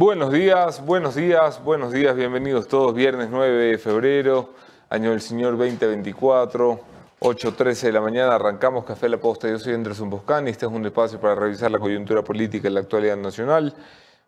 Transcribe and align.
Buenos 0.00 0.32
días, 0.32 0.82
buenos 0.86 1.14
días, 1.14 1.62
buenos 1.62 1.92
días, 1.92 2.16
bienvenidos 2.16 2.66
todos. 2.68 2.94
Viernes 2.94 3.28
9 3.28 3.64
de 3.64 3.76
febrero, 3.76 4.54
año 4.88 5.10
del 5.10 5.20
Señor 5.20 5.58
2024, 5.58 6.80
8.13 7.20 7.80
de 7.82 7.92
la 7.92 8.00
mañana, 8.00 8.36
arrancamos 8.36 8.86
Café 8.86 9.10
La 9.10 9.18
Posta. 9.18 9.46
Yo 9.50 9.58
soy 9.58 9.74
Anderson 9.74 10.08
Boscani, 10.08 10.52
este 10.52 10.64
es 10.64 10.72
un 10.72 10.86
espacio 10.86 11.20
para 11.20 11.34
revisar 11.34 11.70
la 11.70 11.78
coyuntura 11.78 12.24
política 12.24 12.68
y 12.68 12.70
la 12.70 12.80
actualidad 12.80 13.18
nacional. 13.18 13.74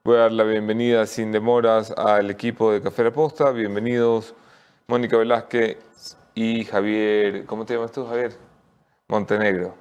Voy 0.04 0.16
a 0.16 0.20
dar 0.20 0.32
la 0.32 0.44
bienvenida 0.44 1.06
sin 1.06 1.32
demoras 1.32 1.90
al 1.92 2.30
equipo 2.30 2.70
de 2.70 2.82
Café 2.82 3.04
La 3.04 3.10
Posta. 3.10 3.50
Bienvenidos 3.50 4.34
Mónica 4.88 5.16
Velázquez 5.16 5.78
y 6.34 6.66
Javier, 6.66 7.46
¿cómo 7.46 7.64
te 7.64 7.72
llamas 7.72 7.92
tú, 7.92 8.04
Javier? 8.04 8.32
Montenegro. 9.08 9.74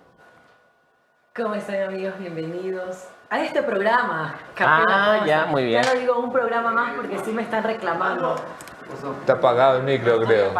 ¿Cómo 1.35 1.53
están 1.53 1.83
amigos? 1.83 2.17
Bienvenidos 2.17 3.09
a 3.31 3.41
este 3.41 3.63
programa. 3.63 4.35
Café 4.53 4.83
ah, 4.89 5.23
ya, 5.25 5.45
muy 5.45 5.63
bien. 5.63 5.81
Ya 5.81 5.93
no 5.93 5.99
digo 5.99 6.19
un 6.19 6.33
programa 6.33 6.71
más 6.71 6.93
porque 6.95 7.17
sí 7.23 7.31
me 7.31 7.43
están 7.43 7.63
reclamando. 7.63 8.35
Está 9.21 9.33
apagado 9.33 9.77
el 9.77 9.83
micro, 9.83 10.19
creo. 10.19 10.51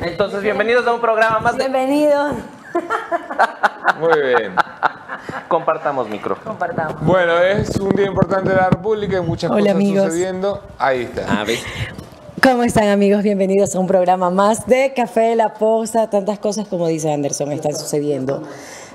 Entonces, 0.00 0.40
bienvenidos 0.40 0.86
a 0.86 0.94
un 0.94 1.00
programa 1.00 1.40
más. 1.40 1.56
Bienvenidos. 1.56 2.34
Muy 3.98 4.20
bien. 4.20 4.54
Compartamos 5.48 6.08
micro. 6.08 6.36
Compartamos. 6.44 7.00
Bueno, 7.00 7.38
es 7.38 7.74
un 7.80 7.88
día 7.88 8.06
importante 8.06 8.50
de 8.50 8.56
la 8.56 8.70
República 8.70 9.16
y 9.16 9.22
muchas 9.22 9.50
cosas 9.50 9.72
sucediendo. 9.72 10.62
Ahí 10.78 11.02
está. 11.02 11.40
A 11.40 11.42
ver. 11.42 11.58
¿Cómo 12.40 12.62
están 12.62 12.86
amigos? 12.86 13.24
Bienvenidos 13.24 13.74
a 13.74 13.80
un 13.80 13.88
programa 13.88 14.30
más 14.30 14.64
de 14.66 14.92
Café 14.94 15.34
La 15.34 15.54
Posta. 15.54 16.08
Tantas 16.08 16.38
cosas 16.38 16.68
como 16.68 16.86
dice 16.86 17.12
Anderson 17.12 17.50
están 17.50 17.74
sucediendo. 17.74 18.44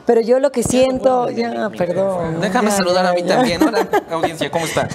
Pero 0.05 0.21
yo 0.21 0.39
lo 0.39 0.51
que 0.51 0.63
siento, 0.63 1.29
ya, 1.29 1.69
perdón. 1.69 2.41
Déjame 2.41 2.71
saludar 2.71 3.05
a 3.05 3.13
mí 3.13 3.23
también. 3.23 3.61
Hola, 3.63 3.87
audiencia, 4.11 4.49
¿cómo 4.49 4.65
están? 4.65 4.87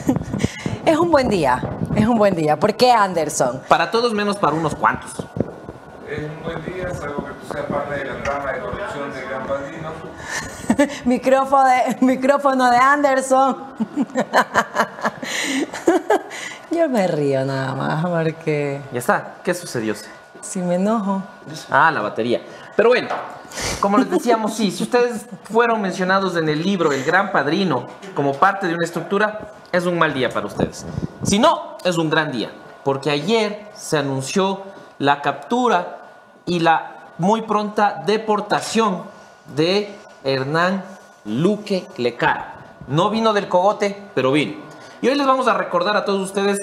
Es 0.84 0.98
un 0.98 1.10
buen 1.10 1.28
día, 1.28 1.62
es 1.94 2.06
un 2.06 2.18
buen 2.18 2.34
día. 2.34 2.58
¿Por 2.58 2.74
qué 2.74 2.92
Anderson? 2.92 3.62
Para 3.68 3.90
todos 3.90 4.12
menos 4.12 4.36
para 4.36 4.54
unos 4.54 4.74
cuantos. 4.74 5.12
Es 6.08 6.20
un 6.20 6.42
buen 6.42 6.64
día, 6.64 6.94
salvo 6.94 7.24
que 7.24 7.32
tú 7.32 7.52
seas 7.52 7.66
parte 7.66 7.94
de 7.94 8.04
la 8.04 8.22
trama 8.22 8.52
de 8.52 8.60
corrupción 8.60 9.12
de 9.12 9.22
Gran 9.22 9.46
Padrino. 9.46 9.90
micrófono, 11.04 11.64
de, 11.68 11.96
micrófono 12.00 12.70
de 12.70 12.76
Anderson. 12.76 13.56
yo 16.70 16.88
me 16.88 17.08
río 17.08 17.44
nada 17.44 17.74
más 17.74 18.06
porque... 18.06 18.80
Ya 18.92 18.98
está, 18.98 19.34
¿qué 19.42 19.54
sucedió? 19.54 19.94
Si 20.40 20.60
me 20.60 20.76
enojo. 20.76 21.22
Ah, 21.70 21.90
la 21.90 22.00
batería. 22.02 22.40
Pero 22.76 22.90
bueno, 22.90 23.08
como 23.80 23.96
les 23.96 24.10
decíamos, 24.10 24.54
sí, 24.54 24.70
si 24.70 24.82
ustedes 24.82 25.26
fueron 25.44 25.80
mencionados 25.80 26.36
en 26.36 26.48
el 26.48 26.62
libro 26.62 26.92
El 26.92 27.04
Gran 27.04 27.32
Padrino 27.32 27.86
como 28.14 28.34
parte 28.34 28.66
de 28.66 28.74
una 28.74 28.84
estructura, 28.84 29.52
es 29.72 29.86
un 29.86 29.98
mal 29.98 30.12
día 30.12 30.28
para 30.28 30.46
ustedes. 30.46 30.84
Si 31.22 31.38
no, 31.38 31.78
es 31.84 31.96
un 31.96 32.10
gran 32.10 32.30
día, 32.30 32.50
porque 32.84 33.10
ayer 33.10 33.66
se 33.74 33.96
anunció 33.96 34.62
la 34.98 35.22
captura 35.22 36.02
y 36.44 36.60
la 36.60 37.12
muy 37.18 37.42
pronta 37.42 38.02
deportación 38.04 39.04
de 39.54 39.96
Hernán 40.22 40.84
Luque 41.24 41.86
Lecar. 41.96 42.56
No 42.88 43.08
vino 43.08 43.32
del 43.32 43.48
cogote, 43.48 44.10
pero 44.14 44.32
vino. 44.32 44.56
Y 45.00 45.08
hoy 45.08 45.14
les 45.14 45.26
vamos 45.26 45.48
a 45.48 45.54
recordar 45.54 45.96
a 45.96 46.04
todos 46.04 46.20
ustedes 46.20 46.60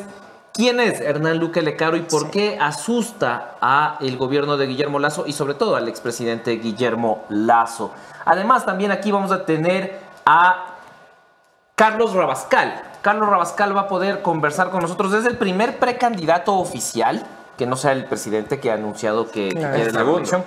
¿Quién 0.54 0.80
es 0.80 1.02
Hernán 1.02 1.40
Luque 1.40 1.64
Lecaro 1.64 1.98
y 1.98 2.02
por 2.02 2.30
qué 2.30 2.59
asusta 2.62 3.56
a 3.59 3.98
el 4.02 4.18
gobierno 4.18 4.56
de 4.56 4.68
Guillermo 4.68 5.00
Lazo 5.00 5.26
y 5.26 5.34
sobre 5.34 5.56
todo 5.56 5.76
al 5.76 5.88
expresidente 5.88 6.52
Guillermo 6.52 7.26
Lazo? 7.30 7.90
Además, 8.23 8.64
también 8.64 8.92
aquí 8.92 9.12
vamos 9.12 9.31
a 9.31 9.46
tener 9.46 10.00
a 10.28 10.76
Carlos 11.74 12.14
Rabascal. 12.14 12.84
Carlos 13.02 13.30
Rabascal 13.30 13.76
va 13.76 13.81
a 13.81 13.88
poder 13.88 14.22
conversar 14.22 14.70
con 14.70 14.81
nosotros. 14.81 15.12
Es 15.16 15.26
el 15.26 15.40
primer 15.40 15.80
precandidato 15.80 16.54
oficial, 16.54 17.26
que 17.58 17.66
no 17.66 17.76
sea 17.76 17.94
el 17.94 18.06
presidente 18.06 18.59
que 18.59 18.70
ha 18.70 18.76
anunciado 18.76 19.31
que, 19.31 19.50
quiere 19.50 19.92
la 19.92 20.02
elección. 20.02 20.44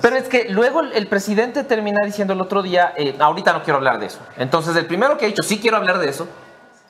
Pero 0.00 0.16
es 0.16 0.26
que 0.30 0.48
luego 0.48 0.80
el 0.80 1.06
presidente 1.06 1.64
termina 1.64 2.00
diciendo 2.02 2.32
el 2.32 2.40
otro 2.40 2.62
día, 2.62 2.94
eh, 2.96 3.14
ahorita 3.18 3.52
no 3.52 3.62
quiero 3.62 3.76
hablar 3.76 4.00
de 4.00 4.06
eso. 4.06 4.20
Entonces 4.38 4.74
el 4.74 4.86
primero 4.86 5.18
que 5.18 5.26
ha 5.26 5.28
dicho, 5.28 5.42
sí 5.42 5.60
quiero 5.60 5.76
hablar 5.76 5.98
de 5.98 6.08
eso, 6.08 6.26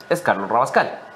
es 0.09 0.21
Carlos 0.21 0.49
Rabascal 0.49 1.06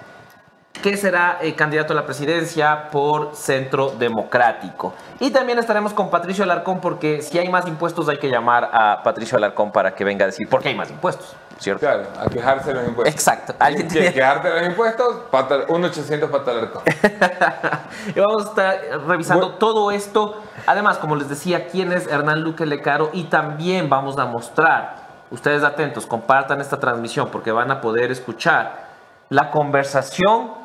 que 0.81 0.97
será 0.97 1.37
eh, 1.41 1.53
candidato 1.55 1.93
a 1.93 1.95
la 1.95 2.05
presidencia 2.05 2.89
por 2.89 3.35
Centro 3.35 3.91
Democrático. 3.91 4.93
Y 5.19 5.29
también 5.29 5.59
estaremos 5.59 5.93
con 5.93 6.09
Patricio 6.09 6.43
Alarcón 6.43 6.81
porque 6.81 7.21
si 7.21 7.37
hay 7.37 7.49
más 7.49 7.67
impuestos 7.67 8.09
hay 8.09 8.17
que 8.17 8.29
llamar 8.29 8.69
a 8.73 9.01
Patricio 9.03 9.37
Alarcón 9.37 9.71
para 9.71 9.93
que 9.93 10.03
venga 10.03 10.25
a 10.25 10.27
decir 10.27 10.49
por 10.49 10.61
qué 10.61 10.69
hay 10.69 10.75
más 10.75 10.89
impuestos, 10.89 11.35
¿cierto? 11.59 11.81
Claro, 11.81 12.03
a 12.19 12.27
quejarse 12.27 12.69
de 12.69 12.79
los 12.79 12.87
impuestos. 12.87 13.13
Exacto. 13.13 13.53
¿Alguien 13.59 13.87
tiene... 13.89 14.11
quejarte 14.11 14.49
de 14.49 14.59
los 14.59 14.69
impuestos? 14.69 15.07
1.800 15.31 16.29
para 16.29 16.51
Alarcón. 16.51 16.83
y 18.15 18.19
vamos 18.19 18.45
a 18.45 18.49
estar 18.49 19.07
revisando 19.07 19.51
todo 19.51 19.91
esto. 19.91 20.41
Además, 20.65 20.97
como 20.97 21.15
les 21.15 21.29
decía, 21.29 21.67
quién 21.67 21.91
es 21.91 22.07
Hernán 22.07 22.41
Luque 22.41 22.65
Lecaro 22.65 23.11
y 23.13 23.25
también 23.25 23.87
vamos 23.89 24.17
a 24.17 24.25
mostrar, 24.25 24.95
ustedes 25.29 25.63
atentos, 25.63 26.07
compartan 26.07 26.59
esta 26.59 26.79
transmisión 26.79 27.29
porque 27.31 27.51
van 27.51 27.69
a 27.69 27.81
poder 27.81 28.11
escuchar 28.11 28.89
la 29.29 29.51
conversación 29.51 30.60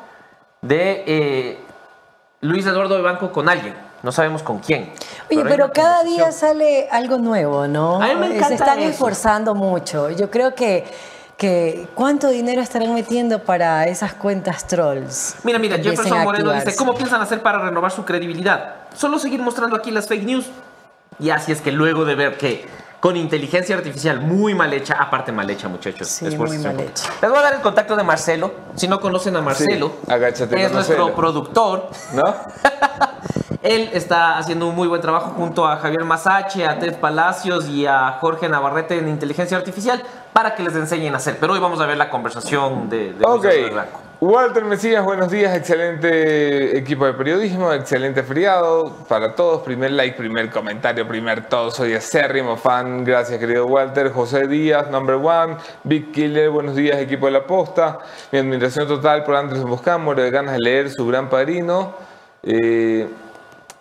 de 0.61 1.03
eh, 1.07 1.59
Luis 2.41 2.65
Eduardo 2.65 2.95
de 2.95 3.01
Banco 3.01 3.31
con 3.31 3.49
alguien. 3.49 3.75
No 4.03 4.11
sabemos 4.11 4.43
con 4.43 4.59
quién. 4.59 4.91
Oye, 5.29 5.43
pero, 5.43 5.71
cada 5.73 6.03
día 6.03 6.31
sale 6.31 6.87
algo 6.91 7.17
nuevo, 7.17 7.67
¿no? 7.67 8.01
A 8.01 8.07
mí 8.07 8.15
me 8.15 8.27
encanta 8.27 8.47
Se 8.49 8.53
están 8.53 8.79
esforzando 8.79 9.55
mucho. 9.55 10.11
Yo 10.11 10.29
creo 10.29 10.53
que, 10.53 10.85
que 11.35 11.87
¿cuánto 11.95 12.29
dinero 12.29 12.61
estarán 12.61 12.93
metiendo 12.93 13.43
para 13.43 13.87
esas 13.87 14.13
cuentas 14.13 14.67
trolls? 14.67 15.37
Mira, 15.43 15.57
mira, 15.57 15.77
Jefferson 15.77 16.23
Moreno 16.23 16.53
dice, 16.53 16.75
¿cómo 16.75 16.93
piensan 16.93 17.21
hacer 17.21 17.41
para 17.41 17.57
renovar 17.59 17.91
su 17.91 18.05
credibilidad? 18.05 18.75
Solo 18.95 19.17
seguir 19.17 19.41
mostrando 19.41 19.75
aquí 19.75 19.89
las 19.89 20.07
fake 20.07 20.23
news. 20.23 20.45
Y 21.19 21.31
así 21.31 21.51
es 21.51 21.61
que 21.61 21.71
luego 21.71 22.05
de 22.05 22.13
ver 22.13 22.37
que 22.37 22.67
con 22.99 23.15
inteligencia 23.15 23.75
artificial 23.75 24.19
muy 24.21 24.55
mal 24.55 24.73
hecha, 24.73 24.95
aparte 24.95 25.31
mal 25.31 25.49
hecha, 25.49 25.67
muchachos. 25.67 26.07
Sí, 26.07 26.25
muy 26.35 26.57
mal 26.57 26.79
hecha. 26.79 27.09
Les 27.21 27.29
voy 27.29 27.39
a 27.39 27.43
dar 27.43 27.53
el 27.53 27.61
contacto 27.61 27.95
de 27.95 28.03
Marcelo. 28.03 28.51
Si 28.75 28.87
no 28.87 28.99
conocen 28.99 29.35
a 29.35 29.41
Marcelo, 29.41 29.91
es 30.07 30.71
nuestro 30.71 31.15
productor. 31.15 31.89
¿No? 32.13 32.23
Él 33.63 33.89
está 33.93 34.37
haciendo 34.37 34.67
un 34.67 34.75
muy 34.75 34.87
buen 34.87 35.01
trabajo 35.01 35.33
junto 35.35 35.67
a 35.67 35.77
Javier 35.77 36.05
Masache, 36.05 36.65
a 36.65 36.79
Ted 36.79 36.99
Palacios 36.99 37.67
y 37.67 37.85
a 37.85 38.17
Jorge 38.21 38.47
Navarrete 38.47 38.97
en 38.97 39.09
inteligencia 39.09 39.57
artificial 39.57 40.01
para 40.31 40.55
que 40.55 40.63
les 40.63 40.75
enseñen 40.75 41.13
a 41.13 41.17
hacer. 41.17 41.37
Pero 41.39 41.53
hoy 41.53 41.59
vamos 41.59 41.81
a 41.81 41.85
ver 41.85 41.97
la 41.97 42.09
conversación 42.09 42.89
de, 42.89 43.13
de 43.13 43.25
Ok. 43.25 43.45
Walter 44.19 44.65
Mesías, 44.65 45.05
buenos 45.05 45.29
días, 45.29 45.55
excelente 45.55 46.75
equipo 46.75 47.05
de 47.05 47.13
periodismo, 47.13 47.71
excelente 47.71 48.23
feriado 48.23 48.91
para 49.07 49.35
todos. 49.35 49.61
Primer 49.61 49.91
like, 49.91 50.17
primer 50.17 50.49
comentario, 50.49 51.07
primer 51.07 51.47
todo. 51.47 51.69
Soy 51.69 51.93
acérrimo 51.93 52.57
fan, 52.57 53.03
gracias 53.03 53.39
querido 53.39 53.67
Walter. 53.67 54.11
José 54.11 54.47
Díaz, 54.47 54.89
number 54.89 55.17
one. 55.17 55.57
Big 55.83 56.11
Killer, 56.11 56.49
buenos 56.49 56.75
días, 56.75 56.97
equipo 56.97 57.27
de 57.27 57.33
la 57.33 57.45
posta. 57.45 57.99
Mi 58.31 58.39
admiración 58.39 58.87
total 58.87 59.23
por 59.23 59.35
Andrés 59.35 59.61
Boscán, 59.61 60.01
muero 60.01 60.23
de 60.23 60.31
ganas 60.31 60.53
de 60.53 60.61
leer 60.61 60.89
su 60.89 61.05
gran 61.05 61.29
padrino. 61.29 61.93
Eh, 62.41 63.07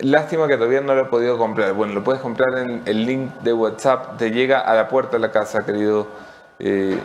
lástima 0.00 0.46
que 0.48 0.56
todavía 0.56 0.82
no 0.82 0.94
lo 0.94 1.00
he 1.00 1.06
podido 1.06 1.38
comprar. 1.38 1.72
Bueno, 1.72 1.94
lo 1.94 2.04
puedes 2.04 2.20
comprar 2.20 2.58
en 2.58 2.82
el 2.84 3.06
link 3.06 3.36
de 3.36 3.54
WhatsApp, 3.54 4.18
te 4.18 4.30
llega 4.30 4.60
a 4.60 4.74
la 4.74 4.86
puerta 4.86 5.12
de 5.12 5.20
la 5.20 5.30
casa, 5.30 5.64
querido. 5.64 6.06
Eh, 6.58 6.98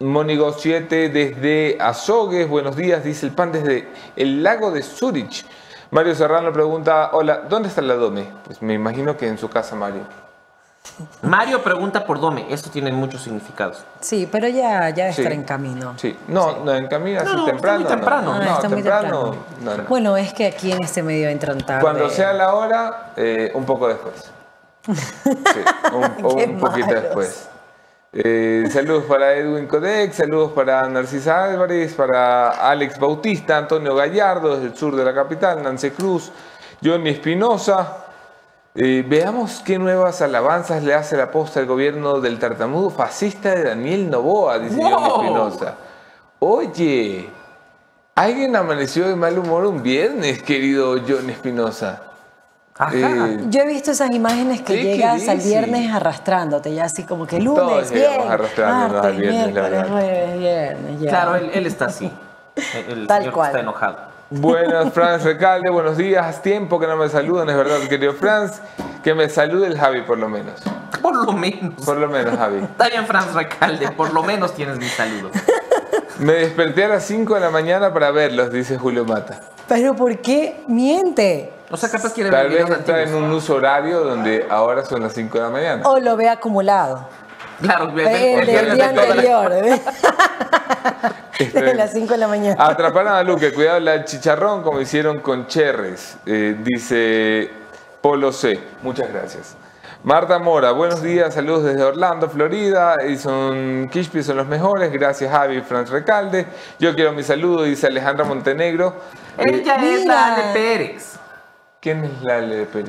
Mónigo 0.00 0.52
7 0.52 1.08
desde 1.08 1.76
Azogues, 1.80 2.48
buenos 2.48 2.76
días, 2.76 3.02
dice 3.02 3.26
el 3.26 3.32
pan 3.32 3.50
desde 3.50 3.88
el 4.14 4.44
lago 4.44 4.70
de 4.70 4.80
Zurich. 4.80 5.44
Mario 5.90 6.14
Serrano 6.14 6.52
pregunta, 6.52 7.10
hola, 7.14 7.38
¿dónde 7.48 7.68
está 7.68 7.82
la 7.82 7.94
Dome? 7.94 8.28
Pues 8.44 8.62
me 8.62 8.74
imagino 8.74 9.16
que 9.16 9.26
en 9.26 9.38
su 9.38 9.50
casa, 9.50 9.74
Mario. 9.74 10.02
Mario 11.22 11.64
pregunta 11.64 12.06
por 12.06 12.20
Dome, 12.20 12.46
esto 12.48 12.70
tiene 12.70 12.92
muchos 12.92 13.22
significados. 13.22 13.82
Sí, 13.98 14.28
pero 14.30 14.46
ya, 14.46 14.88
ya 14.90 15.08
estará 15.08 15.34
en 15.34 15.42
camino. 15.42 15.94
Sí, 15.96 16.16
no, 16.28 16.64
no 16.64 16.72
en 16.72 16.86
camino, 16.86 17.20
así 17.20 17.44
temprano. 17.44 17.80
Está 17.80 17.96
muy 17.96 17.96
temprano. 17.96 18.42
Está 18.42 18.68
muy 18.68 18.82
temprano. 18.82 19.34
Bueno, 19.88 20.16
es 20.16 20.32
que 20.32 20.46
aquí 20.46 20.70
en 20.70 20.80
este 20.80 21.02
medio 21.02 21.28
entran 21.28 21.58
tarde. 21.58 21.82
Cuando 21.82 22.08
sea 22.08 22.32
la 22.34 22.54
hora, 22.54 23.14
eh, 23.16 23.50
un 23.52 23.64
poco 23.64 23.88
después. 23.88 24.30
Sí, 24.94 25.60
un, 25.92 26.24
un 26.54 26.60
poquito 26.60 26.94
después. 26.94 27.48
Eh, 28.10 28.66
saludos 28.72 29.04
para 29.04 29.34
Edwin 29.34 29.66
Codex, 29.66 30.16
saludos 30.16 30.52
para 30.52 30.88
Narcisa 30.88 31.44
Álvarez, 31.44 31.92
para 31.92 32.50
Alex 32.70 32.98
Bautista, 32.98 33.58
Antonio 33.58 33.94
Gallardo 33.94 34.54
desde 34.54 34.68
el 34.68 34.76
sur 34.76 34.96
de 34.96 35.04
la 35.04 35.14
capital, 35.14 35.62
Nancy 35.62 35.90
Cruz, 35.90 36.32
Johnny 36.82 37.10
Espinosa. 37.10 38.06
Eh, 38.74 39.04
veamos 39.06 39.60
qué 39.62 39.78
nuevas 39.78 40.22
alabanzas 40.22 40.82
le 40.84 40.94
hace 40.94 41.18
la 41.18 41.30
posta 41.30 41.60
al 41.60 41.66
gobierno 41.66 42.20
del 42.20 42.38
tartamudo 42.38 42.88
fascista 42.88 43.54
de 43.54 43.64
Daniel 43.64 44.08
Novoa, 44.08 44.58
dice 44.58 44.80
Johnny 44.82 45.08
Espinosa. 45.08 45.74
Oye, 46.38 47.28
alguien 48.14 48.56
amaneció 48.56 49.06
de 49.06 49.16
mal 49.16 49.38
humor 49.38 49.66
un 49.66 49.82
viernes, 49.82 50.42
querido 50.42 50.96
Johnny 51.06 51.32
Espinosa. 51.32 52.07
Ajá. 52.78 52.92
Eh, 52.94 53.40
Yo 53.48 53.62
he 53.62 53.66
visto 53.66 53.90
esas 53.90 54.10
imágenes 54.12 54.62
que 54.62 54.82
llegas 54.82 55.28
al 55.28 55.38
viernes 55.38 55.92
arrastrándote, 55.92 56.72
ya 56.74 56.84
así 56.84 57.02
como 57.04 57.26
que 57.26 57.40
lunes, 57.40 57.60
Todos 57.64 57.90
bien, 57.90 58.20
arrastrándonos 58.28 58.90
al 59.04 59.14
martes, 59.14 59.16
viernes, 59.20 59.40
la 59.54 59.60
miércoles, 59.60 59.70
verdad. 59.70 59.88
jueves, 59.92 60.38
viernes, 60.38 61.00
ya. 61.00 61.08
Claro, 61.10 61.34
él, 61.36 61.50
él 61.54 61.66
está 61.66 61.84
así. 61.86 62.10
El, 62.88 62.98
el 63.00 63.06
Tal 63.06 63.18
señor 63.22 63.34
cual. 63.34 63.46
está 63.48 63.60
enojado. 63.60 63.96
Buenas, 64.30 64.92
Franz 64.94 65.22
Recalde, 65.24 65.70
buenos 65.70 65.96
días. 65.96 66.42
Tiempo 66.42 66.78
que 66.80 66.86
no 66.86 66.96
me 66.96 67.08
saludan, 67.08 67.48
es 67.50 67.56
verdad, 67.56 67.78
querido 67.88 68.12
Franz. 68.14 68.60
Que 69.02 69.14
me 69.14 69.28
salude 69.28 69.68
el 69.68 69.78
Javi, 69.78 70.02
por 70.02 70.18
lo 70.18 70.28
menos. 70.28 70.60
Por 71.00 71.14
lo 71.24 71.32
menos. 71.32 71.84
Por 71.84 71.96
lo 71.98 72.08
menos, 72.08 72.36
Javi. 72.36 72.58
Está 72.58 72.88
bien, 72.88 73.06
Franz 73.06 73.32
Recalde. 73.32 73.90
Por 73.92 74.12
lo 74.12 74.22
menos 74.24 74.54
tienes 74.54 74.76
mi 74.76 74.86
saludo. 74.86 75.30
Me 76.18 76.32
desperté 76.32 76.84
a 76.84 76.88
las 76.88 77.04
5 77.04 77.34
de 77.34 77.40
la 77.40 77.50
mañana 77.50 77.92
para 77.94 78.10
verlos, 78.10 78.52
dice 78.52 78.76
Julio 78.76 79.04
Mata. 79.04 79.40
Pero 79.68 79.94
¿por 79.94 80.18
qué 80.18 80.62
miente? 80.66 81.52
O 81.70 81.76
sea, 81.76 81.90
capaz 81.90 82.12
quiere 82.14 82.30
Tal 82.30 82.48
ver 82.48 82.64
vez 82.66 82.78
está 82.78 83.02
en 83.02 83.14
un 83.14 83.30
uso 83.30 83.54
horario 83.56 84.00
donde 84.00 84.46
ahora 84.48 84.84
son 84.84 85.02
las 85.02 85.12
5 85.12 85.36
de 85.38 85.44
la 85.44 85.50
mañana. 85.50 85.82
O 85.88 85.98
lo 85.98 86.16
ve 86.16 86.28
acumulado. 86.28 87.06
Claro, 87.60 87.92
ve- 87.92 88.04
ve- 88.04 88.34
El 88.40 88.46
día 88.46 88.62
de 88.92 89.00
anterior. 89.00 89.52
¿eh? 89.52 89.82
Este, 91.38 91.60
Desde 91.60 91.74
las 91.74 91.92
5 91.92 92.12
de 92.14 92.18
la 92.18 92.28
mañana. 92.28 92.56
Atraparon 92.66 93.12
a 93.12 93.22
Luque, 93.22 93.52
cuidado 93.52 93.80
la 93.80 94.04
chicharrón 94.04 94.62
como 94.62 94.80
hicieron 94.80 95.20
con 95.20 95.46
Cherres, 95.46 96.16
eh, 96.26 96.56
dice 96.62 97.50
Polo 98.00 98.32
C. 98.32 98.58
Muchas 98.82 99.12
gracias. 99.12 99.54
Marta 100.04 100.38
Mora, 100.38 100.70
buenos 100.70 101.02
días, 101.02 101.34
saludos 101.34 101.64
desde 101.64 101.82
Orlando, 101.82 102.30
Florida. 102.30 102.94
Son 103.20 103.88
Kishpi 103.90 104.22
son 104.22 104.36
los 104.38 104.46
mejores. 104.46 104.92
Gracias, 104.92 105.30
Javi 105.30 105.56
y 105.58 105.60
Franz 105.60 105.90
Recalde. 105.90 106.46
Yo 106.78 106.94
quiero 106.94 107.12
mi 107.12 107.22
saludo, 107.24 107.64
dice 107.64 107.88
Alejandra 107.88 108.24
Montenegro. 108.24 108.94
Eh, 109.38 109.44
Ella 109.62 109.74
es 109.76 110.00
Mira. 110.02 110.14
la 110.14 110.34
Ale 110.34 110.42
Pérez. 110.54 111.17
¿Quién 111.94 112.04
es 112.04 112.22
la? 112.22 112.38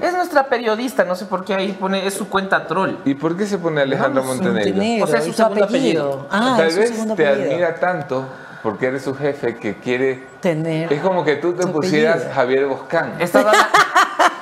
Es 0.08 0.14
nuestra 0.14 0.48
periodista, 0.48 1.06
no 1.06 1.16
sé 1.16 1.26
por 1.26 1.46
qué 1.46 1.54
ahí 1.56 1.72
pone, 1.80 2.06
es 2.06 2.14
su 2.14 2.28
cuenta 2.30 2.68
troll. 2.68 2.96
¿Y 3.06 3.14
por 3.16 3.38
qué 3.38 3.46
se 3.46 3.58
pone 3.58 3.82
Alejandra 3.82 4.22
Montenegro? 4.22 4.66
Montenegro, 4.72 5.06
O 5.06 5.08
sea, 5.08 5.20
es 5.20 5.26
su 5.26 5.34
segundo 5.34 5.64
apellido. 5.64 6.28
Ah, 6.32 6.56
Tal 6.58 6.68
es 6.68 6.74
su 6.74 6.80
vez 6.80 6.90
segundo 6.90 7.16
te 7.16 7.28
apellido. 7.28 7.52
admira 7.52 7.76
tanto 7.76 8.26
porque 8.62 8.88
eres 8.88 9.04
su 9.04 9.16
jefe 9.16 9.56
que 9.56 9.76
quiere... 9.76 10.28
Tener. 10.42 10.92
Es 10.92 11.02
como 11.02 11.24
que 11.24 11.36
tú 11.38 11.54
te 11.54 11.66
pusieras 11.68 12.16
apellido. 12.18 12.34
Javier 12.36 12.66
Boscán. 12.66 13.14
Estás, 13.20 13.46
habla- 13.48 13.70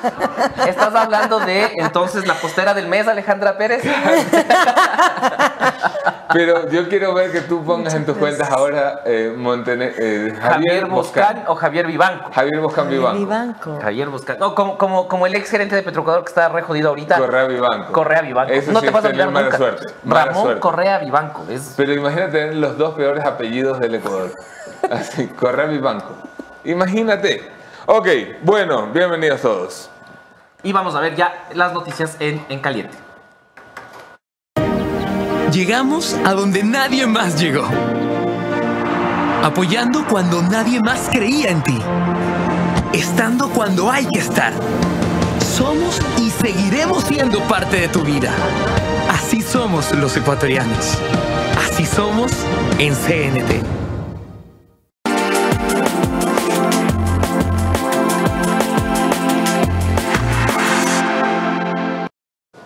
Estás 0.68 0.94
hablando 0.96 1.40
de 1.40 1.72
entonces 1.78 2.26
la 2.28 2.34
postera 2.36 2.74
del 2.74 2.88
mes, 2.88 3.08
Alejandra 3.08 3.58
Pérez. 3.58 3.84
Pero 6.34 6.70
yo 6.70 6.90
quiero 6.90 7.14
ver 7.14 7.32
que 7.32 7.42
tú 7.42 7.64
pongas 7.64 7.94
en 7.94 8.06
tus 8.06 8.18
cuentas 8.18 8.52
ahora 8.52 9.02
eh, 9.06 9.34
Montene- 9.36 9.94
eh, 9.98 10.34
Javier 10.40 10.88
Javier 10.90 11.46
o 11.48 11.56
Javier 11.56 11.88
Vivanco. 11.88 12.30
Javier 12.34 12.60
Boscán 12.60 12.90
Vivanco. 12.90 13.18
Vivanco. 13.18 13.80
Javier 13.82 14.10
Boscán. 14.10 14.38
No, 14.40 14.54
como, 14.54 14.78
como, 14.78 15.08
como 15.08 15.26
el 15.26 15.36
ex 15.36 15.50
gerente 15.50 15.76
de 15.76 15.84
Petroecuador 15.84 16.24
que 16.24 16.30
está 16.30 16.50
re 16.50 16.62
jodido 16.64 16.90
ahorita. 16.90 17.18
Correa 17.18 17.46
Vivanco. 17.46 17.94
Correa 17.94 18.22
Vivanco. 18.22 18.52
Eso 18.54 18.72
no 18.74 18.80
sí 18.80 18.84
te 18.84 18.88
es 18.90 18.94
vas 18.94 19.06
a 19.06 19.08
olvidar 19.08 19.32
mala 19.32 19.46
nunca. 19.46 19.58
suerte. 19.58 19.86
mala 20.04 20.26
Ramón 20.26 20.44
suerte. 20.44 20.60
Correa 20.60 20.98
Vivanco. 21.00 21.46
Es... 21.50 21.74
Pero 21.78 21.94
imagínate 21.94 22.32
tener 22.32 22.56
los 22.56 22.78
dos 22.78 22.94
peores 22.96 23.24
apellidos 23.24 23.80
del 23.80 23.96
Ecuador. 23.96 24.32
Así, 24.92 25.28
Correa 25.28 25.66
Vivanco. 25.68 26.14
Imagínate. 26.66 27.57
Ok, 27.90 28.06
bueno, 28.42 28.88
bienvenidos 28.88 29.42
todos. 29.42 29.90
Y 30.62 30.74
vamos 30.74 30.94
a 30.94 31.00
ver 31.00 31.16
ya 31.16 31.48
las 31.54 31.72
noticias 31.72 32.18
en, 32.20 32.46
en 32.50 32.60
caliente. 32.60 32.98
Llegamos 35.54 36.14
a 36.26 36.34
donde 36.34 36.64
nadie 36.64 37.08
más 37.08 37.40
llegó. 37.40 37.66
Apoyando 39.42 40.06
cuando 40.06 40.42
nadie 40.42 40.82
más 40.82 41.08
creía 41.10 41.50
en 41.50 41.64
ti. 41.64 41.80
Estando 42.92 43.48
cuando 43.52 43.90
hay 43.90 44.06
que 44.08 44.20
estar. 44.20 44.52
Somos 45.40 46.02
y 46.18 46.30
seguiremos 46.30 47.06
siendo 47.06 47.40
parte 47.44 47.80
de 47.80 47.88
tu 47.88 48.02
vida. 48.02 48.34
Así 49.10 49.42
somos 49.42 49.94
los 49.96 50.18
ecuatorianos. 50.18 50.98
Así 51.58 51.86
somos 51.86 52.34
en 52.80 52.94
CNT. 52.94 53.87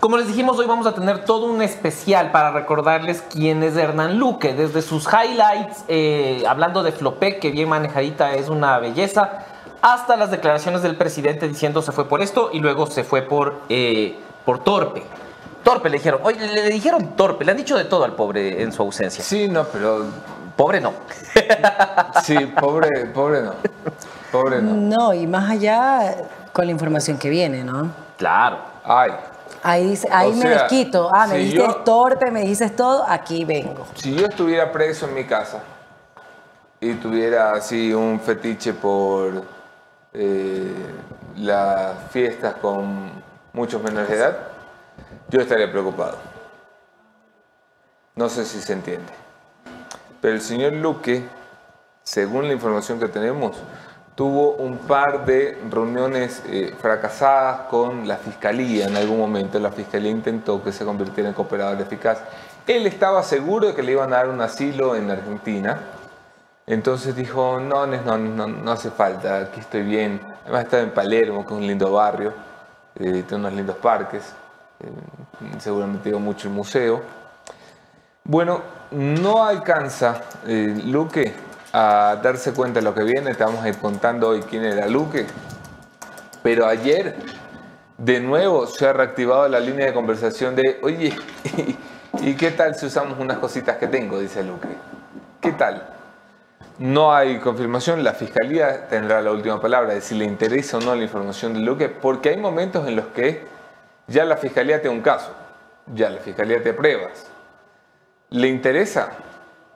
Como 0.02 0.18
les 0.18 0.26
dijimos, 0.26 0.58
hoy 0.58 0.66
vamos 0.66 0.88
a 0.88 0.96
tener 0.96 1.26
todo 1.26 1.46
un 1.46 1.62
especial 1.62 2.32
para 2.32 2.50
recordarles 2.50 3.24
quién 3.32 3.62
es 3.62 3.78
Hernán 3.78 4.18
Luque. 4.18 4.56
Desde 4.56 4.82
sus 4.82 5.06
highlights, 5.06 5.86
eh, 5.88 6.44
hablando 6.48 6.82
de 6.82 6.92
Flopec, 6.92 7.40
que 7.40 7.52
bien 7.52 7.70
manejadita 7.70 8.34
es 8.34 8.50
una 8.50 8.80
belleza, 8.80 9.46
hasta 9.84 10.18
las 10.18 10.32
declaraciones 10.32 10.82
del 10.82 10.96
presidente 10.96 11.48
diciendo 11.48 11.84
se 11.84 11.92
fue 11.92 12.10
por 12.10 12.24
esto 12.24 12.50
y 12.52 12.62
luego 12.62 12.88
se 12.88 13.04
fue 13.04 13.22
por, 13.22 13.62
eh, 13.70 14.18
por 14.44 14.64
torpe. 14.64 15.04
Torpe 15.64 15.92
le 15.92 15.98
dijeron, 15.98 16.22
oye, 16.24 16.40
le, 16.48 16.64
le 16.64 16.70
dijeron 16.72 17.16
torpe, 17.16 17.46
le 17.46 17.52
han 17.52 17.58
dicho 17.58 17.78
de 17.78 17.86
todo 17.86 18.04
al 18.04 18.14
pobre 18.14 18.64
en 18.64 18.74
su 18.74 18.82
ausencia. 18.82 19.24
Sí, 19.24 19.48
no, 19.48 19.66
pero... 19.66 20.06
Pobre 20.56 20.82
no. 20.82 20.94
Sí, 22.24 22.38
pobre, 22.60 23.06
pobre 23.14 23.44
no. 23.44 23.54
Pobre 24.32 24.64
no. 24.64 24.74
No, 24.74 25.14
y 25.14 25.28
más 25.28 25.52
allá 25.52 26.16
con 26.54 26.66
la 26.66 26.72
información 26.72 27.20
que 27.20 27.30
viene, 27.30 27.64
¿no? 27.64 27.92
Claro. 28.18 28.58
Ay, 28.84 29.12
Ahí, 29.64 29.90
dice- 29.92 30.08
ahí 30.12 30.32
O 30.32 30.36
me 30.36 30.42
sea, 30.42 30.50
desquito. 30.64 31.10
Ah, 31.14 31.28
me 31.28 31.36
si 31.36 31.40
dices 31.46 31.60
yo- 31.60 31.76
torpe, 31.84 32.32
me 32.32 32.42
dices 32.42 32.76
todo, 32.76 33.04
aquí 33.08 33.46
vengo. 33.46 33.86
si 33.96 34.16
yo 34.16 34.26
estuviera 34.26 34.72
preso 34.72 35.08
en 35.08 35.14
mi 35.14 35.26
casa 35.26 35.60
y 36.80 36.94
tuviera 36.96 37.54
así 37.54 37.94
un 37.94 38.20
fetiche 38.20 38.74
por 38.74 39.44
eh, 40.14 40.74
las 41.38 41.96
fiestas 42.12 42.56
con 42.56 43.12
muchos 43.54 43.82
menores 43.82 44.10
de 44.10 44.16
edad, 44.18 44.38
yo 45.30 45.40
estaría 45.42 45.72
preocupado. 45.72 46.18
No 48.16 48.28
sé 48.30 48.46
si 48.46 48.60
se 48.62 48.74
entiende. 48.74 49.12
Pero 50.20 50.34
el 50.36 50.42
señor 50.42 50.74
Luque, 50.74 51.24
según 52.04 52.48
la 52.48 52.54
información 52.54 53.00
que 53.00 53.08
tenemos, 53.08 53.56
tuvo 54.16 54.54
un 54.56 54.78
par 54.78 55.26
de 55.26 55.58
reuniones 55.70 56.44
eh, 56.48 56.76
fracasadas 56.80 57.62
con 57.70 58.08
la 58.08 58.18
fiscalía 58.18 58.88
en 58.88 58.96
algún 58.98 59.18
momento. 59.18 59.60
La 59.60 59.72
fiscalía 59.72 60.12
intentó 60.12 60.64
que 60.64 60.72
se 60.72 60.86
convirtiera 60.86 61.30
en 61.30 61.36
cooperador 61.36 61.80
eficaz. 61.82 62.20
Él 62.68 62.86
estaba 62.88 63.24
seguro 63.24 63.68
de 63.68 63.74
que 63.74 63.84
le 63.84 63.94
iban 63.94 64.14
a 64.14 64.18
dar 64.18 64.30
un 64.30 64.42
asilo 64.42 64.96
en 64.96 65.10
Argentina. 65.10 65.80
Entonces 66.68 67.16
dijo, 67.16 67.60
no, 67.60 67.88
no, 67.88 68.18
no, 68.18 68.72
hace 68.72 68.92
falta, 68.92 69.40
aquí 69.40 69.60
estoy 69.60 69.82
bien. 69.84 70.22
Además 70.44 70.66
estaba 70.66 70.84
en 70.84 70.92
Palermo, 70.92 71.46
que 71.46 71.54
es 71.54 71.60
un 71.60 71.68
lindo 71.68 71.92
barrio, 71.92 72.34
eh, 72.96 73.24
tiene 73.28 73.36
unos 73.36 73.54
lindos 73.54 73.76
parques, 73.78 74.24
eh, 74.80 75.60
seguramente 75.60 76.10
iba 76.10 76.20
mucho 76.20 76.48
el 76.48 76.54
museo. 76.54 77.02
Bueno, 78.24 78.62
no 78.92 79.44
alcanza 79.44 80.22
eh, 80.46 80.80
Luque 80.86 81.34
a 81.74 82.20
darse 82.22 82.54
cuenta 82.54 82.80
de 82.80 82.86
lo 82.86 82.94
que 82.94 83.04
viene. 83.04 83.34
Te 83.34 83.44
vamos 83.44 83.64
a 83.64 83.70
ir 83.70 83.78
contando 83.78 84.30
hoy 84.30 84.42
quién 84.42 84.66
era 84.66 84.88
Luque. 84.88 85.26
Pero 86.44 86.66
ayer, 86.66 87.16
de 87.98 88.20
nuevo, 88.20 88.68
se 88.68 88.88
ha 88.88 88.94
reactivado 88.94 89.48
la 89.48 89.60
línea 89.60 89.86
de 89.86 89.94
conversación 89.94 90.56
de, 90.56 90.80
oye, 90.82 91.14
¿y 92.22 92.34
qué 92.36 92.52
tal 92.52 92.76
si 92.76 92.88
usamos 92.88 93.20
unas 93.20 93.38
cositas 93.38 93.78
que 93.78 93.88
tengo? 93.88 94.20
Dice 94.20 94.44
Luque. 94.44 94.70
¿Qué 95.40 95.52
tal? 95.52 95.88
No 96.80 97.14
hay 97.14 97.40
confirmación, 97.40 98.04
la 98.04 98.14
fiscalía 98.14 98.88
tendrá 98.88 99.22
la 99.22 99.32
última 99.32 99.62
palabra 99.62 99.94
de 99.94 100.02
si 100.02 100.16
le 100.16 100.26
interesa 100.26 100.78
o 100.78 100.82
no 100.82 100.96
la 100.96 101.04
información 101.04 101.54
de 101.54 101.60
Luque, 101.60 101.90
porque 101.90 102.30
hay 102.30 102.38
momentos 102.38 102.88
en 102.88 102.96
los 102.96 103.08
que 103.08 103.46
ya 104.08 104.26
la 104.26 104.38
fiscalía 104.38 104.82
te 104.82 104.88
da 104.88 104.94
un 104.94 105.02
caso, 105.02 105.32
ya 105.94 106.10
la 106.10 106.20
fiscalía 106.20 106.64
te 106.64 106.74
pruebas. 106.74 107.28
¿Le 108.32 108.48
interesa? 108.48 109.12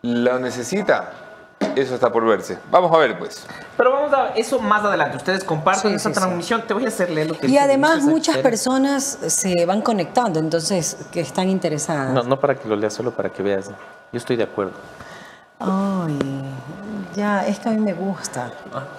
¿Lo 0.01 0.39
necesita? 0.39 1.24
Eso 1.75 1.95
está 1.95 2.11
por 2.11 2.25
verse. 2.25 2.57
Vamos 2.71 2.91
a 2.93 2.97
ver, 2.97 3.17
pues. 3.19 3.45
Pero 3.77 3.91
vamos 3.91 4.13
a 4.13 4.29
eso 4.29 4.59
más 4.59 4.83
adelante. 4.83 5.17
Ustedes 5.17 5.43
compartan 5.43 5.91
Sí, 5.91 5.95
esa 5.95 6.09
sí, 6.09 6.13
sí. 6.15 6.19
transmisión. 6.21 6.61
Te 6.67 6.73
voy 6.73 6.85
a 6.85 6.87
hacer 6.87 7.09
leer 7.09 7.27
lo 7.27 7.37
que 7.37 7.47
Y 7.47 7.57
además 7.57 8.03
muchas 8.03 8.37
personas 8.37 9.03
se 9.27 9.65
van 9.65 9.81
conectando, 9.81 10.39
entonces, 10.39 10.97
que 11.11 11.19
están 11.21 11.49
interesadas. 11.49 12.13
No, 12.13 12.23
no 12.23 12.39
para 12.39 12.55
que 12.55 12.67
lo 12.67 12.75
leas, 12.75 12.93
solo 12.93 13.11
para 13.11 13.29
que 13.29 13.43
veas. 13.43 13.67
Yo 13.67 14.17
estoy 14.17 14.35
de 14.37 14.43
acuerdo. 14.43 14.73
Ay, 15.59 16.19
ya, 17.15 17.45
es 17.47 17.59
que 17.59 17.69
a 17.69 17.71
mí 17.71 17.79
me 17.79 17.93
gusta. 17.93 18.51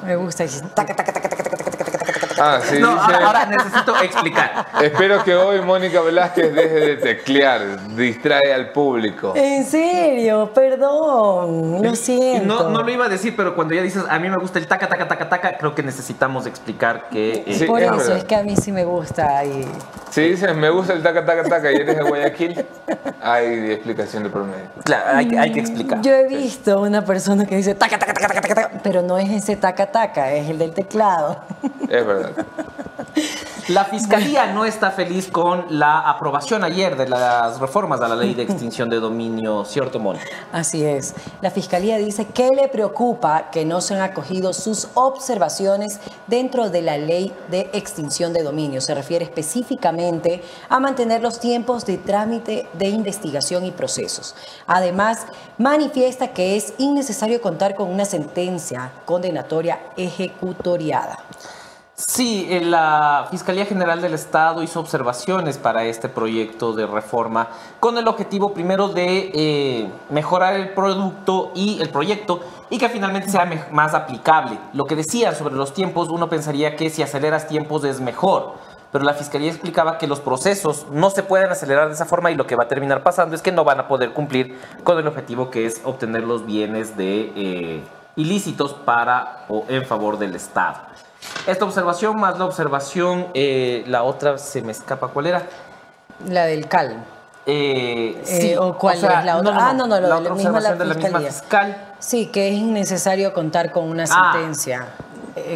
Me 0.04 0.16
gusta. 0.16 0.44
y 0.44 0.48
taca, 0.74 0.94
taca, 0.96 1.12
taca, 1.12 1.28
taca, 1.28 1.42
taca, 1.44 1.56
taca, 1.56 1.70
taca, 1.70 1.84
taca, 1.84 1.98
taca, 1.98 2.04
taca. 2.12 2.20
Ah, 2.38 2.60
sí, 2.62 2.78
no, 2.78 2.90
dice, 2.92 3.02
ahora, 3.04 3.26
ahora 3.26 3.46
necesito 3.46 3.96
explicar. 4.02 4.66
Espero 4.82 5.22
que 5.24 5.34
hoy 5.34 5.60
Mónica 5.62 6.00
Velázquez 6.00 6.52
deje 6.54 6.74
de 6.80 6.96
teclear, 6.96 7.86
distrae 7.96 8.52
al 8.52 8.70
público. 8.72 9.32
En 9.36 9.64
serio, 9.64 10.50
perdón, 10.54 11.82
lo 11.82 11.96
siento. 11.96 12.46
No, 12.46 12.70
no 12.70 12.82
lo 12.82 12.90
iba 12.90 13.06
a 13.06 13.08
decir, 13.08 13.34
pero 13.36 13.54
cuando 13.54 13.74
ya 13.74 13.82
dices 13.82 14.04
a 14.08 14.18
mí 14.18 14.28
me 14.28 14.36
gusta 14.36 14.58
el 14.58 14.66
taca, 14.66 14.88
taca, 14.88 15.08
taca, 15.08 15.28
taca, 15.28 15.56
creo 15.58 15.74
que 15.74 15.82
necesitamos 15.82 16.46
explicar 16.46 17.08
que. 17.10 17.44
eh, 17.46 17.54
Sí, 17.54 17.64
Por 17.64 17.80
es 17.80 17.86
eso, 17.86 17.96
verdad. 17.96 18.16
es 18.18 18.24
que 18.24 18.36
a 18.36 18.42
mí 18.42 18.56
sí 18.56 18.72
me 18.72 18.84
gusta. 18.84 19.44
Y... 19.44 19.66
Si 20.10 20.20
dices, 20.22 20.54
me 20.56 20.70
gusta 20.70 20.92
el 20.92 21.02
taca, 21.02 21.24
taca, 21.24 21.44
taca 21.44 21.72
y 21.72 21.76
eres 21.76 21.96
de 21.96 22.02
Guayaquil, 22.02 22.64
hay 23.22 23.72
explicación 23.72 24.22
de 24.22 24.30
promedio. 24.30 24.66
Claro, 24.84 25.16
hay, 25.18 25.28
que- 25.28 25.38
hay 25.38 25.52
que 25.52 25.60
explicar. 25.60 26.00
Yo 26.02 26.12
he 26.12 26.26
visto 26.26 26.80
una 26.80 27.04
persona 27.04 27.46
que 27.46 27.56
dice 27.56 27.74
taca, 27.74 27.98
taca, 27.98 28.12
taca, 28.14 28.28
taca, 28.28 28.40
taca, 28.40 28.54
taca, 28.54 28.70
pero 28.82 29.02
no 29.02 29.18
es 29.18 29.30
ese 29.30 29.56
taca, 29.56 29.86
taca, 29.90 30.32
es 30.32 30.48
el 30.48 30.58
del 30.58 30.72
teclado. 30.72 31.40
Es 31.88 32.06
verdad. 32.06 32.25
La 33.68 33.84
fiscalía 33.84 34.52
no 34.52 34.64
está 34.64 34.92
feliz 34.92 35.28
con 35.28 35.64
la 35.70 36.08
aprobación 36.08 36.62
ayer 36.62 36.96
de 36.96 37.08
las 37.08 37.58
reformas 37.58 38.00
a 38.00 38.06
la 38.06 38.14
ley 38.14 38.32
de 38.32 38.42
extinción 38.44 38.88
de 38.88 39.00
dominio, 39.00 39.64
¿cierto, 39.64 39.98
Moni? 39.98 40.20
Así 40.52 40.84
es. 40.84 41.14
La 41.40 41.50
Fiscalía 41.50 41.96
dice 41.96 42.26
que 42.26 42.50
le 42.50 42.68
preocupa 42.68 43.50
que 43.50 43.64
no 43.64 43.80
se 43.80 43.94
han 43.94 44.02
acogido 44.02 44.52
sus 44.52 44.86
observaciones 44.94 45.98
dentro 46.28 46.70
de 46.70 46.82
la 46.82 46.96
ley 46.96 47.32
de 47.50 47.68
extinción 47.72 48.32
de 48.32 48.44
dominio. 48.44 48.80
Se 48.80 48.94
refiere 48.94 49.24
específicamente 49.24 50.44
a 50.68 50.78
mantener 50.78 51.20
los 51.20 51.40
tiempos 51.40 51.84
de 51.86 51.98
trámite 51.98 52.68
de 52.74 52.86
investigación 52.86 53.64
y 53.64 53.72
procesos. 53.72 54.36
Además, 54.68 55.26
manifiesta 55.58 56.28
que 56.28 56.54
es 56.54 56.72
innecesario 56.78 57.40
contar 57.40 57.74
con 57.74 57.90
una 57.90 58.04
sentencia 58.04 58.92
condenatoria 59.06 59.80
ejecutoriada. 59.96 61.18
Sí, 61.98 62.46
eh, 62.50 62.60
la 62.60 63.26
Fiscalía 63.30 63.64
General 63.64 64.02
del 64.02 64.12
Estado 64.12 64.62
hizo 64.62 64.80
observaciones 64.80 65.56
para 65.56 65.86
este 65.86 66.10
proyecto 66.10 66.74
de 66.74 66.86
reforma 66.86 67.48
con 67.80 67.96
el 67.96 68.06
objetivo 68.06 68.52
primero 68.52 68.88
de 68.88 69.30
eh, 69.32 69.90
mejorar 70.10 70.56
el 70.56 70.74
producto 70.74 71.52
y 71.54 71.80
el 71.80 71.88
proyecto 71.88 72.40
y 72.68 72.76
que 72.76 72.90
finalmente 72.90 73.30
sea 73.30 73.50
más 73.72 73.94
aplicable. 73.94 74.58
Lo 74.74 74.84
que 74.84 74.94
decían 74.94 75.34
sobre 75.34 75.54
los 75.54 75.72
tiempos, 75.72 76.10
uno 76.10 76.28
pensaría 76.28 76.76
que 76.76 76.90
si 76.90 77.02
aceleras 77.02 77.48
tiempos 77.48 77.82
es 77.84 77.98
mejor, 77.98 78.56
pero 78.92 79.02
la 79.02 79.14
Fiscalía 79.14 79.50
explicaba 79.50 79.96
que 79.96 80.06
los 80.06 80.20
procesos 80.20 80.84
no 80.90 81.08
se 81.08 81.22
pueden 81.22 81.50
acelerar 81.50 81.88
de 81.88 81.94
esa 81.94 82.04
forma 82.04 82.30
y 82.30 82.34
lo 82.34 82.46
que 82.46 82.56
va 82.56 82.64
a 82.64 82.68
terminar 82.68 83.02
pasando 83.02 83.34
es 83.34 83.40
que 83.40 83.52
no 83.52 83.64
van 83.64 83.80
a 83.80 83.88
poder 83.88 84.12
cumplir 84.12 84.58
con 84.84 84.98
el 84.98 85.06
objetivo 85.06 85.48
que 85.48 85.64
es 85.64 85.80
obtener 85.82 86.24
los 86.24 86.44
bienes 86.44 86.94
de 86.98 87.32
eh, 87.34 87.84
ilícitos 88.16 88.74
para 88.74 89.46
o 89.48 89.64
en 89.70 89.86
favor 89.86 90.18
del 90.18 90.34
Estado. 90.34 90.76
Esta 91.46 91.64
observación 91.64 92.16
más 92.20 92.38
la 92.38 92.44
observación, 92.44 93.28
eh, 93.34 93.84
la 93.86 94.02
otra 94.02 94.38
se 94.38 94.62
me 94.62 94.72
escapa, 94.72 95.08
¿cuál 95.08 95.26
era? 95.26 95.42
La 96.28 96.44
del 96.46 96.66
CAL. 96.68 97.04
Eh, 97.48 98.20
Eh, 98.26 98.58
¿o 98.58 98.76
cuál 98.76 98.96
es 98.96 99.02
la 99.02 99.36
otra? 99.36 99.68
Ah, 99.68 99.72
no, 99.72 99.86
no, 99.86 100.00
lo 100.00 100.08
la 100.08 100.16
de 100.16 100.22
la 100.28 100.34
misma 100.34 100.60
la 100.60 100.74
de 100.74 100.84
la 100.84 100.94
misma 100.94 101.20
Fiscalía. 101.20 101.30
fiscal. 101.30 101.76
Sí, 102.00 102.26
que 102.26 102.48
es 102.48 102.54
innecesario 102.54 103.32
contar 103.32 103.70
con 103.70 103.84
una 103.84 104.04
Ah. 104.10 104.32
sentencia 104.34 104.86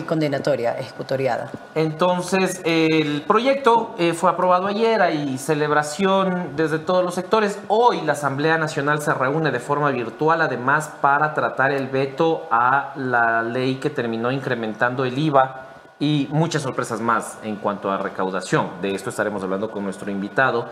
condenatoria, 0.07 0.79
ejecutoriada. 0.79 1.51
Entonces, 1.75 2.61
el 2.65 3.23
proyecto 3.23 3.95
eh, 3.99 4.13
fue 4.13 4.31
aprobado 4.31 4.67
ayer, 4.67 5.01
hay 5.01 5.39
celebración 5.39 6.51
desde 6.57 6.79
todos 6.79 7.05
los 7.05 7.15
sectores. 7.15 7.59
Hoy 7.69 8.01
la 8.03 8.13
Asamblea 8.13 8.59
Nacional 8.59 9.01
se 9.01 9.15
reúne 9.15 9.51
de 9.51 9.61
forma 9.61 9.91
virtual, 9.91 10.43
además, 10.43 10.91
para 11.01 11.33
tratar 11.35 11.73
el 11.73 11.89
veto 11.89 12.47
a 12.51 12.93
la 12.97 13.43
ley 13.43 13.77
que 13.77 13.91
terminó 13.91 14.31
incrementando 14.31 15.05
el 15.05 15.19
IVA 15.19 15.67
y 16.01 16.29
muchas 16.31 16.63
sorpresas 16.63 17.01
más 17.01 17.39
en 17.45 17.57
cuanto 17.57 17.91
a 17.91 17.99
recaudación. 17.99 18.71
De 18.81 18.95
esto 18.95 19.11
estaremos 19.11 19.43
hablando 19.43 19.71
con 19.71 19.85
nuestro 19.85 20.11
invitado, 20.11 20.67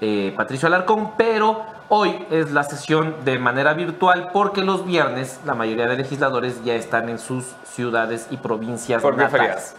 eh, 0.00 0.32
Patricio 0.36 0.66
Alarcón, 0.68 1.12
pero 1.16 1.64
hoy 1.88 2.26
es 2.30 2.50
la 2.52 2.62
sesión 2.64 3.16
de 3.24 3.38
manera 3.38 3.74
virtual 3.74 4.30
porque 4.32 4.62
los 4.62 4.84
viernes 4.84 5.40
la 5.44 5.54
mayoría 5.54 5.86
de 5.86 5.96
legisladores 5.96 6.62
ya 6.64 6.74
están 6.74 7.08
en 7.08 7.18
sus 7.18 7.44
ciudades 7.64 8.26
y 8.30 8.36
provincias 8.36 9.02
es 9.02 9.16
natales. 9.16 9.74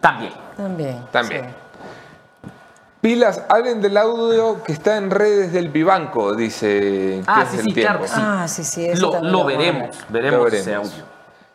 También. 0.00 0.32
También. 0.56 1.04
También. 1.12 1.44
sí. 1.44 1.50
Pilas, 3.00 3.42
hablen 3.48 3.80
del 3.82 3.96
audio 3.96 4.62
que 4.62 4.72
está 4.72 4.96
en 4.96 5.10
redes 5.10 5.52
del 5.52 5.70
Vivanco, 5.70 6.36
dice. 6.36 6.68
que 6.68 7.24
Ah, 7.26 7.42
es 7.42 7.48
sí, 7.50 7.56
el 7.58 7.64
sí, 7.64 7.72
tiempo. 7.72 7.92
claro 7.92 8.06
sí. 8.06 8.14
Ah, 8.16 8.46
sí, 8.46 8.62
sí. 8.64 8.84
eso 8.86 9.12
Lo, 9.20 9.28
lo 9.28 9.44
veremos, 9.44 9.96
ver. 10.08 10.22
veremos, 10.22 10.52
ese 10.52 10.74
audio. 10.76 10.90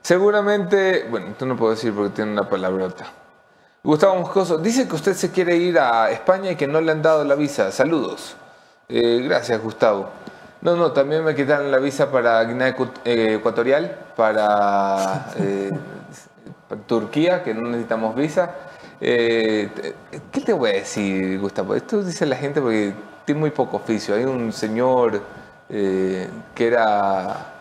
Seguramente, 0.02 1.08
bueno, 1.10 1.28
esto 1.28 1.46
no 1.46 1.56
puedo 1.56 1.72
decir 1.72 1.94
porque 1.94 2.10
tiene 2.16 2.32
una 2.32 2.50
palabrota. 2.50 3.06
Gustavo 3.84 4.16
Moscoso, 4.16 4.58
dice 4.58 4.88
que 4.88 4.96
usted 4.96 5.14
se 5.14 5.32
quiere 5.32 5.56
ir 5.56 5.80
a 5.80 6.12
España 6.12 6.52
y 6.52 6.56
que 6.56 6.68
no 6.68 6.82
le 6.82 6.92
han 6.92 7.02
dado 7.02 7.24
la 7.24 7.36
visa. 7.36 7.72
Saludos. 7.72 8.36
Eh, 8.90 9.22
gracias, 9.24 9.62
Gustavo. 9.62 10.10
No, 10.62 10.76
no, 10.76 10.92
también 10.92 11.24
me 11.24 11.36
quitaron 11.36 11.72
la 11.72 11.78
visa 11.78 12.12
para 12.12 12.44
Guinea 12.44 12.76
eh, 13.06 13.36
Ecuatorial, 13.36 13.96
para, 14.16 15.32
eh, 15.38 15.72
para 16.68 16.82
Turquía, 16.82 17.44
que 17.44 17.54
no 17.54 17.70
necesitamos 17.70 18.16
visa. 18.16 18.56
Eh, 19.00 19.70
¿Qué 20.32 20.42
te 20.42 20.54
voy 20.54 20.72
a 20.72 20.74
decir, 20.74 21.40
Gustavo? 21.40 21.76
Esto 21.76 22.02
dice 22.02 22.26
la 22.26 22.36
gente 22.36 22.60
porque 22.60 22.94
tiene 23.26 23.40
muy 23.40 23.52
poco 23.52 23.78
oficio. 23.78 24.16
Hay 24.16 24.26
un 24.26 24.52
señor 24.52 25.22
eh, 25.70 26.28
que 26.56 26.68
era 26.68 27.54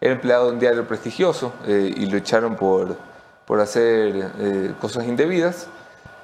era 0.00 0.12
empleado 0.12 0.48
de 0.48 0.52
un 0.52 0.58
diario 0.58 0.86
prestigioso 0.86 1.54
y 1.66 2.04
lo 2.04 2.18
echaron 2.18 2.56
por, 2.56 2.94
por 3.46 3.60
hacer 3.60 4.30
eh, 4.38 4.74
cosas 4.80 5.04
indebidas, 5.04 5.66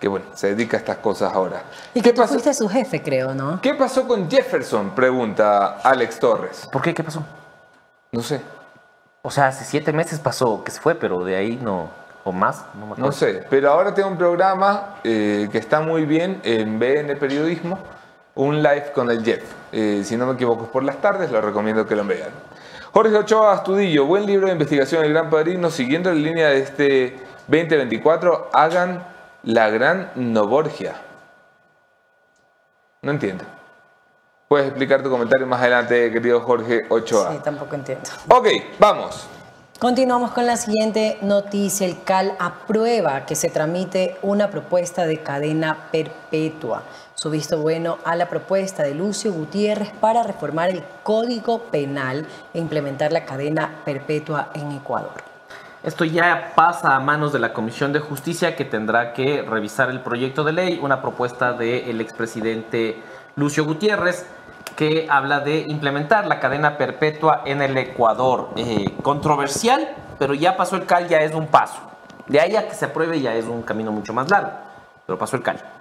que 0.00 0.08
bueno, 0.08 0.26
se 0.34 0.54
dedica 0.54 0.76
a 0.78 0.80
estas 0.80 0.96
cosas 0.98 1.32
ahora. 1.34 1.62
Y 1.92 2.00
que 2.00 2.12
tú 2.12 2.22
fuiste 2.22 2.54
su 2.54 2.68
jefe, 2.68 3.02
creo, 3.02 3.34
¿no? 3.34 3.60
¿Qué 3.60 3.74
pasó 3.74 4.08
con 4.08 4.30
Jefferson? 4.30 4.90
Pregunta 4.90 5.78
Alex 5.82 6.18
Torres. 6.18 6.68
¿Por 6.72 6.80
qué? 6.80 6.94
¿Qué 6.94 7.04
pasó? 7.04 7.22
No 8.12 8.22
sé, 8.22 8.40
O 9.22 9.30
sea, 9.30 9.48
hace 9.48 9.64
siete 9.64 9.92
meses 9.92 10.18
pasó 10.18 10.64
que 10.64 10.70
se 10.70 10.80
fue, 10.80 10.94
pero 10.94 11.22
de 11.22 11.36
ahí 11.36 11.60
no, 11.62 11.90
o 12.24 12.32
más, 12.32 12.64
no 12.74 12.86
me 12.86 12.92
acuerdo. 12.92 13.06
no 13.06 13.12
sé, 13.12 13.44
pero 13.50 13.70
ahora 13.70 13.94
tiene 13.94 14.10
un 14.10 14.16
programa 14.16 14.96
eh, 15.04 15.48
que 15.52 15.58
está 15.58 15.80
muy 15.80 16.06
bien 16.06 16.40
en 16.42 16.78
BN 16.78 17.14
Periodismo, 17.16 17.78
un 18.34 18.62
live 18.62 18.92
con 18.94 19.10
el 19.10 19.22
Jeff. 19.22 19.44
Eh, 19.72 20.02
si 20.04 20.16
no 20.16 20.26
me 20.26 20.32
equivoco, 20.32 20.64
es 20.64 20.70
por 20.70 20.82
las 20.82 20.96
tardes, 20.96 21.30
lo 21.30 21.40
recomiendo 21.40 21.86
que 21.86 21.94
lo 21.94 22.04
vean. 22.04 22.30
Jorge 22.92 23.16
Ochoa 23.16 23.52
Astudillo, 23.52 24.04
buen 24.04 24.26
libro 24.26 24.47
de 24.49 24.52
investigación 24.52 25.04
El 25.04 25.12
Gran 25.12 25.30
Padrino, 25.30 25.70
siguiendo 25.70 26.11
la 26.11 26.16
línea 26.16 26.49
de 26.49 26.59
este 26.59 27.18
2024, 27.47 28.50
hagan 28.52 29.06
la 29.44 29.70
gran 29.70 30.11
Noborgia. 30.16 30.94
No 33.02 33.12
entiendo. 33.12 33.44
Puedes 34.49 34.66
explicar 34.66 35.04
tu 35.04 35.09
comentario 35.09 35.47
más 35.47 35.61
adelante, 35.61 36.11
querido 36.11 36.40
Jorge 36.40 36.82
Ochoa. 36.88 37.32
Sí, 37.32 37.38
tampoco 37.44 37.76
entiendo. 37.76 38.11
Ok, 38.28 38.49
vamos. 38.80 39.28
Continuamos 39.78 40.32
con 40.32 40.44
la 40.44 40.56
siguiente 40.56 41.16
noticia. 41.23 41.87
El 41.87 42.02
CAL 42.02 42.35
aprueba 42.40 43.25
que 43.25 43.37
se 43.37 43.50
tramite 43.50 44.16
una 44.20 44.50
propuesta 44.50 45.06
de 45.06 45.23
cadena 45.23 45.88
perpetua. 45.92 46.82
Su 47.22 47.28
visto 47.28 47.58
bueno 47.58 47.98
a 48.06 48.16
la 48.16 48.30
propuesta 48.30 48.82
de 48.82 48.94
Lucio 48.94 49.30
Gutiérrez 49.30 49.90
para 50.00 50.22
reformar 50.22 50.70
el 50.70 50.82
Código 51.02 51.64
Penal 51.64 52.26
e 52.54 52.58
implementar 52.58 53.12
la 53.12 53.26
cadena 53.26 53.82
perpetua 53.84 54.48
en 54.54 54.72
Ecuador. 54.72 55.22
Esto 55.82 56.06
ya 56.06 56.52
pasa 56.54 56.96
a 56.96 57.00
manos 57.00 57.34
de 57.34 57.38
la 57.38 57.52
Comisión 57.52 57.92
de 57.92 58.00
Justicia 58.00 58.56
que 58.56 58.64
tendrá 58.64 59.12
que 59.12 59.42
revisar 59.42 59.90
el 59.90 60.00
proyecto 60.00 60.44
de 60.44 60.52
ley, 60.52 60.80
una 60.82 61.02
propuesta 61.02 61.52
del 61.52 62.00
expresidente 62.00 63.02
Lucio 63.36 63.66
Gutiérrez 63.66 64.24
que 64.74 65.06
habla 65.10 65.40
de 65.40 65.66
implementar 65.68 66.26
la 66.26 66.40
cadena 66.40 66.78
perpetua 66.78 67.42
en 67.44 67.60
el 67.60 67.76
Ecuador. 67.76 68.48
Eh, 68.56 68.96
controversial, 69.02 69.90
pero 70.18 70.32
ya 70.32 70.56
pasó 70.56 70.76
el 70.76 70.86
CAL, 70.86 71.06
ya 71.06 71.18
es 71.18 71.34
un 71.34 71.48
paso. 71.48 71.82
De 72.28 72.40
ahí 72.40 72.56
a 72.56 72.66
que 72.66 72.74
se 72.74 72.86
apruebe 72.86 73.20
ya 73.20 73.34
es 73.34 73.44
un 73.44 73.60
camino 73.60 73.92
mucho 73.92 74.14
más 74.14 74.30
largo, 74.30 74.52
pero 75.04 75.18
pasó 75.18 75.36
el 75.36 75.42
CAL. 75.42 75.79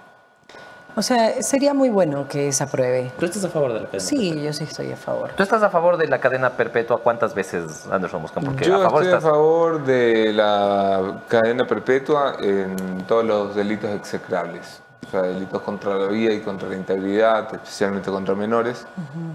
O 1.00 1.02
sea, 1.02 1.42
sería 1.42 1.72
muy 1.72 1.88
bueno 1.88 2.28
que 2.28 2.52
se 2.52 2.62
apruebe. 2.62 3.10
¿Tú 3.18 3.24
estás 3.24 3.42
a 3.42 3.48
favor 3.48 3.72
de 3.72 3.80
la 3.80 3.86
cadena? 3.86 4.00
Sí, 4.04 4.42
yo 4.42 4.52
sí 4.52 4.64
estoy 4.64 4.92
a 4.92 4.96
favor. 4.96 5.30
¿Tú 5.34 5.42
estás 5.42 5.62
a 5.62 5.70
favor 5.70 5.96
de 5.96 6.06
la 6.06 6.20
cadena 6.20 6.50
perpetua 6.50 6.98
cuántas 6.98 7.34
veces, 7.34 7.86
Anderson 7.90 8.20
Mosca? 8.20 8.38
Porque 8.42 8.66
Yo 8.66 8.74
a 8.76 8.80
favor 8.82 9.02
estoy 9.04 9.14
a 9.14 9.16
estás. 9.16 9.30
favor 9.32 9.82
de 9.84 10.32
la 10.34 11.22
cadena 11.26 11.66
perpetua 11.66 12.34
en 12.42 13.06
todos 13.08 13.24
los 13.24 13.54
delitos 13.56 13.88
execrables. 13.92 14.82
O 15.08 15.10
sea, 15.10 15.22
delitos 15.22 15.62
contra 15.62 15.94
la 15.94 16.08
vida 16.08 16.34
y 16.34 16.40
contra 16.40 16.68
la 16.68 16.76
integridad, 16.76 17.48
especialmente 17.54 18.10
contra 18.10 18.34
menores. 18.34 18.86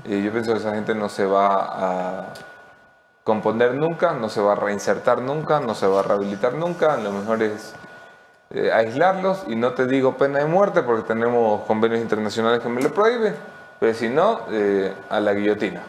Y 0.03 0.21
yo 0.21 0.31
pienso 0.31 0.51
que 0.53 0.59
esa 0.59 0.75
gente 0.75 0.93
no 0.93 1.09
se 1.09 1.25
va 1.25 1.55
a 1.63 2.25
componer 3.23 3.73
nunca, 3.73 4.13
no 4.13 4.29
se 4.29 4.39
va 4.39 4.51
a 4.51 4.55
reinsertar 4.55 5.19
nunca, 5.19 5.59
no 5.61 5.73
se 5.73 5.87
va 5.87 6.01
a 6.01 6.03
rehabilitar 6.03 6.53
nunca. 6.53 6.95
Lo 6.97 7.11
mejor 7.11 7.41
es 7.41 7.73
eh, 8.51 8.71
aislarlos 8.71 9.45
y 9.47 9.55
no 9.55 9.73
te 9.73 9.87
digo 9.87 10.17
pena 10.17 10.39
de 10.39 10.45
muerte 10.45 10.83
porque 10.83 11.07
tenemos 11.07 11.61
convenios 11.63 12.01
internacionales 12.01 12.59
que 12.59 12.69
me 12.69 12.81
lo 12.81 12.93
prohíben, 12.93 13.35
pero 13.79 13.93
si 13.93 14.09
no, 14.09 14.41
eh, 14.51 14.93
a 15.09 15.19
la 15.19 15.33
guillotina. 15.33 15.81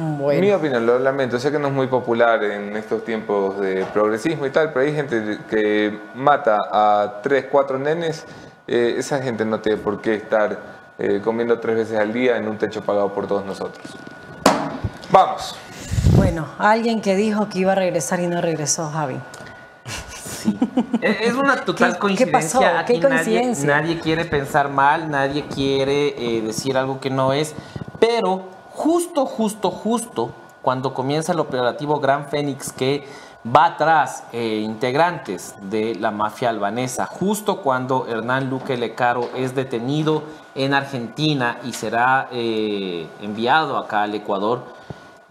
Bueno. 0.00 0.40
Mi 0.40 0.52
opinión, 0.52 0.86
lo 0.86 0.96
lamento, 1.00 1.40
sé 1.40 1.50
que 1.50 1.58
no 1.58 1.68
es 1.68 1.74
muy 1.74 1.88
popular 1.88 2.44
en 2.44 2.76
estos 2.76 3.04
tiempos 3.04 3.58
de 3.58 3.84
progresismo 3.86 4.46
y 4.46 4.50
tal, 4.50 4.72
pero 4.72 4.86
hay 4.86 4.94
gente 4.94 5.40
que 5.50 5.98
mata 6.14 6.56
a 6.70 7.20
tres, 7.20 7.46
cuatro 7.50 7.80
nenes, 7.80 8.24
eh, 8.68 8.94
esa 8.96 9.20
gente 9.20 9.44
no 9.44 9.58
tiene 9.58 9.78
por 9.78 10.00
qué 10.00 10.14
estar 10.14 10.56
eh, 10.98 11.20
comiendo 11.24 11.58
tres 11.58 11.76
veces 11.76 11.98
al 11.98 12.12
día 12.12 12.36
en 12.36 12.46
un 12.46 12.58
techo 12.58 12.82
pagado 12.82 13.12
por 13.12 13.26
todos 13.26 13.44
nosotros. 13.44 13.84
Vamos. 15.10 15.56
Bueno, 16.14 16.46
alguien 16.58 17.00
que 17.00 17.16
dijo 17.16 17.48
que 17.48 17.60
iba 17.60 17.72
a 17.72 17.76
regresar 17.76 18.20
y 18.20 18.28
no 18.28 18.40
regresó, 18.40 18.90
Javi. 18.90 19.18
Sí. 20.50 20.58
Es 21.00 21.34
una 21.34 21.64
total 21.64 21.88
¿Qué- 21.90 21.94
qué 21.94 21.98
coincidencia. 22.00 22.60
pasó? 22.60 22.78
Aquí 22.78 22.94
¿Qué 22.94 23.00
nadie- 23.08 23.08
coincidencia? 23.24 23.66
Nadie, 23.80 24.00
quiere 24.00 24.24
pensar 24.24 24.68
mal, 24.70 25.10
nadie 25.10 25.44
quiere 25.46 26.08
eh, 26.38 26.42
decir 26.42 26.76
algo 26.76 27.00
que 27.00 27.10
no 27.10 27.32
es, 27.32 27.54
pero 28.00 28.42
justo, 28.72 29.26
justo, 29.26 29.70
justo 29.70 30.30
cuando 30.62 30.94
comienza 30.94 31.32
el 31.32 31.40
operativo 31.40 32.00
Gran 32.00 32.26
Fénix 32.26 32.72
que 32.72 33.06
va 33.56 33.66
atrás 33.66 34.24
eh, 34.32 34.60
integrantes 34.64 35.54
de 35.62 35.94
la 35.94 36.10
mafia 36.10 36.50
albanesa, 36.50 37.06
justo 37.06 37.62
cuando 37.62 38.06
Hernán 38.08 38.50
Luque 38.50 38.76
Lecaro 38.76 39.30
es 39.36 39.54
detenido 39.54 40.24
en 40.54 40.74
Argentina 40.74 41.58
y 41.64 41.72
será 41.72 42.28
eh, 42.32 43.06
enviado 43.22 43.78
acá 43.78 44.02
al 44.02 44.14
Ecuador. 44.14 44.62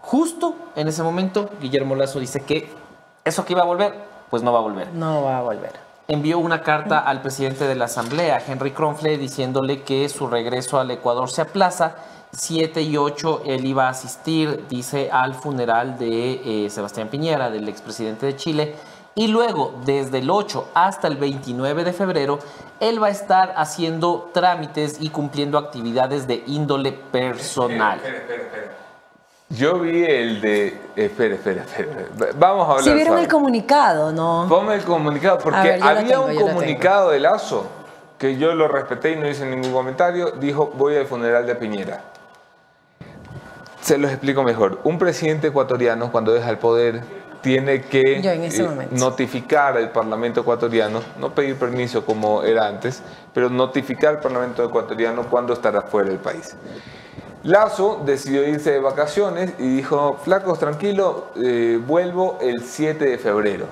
Justo 0.00 0.54
en 0.74 0.88
ese 0.88 1.02
momento, 1.02 1.50
Guillermo 1.60 1.94
Lazo 1.94 2.18
dice 2.18 2.40
que 2.40 2.70
eso 3.24 3.44
que 3.44 3.52
iba 3.52 3.62
a 3.62 3.66
volver, 3.66 3.92
pues 4.30 4.42
no 4.42 4.52
va 4.52 4.58
a 4.58 4.62
volver. 4.62 4.92
No 4.92 5.22
va 5.24 5.38
a 5.38 5.42
volver. 5.42 5.72
Envió 6.08 6.38
una 6.38 6.62
carta 6.62 7.00
al 7.00 7.20
presidente 7.20 7.66
de 7.66 7.74
la 7.74 7.84
Asamblea, 7.84 8.42
Henry 8.46 8.70
Kronfle, 8.70 9.18
diciéndole 9.18 9.82
que 9.82 10.08
su 10.08 10.26
regreso 10.26 10.80
al 10.80 10.90
Ecuador 10.90 11.30
se 11.30 11.42
aplaza 11.42 11.96
7 12.32 12.82
y 12.82 12.96
8 12.96 13.42
él 13.46 13.64
iba 13.64 13.86
a 13.86 13.90
asistir, 13.90 14.66
dice, 14.68 15.10
al 15.10 15.34
funeral 15.34 15.98
de 15.98 16.64
eh, 16.64 16.70
Sebastián 16.70 17.08
Piñera, 17.08 17.50
del 17.50 17.68
expresidente 17.68 18.26
de 18.26 18.36
Chile. 18.36 18.74
Y 19.14 19.28
luego, 19.28 19.74
desde 19.84 20.18
el 20.18 20.30
8 20.30 20.68
hasta 20.74 21.08
el 21.08 21.16
29 21.16 21.84
de 21.84 21.92
febrero, 21.92 22.38
él 22.80 23.02
va 23.02 23.08
a 23.08 23.10
estar 23.10 23.52
haciendo 23.56 24.30
trámites 24.32 24.98
y 25.00 25.08
cumpliendo 25.08 25.58
actividades 25.58 26.26
de 26.26 26.44
índole 26.46 26.92
personal. 26.92 27.98
Espera, 27.98 28.18
espera, 28.18 28.42
espera. 28.44 28.87
Yo 29.50 29.78
vi 29.78 30.04
el 30.04 30.40
de. 30.40 30.78
Espera, 30.94 31.36
espera, 31.36 31.62
espera. 31.62 31.90
Vamos 32.36 32.66
a 32.66 32.70
hablar. 32.72 32.84
Si 32.84 32.90
vieron 32.90 33.06
suave. 33.06 33.22
el 33.22 33.28
comunicado, 33.28 34.12
¿no? 34.12 34.46
Ponme 34.48 34.74
el 34.74 34.82
comunicado, 34.82 35.38
porque 35.38 35.60
ver, 35.60 35.82
había 35.82 36.06
tengo, 36.06 36.26
un 36.26 36.36
comunicado 36.36 37.10
de 37.10 37.20
Lazo 37.20 37.66
que 38.18 38.36
yo 38.36 38.54
lo 38.54 38.68
respeté 38.68 39.12
y 39.12 39.16
no 39.16 39.26
hice 39.26 39.46
ningún 39.46 39.72
comentario. 39.72 40.32
Dijo: 40.32 40.72
Voy 40.76 40.96
al 40.96 41.06
funeral 41.06 41.46
de 41.46 41.54
Piñera. 41.54 42.02
Se 43.80 43.96
los 43.96 44.10
explico 44.10 44.42
mejor. 44.42 44.80
Un 44.84 44.98
presidente 44.98 45.46
ecuatoriano, 45.46 46.12
cuando 46.12 46.34
deja 46.34 46.50
el 46.50 46.58
poder, 46.58 47.02
tiene 47.40 47.82
que 47.82 48.20
eh, 48.22 48.88
notificar 48.90 49.76
al 49.76 49.90
Parlamento 49.92 50.40
ecuatoriano, 50.40 51.00
no 51.18 51.34
pedir 51.34 51.56
permiso 51.56 52.04
como 52.04 52.42
era 52.42 52.66
antes, 52.66 53.02
pero 53.32 53.48
notificar 53.48 54.16
al 54.16 54.20
Parlamento 54.20 54.62
ecuatoriano 54.62 55.22
cuándo 55.30 55.54
estará 55.54 55.82
fuera 55.82 56.10
del 56.10 56.18
país. 56.18 56.54
Lazo 57.44 58.02
decidió 58.04 58.46
irse 58.46 58.72
de 58.72 58.80
vacaciones 58.80 59.52
y 59.58 59.76
dijo, 59.76 60.18
flacos, 60.24 60.58
tranquilo, 60.58 61.28
eh, 61.36 61.80
vuelvo 61.86 62.38
el 62.40 62.62
7 62.64 63.04
de 63.04 63.18
febrero. 63.18 63.66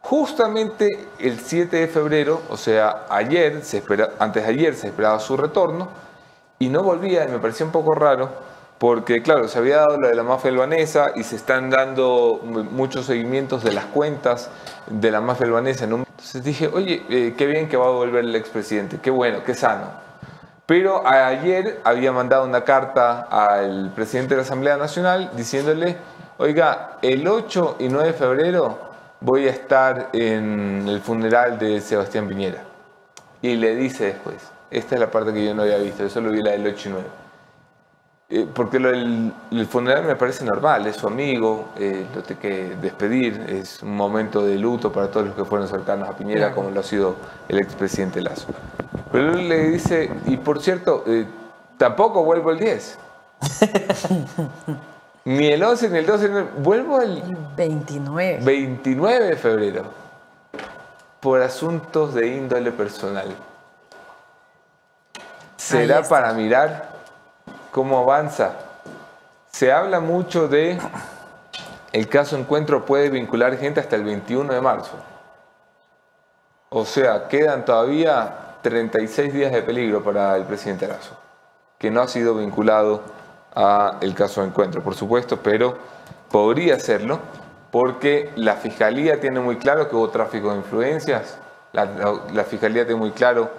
Justamente 0.00 1.06
el 1.18 1.38
7 1.38 1.76
de 1.76 1.86
febrero, 1.88 2.40
o 2.48 2.56
sea, 2.56 3.06
ayer, 3.10 3.62
se 3.62 3.78
espera, 3.78 4.10
antes 4.18 4.44
de 4.44 4.48
ayer 4.50 4.74
se 4.74 4.86
esperaba 4.88 5.18
su 5.20 5.36
retorno 5.36 5.88
y 6.58 6.68
no 6.70 6.82
volvía 6.82 7.24
y 7.24 7.28
me 7.28 7.38
pareció 7.38 7.66
un 7.66 7.72
poco 7.72 7.94
raro 7.94 8.30
porque, 8.78 9.22
claro, 9.22 9.48
se 9.48 9.58
había 9.58 9.78
dado 9.78 9.98
lo 9.98 10.08
de 10.08 10.14
la 10.14 10.22
mafia 10.22 10.50
albanesa 10.50 11.10
y 11.14 11.24
se 11.24 11.36
están 11.36 11.68
dando 11.68 12.40
mu- 12.44 12.62
muchos 12.64 13.06
seguimientos 13.06 13.64
de 13.64 13.72
las 13.72 13.84
cuentas 13.86 14.48
de 14.86 15.10
la 15.10 15.20
mafia 15.20 15.46
albanesa. 15.46 15.86
¿no? 15.86 15.96
Entonces 15.96 16.42
dije, 16.44 16.70
oye, 16.72 17.02
eh, 17.10 17.34
qué 17.36 17.44
bien 17.46 17.68
que 17.68 17.76
va 17.76 17.86
a 17.86 17.90
volver 17.90 18.24
el 18.24 18.34
expresidente, 18.36 18.98
qué 19.02 19.10
bueno, 19.10 19.42
qué 19.44 19.54
sano. 19.54 19.86
Pero 20.68 21.08
ayer 21.08 21.80
había 21.82 22.12
mandado 22.12 22.44
una 22.44 22.62
carta 22.62 23.22
al 23.22 23.90
presidente 23.94 24.34
de 24.34 24.36
la 24.36 24.42
Asamblea 24.42 24.76
Nacional 24.76 25.30
diciéndole, 25.34 25.96
oiga, 26.36 26.98
el 27.00 27.26
8 27.26 27.76
y 27.78 27.88
9 27.88 28.08
de 28.08 28.12
febrero 28.12 28.78
voy 29.18 29.46
a 29.46 29.50
estar 29.50 30.10
en 30.12 30.84
el 30.86 31.00
funeral 31.00 31.58
de 31.58 31.80
Sebastián 31.80 32.28
Piñera. 32.28 32.64
Y 33.40 33.56
le 33.56 33.76
dice 33.76 34.04
después, 34.12 34.36
esta 34.70 34.96
es 34.96 35.00
la 35.00 35.10
parte 35.10 35.32
que 35.32 35.42
yo 35.42 35.54
no 35.54 35.62
había 35.62 35.78
visto, 35.78 36.04
eso 36.04 36.20
lo 36.20 36.30
vi 36.30 36.42
la 36.42 36.50
del 36.50 36.66
8 36.66 36.88
y 36.90 36.92
9. 36.92 37.06
Eh, 38.30 38.46
porque 38.52 38.78
lo 38.78 38.90
el 38.90 39.32
funeral 39.70 40.04
me 40.04 40.14
parece 40.14 40.44
normal, 40.44 40.86
es 40.86 40.96
su 40.96 41.06
amigo, 41.06 41.68
eh, 41.78 42.06
lo 42.14 42.22
tiene 42.22 42.42
que 42.42 42.76
despedir, 42.76 43.40
es 43.48 43.82
un 43.82 43.96
momento 43.96 44.44
de 44.44 44.56
luto 44.56 44.92
para 44.92 45.10
todos 45.10 45.28
los 45.28 45.34
que 45.34 45.46
fueron 45.46 45.66
cercanos 45.66 46.06
a 46.10 46.12
Piñera, 46.12 46.54
como 46.54 46.70
lo 46.70 46.80
ha 46.80 46.82
sido 46.82 47.16
el 47.48 47.58
expresidente 47.58 48.20
Lazo. 48.20 48.48
Pero 49.10 49.32
él 49.32 49.48
le 49.48 49.70
dice, 49.70 50.10
y 50.26 50.36
por 50.36 50.60
cierto, 50.60 51.04
eh, 51.06 51.24
tampoco 51.78 52.22
vuelvo 52.22 52.50
el 52.50 52.58
10. 52.58 52.98
ni 55.24 55.46
el 55.46 55.62
11 55.62 55.88
ni 55.88 55.98
el 55.98 56.06
12, 56.06 56.28
ni 56.28 56.36
el- 56.36 56.44
vuelvo 56.58 57.00
el 57.00 57.22
29. 57.56 58.40
29 58.42 59.24
de 59.24 59.36
febrero 59.36 59.84
por 61.20 61.40
asuntos 61.40 62.12
de 62.12 62.26
índole 62.26 62.72
personal. 62.72 63.28
Será 65.56 66.02
para 66.02 66.34
mirar 66.34 66.87
cómo 67.78 68.00
avanza. 68.00 68.54
Se 69.52 69.70
habla 69.70 70.00
mucho 70.00 70.48
de 70.48 70.80
el 71.92 72.08
caso 72.08 72.36
encuentro 72.36 72.84
puede 72.84 73.08
vincular 73.08 73.56
gente 73.56 73.78
hasta 73.78 73.94
el 73.94 74.02
21 74.02 74.52
de 74.52 74.60
marzo. 74.60 74.96
O 76.70 76.84
sea, 76.84 77.28
quedan 77.28 77.64
todavía 77.64 78.56
36 78.62 79.32
días 79.32 79.52
de 79.52 79.62
peligro 79.62 80.02
para 80.02 80.36
el 80.36 80.42
presidente 80.42 80.88
Lazo, 80.88 81.16
que 81.78 81.88
no 81.88 82.00
ha 82.00 82.08
sido 82.08 82.34
vinculado 82.34 83.00
a 83.54 83.98
el 84.00 84.12
caso 84.12 84.42
encuentro, 84.42 84.82
por 84.82 84.96
supuesto, 84.96 85.36
pero 85.40 85.78
podría 86.32 86.80
serlo 86.80 87.20
porque 87.70 88.32
la 88.34 88.56
fiscalía 88.56 89.20
tiene 89.20 89.38
muy 89.38 89.54
claro 89.54 89.88
que 89.88 89.94
hubo 89.94 90.10
tráfico 90.10 90.50
de 90.50 90.56
influencias, 90.56 91.38
la, 91.72 92.42
fiscalía 92.42 92.84
tiene 92.84 92.98
muy 92.98 93.12
claro 93.12 93.52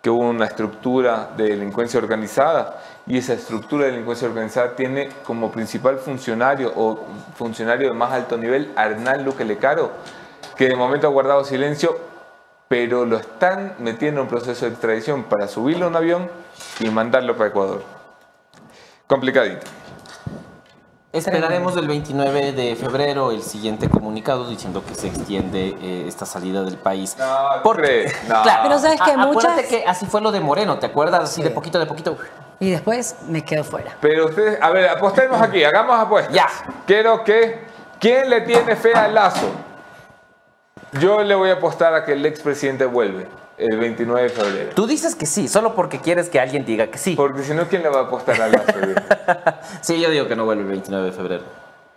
que 0.00 0.08
hubo 0.08 0.26
una 0.30 0.46
estructura 0.46 1.28
de 1.36 1.48
delincuencia 1.48 1.98
organizada 1.98 2.80
y 3.06 3.18
esa 3.18 3.34
estructura 3.34 3.84
de 3.84 3.92
delincuencia 3.92 4.26
organizada 4.28 4.74
tiene 4.74 5.08
como 5.24 5.50
principal 5.52 5.98
funcionario 5.98 6.72
o 6.74 6.98
funcionario 7.36 7.88
de 7.88 7.94
más 7.94 8.12
alto 8.12 8.36
nivel 8.36 8.72
a 8.76 8.86
Hernán 8.86 9.24
Luque 9.24 9.44
Lecaro, 9.44 9.92
que 10.56 10.68
de 10.68 10.76
momento 10.76 11.06
ha 11.06 11.10
guardado 11.10 11.44
silencio, 11.44 11.96
pero 12.68 13.04
lo 13.04 13.16
están 13.16 13.74
metiendo 13.78 14.20
en 14.22 14.26
proceso 14.28 14.64
de 14.66 14.72
extradición 14.72 15.22
para 15.24 15.46
subirlo 15.46 15.86
a 15.86 15.88
un 15.88 15.96
avión 15.96 16.30
y 16.80 16.88
mandarlo 16.90 17.36
para 17.36 17.50
Ecuador. 17.50 17.82
Complicadito. 19.06 19.66
Esperaremos 21.12 21.76
el 21.78 21.86
29 21.88 22.52
de 22.52 22.76
febrero 22.76 23.30
el 23.30 23.42
siguiente 23.42 23.88
comunicado 23.88 24.48
diciendo 24.48 24.82
que 24.86 24.94
se 24.94 25.06
extiende 25.06 25.74
eh, 25.80 26.04
esta 26.06 26.26
salida 26.26 26.62
del 26.62 26.76
país. 26.76 27.16
No, 27.18 27.62
Porque-? 27.62 28.12
No. 28.28 28.42
Claro, 28.42 28.62
Pero 28.64 28.78
¿sabes 28.78 29.00
acuérdate 29.00 29.32
Muchas- 29.32 29.62
que 29.66 29.84
así 29.86 30.04
fue 30.06 30.20
lo 30.20 30.30
de 30.32 30.40
Moreno, 30.40 30.78
¿te 30.78 30.86
acuerdas? 30.86 31.22
Así 31.22 31.42
de 31.42 31.50
poquito 31.50 31.78
de 31.78 31.86
poquito. 31.86 32.18
Y 32.58 32.70
después 32.70 33.16
me 33.28 33.44
quedo 33.44 33.64
fuera. 33.64 33.96
Pero 34.00 34.26
ustedes, 34.26 34.58
a 34.62 34.70
ver, 34.70 34.88
apostemos 34.88 35.40
aquí, 35.40 35.62
hagamos 35.62 35.98
apuestas. 35.98 36.34
Ya. 36.34 36.48
Quiero 36.86 37.22
que, 37.22 37.60
¿quién 38.00 38.30
le 38.30 38.40
tiene 38.42 38.76
fe 38.76 38.94
al 38.94 39.14
lazo? 39.14 39.46
Yo 41.00 41.22
le 41.22 41.34
voy 41.34 41.50
a 41.50 41.54
apostar 41.54 41.94
a 41.94 42.04
que 42.04 42.12
el 42.12 42.24
expresidente 42.24 42.86
vuelve 42.86 43.26
el 43.58 43.76
29 43.76 44.22
de 44.22 44.28
febrero. 44.30 44.70
Tú 44.74 44.86
dices 44.86 45.14
que 45.14 45.26
sí, 45.26 45.48
solo 45.48 45.74
porque 45.74 46.00
quieres 46.00 46.28
que 46.30 46.40
alguien 46.40 46.64
diga 46.64 46.86
que 46.86 46.98
sí. 46.98 47.14
Porque 47.14 47.42
si 47.42 47.52
no, 47.52 47.68
¿quién 47.68 47.82
le 47.82 47.88
va 47.88 48.00
a 48.00 48.02
apostar 48.04 48.40
al 48.40 48.52
lazo? 48.52 48.72
Sí, 49.82 50.00
yo 50.00 50.10
digo 50.10 50.26
que 50.26 50.36
no 50.36 50.44
vuelve 50.44 50.62
el 50.62 50.68
29 50.68 51.06
de 51.06 51.12
febrero. 51.12 51.44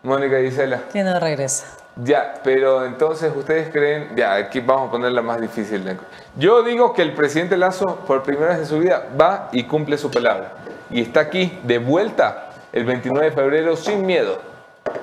Mónica 0.03 0.39
y 0.39 0.49
Gisela. 0.49 0.83
Que 0.91 1.03
no 1.03 1.19
regresa. 1.19 1.65
Ya, 2.03 2.35
pero 2.43 2.85
entonces 2.85 3.31
ustedes 3.35 3.69
creen, 3.71 4.15
ya, 4.15 4.35
aquí 4.35 4.59
vamos 4.61 4.87
a 4.87 4.91
ponerla 4.91 5.21
más 5.21 5.41
difícil. 5.41 5.97
Yo 6.37 6.63
digo 6.63 6.93
que 6.93 7.01
el 7.01 7.13
presidente 7.13 7.57
Lazo, 7.57 7.97
por 8.07 8.23
primera 8.23 8.49
vez 8.51 8.59
en 8.59 8.65
su 8.67 8.79
vida, 8.79 9.07
va 9.19 9.49
y 9.51 9.63
cumple 9.63 9.97
su 9.97 10.09
palabra. 10.09 10.53
Y 10.89 11.01
está 11.01 11.21
aquí 11.21 11.59
de 11.63 11.77
vuelta 11.79 12.51
el 12.71 12.85
29 12.85 13.29
de 13.29 13.35
febrero 13.35 13.75
sin 13.75 14.05
miedo, 14.05 14.39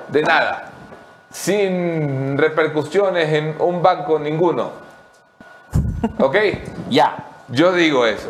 de 0.07 0.23
nada, 0.23 0.69
sin 1.31 2.37
repercusiones 2.37 3.31
en 3.31 3.55
un 3.59 3.81
banco 3.83 4.17
ninguno. 4.17 4.71
¿Ok? 6.19 6.35
Ya. 6.89 7.25
Yo 7.49 7.71
digo 7.73 8.05
eso. 8.05 8.29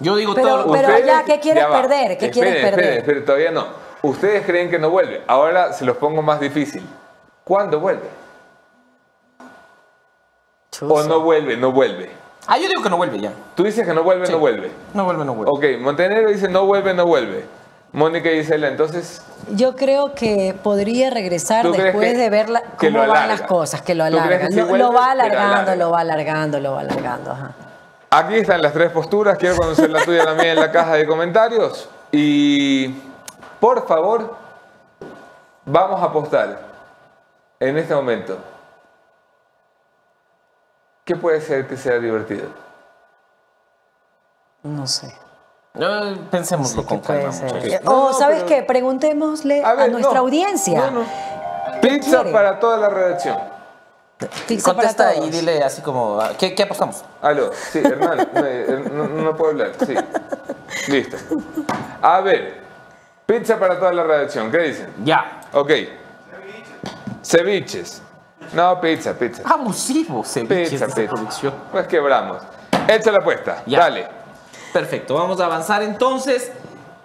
Yo 0.00 0.16
digo 0.16 0.34
Pero- 0.34 0.48
todo 0.48 0.66
lo 0.66 0.72
pero- 0.72 0.88
Ustedes- 0.88 1.06
ya, 1.06 1.24
¿qué 1.24 1.38
quieres 1.38 1.62
ya 1.62 1.70
perder? 1.70 2.18
¿Qué 2.18 2.26
Esperen, 2.26 2.32
quieres 2.32 2.52
perder? 2.64 2.80
Esperen, 2.84 2.98
esperen, 2.98 3.24
todavía 3.24 3.50
no. 3.52 3.66
Ustedes 4.02 4.44
creen 4.44 4.68
que 4.68 4.78
no 4.78 4.90
vuelve. 4.90 5.22
Ahora 5.26 5.72
se 5.72 5.84
los 5.84 5.96
pongo 5.96 6.20
más 6.22 6.40
difícil. 6.40 6.84
¿Cuándo 7.44 7.78
vuelve? 7.80 8.08
O 10.80 11.02
no 11.04 11.20
vuelve, 11.20 11.56
no 11.56 11.70
vuelve. 11.72 12.10
Ah, 12.46 12.58
yo 12.58 12.68
digo 12.68 12.82
que 12.82 12.90
no 12.90 12.96
vuelve 12.96 13.20
ya. 13.20 13.32
Tú 13.54 13.62
dices 13.62 13.86
que 13.86 13.94
no 13.94 14.02
vuelve, 14.02 14.26
Sí. 14.26 14.32
no 14.32 14.38
vuelve. 14.38 14.70
No 14.92 15.04
vuelve, 15.04 15.24
no 15.24 15.34
vuelve. 15.34 15.52
Ok, 15.76 15.80
Montenegro 15.80 16.30
dice 16.30 16.48
no 16.48 16.66
vuelve, 16.66 16.92
no 16.94 17.06
vuelve. 17.06 17.44
Mónica 17.92 18.28
y 18.30 18.38
Gisela, 18.40 18.68
entonces, 18.68 19.22
Yo 19.52 19.76
creo 19.76 20.14
que 20.14 20.52
podría 20.64 21.10
regresar 21.10 21.62
¿Tú 21.64 21.70
crees 21.72 21.84
después 21.84 22.12
que- 22.12 22.18
de 22.18 22.30
ver 22.30 22.48
la- 22.50 22.62
cómo 22.76 22.98
van 22.98 23.10
alarga? 23.10 23.26
las 23.28 23.42
cosas, 23.42 23.82
que 23.82 23.94
lo 23.94 24.04
¿Tú 24.06 24.10
crees 24.12 24.22
que 24.24 24.28
alargan. 24.34 24.52
sí 24.52 24.56
lo, 24.58 24.66
vuelve, 24.66 24.84
lo 24.84 24.92
va 24.92 25.10
alargando, 25.12 25.52
alarga? 25.54 25.76
lo 25.76 25.90
va 25.90 26.00
alargando, 26.00 26.60
lo 26.60 26.72
va 26.72 26.80
alargando. 26.80 27.30
Ajá. 27.30 27.50
aquí 28.10 28.34
están 28.36 28.62
las 28.62 28.72
tres 28.72 28.90
posturas. 28.90 29.36
Quiero 29.38 29.56
conocer 29.56 29.90
la 29.90 30.04
tuya 30.04 30.24
también 30.24 30.50
en 30.50 30.60
la 30.60 30.70
caja 30.72 30.94
de 30.94 31.06
comentarios. 31.06 31.88
Y 32.12 32.88
por 33.60 33.86
favor, 33.86 34.34
vamos 35.64 36.00
a 36.00 36.04
apostar 36.06 36.73
en 37.68 37.78
este 37.78 37.94
momento. 37.94 38.38
¿Qué 41.04 41.16
puede 41.16 41.40
ser 41.40 41.66
que 41.66 41.76
sea 41.76 41.98
divertido? 41.98 42.48
No 44.62 44.86
sé. 44.86 45.14
No, 45.74 46.30
pensémoslo 46.30 46.82
¿Qué 46.82 46.88
con 46.88 47.00
calma, 47.00 47.32
ser? 47.32 47.52
muchachos. 47.52 47.84
No, 47.84 48.06
o, 48.06 48.08
no, 48.12 48.18
¿sabes 48.18 48.44
pero- 48.44 48.48
qué? 48.48 48.62
Preguntémosle 48.62 49.64
a, 49.64 49.74
ver, 49.74 49.90
nuestra 49.92 50.14
no, 50.14 50.20
audiencia. 50.20 50.90
no, 50.90 51.02
no. 51.02 51.80
Pizza 51.82 52.18
quiere? 52.18 52.32
para 52.32 52.58
toda 52.60 52.76
la 52.78 52.88
redacción. 52.88 53.36
Pizza 54.46 54.72
para 54.74 54.88
Contesta 54.88 55.14
y 55.16 55.28
dile 55.30 55.62
así 55.62 55.82
como, 55.82 56.18
¿qué, 56.38 56.54
qué 56.54 56.62
apostamos? 56.62 57.04
Aló, 57.20 57.50
sí, 57.52 57.80
Hernán, 57.84 58.28
no, 58.32 58.46
eh, 58.46 58.84
no, 58.92 59.08
no 59.08 59.36
puedo 59.36 59.50
hablar, 59.50 59.72
sí. 59.84 59.94
Listo. 60.90 61.16
A 62.00 62.20
ver, 62.20 62.60
pizza 63.26 63.58
para 63.58 63.78
toda 63.78 63.92
la 63.92 64.04
redacción, 64.04 64.50
¿qué 64.50 64.58
dicen? 64.58 64.94
Ya. 65.04 65.40
Ok. 65.52 65.70
Ceviches. 67.24 68.02
No, 68.52 68.80
pizza, 68.80 69.14
pizza. 69.18 69.42
Abusivo, 69.46 70.22
ceviches 70.24 70.70
Pizza, 70.70 70.86
de 70.86 70.92
pizza. 70.94 71.14
producción. 71.14 71.54
Pues 71.72 71.86
quebramos. 71.86 72.42
Echa 72.88 73.10
la 73.10 73.18
apuesta, 73.18 73.62
Ya. 73.66 73.78
dale. 73.80 74.06
Perfecto, 74.72 75.14
vamos 75.14 75.40
a 75.40 75.46
avanzar 75.46 75.82
entonces 75.82 76.50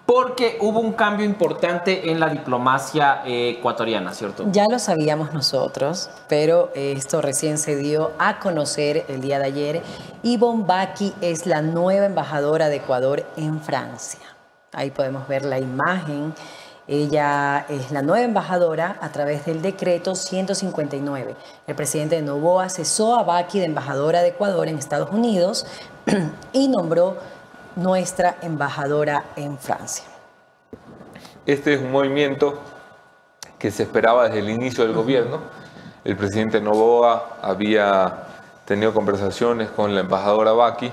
porque 0.06 0.58
hubo 0.60 0.80
un 0.80 0.94
cambio 0.94 1.24
importante 1.24 2.10
en 2.10 2.20
la 2.20 2.30
diplomacia 2.30 3.22
eh, 3.26 3.52
ecuatoriana, 3.60 4.12
¿cierto? 4.12 4.46
Ya 4.52 4.66
lo 4.70 4.80
sabíamos 4.80 5.34
nosotros, 5.34 6.10
pero 6.28 6.72
eh, 6.74 6.94
esto 6.98 7.22
recién 7.22 7.60
se 7.60 7.76
dio 7.76 8.12
a 8.18 8.40
conocer 8.40 9.06
el 9.08 9.22
día 9.22 9.38
de 9.38 9.46
ayer. 9.46 9.82
Ivonne 10.24 10.64
Baki 10.66 11.14
es 11.22 11.46
la 11.46 11.62
nueva 11.62 12.08
embajadora 12.08 12.70
de 12.70 12.78
Ecuador 12.78 13.24
en 13.38 13.62
Francia. 13.62 14.20
Ahí 14.74 14.90
podemos 14.90 15.28
ver 15.28 15.46
la 15.46 15.60
imagen. 15.60 16.34
Ella 16.92 17.68
es 17.70 17.92
la 17.92 18.02
nueva 18.02 18.26
embajadora 18.26 18.98
a 19.00 19.12
través 19.12 19.46
del 19.46 19.62
decreto 19.62 20.16
159. 20.16 21.36
El 21.68 21.76
presidente 21.76 22.16
de 22.16 22.24
Novoa 22.24 22.68
cesó 22.68 23.16
a 23.16 23.22
Baki 23.22 23.60
de 23.60 23.66
embajadora 23.66 24.24
de 24.24 24.30
Ecuador 24.30 24.68
en 24.68 24.80
Estados 24.80 25.12
Unidos 25.12 25.68
y 26.52 26.68
nombró 26.68 27.18
nuestra 27.76 28.38
embajadora 28.42 29.26
en 29.36 29.60
Francia. 29.60 30.04
Este 31.46 31.76
es 31.76 31.82
un 31.82 31.92
movimiento 31.92 32.60
que 33.60 33.70
se 33.70 33.84
esperaba 33.84 34.24
desde 34.24 34.40
el 34.40 34.50
inicio 34.50 34.84
del 34.84 34.94
gobierno. 34.94 35.42
El 36.04 36.18
presidente 36.18 36.60
Novoa 36.60 37.38
había 37.44 38.24
tenido 38.66 38.96
conversaciones 38.96 39.70
con 39.70 39.94
la 39.94 40.02
embajadora 40.02 40.54
Baki 40.54 40.92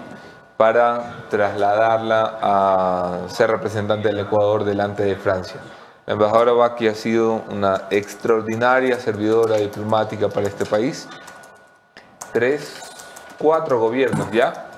para 0.59 1.25
trasladarla 1.31 2.39
a 2.43 3.29
ser 3.29 3.51
representante 3.51 4.09
del 4.09 4.19
Ecuador 4.19 4.63
delante 4.65 5.03
de 5.03 5.17
Francia. 5.17 5.59
La 6.07 6.13
embajadora 6.13 6.53
Baki 6.53 6.87
ha 6.87 6.95
sido 6.95 7.43
una 7.51 7.89
extraordinaria 7.91 9.01
servidora 9.01 9.57
diplomática 9.57 10.29
para 10.29 10.47
este 10.47 10.65
país. 10.65 11.09
Tres, 12.33 12.81
cuatro 13.39 13.81
gobiernos 13.81 14.31
ya. 14.31 14.69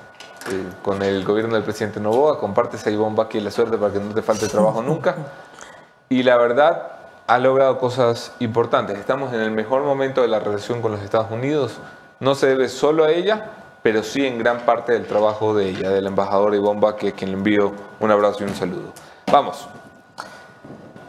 eh, 0.50 0.64
con 0.82 1.02
el 1.02 1.24
gobierno 1.26 1.54
del 1.54 1.64
presidente 1.64 2.00
Novoa, 2.00 2.38
compartes 2.40 2.86
a 2.86 2.90
Ivonne 2.90 3.14
Baki 3.14 3.40
la 3.40 3.50
suerte 3.50 3.76
para 3.76 3.92
que 3.92 4.00
no 4.00 4.14
te 4.14 4.22
falte 4.22 4.48
trabajo 4.48 4.80
nunca 4.80 5.16
y 6.08 6.22
la 6.22 6.38
verdad 6.38 6.92
ha 7.26 7.38
logrado 7.38 7.76
cosas 7.78 8.32
importantes. 8.38 8.98
Estamos 8.98 9.34
en 9.34 9.40
el 9.40 9.50
mejor 9.50 9.82
momento 9.82 10.22
de 10.22 10.28
la 10.28 10.38
relación 10.38 10.80
con 10.80 10.92
los 10.92 11.02
Estados 11.02 11.30
Unidos. 11.30 11.76
No 12.20 12.34
se 12.36 12.46
debe 12.46 12.70
solo 12.70 13.04
a 13.04 13.10
ella, 13.10 13.50
pero 13.82 14.02
sí 14.02 14.26
en 14.26 14.38
gran 14.38 14.60
parte 14.60 14.92
del 14.92 15.06
trabajo 15.06 15.54
de 15.54 15.68
ella, 15.68 15.90
de 15.90 16.00
la 16.00 16.08
embajadora 16.08 16.56
Ivonne 16.56 16.80
Baki, 16.80 17.08
a 17.08 17.12
quien 17.12 17.32
le 17.32 17.36
envío 17.36 17.72
un 18.00 18.10
abrazo 18.10 18.44
y 18.44 18.44
un 18.44 18.54
saludo. 18.54 18.94
Vamos. 19.30 19.68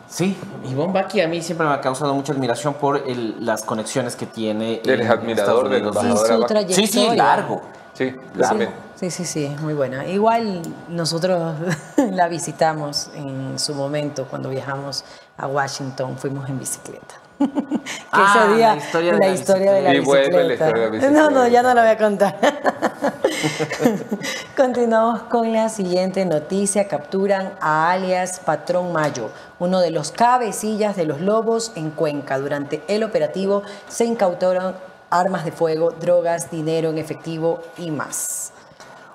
Sí, 0.09 0.35
Ivonne 0.69 0.91
Baki 0.91 1.21
a 1.21 1.27
mí 1.27 1.41
siempre 1.41 1.67
me 1.67 1.73
ha 1.73 1.81
causado 1.81 2.13
mucha 2.15 2.33
admiración 2.33 2.73
por 2.73 2.97
el- 3.07 3.45
las 3.45 3.61
conexiones 3.63 4.15
que 4.15 4.25
tiene. 4.25 4.81
en 4.83 4.89
Eres 4.89 5.09
admirador 5.09 5.65
Estados 5.67 5.69
de 5.71 5.79
la 5.81 5.87
Unidos. 5.89 5.95
Y 5.95 5.99
embajadora 6.07 6.33
su 6.33 6.41
Baki. 6.41 6.47
trayectoria. 6.53 6.87
Sí, 6.87 6.93
sí, 7.11 7.15
largo. 7.15 7.61
Sí, 7.93 8.15
yo 8.35 8.45
Sí, 8.45 8.65
sí, 8.95 9.11
sí, 9.11 9.25
sí, 9.25 9.45
es 9.45 9.61
muy 9.61 9.73
buena. 9.73 10.05
Igual 10.07 10.61
nosotros 10.89 11.53
la 12.11 12.27
visitamos 12.27 13.11
en 13.13 13.59
su 13.59 13.75
momento 13.75 14.25
cuando 14.25 14.49
viajamos 14.49 15.03
a 15.37 15.47
Washington, 15.47 16.17
fuimos 16.17 16.49
en 16.49 16.57
bicicleta. 16.59 17.15
que 17.39 17.47
Ah, 18.11 18.45
ese 18.47 18.55
día 18.55 18.69
la 18.75 18.77
historia 18.77 19.11
de 19.13 19.19
la 19.19 19.27
historia 19.29 19.71
de 19.73 19.81
la 19.81 19.89
bicicleta. 19.91 20.25
Y 20.27 20.31
vuelve 20.31 20.43
la 20.47 20.53
historia 20.53 20.73
de 20.73 20.85
la 20.85 20.91
bicicleta. 20.91 21.21
No, 21.23 21.29
no, 21.29 21.47
ya 21.47 21.61
no 21.63 21.73
la 21.73 21.81
voy 21.81 21.91
a 21.91 21.97
contar. 21.97 22.37
Continuamos 24.57 25.23
con 25.23 25.53
la 25.53 25.69
siguiente 25.69 26.25
noticia. 26.25 26.87
Capturan 26.87 27.53
a 27.61 27.91
alias 27.91 28.39
Patrón 28.39 28.91
Mayo, 28.91 29.29
uno 29.59 29.79
de 29.79 29.91
los 29.91 30.11
cabecillas 30.11 30.95
de 30.95 31.05
los 31.05 31.21
lobos 31.21 31.71
en 31.75 31.91
Cuenca. 31.91 32.37
Durante 32.39 32.81
el 32.87 33.03
operativo 33.03 33.63
se 33.87 34.05
incautaron 34.05 34.75
armas 35.09 35.45
de 35.45 35.51
fuego, 35.51 35.91
drogas, 35.91 36.51
dinero 36.51 36.89
en 36.89 36.97
efectivo 36.97 37.61
y 37.77 37.91
más. 37.91 38.51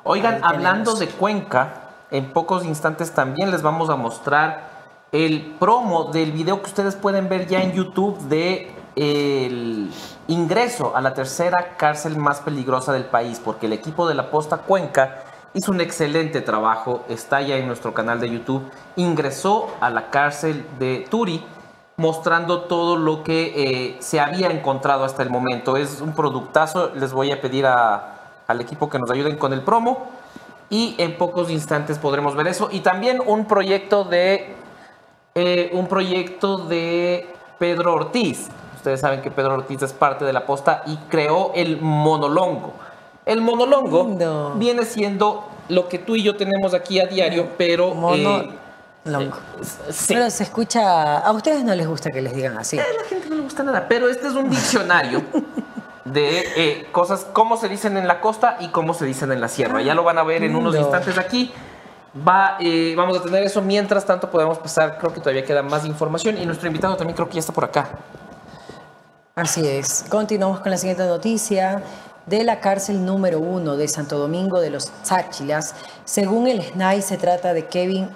Oigan, 0.04 0.42
hablando 0.42 0.94
de 0.94 1.08
Cuenca, 1.08 1.90
en 2.10 2.32
pocos 2.32 2.64
instantes 2.64 3.12
también 3.12 3.50
les 3.50 3.62
vamos 3.62 3.90
a 3.90 3.96
mostrar 3.96 4.74
el 5.12 5.54
promo 5.58 6.04
del 6.04 6.32
video 6.32 6.60
que 6.60 6.66
ustedes 6.66 6.96
pueden 6.96 7.28
ver 7.28 7.46
ya 7.46 7.62
en 7.62 7.72
YouTube 7.72 8.18
de 8.28 8.74
el 8.96 9.90
ingreso 10.28 10.96
a 10.96 11.00
la 11.00 11.14
tercera 11.14 11.76
cárcel 11.76 12.16
más 12.16 12.40
peligrosa 12.40 12.92
del 12.92 13.04
país, 13.04 13.40
porque 13.44 13.66
el 13.66 13.72
equipo 13.72 14.08
de 14.08 14.14
la 14.14 14.30
Posta 14.30 14.58
Cuenca 14.58 15.22
hizo 15.52 15.70
un 15.70 15.80
excelente 15.80 16.40
trabajo, 16.40 17.04
está 17.08 17.40
ya 17.42 17.56
en 17.56 17.66
nuestro 17.66 17.94
canal 17.94 18.20
de 18.20 18.30
YouTube, 18.30 18.62
ingresó 18.96 19.68
a 19.80 19.90
la 19.90 20.10
cárcel 20.10 20.66
de 20.78 21.06
Turi 21.10 21.44
mostrando 21.96 22.62
todo 22.62 22.96
lo 22.96 23.22
que 23.22 23.52
eh, 23.54 23.96
se 24.00 24.18
había 24.18 24.48
encontrado 24.48 25.04
hasta 25.04 25.22
el 25.22 25.30
momento. 25.30 25.76
Es 25.76 26.00
un 26.00 26.12
productazo, 26.14 26.90
les 26.96 27.12
voy 27.12 27.30
a 27.30 27.40
pedir 27.40 27.66
a- 27.66 28.10
al 28.48 28.60
equipo 28.60 28.90
que 28.90 28.98
nos 28.98 29.10
ayuden 29.10 29.36
con 29.36 29.52
el 29.52 29.62
promo 29.62 30.06
y 30.70 30.96
en 30.98 31.16
pocos 31.16 31.50
instantes 31.50 31.98
podremos 31.98 32.34
ver 32.34 32.48
eso. 32.48 32.68
Y 32.72 32.80
también 32.80 33.20
un 33.24 33.46
proyecto 33.46 34.04
de 34.04 34.56
eh, 35.36 35.70
un 35.72 35.86
proyecto 35.88 36.58
de 36.58 37.28
Pedro 37.58 37.94
Ortiz. 37.94 38.48
Ustedes 38.84 39.00
saben 39.00 39.22
que 39.22 39.30
Pedro 39.30 39.54
Ortiz 39.54 39.80
es 39.80 39.94
parte 39.94 40.26
de 40.26 40.32
la 40.34 40.44
posta 40.44 40.82
y 40.84 40.98
creó 41.08 41.52
el 41.54 41.80
monolongo. 41.80 42.74
El 43.24 43.40
monolongo 43.40 44.04
Lindo. 44.04 44.52
viene 44.56 44.84
siendo 44.84 45.46
lo 45.70 45.88
que 45.88 45.98
tú 45.98 46.16
y 46.16 46.22
yo 46.22 46.36
tenemos 46.36 46.74
aquí 46.74 47.00
a 47.00 47.06
diario, 47.06 47.48
pero 47.56 47.94
Mono- 47.94 48.40
eh, 48.42 48.50
longo. 49.06 49.38
sí. 49.90 50.12
Pero 50.12 50.28
se 50.28 50.42
escucha. 50.42 51.16
A 51.16 51.32
ustedes 51.32 51.64
no 51.64 51.74
les 51.74 51.86
gusta 51.88 52.10
que 52.10 52.20
les 52.20 52.34
digan 52.34 52.58
así. 52.58 52.78
A 52.78 52.82
la 52.82 53.08
gente 53.08 53.30
no 53.30 53.36
le 53.36 53.40
gusta 53.44 53.62
nada, 53.62 53.86
pero 53.88 54.06
este 54.10 54.26
es 54.26 54.34
un 54.34 54.50
diccionario 54.50 55.22
de 56.04 56.40
eh, 56.54 56.86
cosas, 56.92 57.26
cómo 57.32 57.56
se 57.56 57.70
dicen 57.70 57.96
en 57.96 58.06
la 58.06 58.20
costa 58.20 58.58
y 58.60 58.68
cómo 58.68 58.92
se 58.92 59.06
dicen 59.06 59.32
en 59.32 59.40
la 59.40 59.48
sierra. 59.48 59.80
Ya 59.80 59.94
lo 59.94 60.04
van 60.04 60.18
a 60.18 60.24
ver 60.24 60.42
en 60.44 60.54
unos 60.54 60.76
instantes 60.76 61.16
aquí. 61.16 61.50
Va, 62.28 62.58
eh, 62.60 62.92
vamos 62.98 63.16
a 63.16 63.22
tener 63.22 63.42
eso. 63.44 63.62
Mientras 63.62 64.04
tanto, 64.04 64.30
podemos 64.30 64.58
pasar. 64.58 64.98
Creo 64.98 65.10
que 65.14 65.20
todavía 65.20 65.42
queda 65.42 65.62
más 65.62 65.86
información. 65.86 66.36
Y 66.36 66.44
nuestro 66.44 66.66
invitado 66.66 66.96
también 66.98 67.16
creo 67.16 67.28
que 67.28 67.36
ya 67.36 67.40
está 67.40 67.54
por 67.54 67.64
acá. 67.64 67.88
Así 69.36 69.66
es. 69.66 70.04
Continuamos 70.08 70.60
con 70.60 70.70
la 70.70 70.76
siguiente 70.76 71.04
noticia. 71.04 71.82
De 72.24 72.44
la 72.44 72.60
cárcel 72.60 73.04
número 73.04 73.40
uno 73.40 73.76
de 73.76 73.88
Santo 73.88 74.16
Domingo 74.16 74.60
de 74.60 74.70
los 74.70 74.92
Cháchilas, 75.02 75.74
según 76.04 76.46
el 76.46 76.62
SNAI, 76.62 77.02
se 77.02 77.16
trata 77.16 77.52
de 77.52 77.66
Kevin 77.66 78.08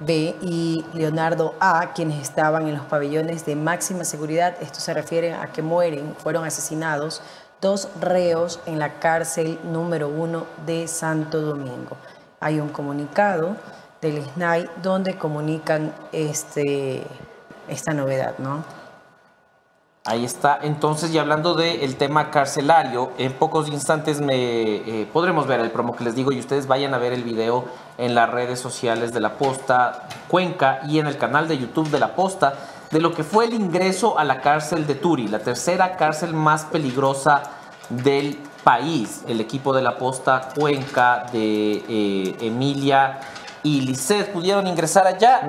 B 0.00 0.34
y 0.40 0.82
Leonardo 0.94 1.54
A, 1.60 1.92
quienes 1.92 2.22
estaban 2.22 2.66
en 2.68 2.76
los 2.76 2.86
pabellones 2.86 3.44
de 3.44 3.54
máxima 3.54 4.04
seguridad. 4.04 4.56
Esto 4.62 4.80
se 4.80 4.94
refiere 4.94 5.34
a 5.34 5.52
que 5.52 5.60
mueren, 5.60 6.16
fueron 6.16 6.46
asesinados 6.46 7.20
dos 7.60 7.90
reos 8.00 8.58
en 8.64 8.78
la 8.78 8.98
cárcel 8.98 9.58
número 9.64 10.08
uno 10.08 10.46
de 10.64 10.88
Santo 10.88 11.42
Domingo. 11.42 11.98
Hay 12.40 12.60
un 12.60 12.70
comunicado 12.70 13.56
del 14.00 14.24
SNAI 14.24 14.70
donde 14.82 15.18
comunican 15.18 15.92
este, 16.12 17.02
esta 17.68 17.92
novedad, 17.92 18.38
¿no? 18.38 18.81
Ahí 20.04 20.24
está. 20.24 20.58
Entonces, 20.62 21.14
y 21.14 21.18
hablando 21.18 21.54
del 21.54 21.94
tema 21.94 22.32
carcelario, 22.32 23.12
en 23.18 23.32
pocos 23.34 23.68
instantes 23.68 24.20
me 24.20 24.34
eh, 24.34 25.08
podremos 25.12 25.46
ver 25.46 25.60
el 25.60 25.70
promo 25.70 25.94
que 25.94 26.02
les 26.02 26.16
digo 26.16 26.32
y 26.32 26.40
ustedes 26.40 26.66
vayan 26.66 26.92
a 26.92 26.98
ver 26.98 27.12
el 27.12 27.22
video 27.22 27.66
en 27.98 28.16
las 28.16 28.28
redes 28.28 28.58
sociales 28.58 29.12
de 29.12 29.20
la 29.20 29.34
Posta 29.34 30.08
Cuenca 30.26 30.80
y 30.88 30.98
en 30.98 31.06
el 31.06 31.18
canal 31.18 31.46
de 31.46 31.56
YouTube 31.56 31.88
de 31.88 32.00
la 32.00 32.16
Posta 32.16 32.54
de 32.90 33.00
lo 33.00 33.14
que 33.14 33.22
fue 33.22 33.44
el 33.44 33.54
ingreso 33.54 34.18
a 34.18 34.24
la 34.24 34.40
cárcel 34.40 34.88
de 34.88 34.96
Turi, 34.96 35.28
la 35.28 35.38
tercera 35.38 35.96
cárcel 35.96 36.34
más 36.34 36.64
peligrosa 36.64 37.44
del 37.88 38.36
país. 38.64 39.22
El 39.28 39.40
equipo 39.40 39.72
de 39.72 39.82
la 39.82 39.98
Posta 39.98 40.48
Cuenca 40.52 41.26
de 41.32 41.84
eh, 41.88 42.36
Emilia 42.40 43.20
y 43.62 43.82
Lisset 43.82 44.32
pudieron 44.32 44.66
ingresar 44.66 45.06
allá. 45.06 45.42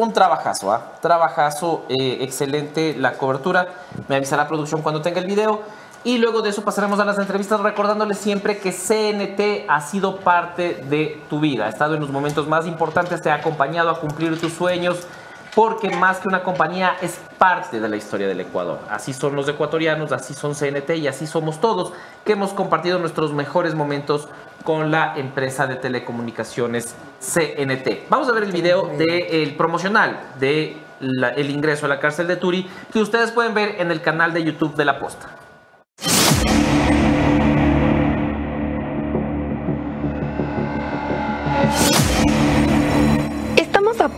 Un 0.00 0.14
trabajazo, 0.14 0.72
¿ah? 0.72 0.92
Trabajazo, 1.02 1.84
eh, 1.90 2.20
excelente 2.22 2.96
la 2.96 3.18
cobertura. 3.18 3.68
Me 4.08 4.16
avisará 4.16 4.48
producción 4.48 4.80
cuando 4.80 5.02
tenga 5.02 5.20
el 5.20 5.26
video. 5.26 5.60
Y 6.04 6.16
luego 6.16 6.40
de 6.40 6.48
eso 6.48 6.64
pasaremos 6.64 6.98
a 7.00 7.04
las 7.04 7.18
entrevistas 7.18 7.60
recordándoles 7.60 8.16
siempre 8.16 8.56
que 8.56 8.72
CNT 8.72 9.66
ha 9.68 9.82
sido 9.82 10.16
parte 10.20 10.86
de 10.88 11.22
tu 11.28 11.38
vida. 11.38 11.66
Ha 11.66 11.68
estado 11.68 11.96
en 11.96 12.00
los 12.00 12.08
momentos 12.08 12.48
más 12.48 12.66
importantes, 12.66 13.20
te 13.20 13.30
ha 13.30 13.34
acompañado 13.34 13.90
a 13.90 14.00
cumplir 14.00 14.40
tus 14.40 14.54
sueños, 14.54 15.06
porque 15.54 15.90
más 15.90 16.18
que 16.18 16.28
una 16.28 16.42
compañía 16.42 16.96
es 17.00 17.18
parte 17.38 17.80
de 17.80 17.88
la 17.88 17.96
historia 17.96 18.28
del 18.28 18.40
Ecuador. 18.40 18.78
Así 18.88 19.12
son 19.12 19.34
los 19.34 19.48
ecuatorianos, 19.48 20.12
así 20.12 20.34
son 20.34 20.54
CNT 20.54 20.90
y 20.96 21.08
así 21.08 21.26
somos 21.26 21.60
todos 21.60 21.92
que 22.24 22.32
hemos 22.32 22.52
compartido 22.52 22.98
nuestros 22.98 23.32
mejores 23.32 23.74
momentos 23.74 24.28
con 24.64 24.90
la 24.90 25.14
empresa 25.16 25.66
de 25.66 25.76
telecomunicaciones 25.76 26.94
CNT. 27.20 28.08
Vamos 28.08 28.28
a 28.28 28.32
ver 28.32 28.44
el 28.44 28.52
video 28.52 28.86
del 28.96 29.54
promocional 29.56 30.20
de 30.38 30.76
el 31.00 31.50
ingreso 31.50 31.86
a 31.86 31.88
la 31.88 31.98
cárcel 31.98 32.26
de 32.26 32.36
Turi 32.36 32.68
que 32.92 33.00
ustedes 33.00 33.32
pueden 33.32 33.54
ver 33.54 33.76
en 33.78 33.90
el 33.90 34.02
canal 34.02 34.34
de 34.34 34.44
YouTube 34.44 34.74
de 34.76 34.84
La 34.84 34.98
Posta. 34.98 35.28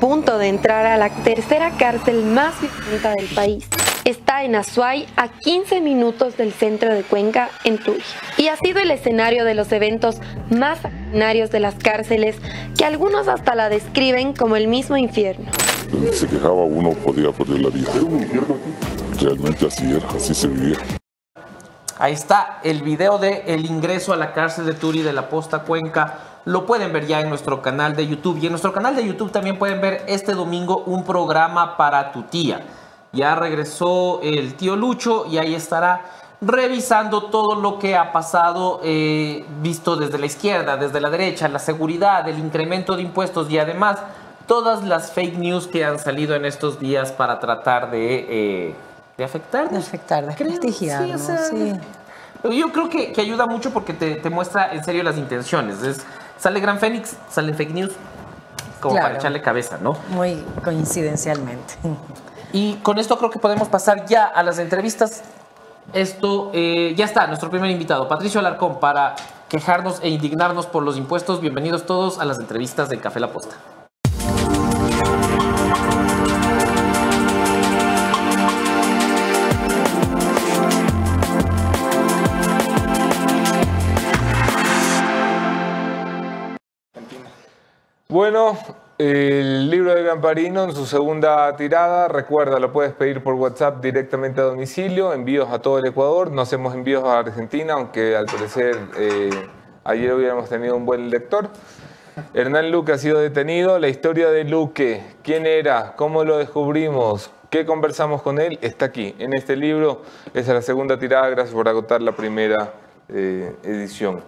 De 0.02 0.48
entrar 0.48 0.84
a 0.84 0.96
la 0.96 1.10
tercera 1.22 1.70
cárcel 1.78 2.24
más 2.24 2.54
violenta 2.60 3.12
del 3.12 3.26
país. 3.36 3.68
Está 4.04 4.42
en 4.42 4.56
Azuay, 4.56 5.06
a 5.16 5.28
15 5.28 5.80
minutos 5.80 6.36
del 6.36 6.52
centro 6.52 6.92
de 6.92 7.04
Cuenca, 7.04 7.50
en 7.62 7.78
Tuy. 7.78 8.02
Y 8.36 8.48
ha 8.48 8.56
sido 8.56 8.80
el 8.80 8.90
escenario 8.90 9.44
de 9.44 9.54
los 9.54 9.70
eventos 9.70 10.16
más 10.50 10.80
sanguinarios 10.80 11.52
de 11.52 11.60
las 11.60 11.76
cárceles, 11.76 12.34
que 12.76 12.84
algunos 12.84 13.28
hasta 13.28 13.54
la 13.54 13.68
describen 13.68 14.32
como 14.32 14.56
el 14.56 14.66
mismo 14.66 14.96
infierno. 14.96 15.52
Se 16.12 16.26
quejaba 16.26 16.64
uno, 16.64 16.90
podía 16.94 17.30
perder 17.30 17.60
la 17.60 17.70
vida. 17.70 17.92
Realmente 19.20 19.66
así 19.68 19.88
era, 19.88 20.08
así 20.16 20.34
se 20.34 20.48
vivía. 20.48 20.78
Ahí 21.96 22.14
está 22.14 22.58
el 22.64 22.82
video 22.82 23.18
de 23.18 23.44
el 23.46 23.66
ingreso 23.66 24.12
a 24.12 24.16
la 24.16 24.32
cárcel 24.32 24.66
de 24.66 24.74
Turi 24.74 25.02
de 25.02 25.12
la 25.12 25.28
Posta 25.28 25.60
Cuenca. 25.60 26.31
Lo 26.44 26.66
pueden 26.66 26.92
ver 26.92 27.06
ya 27.06 27.20
en 27.20 27.28
nuestro 27.28 27.62
canal 27.62 27.94
de 27.94 28.06
YouTube. 28.06 28.38
Y 28.38 28.46
en 28.46 28.52
nuestro 28.52 28.72
canal 28.72 28.96
de 28.96 29.06
YouTube 29.06 29.30
también 29.30 29.58
pueden 29.58 29.80
ver 29.80 30.04
este 30.08 30.32
domingo 30.32 30.82
un 30.86 31.04
programa 31.04 31.76
para 31.76 32.10
tu 32.12 32.22
tía. 32.22 32.62
Ya 33.12 33.34
regresó 33.34 34.20
el 34.22 34.54
tío 34.54 34.74
Lucho 34.74 35.26
y 35.30 35.38
ahí 35.38 35.54
estará 35.54 36.02
revisando 36.40 37.24
todo 37.24 37.54
lo 37.54 37.78
que 37.78 37.96
ha 37.96 38.10
pasado 38.10 38.80
eh, 38.82 39.44
visto 39.60 39.94
desde 39.94 40.18
la 40.18 40.26
izquierda, 40.26 40.76
desde 40.76 41.00
la 41.00 41.08
derecha, 41.08 41.46
la 41.48 41.60
seguridad, 41.60 42.28
el 42.28 42.38
incremento 42.38 42.96
de 42.96 43.02
impuestos 43.02 43.48
y 43.48 43.58
además 43.58 43.98
todas 44.46 44.82
las 44.82 45.12
fake 45.12 45.38
news 45.38 45.68
que 45.68 45.84
han 45.84 46.00
salido 46.00 46.34
en 46.34 46.44
estos 46.44 46.80
días 46.80 47.12
para 47.12 47.38
tratar 47.38 47.92
de, 47.92 48.26
eh, 48.68 48.74
de 49.16 49.24
afectar. 49.24 49.70
De 49.70 49.76
afectar, 49.76 50.26
desprestigiar, 50.26 51.04
sí, 51.04 51.12
o 51.14 51.18
sea, 51.18 51.38
Sí. 51.44 51.74
Yo 52.50 52.72
creo 52.72 52.88
que, 52.88 53.12
que 53.12 53.20
ayuda 53.20 53.46
mucho 53.46 53.70
porque 53.72 53.92
te, 53.92 54.16
te 54.16 54.28
muestra 54.28 54.72
en 54.72 54.82
serio 54.82 55.04
las 55.04 55.16
intenciones. 55.16 55.80
Es, 55.84 56.04
sale 56.42 56.58
Gran 56.58 56.80
Fénix, 56.80 57.16
sale 57.30 57.54
fake 57.54 57.72
news, 57.72 57.92
como 58.80 58.94
Claro. 58.94 59.06
para 59.08 59.18
echarle 59.20 59.40
cabeza, 59.40 59.78
¿no? 59.80 59.96
Muy 60.08 60.44
coincidencialmente. 60.64 61.74
Y 62.52 62.74
con 62.82 62.98
esto 62.98 63.16
creo 63.16 63.30
que 63.30 63.38
podemos 63.38 63.68
pasar 63.68 64.06
ya 64.06 64.24
a 64.26 64.42
las 64.42 64.58
entrevistas. 64.58 65.22
Esto 65.92 66.50
eh, 66.52 66.94
ya 66.96 67.04
está, 67.04 67.28
nuestro 67.28 67.48
primer 67.48 67.70
invitado, 67.70 68.08
Patricio 68.08 68.40
Alarcón, 68.40 68.80
para 68.80 69.14
quejarnos 69.48 70.00
e 70.02 70.08
indignarnos 70.08 70.66
por 70.66 70.82
los 70.82 70.96
impuestos. 70.96 71.40
Bienvenidos 71.40 71.86
todos 71.86 72.18
a 72.18 72.24
las 72.24 72.40
entrevistas 72.40 72.88
del 72.88 73.00
Café 73.00 73.20
La 73.20 73.32
Posta. 73.32 73.54
Bueno, 88.12 88.58
el 88.98 89.70
libro 89.70 89.94
de 89.94 90.02
Gamparino 90.02 90.64
en 90.64 90.74
su 90.74 90.84
segunda 90.84 91.56
tirada, 91.56 92.08
recuerda, 92.08 92.58
lo 92.58 92.70
puedes 92.70 92.92
pedir 92.92 93.22
por 93.22 93.32
WhatsApp 93.32 93.80
directamente 93.82 94.42
a 94.42 94.44
domicilio, 94.44 95.14
envíos 95.14 95.50
a 95.50 95.60
todo 95.60 95.78
el 95.78 95.86
Ecuador, 95.86 96.30
no 96.30 96.42
hacemos 96.42 96.74
envíos 96.74 97.04
a 97.04 97.20
Argentina, 97.20 97.72
aunque 97.72 98.14
al 98.14 98.26
parecer 98.26 98.78
eh, 98.98 99.30
ayer 99.84 100.12
hubiéramos 100.12 100.46
tenido 100.50 100.76
un 100.76 100.84
buen 100.84 101.08
lector. 101.08 101.48
Hernán 102.34 102.70
Luque 102.70 102.92
ha 102.92 102.98
sido 102.98 103.18
detenido, 103.18 103.78
la 103.78 103.88
historia 103.88 104.30
de 104.30 104.44
Luque, 104.44 105.02
quién 105.22 105.46
era, 105.46 105.94
cómo 105.96 106.22
lo 106.22 106.36
descubrimos, 106.36 107.30
qué 107.48 107.64
conversamos 107.64 108.20
con 108.20 108.38
él, 108.38 108.58
está 108.60 108.84
aquí, 108.84 109.14
en 109.20 109.32
este 109.32 109.56
libro, 109.56 110.02
es 110.34 110.46
la 110.48 110.60
segunda 110.60 110.98
tirada, 110.98 111.30
gracias 111.30 111.54
por 111.54 111.66
agotar 111.66 112.02
la 112.02 112.12
primera 112.12 112.74
eh, 113.08 113.56
edición. 113.62 114.20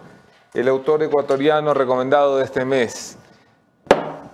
El 0.55 0.69
autor 0.69 1.03
ecuatoriano 1.03 1.75
recomendado 1.75 2.37
de 2.37 2.45
este 2.45 2.65
mes, 2.65 3.19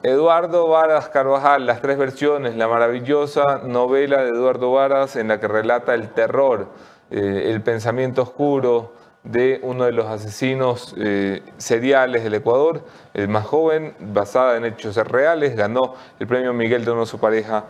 Eduardo 0.03 0.67
Varas 0.67 1.09
Carvajal, 1.09 1.67
las 1.67 1.81
tres 1.81 1.97
versiones, 1.97 2.55
la 2.55 2.67
maravillosa 2.67 3.59
novela 3.63 4.23
de 4.23 4.29
Eduardo 4.29 4.71
Varas 4.71 5.15
en 5.15 5.27
la 5.27 5.39
que 5.39 5.47
relata 5.47 5.93
el 5.93 6.09
terror, 6.09 6.69
eh, 7.11 7.51
el 7.53 7.61
pensamiento 7.61 8.23
oscuro 8.23 8.93
de 9.23 9.59
uno 9.61 9.85
de 9.85 9.91
los 9.91 10.07
asesinos 10.07 10.95
eh, 10.97 11.43
seriales 11.57 12.23
del 12.23 12.33
Ecuador, 12.33 12.83
el 13.13 13.27
más 13.27 13.45
joven, 13.45 13.93
basada 13.99 14.57
en 14.57 14.65
hechos 14.65 14.95
reales, 14.95 15.55
ganó 15.55 15.93
el 16.19 16.25
premio 16.25 16.51
Miguel 16.51 16.83
de 16.83 17.05
su 17.05 17.19
pareja 17.19 17.65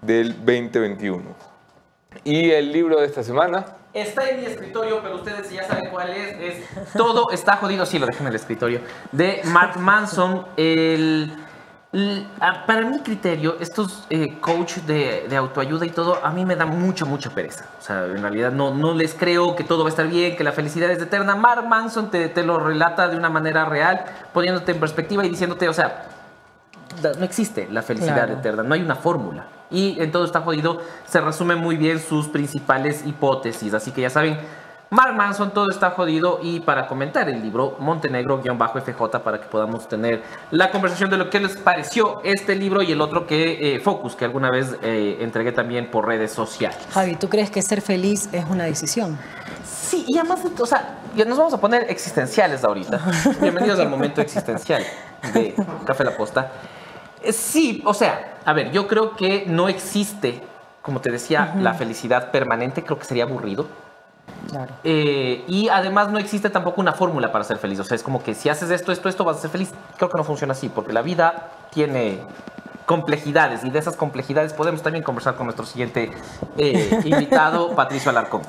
del 0.00 0.36
2021. 0.36 1.24
Y 2.22 2.52
el 2.52 2.70
libro 2.72 3.00
de 3.00 3.06
esta 3.06 3.24
semana, 3.24 3.64
Está 3.92 4.28
en 4.28 4.40
mi 4.40 4.46
escritorio, 4.46 5.00
pero 5.02 5.14
ustedes 5.16 5.50
ya 5.50 5.64
saben 5.64 5.88
cuál 5.90 6.10
es. 6.10 6.38
es 6.38 6.92
todo 6.92 7.30
está 7.30 7.56
jodido. 7.56 7.86
Sí, 7.86 7.98
lo 7.98 8.04
dejé 8.04 8.20
en 8.20 8.26
el 8.26 8.34
escritorio. 8.34 8.80
De 9.10 9.40
Mark 9.44 9.78
Manson. 9.78 10.44
El, 10.58 11.32
para 12.66 12.82
mi 12.82 12.98
criterio, 13.00 13.56
estos 13.60 14.04
eh, 14.10 14.38
coach 14.40 14.76
de, 14.86 15.26
de 15.28 15.36
autoayuda 15.36 15.86
y 15.86 15.90
todo, 15.90 16.18
a 16.24 16.30
mí 16.30 16.44
me 16.44 16.54
da 16.56 16.66
mucha, 16.66 17.04
mucha 17.04 17.30
pereza. 17.30 17.66
O 17.78 17.82
sea, 17.82 18.04
en 18.04 18.20
realidad 18.20 18.52
no, 18.52 18.74
no 18.74 18.92
les 18.92 19.14
creo 19.14 19.56
que 19.56 19.64
todo 19.64 19.82
va 19.84 19.88
a 19.88 19.90
estar 19.90 20.06
bien, 20.08 20.36
que 20.36 20.44
la 20.44 20.52
felicidad 20.52 20.90
es 20.90 21.00
eterna. 21.00 21.36
Mark 21.36 21.66
Manson 21.66 22.10
te, 22.10 22.28
te 22.28 22.42
lo 22.42 22.58
relata 22.58 23.08
de 23.08 23.16
una 23.16 23.30
manera 23.30 23.64
real, 23.64 24.04
poniéndote 24.32 24.72
en 24.72 24.80
perspectiva 24.80 25.24
y 25.24 25.28
diciéndote, 25.30 25.68
o 25.68 25.72
sea, 25.72 26.04
no 27.18 27.24
existe 27.24 27.68
la 27.70 27.82
felicidad 27.82 28.14
Claro. 28.26 28.32
eterna, 28.34 28.62
no 28.62 28.74
hay 28.74 28.82
una 28.82 28.96
fórmula. 28.96 29.46
Y 29.70 30.00
en 30.00 30.12
todo 30.12 30.24
está 30.24 30.40
jodido, 30.42 30.80
se 31.06 31.20
resumen 31.20 31.58
muy 31.58 31.76
bien 31.76 31.98
sus 31.98 32.28
principales 32.28 33.06
hipótesis. 33.06 33.74
Así 33.74 33.90
que 33.90 34.02
ya 34.02 34.10
saben, 34.10 34.38
Mark 34.90 35.14
Manson, 35.16 35.50
todo 35.50 35.68
está 35.70 35.90
jodido. 35.90 36.38
Y 36.42 36.60
para 36.60 36.86
comentar 36.86 37.28
el 37.28 37.42
libro, 37.42 37.76
Montenegro-FJ, 37.80 39.18
para 39.22 39.40
que 39.40 39.46
podamos 39.46 39.88
tener 39.88 40.22
la 40.50 40.70
conversación 40.70 41.10
de 41.10 41.16
lo 41.16 41.28
que 41.28 41.40
les 41.40 41.56
pareció 41.56 42.20
este 42.22 42.54
libro 42.54 42.82
y 42.82 42.92
el 42.92 43.00
otro 43.00 43.26
que 43.26 43.74
eh, 43.74 43.80
Focus, 43.80 44.14
que 44.14 44.24
alguna 44.24 44.50
vez 44.50 44.76
eh, 44.82 45.18
entregué 45.20 45.50
también 45.52 45.90
por 45.90 46.06
redes 46.06 46.32
sociales. 46.32 46.78
Javi, 46.92 47.16
¿tú 47.16 47.28
crees 47.28 47.50
que 47.50 47.62
ser 47.62 47.80
feliz 47.80 48.28
es 48.32 48.44
una 48.44 48.64
decisión? 48.64 49.18
Sí, 49.64 50.04
y 50.06 50.18
además, 50.18 50.40
o 50.58 50.66
sea, 50.66 50.98
nos 51.14 51.38
vamos 51.38 51.54
a 51.54 51.60
poner 51.60 51.90
existenciales 51.90 52.62
ahorita. 52.62 53.00
Bienvenidos 53.40 53.80
al 53.80 53.88
momento 53.88 54.20
existencial 54.20 54.84
de 55.34 55.54
Café 55.84 56.04
La 56.04 56.16
Posta. 56.16 56.52
Eh, 57.22 57.32
Sí, 57.32 57.82
o 57.84 57.92
sea, 57.92 58.36
a 58.44 58.52
ver, 58.52 58.70
yo 58.70 58.86
creo 58.86 59.16
que 59.16 59.44
no 59.48 59.68
existe, 59.68 60.42
como 60.80 61.00
te 61.00 61.10
decía, 61.10 61.54
la 61.58 61.74
felicidad 61.74 62.30
permanente, 62.30 62.84
creo 62.84 62.98
que 62.98 63.04
sería 63.04 63.24
aburrido. 63.24 63.66
Claro. 64.50 64.74
Eh, 64.84 65.44
y 65.48 65.68
además 65.68 66.10
no 66.10 66.18
existe 66.18 66.50
tampoco 66.50 66.80
una 66.80 66.92
fórmula 66.92 67.32
para 67.32 67.44
ser 67.44 67.58
feliz. 67.58 67.80
O 67.80 67.84
sea, 67.84 67.94
es 67.96 68.02
como 68.02 68.22
que 68.22 68.34
si 68.34 68.48
haces 68.48 68.70
esto, 68.70 68.92
esto, 68.92 69.08
esto, 69.08 69.24
vas 69.24 69.38
a 69.38 69.40
ser 69.40 69.50
feliz. 69.50 69.70
Creo 69.96 70.08
que 70.08 70.18
no 70.18 70.24
funciona 70.24 70.52
así, 70.52 70.68
porque 70.68 70.92
la 70.92 71.02
vida 71.02 71.50
tiene 71.70 72.20
complejidades 72.86 73.64
y 73.64 73.70
de 73.70 73.78
esas 73.78 73.96
complejidades 73.96 74.52
podemos 74.52 74.82
también 74.82 75.02
conversar 75.02 75.34
con 75.34 75.46
nuestro 75.46 75.66
siguiente 75.66 76.12
eh, 76.56 77.00
invitado, 77.04 77.74
Patricio 77.74 78.10
Alarcón. 78.10 78.42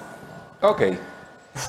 Ok. 0.62 0.82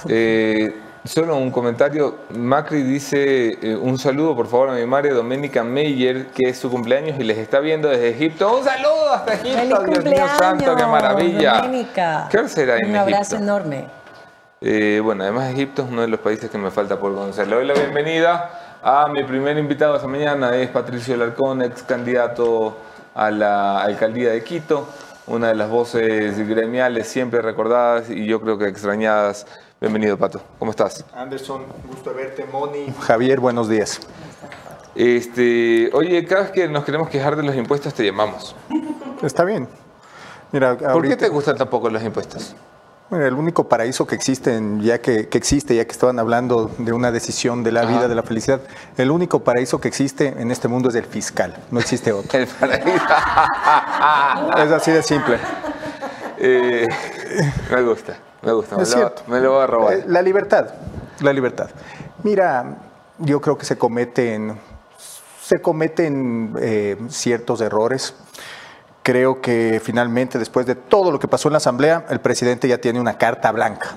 Eh, 0.09 0.77
solo 1.05 1.37
un 1.37 1.51
comentario. 1.51 2.19
Macri 2.31 2.83
dice 2.83 3.59
eh, 3.63 3.75
un 3.75 3.99
saludo 3.99 4.37
por 4.37 4.47
favor 4.47 4.71
a 4.71 4.75
mi 4.75 4.85
madre 4.85 5.11
Doménica 5.11 5.65
Meyer, 5.65 6.27
que 6.29 6.51
es 6.51 6.59
su 6.59 6.71
cumpleaños 6.71 7.19
y 7.19 7.25
les 7.25 7.39
está 7.39 7.61
viendo 7.61 7.89
desde 7.89 8.11
Egipto. 8.11 8.59
Un 8.59 8.65
saludo 8.65 9.13
hasta 9.13 9.35
Egipto. 9.35 9.57
¡Feliz 9.57 9.69
Dios 9.69 9.85
mío 9.85 9.95
cumpleaños! 9.95 10.39
santo, 10.39 10.77
qué 10.77 10.87
maravilla. 10.87 11.55
Doménica! 11.63 12.29
¿Qué 12.31 12.49
será 12.49 12.77
en 12.77 12.91
Un 12.91 12.97
abrazo 12.97 13.37
Egipto? 13.37 13.45
enorme. 13.45 13.98
Eh, 14.61 15.01
bueno, 15.03 15.23
además 15.23 15.53
Egipto 15.53 15.83
es 15.83 15.89
uno 15.89 16.03
de 16.03 16.09
los 16.09 16.19
países 16.21 16.51
que 16.51 16.59
me 16.59 16.71
falta 16.71 16.99
por 16.99 17.15
conocer. 17.15 17.47
Le 17.47 17.57
doy 17.57 17.67
la 17.67 17.75
bienvenida 17.75 18.79
a 18.83 19.09
mi 19.09 19.23
primer 19.23 19.57
invitado 19.57 19.95
esta 19.97 20.09
mañana, 20.09 20.57
es 20.57 20.69
Patricio 20.71 21.17
Larcón, 21.17 21.63
ex 21.63 21.83
candidato 21.83 22.77
a 23.15 23.31
la 23.31 23.83
alcaldía 23.83 24.31
de 24.31 24.43
Quito, 24.43 24.89
una 25.27 25.49
de 25.49 25.55
las 25.55 25.71
voces 25.71 26.39
gremiales 26.49 27.07
siempre 27.07 27.41
recordadas 27.41 28.11
y 28.11 28.27
yo 28.27 28.41
creo 28.41 28.59
que 28.59 28.67
extrañadas. 28.67 29.47
Bienvenido, 29.81 30.17
Pato. 30.17 30.41
¿Cómo 30.59 30.73
estás? 30.73 31.05
Anderson, 31.15 31.65
gusto 31.89 32.13
verte, 32.13 32.45
Moni. 32.51 32.93
Javier, 33.01 33.39
buenos 33.39 33.69
días. 33.69 34.01
Este, 34.97 35.91
oye, 35.93 36.25
cada 36.25 36.43
vez 36.43 36.51
que 36.51 36.67
nos 36.67 36.85
queremos 36.85 37.09
quejar 37.09 37.37
de 37.37 37.45
los 37.45 37.55
impuestos 37.55 37.95
te 37.95 38.05
llamamos. 38.05 38.57
Está 39.23 39.45
bien. 39.45 39.69
Mira, 40.51 40.77
¿Por 40.77 41.07
qué 41.07 41.17
te 41.17 41.29
gustan 41.29 41.57
tampoco 41.57 41.91
los 41.91 42.03
impuestos? 42.03 42.57
Bueno, 43.11 43.25
el 43.25 43.35
único 43.35 43.69
paraíso 43.69 44.07
que 44.07 44.15
existe, 44.15 44.61
ya 44.81 45.01
que, 45.01 45.29
que 45.29 45.39
existe, 45.39 45.75
ya 45.75 45.85
que 45.87 45.93
estaban 45.93 46.19
hablando 46.19 46.71
de 46.77 46.93
una 46.93 47.11
decisión 47.11 47.65
de 47.65 47.73
la 47.73 47.81
Ajá. 47.81 47.89
vida, 47.91 48.09
de 48.09 48.15
la 48.15 48.23
felicidad, 48.23 48.61
el 48.99 49.11
único 49.11 49.41
paraíso 49.43 49.81
que 49.81 49.89
existe 49.89 50.27
en 50.39 50.51
este 50.51 50.69
mundo 50.69 50.91
es 50.91 50.95
el 50.95 51.07
fiscal, 51.07 51.57
no 51.71 51.81
existe 51.81 52.13
otro. 52.13 52.39
El 52.39 52.47
paraíso. 52.47 52.91
es 54.63 54.73
así 54.73 54.91
de 54.91 55.03
simple. 55.03 55.39
Eh, 56.37 56.87
me 57.71 57.83
gusta, 57.83 58.17
me 58.43 58.53
gusta. 58.53 58.77
Me, 58.77 58.83
Es 58.83 58.91
lo, 58.91 58.97
cierto. 58.97 59.23
me 59.27 59.41
lo 59.41 59.53
voy 59.53 59.63
a 59.63 59.67
robar. 59.67 59.93
Eh, 59.95 60.05
La 60.07 60.21
libertad, 60.21 60.69
la 61.21 61.33
libertad. 61.33 61.71
Mira, 62.25 62.77
yo 63.19 63.41
creo 63.41 63.57
que 63.57 63.65
se 63.65 63.79
cometen, 63.79 64.59
se 65.43 65.63
cometen 65.63 66.55
eh, 66.61 66.99
ciertos 67.09 67.63
errores. 67.63 68.15
Creo 69.09 69.41
que 69.41 69.81
finalmente, 69.83 70.39
después 70.39 70.67
de 70.67 70.75
todo 70.75 71.11
lo 71.11 71.19
que 71.19 71.27
pasó 71.29 71.49
en 71.49 71.53
la 71.53 71.57
Asamblea, 71.57 72.05
el 72.11 72.21
presidente 72.21 72.69
ya 72.69 72.77
tiene 72.77 73.01
una 73.01 73.17
carta 73.17 73.51
blanca. 73.53 73.97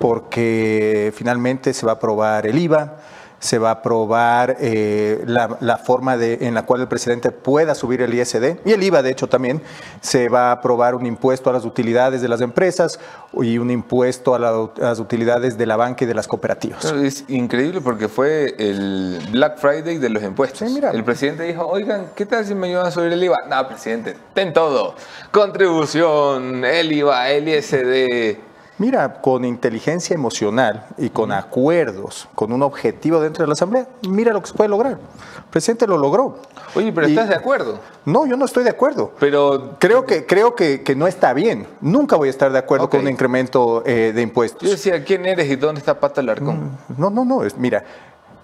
Porque 0.00 1.12
finalmente 1.14 1.72
se 1.72 1.86
va 1.86 1.92
a 1.92 1.94
aprobar 1.94 2.44
el 2.44 2.58
IVA, 2.58 2.96
se 3.44 3.58
va 3.58 3.68
a 3.68 3.72
aprobar 3.72 4.56
eh, 4.58 5.22
la, 5.26 5.58
la 5.60 5.76
forma 5.76 6.16
de, 6.16 6.38
en 6.46 6.54
la 6.54 6.62
cual 6.64 6.80
el 6.80 6.88
presidente 6.88 7.30
pueda 7.30 7.74
subir 7.74 8.00
el 8.00 8.14
ISD 8.14 8.56
y 8.64 8.72
el 8.72 8.82
IVA, 8.82 9.02
de 9.02 9.10
hecho, 9.10 9.28
también. 9.28 9.60
Se 10.00 10.30
va 10.30 10.48
a 10.48 10.52
aprobar 10.52 10.94
un 10.94 11.04
impuesto 11.04 11.50
a 11.50 11.52
las 11.52 11.66
utilidades 11.66 12.22
de 12.22 12.28
las 12.28 12.40
empresas 12.40 12.98
y 13.34 13.58
un 13.58 13.70
impuesto 13.70 14.34
a, 14.34 14.38
la- 14.38 14.48
a 14.48 14.70
las 14.80 14.98
utilidades 14.98 15.58
de 15.58 15.66
la 15.66 15.76
banca 15.76 16.04
y 16.04 16.06
de 16.06 16.14
las 16.14 16.26
cooperativas. 16.26 16.84
Es 16.86 17.24
increíble 17.28 17.82
porque 17.82 18.08
fue 18.08 18.54
el 18.58 19.20
Black 19.30 19.58
Friday 19.58 19.98
de 19.98 20.08
los 20.08 20.22
impuestos. 20.22 20.66
Sí, 20.66 20.74
mira. 20.74 20.90
El 20.92 21.04
presidente 21.04 21.42
dijo, 21.42 21.66
oigan, 21.66 22.06
¿qué 22.16 22.24
tal 22.24 22.46
si 22.46 22.54
me 22.54 22.68
ayudan 22.68 22.86
a 22.86 22.90
subir 22.90 23.12
el 23.12 23.22
IVA? 23.22 23.40
No, 23.46 23.68
presidente, 23.68 24.16
ten 24.32 24.54
todo. 24.54 24.94
Contribución, 25.32 26.64
el 26.64 26.92
IVA, 26.92 27.30
el 27.30 27.48
ISD. 27.48 28.38
Mira, 28.76 29.20
con 29.20 29.44
inteligencia 29.44 30.14
emocional 30.14 30.86
y 30.98 31.08
con 31.10 31.30
acuerdos, 31.30 32.28
con 32.34 32.52
un 32.52 32.60
objetivo 32.62 33.20
dentro 33.20 33.44
de 33.44 33.46
la 33.46 33.52
Asamblea, 33.52 33.86
mira 34.08 34.32
lo 34.32 34.40
que 34.40 34.48
se 34.48 34.54
puede 34.54 34.68
lograr. 34.68 34.92
El 34.92 35.44
presidente 35.50 35.86
lo 35.86 35.96
logró. 35.96 36.38
Oye, 36.74 36.92
pero 36.92 37.06
Y- 37.06 37.10
¿estás 37.12 37.28
de 37.28 37.36
acuerdo? 37.36 37.78
No, 38.04 38.26
yo 38.26 38.36
no 38.36 38.44
estoy 38.44 38.64
de 38.64 38.70
acuerdo. 38.70 39.12
Pero 39.20 39.76
Creo 39.78 40.04
que, 40.04 40.26
creo 40.26 40.56
que, 40.56 40.82
que 40.82 40.96
no 40.96 41.06
está 41.06 41.32
bien. 41.34 41.68
Nunca 41.80 42.16
voy 42.16 42.26
a 42.26 42.30
estar 42.30 42.50
de 42.50 42.58
acuerdo 42.58 42.90
con 42.90 43.00
un 43.00 43.08
incremento 43.08 43.84
eh, 43.86 44.10
de 44.12 44.22
impuestos. 44.22 44.62
yo 44.62 44.70
decía, 44.70 45.04
¿quién 45.04 45.24
eres 45.24 45.48
y 45.48 45.54
dónde 45.54 45.78
está 45.78 46.00
Pata 46.00 46.20
Larcón? 46.20 46.76
No, 46.98 47.10
no, 47.10 47.24
no. 47.24 47.44
es- 47.44 47.56
mira, 47.56 47.84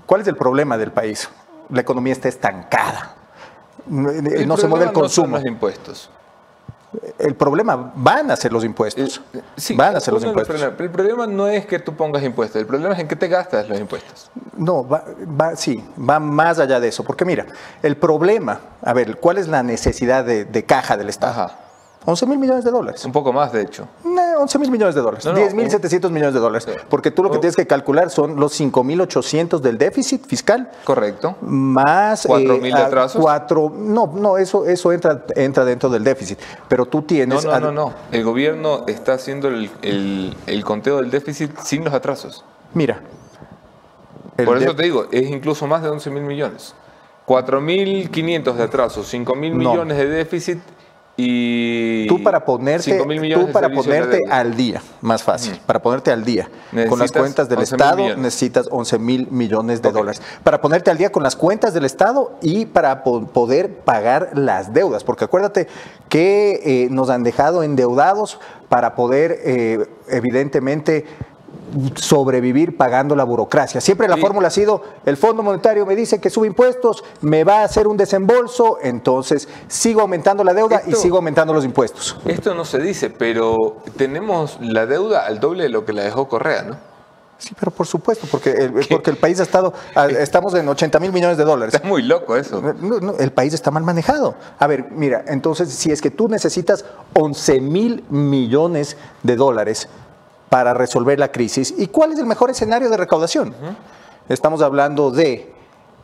¿cuál 0.06 0.20
es 0.20 0.28
el 0.28 0.36
problema 0.36 0.78
del 0.78 0.92
país? 0.92 1.28
La 1.70 1.80
economía 1.80 2.12
está 2.12 2.28
estancada. 2.28 3.16
No, 3.86 4.12
no 4.12 4.12
se 4.12 4.22
mueve 4.22 4.44
el 4.46 4.46
problema 4.46 4.84
no 4.86 4.92
son 4.92 4.92
consumo. 5.02 5.36
los 5.38 5.46
impuestos. 5.46 6.10
El 7.18 7.36
problema 7.36 7.92
van 7.94 8.30
a 8.32 8.36
ser 8.36 8.52
los 8.52 8.64
impuestos. 8.64 9.20
Eh, 9.32 9.40
sí, 9.56 9.74
van 9.76 9.94
a 9.94 10.00
ser 10.00 10.12
los 10.12 10.24
impuestos. 10.24 10.60
El 10.60 10.90
problema 10.90 11.26
no 11.26 11.46
es 11.46 11.64
que 11.66 11.78
tú 11.78 11.94
pongas 11.94 12.22
impuestos, 12.24 12.60
el 12.60 12.66
problema 12.66 12.94
es 12.94 13.00
en 13.00 13.06
qué 13.08 13.14
te 13.16 13.28
gastas 13.28 13.68
los 13.68 13.78
impuestos. 13.78 14.30
No, 14.56 14.86
va, 14.88 15.04
va- 15.40 15.54
sí, 15.54 15.84
va 15.98 16.18
más 16.18 16.58
allá 16.58 16.80
de 16.80 16.88
eso. 16.88 17.04
Porque 17.04 17.24
mira, 17.24 17.46
el 17.82 17.96
problema, 17.96 18.58
a 18.82 18.92
ver, 18.92 19.18
¿cuál 19.18 19.38
es 19.38 19.46
la 19.46 19.62
necesidad 19.62 20.24
de, 20.24 20.44
de 20.44 20.64
caja 20.64 20.96
del 20.96 21.08
Estado? 21.08 21.32
Ajá. 21.44 21.56
11 22.06 22.26
mil 22.26 22.38
millones 22.38 22.64
de 22.64 22.70
dólares. 22.70 23.04
Un 23.04 23.12
poco 23.12 23.30
más, 23.32 23.52
de 23.52 23.60
hecho. 23.62 23.86
Eh, 24.04 24.29
11 24.40 24.58
mil 24.58 24.70
millones 24.70 24.94
de 24.94 25.00
dólares, 25.00 25.24
No, 25.24 25.32
no, 25.32 25.38
10 25.38 25.54
mil 25.54 25.66
un- 25.66 25.70
700 25.70 26.10
millones 26.10 26.34
de 26.34 26.40
dólares. 26.40 26.66
Sí. 26.68 26.72
Porque 26.88 27.10
tú 27.10 27.22
lo 27.22 27.30
que 27.30 27.36
Oh. 27.38 27.40
tienes 27.40 27.56
que 27.56 27.66
calcular 27.66 28.10
son 28.10 28.36
los 28.40 28.52
5 28.52 28.82
mil 28.82 29.00
800 29.00 29.62
del 29.62 29.78
déficit 29.78 30.26
fiscal 30.26 30.70
Correcto. 30.84 31.36
más 31.42 32.24
¿Cuatro 32.26 32.58
mil 32.58 32.74
de 32.74 32.80
atrasos? 32.80 33.20
cuatro 33.22 33.72
no 33.74 34.12
no 34.14 34.36
eso 34.38 34.64
eso 34.66 34.92
entra 34.92 35.24
entra 35.36 35.64
dentro 35.64 35.88
del 35.90 36.02
déficit 36.04 36.38
pero 36.68 36.86
tú 36.86 36.98
No, 36.98 37.04
tienes 37.04 37.44
no, 37.44 37.52
ad- 37.52 37.60
no, 37.60 37.72
no. 37.72 37.94
El 38.12 38.24
gobierno 38.24 38.84
está 38.86 39.14
haciendo 39.14 39.48
el, 39.48 39.70
el- 39.82 40.36
el 40.46 40.64
conteo 40.64 40.96
del 40.98 41.10
déficit 41.10 41.56
sin 41.58 41.84
los 41.84 41.94
atrasos. 41.94 42.44
mira 42.74 43.00
Por 44.44 44.56
eso 44.56 44.74
te 44.74 44.84
digo, 44.84 45.06
es 45.12 45.28
incluso 45.28 45.66
más 45.66 45.82
de 45.82 45.90
11 45.90 46.08
mil 46.10 46.22
millones. 46.22 46.74
4.500 47.26 48.56
de 48.56 48.62
atrasos, 48.64 49.06
5 49.06 49.34
mil 49.34 49.56
No. 49.56 49.70
millones 49.70 49.98
de 49.98 50.06
déficit 50.08 50.58
y... 51.22 52.06
tú 52.08 52.22
para 52.22 52.44
ponerte 52.44 52.92
5 52.92 53.04
mil 53.06 53.20
millones 53.20 53.46
tú 53.46 53.52
para 53.52 53.70
ponerte 53.70 54.18
al 54.30 54.56
día 54.56 54.82
más 55.00 55.22
fácil 55.22 55.58
para 55.66 55.80
ponerte 55.82 56.10
al 56.10 56.24
día 56.24 56.48
con 56.88 56.98
las 56.98 57.12
cuentas 57.12 57.48
del 57.48 57.58
11.000 57.58 57.62
estado 57.62 57.96
millones. 57.96 58.18
necesitas 58.18 58.68
11 58.70 58.98
mil 58.98 59.28
millones 59.30 59.82
de 59.82 59.90
dólares. 59.92 60.22
Para 60.44 60.60
ponerte 60.60 60.90
al 60.90 60.98
día 60.98 61.10
con 61.12 61.22
las 61.22 61.36
cuentas 61.36 61.74
del 61.74 61.84
estado 61.84 62.32
y 62.42 62.66
para 62.66 63.02
po- 63.04 63.26
poder 63.26 63.78
pagar 63.80 64.30
las 64.34 64.72
deudas 64.72 65.04
porque 65.04 65.24
acuérdate 65.24 65.66
que 66.08 66.60
eh, 66.84 66.88
nos 66.90 67.10
han 67.10 67.22
dejado 67.22 67.62
endeudados 67.62 68.38
para 68.68 68.94
poder 68.94 69.38
eh, 69.44 69.86
evidentemente 70.08 71.04
sobrevivir 71.96 72.76
pagando 72.76 73.14
la 73.16 73.24
burocracia. 73.24 73.80
Siempre 73.80 74.08
la 74.08 74.16
Sí. 74.16 74.20
fórmula 74.20 74.48
ha 74.48 74.50
sido, 74.50 74.82
el 75.04 75.16
Fondo 75.16 75.42
Monetario 75.42 75.86
me 75.86 75.96
dice 75.96 76.20
que 76.20 76.30
sube 76.30 76.46
impuestos, 76.46 77.04
me 77.20 77.44
va 77.44 77.60
a 77.60 77.64
hacer 77.64 77.86
un 77.86 77.96
desembolso, 77.96 78.78
entonces 78.82 79.48
sigo 79.68 80.00
aumentando 80.00 80.44
la 80.44 80.54
deuda 80.54 80.82
y 80.86 80.92
sigo 80.94 81.16
aumentando 81.16 81.52
los 81.52 81.64
impuestos. 81.64 82.16
Esto 82.26 82.54
no 82.54 82.64
se 82.64 82.78
dice, 82.78 83.10
pero 83.10 83.78
tenemos 83.96 84.58
la 84.60 84.86
deuda 84.86 85.26
al 85.26 85.40
doble 85.40 85.64
de 85.64 85.68
lo 85.68 85.84
que 85.84 85.92
la 85.92 86.02
dejó 86.02 86.28
Correa, 86.28 86.62
¿no? 86.62 86.90
Sí, 87.38 87.54
pero 87.58 87.70
por 87.70 87.86
supuesto, 87.86 88.26
porque 88.30 88.50
el, 88.50 88.70
porque 88.90 89.08
el 89.10 89.16
país 89.16 89.40
ha 89.40 89.44
estado, 89.44 89.72
estamos 90.18 90.52
en 90.52 90.68
80 90.68 91.00
mil 91.00 91.10
millones 91.10 91.38
de 91.38 91.44
dólares. 91.44 91.74
Está 91.74 91.88
muy 91.88 92.02
loco 92.02 92.36
eso. 92.36 92.60
No, 92.60 93.00
no, 93.00 93.14
el 93.18 93.32
país 93.32 93.54
está 93.54 93.70
mal 93.70 93.82
manejado. 93.82 94.34
A 94.58 94.66
ver, 94.66 94.90
mira, 94.90 95.24
entonces 95.26 95.70
si 95.70 95.90
es 95.90 96.02
que 96.02 96.10
tú 96.10 96.28
necesitas 96.28 96.84
11 97.14 97.62
mil 97.62 98.04
millones 98.10 98.98
de 99.22 99.36
dólares 99.36 99.88
para 100.50 100.74
resolver 100.74 101.18
la 101.18 101.32
crisis, 101.32 101.72
¿y 101.78 101.86
cuál 101.86 102.12
es 102.12 102.18
el 102.18 102.26
mejor 102.26 102.50
escenario 102.50 102.90
de 102.90 102.96
recaudación? 102.98 103.54
Estamos 104.28 104.60
hablando 104.60 105.10
de 105.10 105.54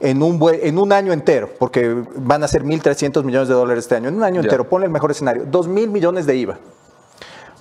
en 0.01 0.23
un, 0.23 0.39
en 0.63 0.79
un 0.79 0.93
año 0.93 1.13
entero, 1.13 1.51
porque 1.59 2.05
van 2.17 2.43
a 2.45 2.49
ser 2.49 2.63
1.300 2.65 3.23
millones 3.25 3.49
de 3.49 3.55
dólares 3.55 3.85
este 3.85 3.97
año, 3.97 4.09
en 4.09 4.17
un 4.17 4.23
año 4.25 4.41
entero, 4.41 4.69
ponle 4.69 4.87
el 4.87 4.93
mejor 4.93 5.11
escenario, 5.11 5.45
2 5.47 5.69
mil 5.69 5.91
millones 5.91 6.27
de 6.27 6.37
IVA. 6.37 6.59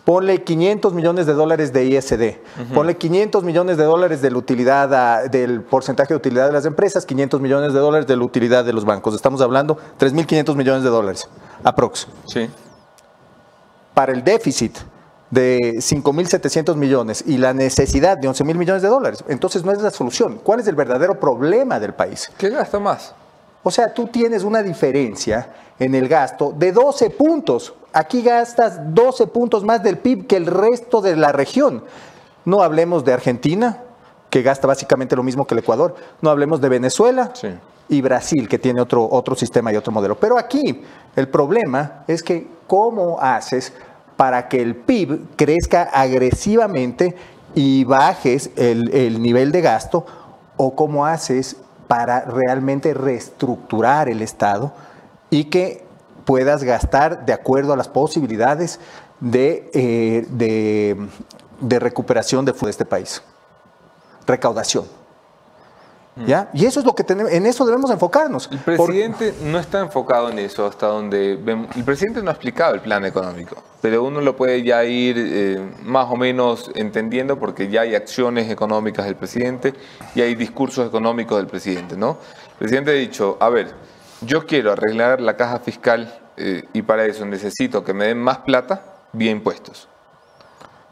Ponle 0.04 0.43
500 0.43 0.93
millones 0.93 1.26
de 1.26 1.34
dólares 1.34 1.74
de 1.74 1.86
ISD, 1.86 2.38
ponle 2.76 2.95
500 2.95 3.43
millones 3.43 3.78
de 3.78 3.86
dólares 3.86 4.21
de 4.21 4.30
la 4.30 4.38
utilidad 4.38 4.93
a- 4.93 5.24
del 5.28 5.62
porcentaje 5.63 6.13
de 6.13 6.17
utilidad 6.17 6.45
de 6.45 6.52
las 6.54 6.65
empresas, 6.67 7.08
500 7.08 7.41
millones 7.41 7.74
de 7.74 7.80
dólares 7.80 8.06
de 8.06 8.15
la 8.15 8.24
utilidad 8.24 8.63
de 8.63 8.74
los 8.74 8.86
bancos. 8.86 9.15
Estamos 9.15 9.41
hablando 9.41 9.78
3.500 9.98 10.56
millones 10.56 10.84
de 10.84 10.89
dólares, 10.89 11.28
aprox. 11.63 12.08
Sí. 12.28 12.48
Para 13.95 14.12
el 14.13 14.24
déficit 14.24 14.78
de 15.36 15.76
5.700 15.78 16.76
millones 16.76 17.24
y 17.28 17.38
la 17.38 17.54
necesidad 17.54 18.17
de 18.17 18.30
11.000 18.30 18.56
millones 18.56 18.82
de 18.82 18.88
dólares, 18.88 19.24
entonces 19.28 19.63
no 19.65 19.71
es 19.71 19.82
la 19.82 19.91
solución. 19.91 20.39
¿Cuál 20.43 20.62
es 20.62 20.67
el 20.67 20.76
verdadero 20.76 21.19
problema 21.19 21.80
del 21.80 21.93
país? 21.93 22.32
¿Qué 22.38 22.50
gasta 22.50 22.80
más? 22.80 23.13
O 23.62 23.69
sea, 23.71 23.93
tú 23.93 24.08
tienes 24.08 24.43
una 24.43 24.63
diferencia 24.63 25.50
en 25.78 25.93
el 25.93 26.08
gasto 26.08 26.54
de 26.56 26.71
12 26.71 27.10
puntos. 27.10 27.74
Aquí 27.91 28.21
gastas 28.21 28.80
12 28.93 29.28
puntos 29.28 29.63
más 29.63 29.84
del 29.84 29.98
PIB 29.98 30.26
que 30.28 30.38
el 30.38 30.45
resto 30.45 31.02
de 31.02 31.15
la 31.15 31.32
región. 31.32 31.84
No 32.45 32.62
hablemos 32.62 33.04
de 33.04 33.13
Argentina, 33.13 33.82
que 34.30 34.41
gasta 34.41 34.67
básicamente 34.67 35.15
lo 35.15 35.24
mismo 35.24 35.45
que 35.45 35.56
el 35.56 35.60
Ecuador. 35.60 35.95
No 36.21 36.30
hablemos 36.30 36.62
de 36.62 36.69
Venezuela 36.69 37.32
Sí. 37.34 37.50
y 37.89 38.02
Brasil, 38.02 38.48
que 38.48 38.60
tiene 38.60 38.82
otro, 38.82 39.08
otro 39.10 39.36
sistema 39.36 39.74
y 39.74 39.76
otro 39.76 39.91
modelo. 39.91 40.15
Pero 40.17 40.38
aquí 40.38 40.84
el 41.15 41.28
problema 41.28 42.04
es 42.08 42.21
que 42.24 42.48
cómo 42.67 43.19
haces 43.19 43.74
para 44.17 44.47
que 44.47 44.62
el 44.62 44.75
PIB 44.75 45.36
crezca 45.36 45.84
agresivamente 45.84 47.15
y 47.54 47.84
bajes 47.84 48.51
el, 48.56 48.93
el 48.93 49.21
nivel 49.21 49.51
de 49.51 49.62
gasto 49.62 50.06
o 50.58 50.75
cómo 50.75 51.06
haces 51.06 51.58
para 51.88 52.21
realmente 52.21 52.93
reestructurar 52.93 54.10
el 54.10 54.21
Estado 54.21 54.73
y 55.30 55.45
que 55.45 55.84
puedas 56.25 56.63
gastar 56.63 57.25
de 57.25 57.34
acuerdo 57.34 57.73
a 57.73 57.78
las 57.78 57.88
posibilidades 57.88 58.80
de, 59.19 59.69
eh, 59.73 60.25
de, 60.30 61.80
recuperación 61.80 62.45
de 62.45 62.54
este 62.67 62.86
país. 62.86 63.21
Recaudación. 64.25 64.86
¿Ya? 66.25 66.49
Y 66.54 66.65
eso 66.65 66.80
es 66.80 66.86
lo 66.86 66.95
que 66.95 67.04
tenemos, 67.04 67.30
en 67.32 67.45
eso 67.45 67.65
debemos 67.65 67.91
enfocarnos. 67.91 68.47
El 68.51 68.60
Por- 68.60 68.86
presidente 68.88 69.34
no 69.43 69.60
está 69.60 69.82
enfocado 69.82 70.30
en 70.30 70.39
eso 70.39 70.65
hasta 70.65 70.88
donde 70.88 71.36
vemos. 71.36 71.75
El 71.75 71.84
presidente 71.84 72.21
no 72.23 72.30
ha 72.30 72.34
explicado 72.34 72.73
el 72.73 72.80
plan 72.82 73.04
económico, 73.04 73.62
pero 73.82 74.01
uno 74.04 74.21
lo 74.21 74.36
puede 74.36 74.63
ya 74.63 74.84
ir 74.86 75.15
eh, 75.17 75.60
más 75.84 76.08
o 76.10 76.15
menos 76.15 76.71
entendiendo 76.73 77.38
porque 77.38 77.67
ya 77.69 77.82
hay 77.82 77.95
acciones 77.95 78.49
económicas 78.49 79.06
del 79.06 79.15
presidente 79.15 79.73
y 80.15 80.21
hay 80.21 80.36
discursos 80.36 80.88
económicos 80.88 81.38
del 81.38 81.47
presidente, 81.47 81.97
¿no? 81.97 82.17
El 82.51 82.56
presidente 82.60 82.91
ha 82.91 82.93
dicho, 82.93 83.36
a 83.41 83.49
ver, 83.49 83.73
yo 84.21 84.45
quiero 84.45 84.71
arreglar 84.71 85.19
la 85.19 85.36
caja 85.36 85.60
fiscal 85.60 86.17
eh, 86.38 86.63
y 86.71 86.82
para 86.84 87.06
eso 87.06 87.25
necesito 87.25 87.84
que 87.84 87.93
me 87.93 88.06
den 88.06 88.19
más 88.19 88.38
plata 88.39 88.82
vía 89.12 89.32
impuestos. 89.32 89.89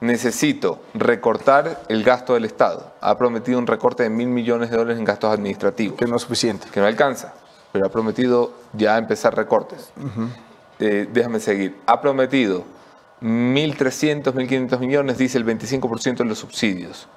Necesito 0.04 0.82
recortar 0.94 1.84
el 1.88 2.04
gasto 2.04 2.34
del 2.34 2.44
Estado. 2.44 2.92
Ha 3.00 3.18
prometido 3.18 3.58
un 3.58 3.66
recorte 3.66 4.04
de 4.04 4.10
mil 4.10 4.28
millones 4.28 4.70
de 4.70 4.76
dólares 4.76 5.00
en 5.00 5.06
gastos 5.06 5.32
administrativos 5.32 5.98
que 5.98 6.06
no 6.06 6.18
es 6.18 6.22
suficiente. 6.24 6.68
que 6.74 6.82
no 6.82 6.88
alcanza, 6.88 7.34
pero 7.72 7.86
ha 7.86 7.90
prometido 7.90 8.52
ya 8.74 8.98
empezar 8.98 9.34
recortes. 9.34 9.94
Eh, 10.80 11.08
déjame 11.10 11.40
seguir. 11.40 11.78
Ha 11.86 12.02
prometido 12.02 12.66
1.300, 13.22 14.34
1.500 14.34 14.80
millones, 14.80 15.18
dice 15.18 15.38
el 15.38 15.46
25% 15.46 16.18
de 16.18 16.26
los 16.26 16.40
subsidios, 16.40 17.08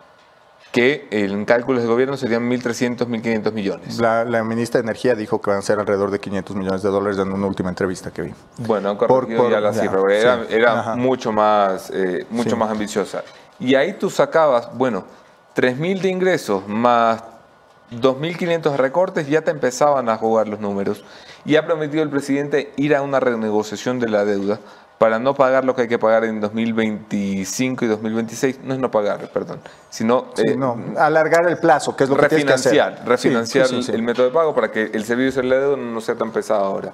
que 0.76 1.08
en 1.10 1.46
cálculos 1.46 1.80
de 1.82 1.88
gobierno 1.88 2.18
serían 2.18 2.48
1.300, 2.50 3.06
1.500 3.08 3.52
millones. 3.52 3.98
La, 3.98 4.24
la 4.26 4.44
ministra 4.44 4.78
de 4.80 4.84
Energía 4.84 5.14
dijo 5.14 5.40
que 5.40 5.48
van 5.50 5.60
a 5.60 5.62
ser 5.62 5.78
alrededor 5.80 6.10
de 6.10 6.20
500 6.20 6.54
millones 6.54 6.82
de 6.82 6.90
dólares 6.90 7.18
en 7.18 7.32
una 7.32 7.46
última 7.46 7.70
entrevista 7.70 8.10
que 8.10 8.20
vi. 8.22 8.34
Bueno, 8.58 8.98
Por- 8.98 9.08
corregido 9.08 9.42
por- 9.44 9.50
ya 9.52 9.60
la 9.60 9.72
ya, 9.72 9.80
cifra, 9.80 10.00
era, 10.14 10.36
sí. 10.46 10.54
era 10.54 10.94
mucho, 10.96 11.32
más, 11.32 11.90
eh, 11.94 12.26
mucho 12.28 12.50
Sí. 12.50 12.56
más 12.56 12.70
ambiciosa. 12.70 13.22
Y 13.58 13.74
ahí 13.74 13.94
tú 13.94 14.10
sacabas, 14.10 14.68
bueno, 14.76 15.04
3.000 15.54 16.02
de 16.02 16.10
ingresos 16.10 16.68
más 16.68 17.24
2.500 17.90 18.72
de 18.72 18.76
recortes, 18.76 19.28
ya 19.28 19.40
te 19.42 19.50
empezaban 19.52 20.08
a 20.10 20.16
jugar 20.18 20.46
los 20.48 20.60
números. 20.60 21.04
Y 21.46 21.56
ha 21.56 21.64
prometido 21.64 22.02
el 22.02 22.10
presidente 22.10 22.72
ir 22.76 22.94
a 22.94 23.00
una 23.02 23.18
renegociación 23.20 23.98
de 24.00 24.08
la 24.10 24.24
deuda 24.24 24.58
para 24.98 25.18
no 25.18 25.34
pagar 25.34 25.64
lo 25.64 25.74
que 25.74 25.82
hay 25.82 25.88
que 25.88 25.98
pagar 25.98 26.24
en 26.24 26.40
2025 26.40 27.84
y 27.84 27.88
2026, 27.88 28.60
no 28.64 28.74
es 28.74 28.80
no 28.80 28.90
pagar, 28.90 29.30
perdón, 29.30 29.60
sino 29.90 30.26
Sí, 30.34 30.42
eh, 30.46 30.56
no, 30.56 30.78
alargar 30.96 31.46
el 31.48 31.58
plazo, 31.58 31.94
que 31.94 32.04
es 32.04 32.10
lo 32.10 32.16
que 32.16 32.28
tienes 32.28 32.46
que 32.46 32.52
hacer. 32.52 32.72
refinanciar, 32.72 33.08
refinanciar 33.08 33.66
Sí, 33.66 33.82
sí, 33.82 33.92
el 33.92 34.02
método 34.02 34.26
de 34.26 34.32
pago 34.32 34.54
para 34.54 34.70
que 34.70 34.90
el 34.92 35.04
servicio 35.04 35.42
de 35.42 35.48
la 35.48 35.56
deuda 35.56 35.76
no 35.76 36.00
sea 36.00 36.14
tan 36.14 36.30
pesado 36.32 36.64
ahora. 36.64 36.92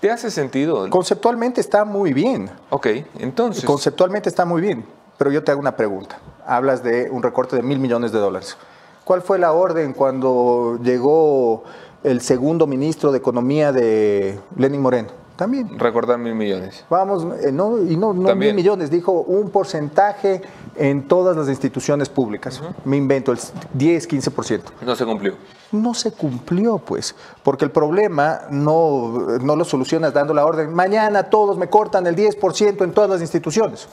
¿Te 0.00 0.10
hace 0.10 0.30
sentido? 0.30 0.88
Conceptualmente 0.88 1.60
está 1.60 1.84
muy 1.84 2.12
bien. 2.12 2.50
ok, 2.70 2.86
entonces... 3.18 3.64
Conceptualmente 3.64 4.28
está 4.28 4.44
muy 4.44 4.62
bien, 4.62 4.84
pero 5.18 5.30
yo 5.30 5.42
te 5.42 5.50
hago 5.50 5.60
una 5.60 5.76
pregunta. 5.76 6.18
Hablas 6.46 6.82
de 6.82 7.10
un 7.10 7.22
recorte 7.22 7.56
de 7.56 7.62
mil 7.62 7.78
millones 7.78 8.12
de 8.12 8.18
dólares. 8.18 8.56
¿Cuál 9.04 9.22
fue 9.22 9.38
la 9.38 9.52
orden 9.52 9.92
cuando 9.92 10.78
llegó 10.82 11.64
el 12.04 12.20
segundo 12.20 12.66
ministro 12.66 13.10
de 13.10 13.18
Economía 13.18 13.72
de 13.72 14.38
Lenin 14.56 14.80
Moreno? 14.80 15.08
También. 15.40 15.78
Recordar 15.78 16.18
mil 16.18 16.34
millones. 16.34 16.84
Vamos, 16.90 17.26
eh, 17.42 17.50
no, 17.50 17.82
y 17.82 17.96
no, 17.96 18.12
mil 18.12 18.52
millones, 18.52 18.90
dijo 18.90 19.12
un 19.12 19.48
porcentaje 19.48 20.42
en 20.76 21.08
todas 21.08 21.34
las 21.34 21.48
instituciones 21.48 22.10
públicas. 22.10 22.60
Me 22.84 22.98
invento, 22.98 23.32
el 23.32 23.38
10, 23.72 24.06
15%. 24.06 24.60
No 24.82 24.94
se 24.94 25.06
cumplió. 25.06 25.36
No 25.72 25.94
se 25.94 26.12
cumplió, 26.12 26.76
pues, 26.76 27.14
porque 27.42 27.64
el 27.64 27.70
problema 27.70 28.42
no, 28.50 29.38
no 29.40 29.56
lo 29.56 29.64
solucionas 29.64 30.12
dando 30.12 30.34
la 30.34 30.44
orden, 30.44 30.74
mañana 30.74 31.22
todos 31.22 31.56
me 31.56 31.70
cortan 31.70 32.06
el 32.06 32.14
10% 32.14 32.84
en 32.84 32.92
todas 32.92 33.08
las 33.08 33.22
instituciones. 33.22 33.88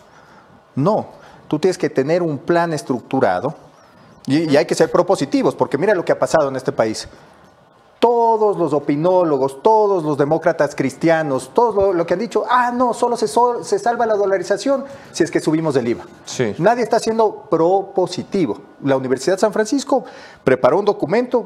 No, 0.76 1.08
tú 1.48 1.60
tienes 1.60 1.78
que 1.78 1.90
tener 1.90 2.24
un 2.24 2.40
plan 2.40 2.74
estructurado 2.74 3.56
y, 4.26 4.52
y 4.52 4.58
hay 4.58 4.66
que 4.66 4.76
ser 4.76 4.92
propositivos, 4.92 5.56
porque 5.56 5.78
mira 5.78 5.96
lo 5.96 6.04
que 6.04 6.12
ha 6.12 6.20
pasado 6.20 6.50
en 6.50 6.58
este 6.58 6.74
país. 6.74 7.08
Todos 8.00 8.58
los 8.58 8.74
opinólogos, 8.74 9.62
todos 9.64 10.04
los 10.04 10.18
demócratas 10.18 10.76
cristianos, 10.76 11.52
todos 11.54 11.76
lo, 11.76 11.94
lo 11.94 12.06
que 12.06 12.14
han 12.14 12.20
dicho, 12.20 12.44
ah, 12.50 12.72
no, 12.72 12.94
solo 12.94 13.18
se, 13.18 13.28
se 13.28 13.80
salva 13.80 14.06
la 14.06 14.16
dolarización 14.16 14.86
si 15.12 15.24
es 15.24 15.32
que 15.32 15.40
subimos 15.40 15.76
el 15.76 15.88
IVA. 15.88 16.06
Sí. 16.26 16.54
Nadie 16.60 16.84
está 16.84 17.00
siendo 17.00 17.48
propositivo. 17.50 18.62
La 18.84 18.98
Universidad 18.98 19.36
de 19.36 19.40
San 19.42 19.54
Francisco 19.54 20.04
preparó 20.44 20.80
un 20.80 20.86
documento 20.86 21.46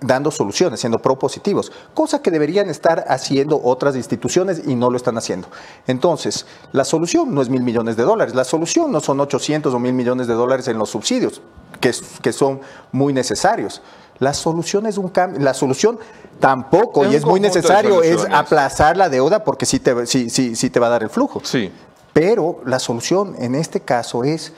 dando 0.00 0.30
soluciones, 0.30 0.80
siendo 0.80 1.00
propositivos, 1.00 1.72
cosa 1.94 2.22
que 2.22 2.30
deberían 2.30 2.70
estar 2.70 3.04
haciendo 3.08 3.60
otras 3.62 3.96
instituciones 3.96 4.62
y 4.66 4.74
no 4.74 4.90
lo 4.90 4.96
están 4.96 5.18
haciendo. 5.18 5.48
Entonces, 5.86 6.46
la 6.72 6.84
solución 6.84 7.34
no 7.34 7.42
es 7.42 7.48
mil 7.48 7.62
millones 7.62 7.96
de 7.96 8.04
dólares, 8.04 8.34
la 8.34 8.44
solución 8.44 8.92
no 8.92 9.00
son 9.00 9.20
800 9.20 9.74
o 9.74 9.78
mil 9.78 9.92
millones 9.92 10.26
de 10.26 10.34
dólares 10.34 10.68
en 10.68 10.78
los 10.78 10.90
subsidios, 10.90 11.40
que, 11.80 11.92
que 12.22 12.32
son 12.32 12.60
muy 12.92 13.12
necesarios. 13.12 13.82
La 14.22 14.32
solución 14.34 14.86
es 14.86 14.98
un 14.98 15.08
cambio, 15.08 15.40
la 15.40 15.52
solución 15.52 15.98
tampoco, 16.38 17.04
Es 17.04 17.12
y 17.12 17.16
es 17.16 17.24
muy 17.24 17.40
necesario, 17.40 18.02
es 18.02 18.24
aplazar 18.32 18.96
la 18.96 19.08
deuda 19.08 19.42
porque 19.42 19.66
sí 19.66 19.80
te, 19.80 20.06
sí, 20.06 20.30
sí, 20.30 20.54
sí 20.54 20.70
te 20.70 20.78
va 20.78 20.86
a 20.86 20.90
dar 20.90 21.02
el 21.02 21.10
flujo. 21.10 21.40
Sí. 21.44 21.72
Pero 22.12 22.60
la 22.64 22.78
solución 22.78 23.34
en 23.38 23.54
este 23.56 23.80
caso 23.80 24.22
es 24.22 24.52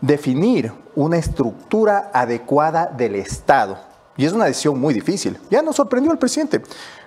definir 0.00 0.72
una 0.94 1.16
estructura 1.18 2.10
adecuada 2.12 2.86
del 2.86 3.14
Estado. 3.14 3.78
Y 4.16 4.26
es 4.26 4.32
una 4.32 4.44
decisión 4.44 4.78
muy 4.78 4.92
difícil. 4.92 5.38
Ya 5.50 5.62
nos 5.62 5.76
sorprendió 5.76 6.12
el 6.12 6.18
presidente 6.18 6.60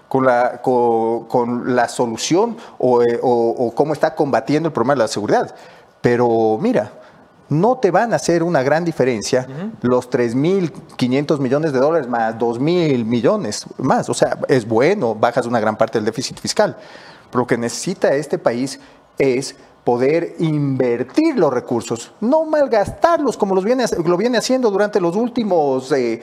con 0.08 0.26
la, 0.26 0.62
con, 0.62 1.26
con 1.26 1.76
la 1.76 1.88
solución 1.90 2.58
o, 2.80 3.04
eh, 3.04 3.20
o- 3.22 3.56
o 3.68 3.76
cómo 3.76 3.94
está 3.94 4.16
combatiendo 4.16 4.68
el 4.68 4.74
problema 4.74 4.94
de 4.94 5.00
la 5.00 5.08
seguridad. 5.08 5.54
Pero 6.02 6.58
mira, 6.60 6.92
no 7.54 7.78
te 7.78 7.92
van 7.92 8.14
a 8.14 8.18
hacer 8.18 8.44
una 8.44 8.64
gran 8.64 8.84
diferencia 8.84 9.48
los 9.82 10.10
3.500 10.10 11.40
millones 11.40 11.74
de 11.74 11.80
dólares 11.80 12.08
más 12.08 12.36
2.000 12.36 13.06
millones 13.06 13.66
más. 13.78 14.10
O 14.10 14.14
sea, 14.14 14.40
es 14.48 14.68
bueno, 14.68 15.16
bajas 15.16 15.46
una 15.46 15.60
gran 15.60 15.78
parte 15.78 15.98
del 15.98 16.06
déficit 16.06 16.40
fiscal. 16.40 16.76
Pero 17.30 17.42
lo 17.42 17.48
que 17.48 17.58
necesita 17.58 18.14
este 18.14 18.38
país 18.38 18.80
es 19.18 19.56
poder 19.84 20.36
invertir 20.40 21.38
los 21.38 21.54
recursos, 21.54 22.12
no 22.22 22.46
malgastarlos 22.46 23.36
como 23.36 23.54
los 23.54 23.66
viene, 23.66 23.86
lo 24.06 24.18
viene 24.18 24.38
haciendo 24.38 24.72
durante 24.72 25.02
los 25.02 25.16
últimos 25.16 25.92
eh, 25.92 26.22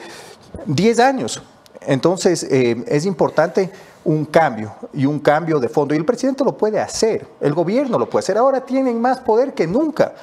10 0.65 0.99
años. 0.99 1.41
Entonces, 1.81 2.43
eh, 2.43 2.83
es 2.87 3.05
importante 3.05 3.71
un 4.03 4.25
cambio 4.25 4.73
y 4.93 5.05
un 5.05 5.19
cambio 5.19 5.59
de 5.59 5.69
fondo. 5.69 5.93
Y 5.93 5.97
el 5.97 6.05
presidente 6.05 6.43
lo 6.43 6.57
puede 6.57 6.79
hacer, 6.79 7.27
el 7.39 7.53
gobierno 7.53 7.99
lo 7.99 8.09
puede 8.09 8.23
hacer. 8.23 8.37
Ahora 8.37 8.61
tienen 8.61 8.99
más 8.99 9.19
poder 9.19 9.53
que 9.53 9.67
nunca 9.67 10.13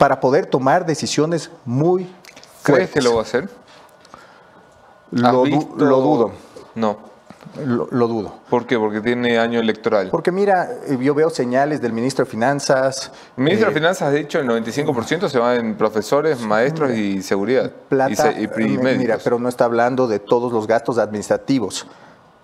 para 0.00 0.18
poder 0.18 0.46
tomar 0.46 0.86
decisiones 0.86 1.50
muy 1.66 2.04
¿Crees 2.62 2.88
fuertes. 2.88 2.90
que 2.94 3.02
lo 3.02 3.12
va 3.16 3.20
a 3.20 3.22
hacer? 3.24 3.44
¿Has 5.12 5.20
Lo, 5.20 5.32
du- 5.32 5.44
visto- 5.44 5.74
lo 5.76 6.00
dudo, 6.00 6.32
No. 6.74 6.96
lo- 7.66 7.86
lo 7.90 8.08
dudo. 8.08 8.32
¿Por 8.48 8.66
qué? 8.66 8.78
Porque 8.78 9.02
tiene 9.02 9.38
año 9.38 9.60
electoral. 9.60 10.08
Porque 10.10 10.32
mira, 10.32 10.70
eh, 10.86 10.96
yo 11.02 11.14
veo 11.14 11.28
señales 11.28 11.82
del 11.82 11.92
ministro 11.92 12.24
de 12.24 12.30
Finanzas. 12.30 13.12
El 13.36 13.44
ministro 13.44 13.68
eh, 13.68 13.74
de 13.74 13.78
Finanzas 13.78 14.08
ha 14.08 14.10
dicho 14.12 14.38
el 14.38 14.46
95% 14.48 15.28
se 15.28 15.38
va 15.38 15.56
en 15.56 15.74
profesores, 15.76 16.40
maestros 16.40 16.92
y 16.92 17.20
seguridad. 17.22 17.70
plata, 17.90 18.10
y, 18.10 18.16
se- 18.16 18.40
y 18.40 18.44
eh, 18.44 18.96
mira, 18.96 19.18
pero 19.22 19.38
no 19.38 19.50
está 19.50 19.66
hablando 19.66 20.06
de 20.06 20.18
todos 20.18 20.50
los 20.50 20.66
gastos 20.66 20.96
administrativos 20.96 21.86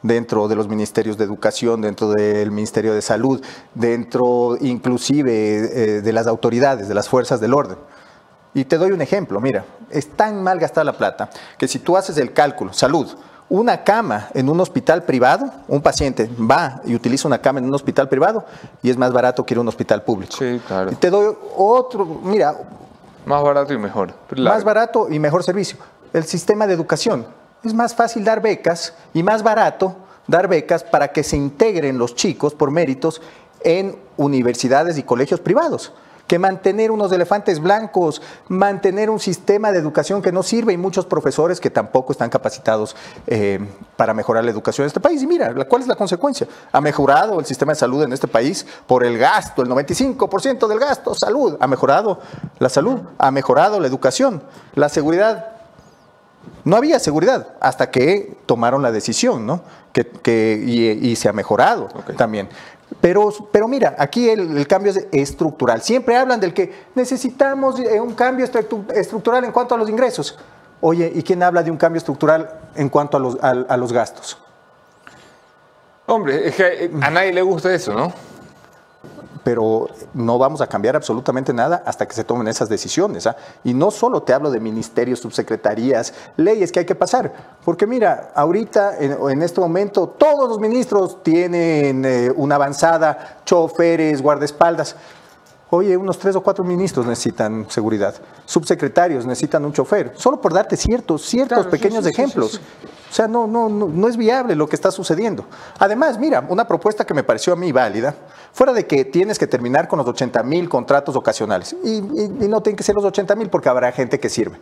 dentro 0.03 0.47
de 0.49 0.55
los 0.57 0.68
ministerios 0.68 1.16
de 1.18 1.24
educación, 1.24 1.80
dentro 1.80 2.11
del 2.11 2.51
Ministerio 2.51 2.94
de 2.94 3.03
Salud, 3.03 3.42
dentro 3.74 4.57
inclusive 4.61 5.32
eh, 5.32 6.03
de 6.03 6.12
las 6.12 6.26
autoridades, 6.26 6.88
de 6.88 6.94
las 6.94 7.09
fuerzas 7.09 7.40
del 7.40 7.55
orden. 7.55 7.76
Y 8.55 8.64
te 8.64 8.78
doy 8.78 8.92
un 8.92 9.03
ejemplo, 9.03 9.40
mira, 9.40 9.64
es 9.90 10.09
tan 10.16 10.42
mal 10.42 10.59
gastada 10.59 10.84
la 10.84 10.92
plata 10.97 11.28
que 11.59 11.68
si 11.68 11.78
tú 11.78 11.97
haces 11.97 12.16
el 12.18 12.32
cálculo, 12.32 12.72
salud, 12.72 13.07
una 13.49 13.84
cama 13.84 14.28
en 14.34 14.49
un 14.49 14.59
hospital 14.61 15.05
privado, 15.05 15.51
un 15.68 15.80
paciente 15.80 16.28
va 16.40 16.80
y 16.84 16.94
utiliza 16.94 17.28
una 17.28 17.38
cama 17.38 17.59
en 17.61 17.66
un 17.66 17.74
hospital 17.74 18.09
privado 18.09 18.44
y 18.82 18.90
es 18.90 18.97
más 18.97 19.12
barato 19.12 19.44
que 19.44 19.55
ir 19.55 19.59
a 19.59 19.61
un 19.61 19.68
hospital 19.68 20.03
público. 20.03 20.34
Sí, 20.36 20.61
claro. 20.66 20.90
Y 20.90 20.94
te 20.97 21.11
doy 21.11 21.36
otro, 21.57 22.05
mira, 22.24 22.57
Más 23.24 23.42
barato 23.42 23.72
y 23.72 23.78
mejor. 23.78 24.14
más 24.38 24.64
barato 24.64 25.09
y 25.11 25.18
mejor 25.18 25.42
servicio. 25.44 25.78
El 26.12 26.24
sistema 26.24 26.66
de 26.66 26.74
educación. 26.74 27.26
Es 27.67 27.75
más 27.75 27.97
fácil 27.97 28.23
dar 28.23 28.41
becas 28.41 28.95
y 29.12 29.25
más 29.25 29.43
barato 29.43 29.97
dar 30.29 30.47
becas 30.49 30.85
para 30.85 31.09
que 31.09 31.25
se 31.25 31.37
integren 31.37 31.99
los 31.99 32.14
chicos 32.14 32.55
por 32.55 32.71
méritos 32.71 33.21
en 33.64 33.97
universidades 34.17 34.99
y 34.99 35.03
colegios 35.03 35.41
privados 35.41 35.93
que 36.27 36.41
mantener 36.41 36.91
unos 36.91 37.12
elefantes 37.12 37.61
blancos, 37.61 38.21
mantener 38.49 39.11
un 39.11 39.21
sistema 39.21 39.71
de 39.71 39.79
educación 39.79 40.23
que 40.23 40.33
no 40.33 40.43
sirve 40.43 40.73
y 40.73 40.77
muchos 40.77 41.07
profesores 41.07 41.61
que 41.61 41.71
tampoco 41.71 42.11
están 42.11 42.31
capacitados 42.31 42.97
eh, 43.29 43.61
para 43.97 44.12
mejorar 44.12 44.45
la 44.45 44.51
educación 44.51 44.85
en 44.85 44.89
este 44.89 44.99
país. 44.99 45.23
Y 45.23 45.27
mira, 45.29 45.55
¿cuál 45.69 45.83
es 45.83 45.89
la 45.89 45.95
consecuencia? 45.95 46.49
Ha 46.73 46.81
mejorado 46.81 47.39
el 47.39 47.47
sistema 47.47 47.73
de 47.73 47.79
salud 47.79 48.03
en 48.03 48.12
este 48.12 48.27
país 48.27 48.67
por 48.89 49.05
el 49.05 49.19
gasto, 49.19 49.62
el 49.62 49.69
95% 49.69 50.67
del 50.67 50.81
gasto, 50.81 51.14
salud. 51.14 51.57
Ha 51.61 51.67
mejorado 51.69 52.19
la 52.59 52.71
salud, 52.71 53.03
ha 53.19 53.31
mejorado 53.31 53.79
la 53.79 53.87
educación, 53.87 54.43
la 54.75 54.89
seguridad 54.89 55.55
no 56.67 56.77
había 56.77 56.99
seguridad 56.99 57.55
hasta 57.61 57.91
que 57.91 58.37
tomaron 58.45 58.83
la 58.83 58.93
decisión, 58.93 59.47
¿no? 59.47 59.62
Que, 59.93 60.05
que- 60.05 60.62
y, 60.67 60.89
y 61.09 61.17
se 61.17 61.29
ha 61.29 61.33
mejorado 61.33 61.89
también. 62.19 62.49
Pero, 63.01 63.33
pero 63.51 63.67
mira, 63.69 63.95
aquí 63.99 64.29
el, 64.29 64.57
el 64.57 64.67
cambio 64.69 64.93
es 64.93 65.07
estructural. 65.11 65.81
Siempre 65.83 66.17
hablan 66.17 66.39
del 66.41 66.53
que 66.53 66.73
necesitamos 66.95 67.81
eh, 67.81 68.01
un 68.01 68.14
cambio 68.14 68.47
estru- 68.47 68.91
estructural 68.93 69.45
en 69.45 69.53
cuanto 69.53 69.75
a 69.75 69.79
los 69.79 69.89
ingresos. 69.89 70.39
Oye, 70.81 71.11
¿y 71.14 71.23
quién 71.23 71.43
habla 71.43 71.62
de 71.62 71.71
un 71.71 71.77
cambio 71.79 71.99
estructural 71.99 72.49
en 72.75 72.89
cuanto 72.89 73.17
a 73.17 73.21
los, 73.21 73.37
a- 73.43 73.64
a 73.69 73.77
los 73.77 73.93
gastos? 73.93 74.39
Hombre, 76.07 76.49
es 76.49 76.55
que 76.57 76.85
eh, 76.85 76.91
a 77.01 77.11
nadie 77.11 77.33
le 77.33 77.43
gusta 77.43 77.73
eso, 77.75 77.93
¿no? 77.95 78.12
Pero 79.46 79.86
no 80.12 80.38
vamos 80.38 80.61
a 80.61 80.66
cambiar 80.66 80.96
absolutamente 80.96 81.52
nada 81.52 81.80
hasta 81.86 82.07
que 82.07 82.14
se 82.14 82.24
tomen 82.24 82.48
esas 82.48 82.68
decisiones. 82.68 83.28
¿ah? 83.28 83.36
Y 83.62 83.74
no 83.74 83.92
solo 83.92 84.24
te 84.24 84.32
hablo 84.32 84.50
de 84.50 84.59
ministerios, 84.59 85.20
subsecretarías, 85.20 86.12
leyes 86.36 86.72
que 86.72 86.80
hay 86.80 86.84
que 86.84 86.96
pasar, 86.96 87.32
porque 87.64 87.86
mira, 87.86 88.32
ahorita, 88.34 88.98
en, 88.98 89.16
en 89.30 89.42
este 89.42 89.61
momento, 89.61 90.09
todos 90.09 90.48
los 90.48 90.59
ministros 90.59 91.22
tienen 91.22 92.04
eh, 92.04 92.32
una 92.34 92.57
avanzada, 92.57 93.38
choferes, 93.44 94.20
guardaespaldas. 94.20 94.96
Oye, 95.71 95.97
unos 95.97 96.17
tres 96.19 96.37
o 96.37 96.43
cuatro 96.43 96.62
ministros 96.64 97.07
necesitan 97.07 97.67
seguridad, 97.69 98.14
subsecretarios 98.45 99.27
necesitan 99.27 99.64
un 99.64 99.73
chofer, 99.73 100.12
solo 100.17 100.41
por 100.41 100.53
darte 100.53 100.77
ciertos, 100.77 101.23
ciertos 101.23 101.57
Claro, 101.59 101.71
pequeños 101.71 102.05
sí, 102.05 102.11
sí, 102.12 102.21
ejemplos. 102.21 102.53
sí, 102.53 102.59
O 103.11 103.12
sea, 103.12 103.27
no, 103.27 103.49
no, 103.49 103.69
no, 103.69 103.89
no 103.89 104.07
es 104.09 104.17
viable 104.17 104.55
lo 104.55 104.69
que 104.69 104.77
está 104.77 104.93
sucediendo. 104.93 105.45
Además, 105.81 106.19
mira, 106.19 106.45
una 106.49 106.69
propuesta 106.69 107.05
que 107.05 107.14
me 107.14 107.25
pareció 107.25 107.53
a 107.53 107.57
mí 107.57 107.73
válida, 107.73 108.14
fuera 108.53 108.73
de 108.73 108.87
que 108.87 109.05
tienes 109.07 109.41
que 109.41 109.49
terminar 109.49 109.89
con 109.89 109.99
los 109.99 110.07
80 110.07 110.41
mil 110.45 110.69
contratos 110.69 111.17
ocasionales, 111.17 111.75
y, 111.83 111.95
y- 111.99 112.45
y 112.45 112.49
no 112.49 112.61
tienen 112.62 112.77
que 112.77 112.85
ser 112.85 112.95
los 112.95 113.05
80 113.05 113.35
mil 113.35 113.51
porque 113.51 113.69
habrá 113.69 113.91
gente 113.91 114.21
que 114.21 114.29
sirve. 114.29 114.59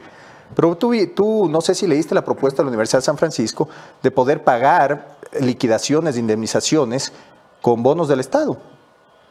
Pero 0.54 0.74
tú, 0.76 0.92
tú, 1.14 1.48
no 1.50 1.60
sé 1.60 1.74
si 1.74 1.86
leíste 1.86 2.14
la 2.14 2.24
propuesta 2.24 2.58
de 2.58 2.64
la 2.64 2.68
Universidad 2.68 3.00
de 3.00 3.04
San 3.04 3.18
Francisco 3.18 3.68
de 4.02 4.10
poder 4.10 4.42
pagar 4.42 5.16
liquidaciones, 5.38 6.16
indemnizaciones 6.16 7.12
con 7.60 7.82
bonos 7.82 8.08
del 8.08 8.20
Estado. 8.20 8.56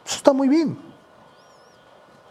Eso 0.06 0.16
está 0.16 0.32
muy 0.32 0.48
bien. 0.48 0.93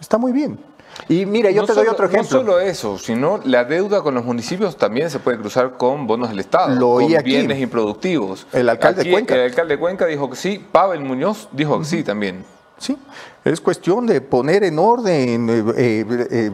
Está 0.03 0.17
muy 0.17 0.33
bien. 0.33 0.59
Y 1.07 1.25
mira, 1.25 1.49
yo 1.49 1.61
no 1.61 1.67
te 1.67 1.73
doy 1.73 1.85
solo- 1.85 1.93
otro 1.93 2.05
ejemplo. 2.07 2.37
No 2.39 2.45
solo 2.45 2.59
eso, 2.59 2.97
sino 2.97 3.39
la 3.45 3.63
deuda 3.63 4.01
con 4.01 4.13
los 4.13 4.25
municipios 4.25 4.75
también 4.77 5.09
se 5.09 5.17
puede 5.19 5.37
cruzar 5.39 5.77
con 5.77 6.05
bonos 6.05 6.27
del 6.29 6.39
Estado, 6.39 6.75
Lo 6.77 6.89
oí 6.89 7.05
con 7.07 7.15
aquí. 7.15 7.29
bienes 7.31 7.57
improductivos. 7.59 8.45
El 8.51 8.67
alcalde 8.67 9.03
de 9.05 9.11
Cuenca. 9.11 9.33
El 9.33 9.41
alcalde 9.49 9.75
de 9.75 9.79
Cuenca 9.79 10.05
dijo 10.05 10.29
que 10.29 10.35
sí, 10.35 10.63
Pavel 10.73 10.99
Muñoz 10.99 11.47
dijo 11.53 11.79
que 11.79 11.85
sí 11.85 12.03
también. 12.03 12.43
Sí, 12.77 12.97
es 13.45 13.61
cuestión 13.61 14.05
de 14.05 14.19
poner 14.19 14.65
en 14.65 14.77
orden 14.77 15.49
eh, 15.49 15.63
eh, 15.77 16.05
eh, 16.31 16.51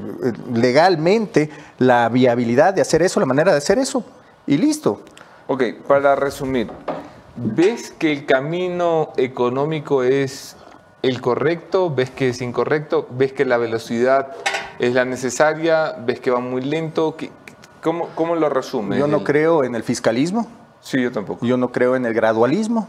legalmente 0.53 1.49
la 1.79 2.07
viabilidad 2.07 2.73
de 2.75 2.81
hacer 2.81 3.01
eso, 3.01 3.19
la 3.19 3.25
manera 3.25 3.51
de 3.51 3.57
hacer 3.57 3.79
eso. 3.79 4.03
Y 4.45 4.57
listo. 4.57 5.01
Ok, 5.47 5.63
para 5.87 6.15
resumir, 6.15 6.69
¿ves 7.35 7.91
que 7.97 8.11
el 8.11 8.25
camino 8.27 9.11
económico 9.17 10.03
es 10.03 10.55
el 11.01 11.21
correcto? 11.21 11.93
¿Ves 11.93 12.09
que 12.09 12.29
es 12.29 12.41
incorrecto? 12.41 13.07
¿Ves 13.11 13.33
que 13.33 13.45
la 13.45 13.57
velocidad 13.57 14.33
es 14.79 14.93
la 14.93 15.05
necesaria? 15.05 15.93
¿Ves 16.05 16.19
que 16.19 16.31
va 16.31 16.39
muy 16.39 16.61
lento? 16.61 17.15
¿Qué- 17.15 17.31
¿Cómo, 17.81 18.09
cómo 18.15 18.35
lo 18.35 18.49
resumes? 18.49 18.99
Yo 18.99 19.07
no 19.07 19.17
El- 19.17 19.23
creo 19.23 19.63
en 19.63 19.73
el 19.75 19.83
fiscalismo, 19.83 20.47
Sí, 20.81 21.01
yo 21.01 21.11
tampoco. 21.11 21.45
yo 21.45 21.55
no 21.55 21.71
creo 21.71 21.95
en 21.95 22.05
el 22.05 22.13
gradualismo. 22.13 22.87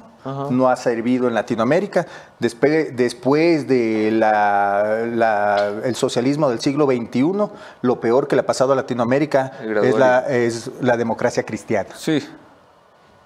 No 0.50 0.68
ha 0.68 0.76
servido 0.76 1.28
en 1.28 1.34
Latinoamérica. 1.34 2.06
Despe- 2.40 2.90
después 2.90 3.66
de 3.66 4.10
la- 4.12 5.06
la- 5.10 5.68
el 5.82 5.94
socialismo 5.94 6.50
del 6.50 6.60
siglo 6.60 6.84
XXI, 6.84 7.48
lo 7.80 8.00
peor 8.00 8.28
que 8.28 8.36
le 8.36 8.40
ha 8.40 8.46
pasado 8.46 8.74
a 8.74 8.76
Latinoamérica 8.76 9.52
es 9.82 9.96
la, 9.96 10.18
es 10.28 10.70
la 10.82 10.98
democracia 10.98 11.42
cristiana. 11.44 11.88
Sí, 11.96 12.22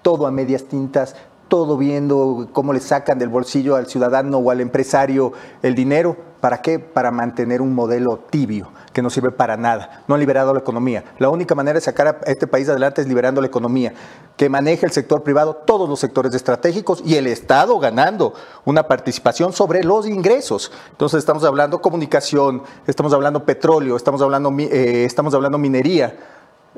todo 0.03 0.25
a 0.25 0.31
medias 0.31 0.63
tintas, 0.65 1.17
todo 1.47 1.77
viendo 1.77 2.47
cómo 2.51 2.73
le 2.73 2.79
sacan 2.79 3.19
del 3.19 3.29
bolsillo 3.29 3.75
al 3.75 3.87
ciudadano 3.87 4.37
o 4.37 4.51
al 4.51 4.61
empresario 4.61 5.33
el 5.61 5.75
dinero. 5.75 6.17
¿Para 6.41 6.61
qué? 6.61 6.77
Para 6.79 7.11
mantener 7.11 7.61
un 7.61 7.73
modelo 7.73 8.19
tibio 8.29 8.69
que 8.93 9.01
no 9.01 9.09
sirve 9.09 9.31
para 9.31 9.57
nada. 9.57 10.03
No 10.07 10.15
han 10.15 10.19
liberado 10.19 10.53
la 10.53 10.59
economía. 10.59 11.03
La 11.17 11.29
única 11.29 11.55
manera 11.55 11.75
de 11.75 11.81
sacar 11.81 12.07
a 12.07 12.31
este 12.31 12.45
país 12.47 12.69
adelante 12.69 13.01
es 13.01 13.07
liberando 13.07 13.41
la 13.41 13.47
economía, 13.47 13.93
que 14.37 14.47
maneje 14.47 14.85
el 14.85 14.91
sector 14.91 15.23
privado, 15.23 15.55
todos 15.55 15.89
los 15.89 15.99
sectores 15.99 16.33
estratégicos 16.33 17.01
y 17.03 17.15
el 17.15 17.27
Estado 17.27 17.77
ganando 17.79 18.33
una 18.63 18.87
participación 18.87 19.53
sobre 19.53 19.83
los 19.83 20.07
ingresos. 20.07 20.71
Entonces 20.91 21.19
estamos 21.19 21.43
hablando 21.43 21.81
comunicación, 21.81 22.63
estamos 22.87 23.11
hablando 23.13 23.43
petróleo, 23.43 23.95
estamos 23.95 24.21
hablando, 24.21 24.53
eh, 24.59 25.03
estamos 25.05 25.33
hablando 25.33 25.57
minería 25.57 26.15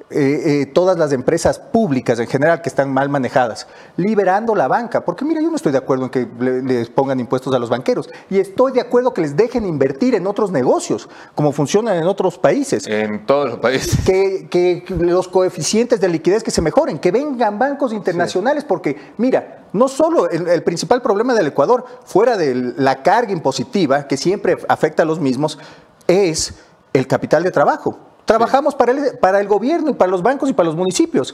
eh, 0.10 0.62
eh, 0.62 0.66
todas 0.68 0.98
las 0.98 1.12
empresas 1.12 1.60
públicas 1.60 2.18
en 2.20 2.28
general 2.28 2.62
que 2.62 2.70
están 2.70 2.92
mal 2.94 3.10
manejadas, 3.10 3.68
liberando 3.98 4.56
la 4.56 4.68
banca, 4.68 5.04
porque 5.04 5.26
mira, 5.26 5.42
yo 5.42 5.50
no 5.50 5.56
estoy 5.56 5.72
de 5.72 5.78
acuerdo 5.80 6.06
en 6.06 6.10
que 6.12 6.28
le- 6.40 6.62
les 6.62 6.90
pongan 6.90 7.20
impuestos 7.20 7.54
a 7.54 7.60
los 7.60 7.70
banqueros 7.70 8.10
y 8.30 8.40
estoy 8.40 8.72
de 8.72 8.82
acuerdo 8.82 9.14
que 9.14 9.22
les 9.22 9.36
dejen 9.36 9.66
invertir 9.66 10.16
en 10.16 10.26
otros 10.28 10.52
negocios, 10.52 11.10
como 11.36 11.52
funcionan 11.52 11.98
en 11.98 12.04
otros 12.08 12.38
países. 12.38 12.88
en 12.88 13.26
todos 13.26 13.50
los 13.50 13.60
países. 13.60 13.98
Que, 14.06 14.48
que 14.50 14.86
los 15.00 15.28
coeficientes 15.28 16.00
de 16.00 16.08
liquidez 16.08 16.44
que 16.44 16.52
se 16.52 16.62
mejoren, 16.62 17.00
que 17.00 17.12
vengan 17.12 17.60
bancos 17.60 17.92
internacionales, 17.94 18.64
porque 18.64 18.96
mira, 19.18 19.66
no 19.74 19.88
solo 19.88 20.30
el, 20.30 20.48
el 20.48 20.64
principal 20.64 21.02
problema 21.02 21.34
del 21.34 21.48
Ecuador, 21.48 21.86
fuera 22.06 22.38
de 22.38 22.56
la 22.78 23.04
carga 23.04 23.32
impositiva, 23.34 24.08
que 24.08 24.16
siempre 24.18 24.58
afecta 24.70 25.04
a 25.04 25.06
los 25.06 25.20
mismos, 25.20 25.60
es 26.08 26.54
el 26.94 27.08
capital 27.08 27.44
de 27.44 27.52
trabajo. 27.52 28.00
Trabajamos 28.28 28.76
para 28.76 28.92
el, 28.92 29.18
para 29.20 29.40
el 29.40 29.48
gobierno 29.48 29.90
y 29.90 29.94
para 29.94 30.12
los 30.12 30.22
bancos 30.22 30.50
y 30.50 30.54
para 30.54 30.68
los 30.68 30.76
municipios. 30.76 31.34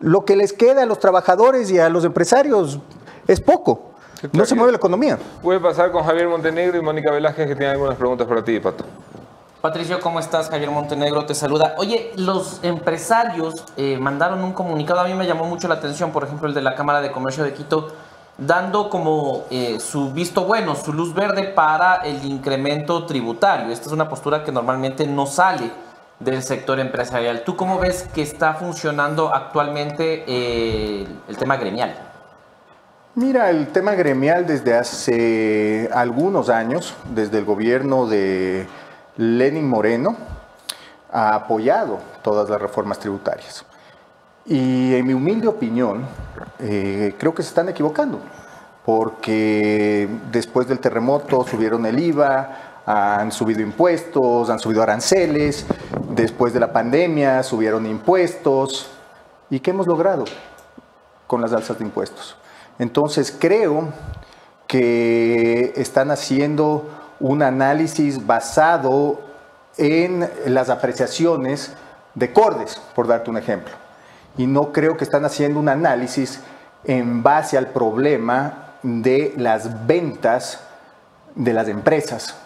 Lo 0.00 0.24
que 0.24 0.34
les 0.34 0.52
queda 0.52 0.82
a 0.82 0.84
los 0.84 0.98
trabajadores 0.98 1.70
y 1.70 1.78
a 1.78 1.88
los 1.88 2.04
empresarios 2.04 2.80
es 3.28 3.40
poco. 3.40 3.92
Sí, 4.20 4.26
No 4.32 4.44
se 4.44 4.56
mueve 4.56 4.72
la 4.72 4.78
economía. 4.78 5.16
Voy 5.44 5.54
a 5.56 5.62
pasar 5.62 5.92
con 5.92 6.02
Javier 6.02 6.26
Montenegro 6.26 6.76
y 6.76 6.82
Mónica 6.82 7.12
Velázquez 7.12 7.46
que 7.46 7.54
tienen 7.54 7.74
algunas 7.76 7.96
preguntas 7.96 8.26
para 8.26 8.42
ti, 8.42 8.58
Pato. 8.58 8.84
Patricio, 9.60 10.00
¿cómo 10.00 10.18
estás? 10.18 10.50
Javier 10.50 10.72
Montenegro 10.72 11.24
te 11.24 11.36
saluda. 11.36 11.76
Oye, 11.78 12.12
los 12.16 12.58
empresarios 12.64 13.54
eh, 13.76 13.96
mandaron 14.00 14.42
un 14.42 14.54
comunicado, 14.54 15.00
a 15.00 15.04
mí 15.04 15.14
me 15.14 15.28
llamó 15.28 15.44
mucho 15.44 15.68
la 15.68 15.74
atención, 15.74 16.10
por 16.10 16.24
ejemplo, 16.24 16.48
el 16.48 16.54
de 16.54 16.62
la 16.62 16.74
Cámara 16.74 17.00
de 17.00 17.12
Comercio 17.12 17.44
de 17.44 17.54
Quito, 17.54 17.92
dando 18.38 18.90
como 18.90 19.44
eh, 19.50 19.78
su 19.78 20.12
visto 20.12 20.46
bueno, 20.46 20.74
su 20.74 20.92
luz 20.92 21.14
verde 21.14 21.44
para 21.44 21.98
el 21.98 22.24
incremento 22.24 23.06
tributario. 23.06 23.72
Esta 23.72 23.86
es 23.86 23.92
una 23.92 24.08
postura 24.08 24.42
que 24.42 24.50
normalmente 24.50 25.06
no 25.06 25.26
sale 25.26 25.83
del 26.24 26.42
sector 26.42 26.80
empresarial. 26.80 27.42
¿Tú 27.44 27.56
cómo 27.56 27.78
ves 27.78 28.08
que 28.14 28.22
está 28.22 28.54
funcionando 28.54 29.34
actualmente 29.34 30.24
eh, 30.26 31.06
el 31.28 31.36
tema 31.36 31.56
gremial? 31.56 31.94
Mira, 33.14 33.50
el 33.50 33.68
tema 33.68 33.92
gremial 33.92 34.46
desde 34.46 34.74
hace 34.74 35.88
algunos 35.92 36.48
años, 36.48 36.94
desde 37.14 37.38
el 37.38 37.44
gobierno 37.44 38.06
de 38.06 38.66
Lenin 39.16 39.68
Moreno, 39.68 40.16
ha 41.12 41.34
apoyado 41.36 42.00
todas 42.22 42.50
las 42.50 42.60
reformas 42.60 42.98
tributarias. 42.98 43.64
Y 44.46 44.94
en 44.94 45.06
mi 45.06 45.14
humilde 45.14 45.46
opinión, 45.46 46.04
eh, 46.58 47.14
creo 47.16 47.34
que 47.34 47.42
se 47.42 47.50
están 47.50 47.68
equivocando, 47.68 48.18
porque 48.84 50.08
después 50.32 50.66
del 50.66 50.80
terremoto 50.80 51.46
subieron 51.46 51.86
el 51.86 51.98
IVA, 52.00 52.73
han 52.86 53.32
subido 53.32 53.60
impuestos, 53.60 54.50
han 54.50 54.58
subido 54.58 54.82
aranceles, 54.82 55.66
después 56.10 56.52
de 56.52 56.60
la 56.60 56.72
pandemia 56.72 57.42
subieron 57.42 57.86
impuestos. 57.86 58.90
¿Y 59.50 59.60
qué 59.60 59.70
hemos 59.70 59.86
logrado? 59.86 60.24
con 61.26 61.40
las 61.40 61.52
alzas 61.52 61.78
de 61.78 61.84
impuestos. 61.84 62.36
Entonces 62.78 63.36
creo 63.36 63.88
que 64.66 65.72
están 65.76 66.10
haciendo 66.10 66.88
un 67.20 67.42
análisis 67.42 68.24
basado 68.26 69.20
en 69.76 70.28
las 70.46 70.70
apreciaciones 70.70 71.72
de 72.14 72.32
Cordes, 72.32 72.80
por 72.94 73.06
darte 73.06 73.30
un 73.30 73.36
ejemplo. 73.36 73.74
Y 74.36 74.46
no 74.46 74.72
creo 74.72 74.96
que 74.96 75.04
están 75.04 75.24
haciendo 75.24 75.60
un 75.60 75.68
análisis 75.68 76.40
en 76.84 77.22
base 77.22 77.56
al 77.56 77.68
problema 77.68 78.74
de 78.82 79.32
las 79.36 79.86
ventas 79.86 80.60
de 81.34 81.52
las 81.52 81.68
empresas, 81.68 82.36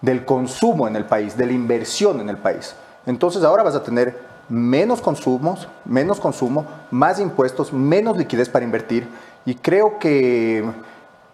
del 0.00 0.24
consumo 0.24 0.88
en 0.88 0.96
el 0.96 1.04
país, 1.04 1.36
de 1.36 1.46
la 1.46 1.52
inversión 1.52 2.20
en 2.20 2.28
el 2.28 2.36
país. 2.36 2.74
Entonces 3.06 3.42
ahora 3.44 3.62
vas 3.62 3.74
a 3.74 3.82
tener 3.82 4.18
menos 4.48 5.00
consumos, 5.00 5.68
menos 5.84 6.20
consumo, 6.20 6.66
más 6.90 7.20
impuestos, 7.20 7.72
menos 7.72 8.16
liquidez 8.16 8.48
para 8.48 8.64
invertir 8.64 9.08
y 9.44 9.54
creo 9.54 9.98
que 9.98 10.64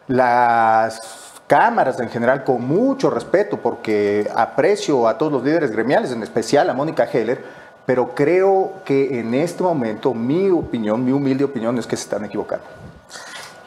las 0.07 1.01
cámaras 1.47 1.99
en 2.01 2.09
general 2.09 2.45
con 2.45 2.67
mucho 2.67 3.11
respeto 3.11 3.59
porque 3.59 4.31
aprecio 4.35 5.09
a 5.09 5.17
todos 5.17 5.33
los 5.33 5.45
líderes 5.45 5.71
gremiales, 5.71 6.13
en 6.13 6.23
especial 6.23 6.69
a 6.69 6.75
Mónica 6.75 7.09
Heller, 7.11 7.43
pero 7.87 8.15
creo 8.15 8.75
que 8.85 9.21
en 9.21 9.33
este 9.35 9.63
momento 9.63 10.13
mi 10.13 10.51
opinión, 10.51 11.05
mi 11.05 11.13
humilde 11.13 11.45
opinión 11.45 11.79
es 11.79 11.87
que 11.87 11.97
se 11.97 12.03
están 12.03 12.25
equivocando. 12.25 12.67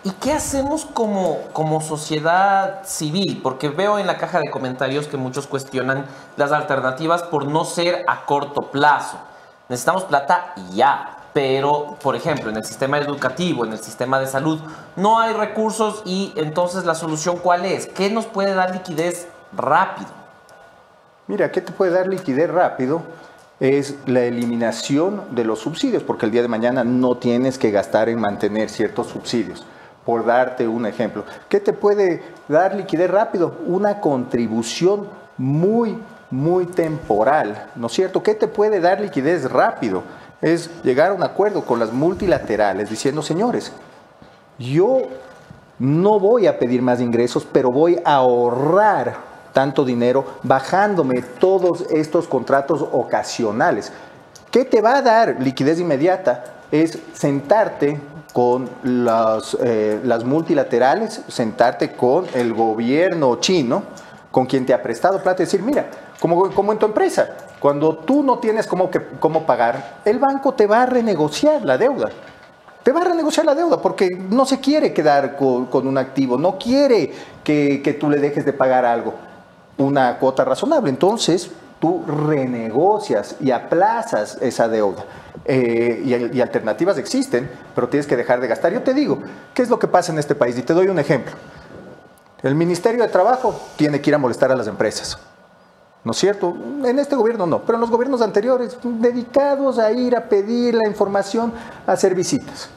¿Y 0.01 0.11
qué 0.11 0.31
hacemos 0.31 0.85
como, 0.85 1.39
como 1.51 1.81
sociedad 1.81 2.85
civil? 2.85 3.41
Porque 3.43 3.67
veo 3.67 3.99
en 3.99 4.07
la 4.07 4.17
caja 4.17 4.39
de 4.39 4.49
comentarios 4.49 5.07
que 5.07 5.17
muchos 5.17 5.45
cuestionan 5.45 6.05
las 6.37 6.53
alternativas 6.53 7.23
por 7.23 7.45
no 7.47 7.65
ser 7.65 8.05
a 8.07 8.25
corto 8.25 8.71
plazo. 8.71 9.17
Necesitamos 9.67 10.05
plata 10.05 10.53
ya, 10.71 11.17
pero 11.33 11.97
por 12.01 12.15
ejemplo 12.15 12.49
en 12.49 12.55
el 12.55 12.63
sistema 12.63 12.97
educativo, 12.97 13.65
en 13.65 13.73
el 13.73 13.79
sistema 13.79 14.21
de 14.21 14.27
salud, 14.27 14.61
no 14.95 15.19
hay 15.19 15.33
recursos 15.33 16.01
y 16.05 16.31
entonces 16.37 16.85
la 16.85 16.95
solución 16.95 17.35
cuál 17.37 17.65
es? 17.65 17.85
¿Qué 17.85 18.09
nos 18.09 18.25
puede 18.25 18.53
dar 18.53 18.71
liquidez 18.71 19.27
rápido? 19.51 20.07
Mira, 21.27 21.51
¿qué 21.51 21.59
te 21.59 21.73
puede 21.73 21.91
dar 21.91 22.07
liquidez 22.07 22.49
rápido? 22.49 23.01
Es 23.59 23.95
la 24.05 24.21
eliminación 24.21 25.23
de 25.31 25.43
los 25.43 25.59
subsidios, 25.59 26.03
porque 26.03 26.25
el 26.25 26.31
día 26.31 26.41
de 26.41 26.47
mañana 26.47 26.85
no 26.85 27.17
tienes 27.17 27.57
que 27.57 27.69
gastar 27.69 28.07
en 28.07 28.21
mantener 28.21 28.69
ciertos 28.69 29.07
subsidios. 29.07 29.65
Por 30.09 30.25
darte 30.25 30.67
un 30.67 30.87
ejemplo, 30.87 31.23
¿qué 31.47 31.59
te 31.59 31.71
puede 31.71 32.23
dar 32.47 32.73
liquidez 32.73 33.11
rápido? 33.11 33.57
Una 33.67 34.01
contribución 34.01 35.07
muy, 35.37 35.99
muy 36.31 36.65
temporal, 36.65 37.67
¿no 37.75 37.85
es 37.85 37.93
cierto? 37.93 38.23
¿Qué 38.23 38.33
te 38.33 38.47
puede 38.47 38.79
dar 38.79 38.99
liquidez 38.99 39.51
rápido? 39.51 40.01
Es 40.41 40.71
llegar 40.81 41.11
a 41.11 41.13
un 41.13 41.21
acuerdo 41.21 41.63
con 41.63 41.77
las 41.77 41.93
multilaterales 41.93 42.89
diciendo, 42.89 43.21
señores, 43.21 43.71
yo 44.57 45.01
no 45.77 46.19
voy 46.19 46.47
a 46.47 46.57
pedir 46.57 46.81
más 46.81 47.01
ingresos, 47.01 47.45
pero 47.45 47.69
voy 47.69 48.01
a 48.03 48.15
ahorrar 48.15 49.15
tanto 49.53 49.85
dinero 49.85 50.25
bajándome 50.41 51.21
todos 51.21 51.85
estos 51.91 52.27
contratos 52.27 52.81
ocasionales. 52.81 53.91
¿Qué 54.49 54.65
te 54.65 54.81
va 54.81 54.97
a 54.97 55.01
dar 55.03 55.35
liquidez 55.39 55.79
inmediata? 55.79 56.45
Es 56.71 56.97
sentarte 57.13 57.99
con 58.39 58.69
las, 58.83 59.57
eh, 59.61 59.99
las 60.05 60.23
multilaterales, 60.23 61.23
sentarte 61.27 61.91
con 61.91 62.25
el 62.33 62.53
gobierno 62.53 63.35
chino, 63.41 63.83
con 64.31 64.45
quien 64.45 64.65
te 64.65 64.73
ha 64.73 64.81
prestado 64.81 65.21
plata, 65.21 65.43
y 65.43 65.45
decir, 65.45 65.61
mira, 65.61 65.87
como, 66.21 66.49
como 66.51 66.71
en 66.71 66.79
tu 66.79 66.85
empresa, 66.85 67.31
cuando 67.59 67.97
tú 67.97 68.23
no 68.23 68.39
tienes 68.39 68.65
cómo, 68.65 68.89
cómo 69.19 69.45
pagar, 69.45 69.99
el 70.05 70.19
banco 70.19 70.53
te 70.53 70.67
va 70.67 70.83
a 70.83 70.85
renegociar 70.85 71.65
la 71.65 71.77
deuda. 71.77 72.11
Te 72.81 72.93
va 72.93 73.01
a 73.01 73.03
renegociar 73.03 73.45
la 73.45 73.55
deuda 73.55 73.81
porque 73.81 74.07
no 74.07 74.45
se 74.45 74.61
quiere 74.61 74.93
quedar 74.93 75.35
con, 75.35 75.65
con 75.65 75.85
un 75.85 75.97
activo, 75.97 76.37
no 76.37 76.57
quiere 76.57 77.11
que, 77.43 77.81
que 77.81 77.91
tú 77.91 78.09
le 78.09 78.19
dejes 78.19 78.45
de 78.45 78.53
pagar 78.53 78.85
algo. 78.85 79.15
una 79.77 80.17
cuota 80.17 80.45
razonable. 80.45 80.89
Entonces, 80.89 81.51
tú 81.81 82.05
renegocias 82.07 83.35
y 83.41 83.51
aplazas 83.51 84.37
esa 84.41 84.69
deuda. 84.69 85.03
Eh, 85.51 86.29
y, 86.31 86.41
alternativas 86.41 86.99
existen, 86.99 87.49
pero 87.73 87.89
tienes 87.89 88.05
que 88.05 88.15
dejar 88.15 88.39
de 88.39 88.47
gastar. 88.47 88.71
Yo 88.71 88.83
te 88.83 88.93
digo, 88.93 89.17
¿qué 89.55 89.63
es 89.63 89.69
lo 89.69 89.79
que 89.79 89.87
pasa 89.87 90.11
en 90.11 90.19
este 90.19 90.35
país? 90.35 90.55
Y 90.55 90.61
te 90.61 90.75
doy 90.75 90.89
un 90.89 90.99
ejemplo. 90.99 91.33
El 92.43 92.53
Ministerio 92.53 93.01
de 93.01 93.09
Trabajo 93.09 93.59
tiene 93.75 93.99
que 93.99 94.11
ir 94.11 94.15
a 94.15 94.19
molestar 94.19 94.51
a 94.51 94.55
las 94.55 94.67
empresas. 94.67 95.17
¿No 96.03 96.11
es 96.11 96.17
cierto? 96.19 96.55
En 96.85 96.99
este 96.99 97.15
gobierno 97.15 97.47
no, 97.47 97.63
pero 97.63 97.77
en 97.77 97.81
los 97.81 97.89
gobiernos 97.89 98.21
anteriores, 98.21 98.77
dedicados 98.83 99.79
a 99.79 99.91
ir 99.91 100.15
a 100.15 100.29
pedir 100.29 100.75
la 100.75 100.87
información, 100.87 101.51
a 101.87 101.93
hacer 101.93 102.13
visitas. 102.13 102.69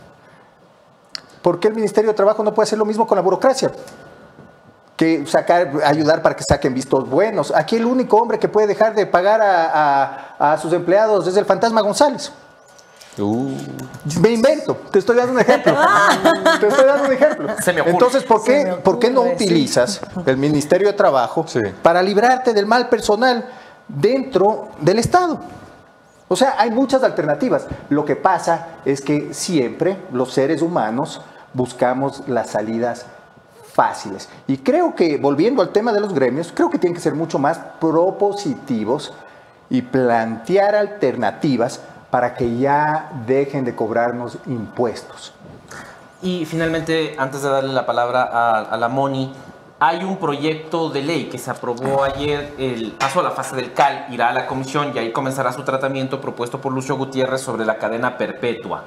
¿Por 1.43 1.61
qué 1.61 1.69
el 1.69 1.75
Ministerio 1.75 2.11
de 2.13 2.17
Trabajo 2.17 2.43
no 2.43 2.55
puede 2.55 2.65
hacer 2.69 2.79
lo 2.79 2.87
mismo 2.87 3.07
con 3.07 3.17
la 3.17 3.23
burocracia? 3.23 3.71
Que 4.97 5.27
sacar, 5.27 5.73
ayudar 5.85 6.23
para 6.23 6.35
que 6.37 6.43
saquen 6.43 6.73
vistos 6.73 7.07
buenos. 7.09 7.53
Aquí 7.55 7.77
el 7.77 7.85
único 7.85 8.17
hombre 8.17 8.39
que 8.39 8.49
puede 8.49 8.67
dejar 8.67 8.95
de 8.95 9.05
pagar 9.05 9.43
a- 9.43 10.53
a 10.53 10.57
sus 10.57 10.73
empleados 10.73 11.27
es 11.27 11.37
el 11.37 11.45
fantasma 11.45 11.83
González. 11.83 12.33
Uh, 13.19 13.51
Me 14.23 14.31
invento, 14.31 14.75
te 14.91 14.99
estoy 14.99 15.17
dando 15.17 15.35
un 15.35 15.41
ejemplo. 15.41 15.75
te 16.61 16.67
estoy 16.67 16.87
dando 16.87 17.05
un 17.09 17.13
ejemplo. 17.13 17.49
Se 17.63 17.73
me 17.73 17.81
ocurre. 17.83 17.93
Entonces, 17.93 18.25
¿por 18.25 18.41
Se 18.43 18.65
me 18.65 18.65
qué, 18.65 18.77
¿por 18.77 18.99
qué 18.99 19.11
no 19.11 19.25
sí. 19.25 19.31
utilizas 19.35 20.01
el 20.25 20.37
Ministerio 20.39 20.89
de 20.89 20.95
Trabajo 20.95 21.45
Sí. 21.47 21.61
para 21.83 22.03
librarte 22.03 22.55
del 22.55 22.65
mal 22.67 22.89
personal 22.89 23.45
dentro 23.87 24.71
del 24.81 24.99
Estado? 24.99 25.41
O 26.29 26.37
sea, 26.37 26.55
hay 26.57 26.71
muchas 26.71 27.03
alternativas. 27.03 27.67
Lo 27.91 28.07
que 28.07 28.17
pasa 28.17 28.69
es 28.87 29.03
que 29.03 29.35
siempre 29.35 29.99
los 30.13 30.33
seres 30.33 30.63
humanos 30.63 31.21
buscamos 31.53 32.23
las 32.29 32.49
salidas 32.51 33.05
fáciles. 33.75 34.31
Y 34.47 34.57
creo 34.59 34.95
que, 34.95 35.19
volviendo 35.19 35.61
al 35.61 35.69
tema 35.71 35.93
de 35.93 36.01
los 36.01 36.15
gremios, 36.15 36.51
creo 36.55 36.71
que 36.71 36.79
tienen 36.79 36.95
que 36.95 37.03
ser 37.03 37.15
mucho 37.15 37.39
más 37.39 37.59
propositivos 37.79 39.13
y 39.69 39.83
plantear 39.83 40.75
alternativas 40.75 41.81
para 42.13 42.35
que 42.35 42.59
ya 42.59 43.11
dejen 43.27 43.65
de 43.65 43.75
cobrarnos 43.75 44.37
impuestos. 44.45 45.33
Y 46.21 46.45
finalmente, 46.45 47.15
antes 47.17 47.41
de 47.41 47.49
darle 47.49 47.73
la 47.73 47.87
palabra 47.87 48.25
a, 48.31 48.59
a 48.61 48.77
la 48.77 48.89
Moni, 48.89 49.33
hay 49.81 50.05
un 50.05 50.19
proyecto 50.19 50.91
de 50.91 51.01
ley 51.01 51.31
que 51.31 51.39
se 51.39 51.51
aprobó 51.51 52.05
ayer, 52.05 52.53
el, 52.59 52.93
pasó 52.93 53.21
a 53.21 53.23
la 53.23 53.31
fase 53.31 53.57
del 53.57 53.73
CAL, 53.73 54.09
irá 54.11 54.29
a 54.29 54.35
la 54.35 54.47
comisión 54.47 54.93
y 54.95 54.99
ahí 54.99 55.11
comenzará 55.11 55.55
su 55.55 55.63
tratamiento 55.63 56.21
propuesto 56.21 56.61
por 56.61 56.75
Lucio 56.75 56.99
Gutiérrez 56.99 57.41
sobre 57.41 57.65
la 57.65 57.79
cadena 57.79 58.19
perpetua. 58.19 58.85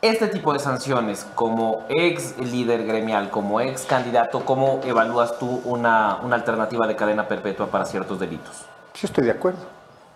Este 0.00 0.28
tipo 0.28 0.54
de 0.54 0.58
sanciones, 0.58 1.26
como 1.34 1.84
ex 1.90 2.38
líder 2.38 2.86
gremial, 2.86 3.28
como 3.28 3.60
ex 3.60 3.82
candidato, 3.82 4.46
¿cómo 4.46 4.80
evalúas 4.82 5.38
tú 5.38 5.60
una, 5.66 6.20
una 6.22 6.36
alternativa 6.36 6.86
de 6.86 6.96
cadena 6.96 7.28
perpetua 7.28 7.66
para 7.66 7.84
ciertos 7.84 8.18
delitos? 8.18 8.64
Yo 8.94 9.06
estoy 9.08 9.24
de 9.24 9.32
acuerdo. 9.32 9.60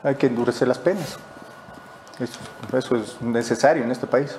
Hay 0.02 0.14
que 0.14 0.26
endurecer 0.26 0.66
las 0.66 0.78
penas. 0.78 1.18
Eso, 2.18 2.38
eso 2.76 2.96
es 2.96 3.20
necesario 3.20 3.84
en 3.84 3.90
este 3.90 4.06
país. 4.06 4.36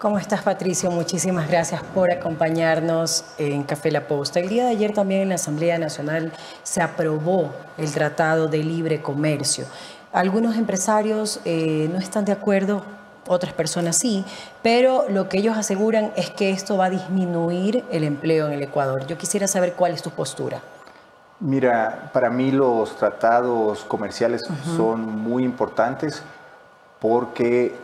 ¿Cómo 0.00 0.16
estás, 0.16 0.40
Patricio? 0.40 0.90
Muchísimas 0.90 1.46
gracias 1.46 1.82
por 1.94 2.10
acompañarnos 2.10 3.22
en 3.36 3.64
Café 3.64 3.90
La 3.90 4.08
Posta. 4.08 4.40
El 4.40 4.48
día 4.48 4.64
de 4.64 4.70
ayer 4.70 4.94
también 4.94 5.20
en 5.20 5.28
la 5.28 5.34
Asamblea 5.34 5.78
Nacional 5.78 6.32
se 6.62 6.80
aprobó 6.80 7.50
el 7.76 7.92
Tratado 7.92 8.48
de 8.48 8.62
Libre 8.62 9.02
Comercio. 9.02 9.66
Algunos 10.10 10.56
empresarios 10.56 11.40
eh, 11.44 11.90
no 11.92 11.98
están 11.98 12.24
de 12.24 12.32
acuerdo, 12.32 12.82
otras 13.28 13.52
personas 13.52 13.96
sí, 13.96 14.24
pero 14.62 15.04
lo 15.10 15.28
que 15.28 15.36
ellos 15.36 15.58
aseguran 15.58 16.12
es 16.16 16.30
que 16.30 16.48
esto 16.48 16.78
va 16.78 16.86
a 16.86 16.90
disminuir 16.90 17.84
el 17.90 18.04
empleo 18.04 18.46
en 18.46 18.54
el 18.54 18.62
Ecuador. 18.62 19.06
Yo 19.06 19.18
quisiera 19.18 19.46
saber 19.46 19.74
cuál 19.74 19.92
es 19.92 20.00
tu 20.00 20.10
postura. 20.10 20.62
Mira, 21.40 22.10
para 22.14 22.30
mí 22.30 22.50
los 22.50 22.96
tratados 22.96 23.84
comerciales 23.84 24.42
son 24.76 25.06
muy 25.06 25.44
importantes 25.44 26.22
porque 27.00 27.74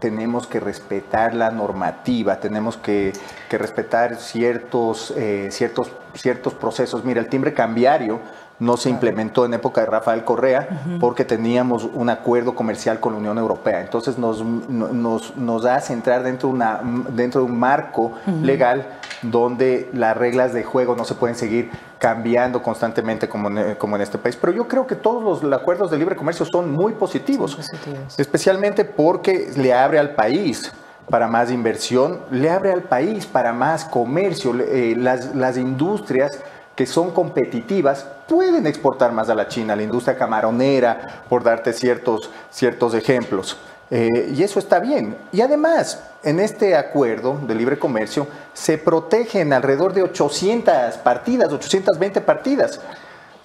tenemos 0.00 0.46
que 0.46 0.60
respetar 0.60 1.34
la 1.34 1.50
normativa, 1.50 2.40
tenemos 2.40 2.76
que, 2.76 3.12
que 3.48 3.58
respetar 3.58 4.16
ciertos, 4.16 5.12
eh, 5.16 5.48
ciertos, 5.50 5.92
ciertos 6.14 6.54
procesos. 6.54 7.04
Mira, 7.04 7.20
el 7.20 7.28
timbre 7.28 7.52
cambiario 7.52 8.20
no 8.60 8.76
se 8.76 8.88
implementó 8.90 9.44
en 9.44 9.54
época 9.54 9.80
de 9.80 9.86
Rafael 9.88 10.22
Correa 10.24 10.68
porque 11.00 11.24
teníamos 11.24 11.88
un 11.92 12.10
acuerdo 12.10 12.54
comercial 12.54 13.00
con 13.00 13.14
la 13.14 13.18
Unión 13.18 13.38
Europea. 13.38 13.80
Entonces 13.80 14.16
nos, 14.18 14.44
no- 14.44 14.88
nos, 14.88 15.36
nos 15.36 15.64
hace 15.64 15.92
entrar 15.92 16.22
dentro 16.22 16.48
de, 16.50 16.54
una, 16.54 16.80
dentro 17.10 17.40
de 17.40 17.46
un 17.50 17.58
marco 17.58 18.12
legal 18.42 18.86
donde 19.22 19.90
las 19.92 20.16
reglas 20.16 20.52
de 20.52 20.62
juego 20.62 20.94
no 20.94 21.04
se 21.04 21.14
pueden 21.14 21.36
seguir 21.36 21.70
cambiando 21.98 22.62
constantemente 22.62 23.28
como 23.28 23.48
en, 23.48 23.74
como 23.76 23.96
en 23.96 24.02
este 24.02 24.16
país. 24.18 24.36
Pero 24.36 24.52
yo 24.52 24.66
creo 24.68 24.86
que 24.86 24.94
todos 24.94 25.42
los 25.42 25.52
acuerdos 25.60 25.90
de 25.90 25.98
libre 25.98 26.16
comercio 26.16 26.46
son 26.46 26.70
muy 26.72 26.92
positivos, 26.94 27.50
Son 27.52 27.60
positivos. 27.60 28.18
especialmente 28.18 28.84
porque 28.84 29.50
le 29.56 29.74
abre 29.74 29.98
al 29.98 30.14
país 30.14 30.72
para 31.10 31.26
más 31.28 31.50
inversión, 31.50 32.20
le 32.30 32.48
abre 32.50 32.72
al 32.72 32.82
país 32.82 33.26
para 33.26 33.52
más 33.52 33.84
comercio. 33.84 34.54
Eh, 34.60 34.94
las, 34.96 35.34
las 35.34 35.56
industrias 35.56 36.30
que 36.80 36.86
son 36.86 37.10
competitivas 37.10 38.06
pueden 38.26 38.66
exportar 38.66 39.12
más 39.12 39.28
a 39.28 39.34
la 39.34 39.48
China, 39.48 39.76
la 39.76 39.82
industria 39.82 40.16
camaronera, 40.16 41.24
por 41.28 41.44
darte 41.44 41.74
ciertos, 41.74 42.30
ciertos 42.50 42.94
ejemplos. 42.94 43.58
Eh, 43.90 44.32
y 44.34 44.42
eso 44.42 44.58
está 44.58 44.78
bien. 44.78 45.14
Y 45.30 45.42
además, 45.42 46.02
en 46.22 46.40
este 46.40 46.74
acuerdo 46.74 47.38
de 47.46 47.54
libre 47.54 47.78
comercio 47.78 48.26
se 48.54 48.78
protegen 48.78 49.52
alrededor 49.52 49.92
de 49.92 50.04
800 50.04 50.96
partidas, 51.04 51.52
820 51.52 52.22
partidas, 52.22 52.80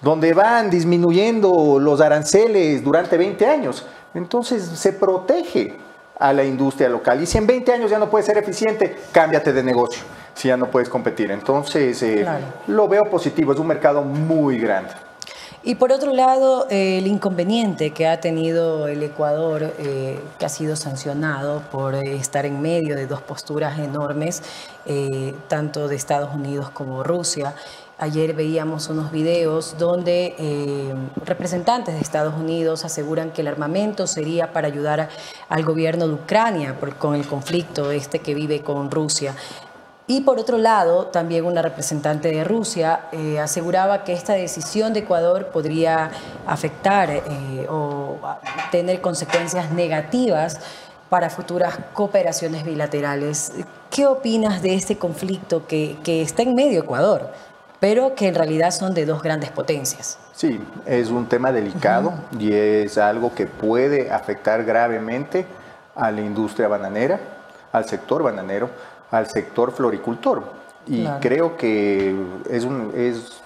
donde 0.00 0.32
van 0.32 0.70
disminuyendo 0.70 1.78
los 1.78 2.00
aranceles 2.00 2.82
durante 2.82 3.18
20 3.18 3.46
años. 3.46 3.84
Entonces 4.14 4.62
se 4.62 4.94
protege 4.94 5.76
a 6.18 6.32
la 6.32 6.42
industria 6.42 6.88
local. 6.88 7.22
Y 7.22 7.26
si 7.26 7.36
en 7.36 7.46
20 7.46 7.70
años 7.70 7.90
ya 7.90 7.98
no 7.98 8.08
puedes 8.08 8.24
ser 8.24 8.38
eficiente, 8.38 8.96
cámbiate 9.12 9.52
de 9.52 9.62
negocio, 9.62 10.04
si 10.36 10.48
ya 10.48 10.56
no 10.56 10.70
puedes 10.70 10.88
competir. 10.88 11.30
Entonces, 11.32 12.00
eh, 12.02 12.20
Claro. 12.22 12.44
lo 12.68 12.86
veo 12.86 13.04
positivo, 13.10 13.52
es 13.52 13.58
un 13.58 13.66
mercado 13.66 14.02
muy 14.02 14.58
grande. 14.58 14.90
Y 15.64 15.74
por 15.74 15.90
otro 15.90 16.12
lado, 16.12 16.68
eh, 16.70 16.98
el 16.98 17.08
inconveniente 17.08 17.90
que 17.90 18.06
ha 18.06 18.20
tenido 18.20 18.86
el 18.86 19.02
Ecuador, 19.02 19.74
eh, 19.80 20.20
que 20.38 20.46
ha 20.46 20.48
sido 20.48 20.76
sancionado 20.76 21.60
por 21.72 21.96
estar 21.96 22.46
en 22.46 22.62
medio 22.62 22.94
de 22.94 23.08
dos 23.08 23.20
posturas 23.22 23.76
enormes, 23.80 24.42
eh, 24.84 25.34
tanto 25.48 25.88
de 25.88 25.96
Estados 25.96 26.32
Unidos 26.32 26.70
como 26.70 27.02
Rusia. 27.02 27.54
Ayer 27.98 28.34
veíamos 28.34 28.88
unos 28.90 29.10
videos 29.10 29.76
donde 29.78 30.34
eh, 30.38 30.94
representantes 31.24 31.94
de 31.94 32.00
Estados 32.00 32.34
Unidos 32.34 32.84
aseguran 32.84 33.30
que 33.30 33.40
el 33.40 33.48
armamento 33.48 34.06
sería 34.06 34.52
para 34.52 34.68
ayudar 34.68 35.00
a- 35.00 35.08
al 35.48 35.64
gobierno 35.64 36.06
de 36.06 36.12
Ucrania 36.14 36.78
por- 36.78 36.94
con 36.96 37.14
el 37.14 37.26
conflicto 37.26 37.90
este 37.90 38.18
que 38.18 38.34
vive 38.34 38.60
con 38.60 38.90
Rusia. 38.90 39.34
Y 40.08 40.20
por 40.20 40.38
otro 40.38 40.56
lado, 40.56 41.06
también 41.08 41.44
una 41.44 41.62
representante 41.62 42.30
de 42.30 42.44
Rusia 42.44 43.08
eh, 43.10 43.40
aseguraba 43.40 44.04
que 44.04 44.12
esta 44.12 44.34
decisión 44.34 44.92
de 44.92 45.00
Ecuador 45.00 45.46
podría 45.46 46.10
afectar 46.46 47.10
eh, 47.10 47.22
o 47.68 48.16
tener 48.70 49.00
consecuencias 49.00 49.72
negativas 49.72 50.60
para 51.08 51.28
futuras 51.28 51.78
cooperaciones 51.92 52.64
bilaterales. 52.64 53.52
¿Qué 53.90 54.06
opinas 54.06 54.62
de 54.62 54.74
este 54.74 54.96
conflicto 54.96 55.66
que, 55.66 55.96
que 56.04 56.22
está 56.22 56.42
en 56.42 56.54
medio 56.54 56.80
Ecuador, 56.80 57.32
pero 57.80 58.14
que 58.14 58.28
en 58.28 58.36
realidad 58.36 58.70
son 58.70 58.94
de 58.94 59.06
dos 59.06 59.22
grandes 59.22 59.50
potencias? 59.50 60.18
Sí, 60.32 60.60
es 60.84 61.10
un 61.10 61.26
tema 61.26 61.50
delicado 61.50 62.12
y 62.38 62.52
es 62.52 62.96
algo 62.96 63.34
que 63.34 63.46
puede 63.46 64.12
afectar 64.12 64.64
gravemente 64.64 65.46
a 65.96 66.12
la 66.12 66.20
industria 66.20 66.68
bananera, 66.68 67.18
al 67.72 67.86
sector 67.86 68.22
bananero, 68.22 68.70
al 69.10 69.28
sector 69.28 69.72
floricultor. 69.72 70.42
Y 70.86 71.02
Claro. 71.02 71.18
creo 71.20 71.56
que 71.56 72.14
es, 72.50 72.64
un, 72.64 72.92
es 72.96 73.40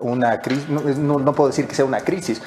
una 0.00 0.40
crisis, 0.40 0.68
no, 0.68 0.88
es- 0.88 0.96
no- 0.98 1.18
no 1.18 1.32
puedo 1.34 1.48
decir 1.50 1.66
que 1.68 1.74
sea 1.74 1.84
una 1.84 2.00
crisis, 2.00 2.40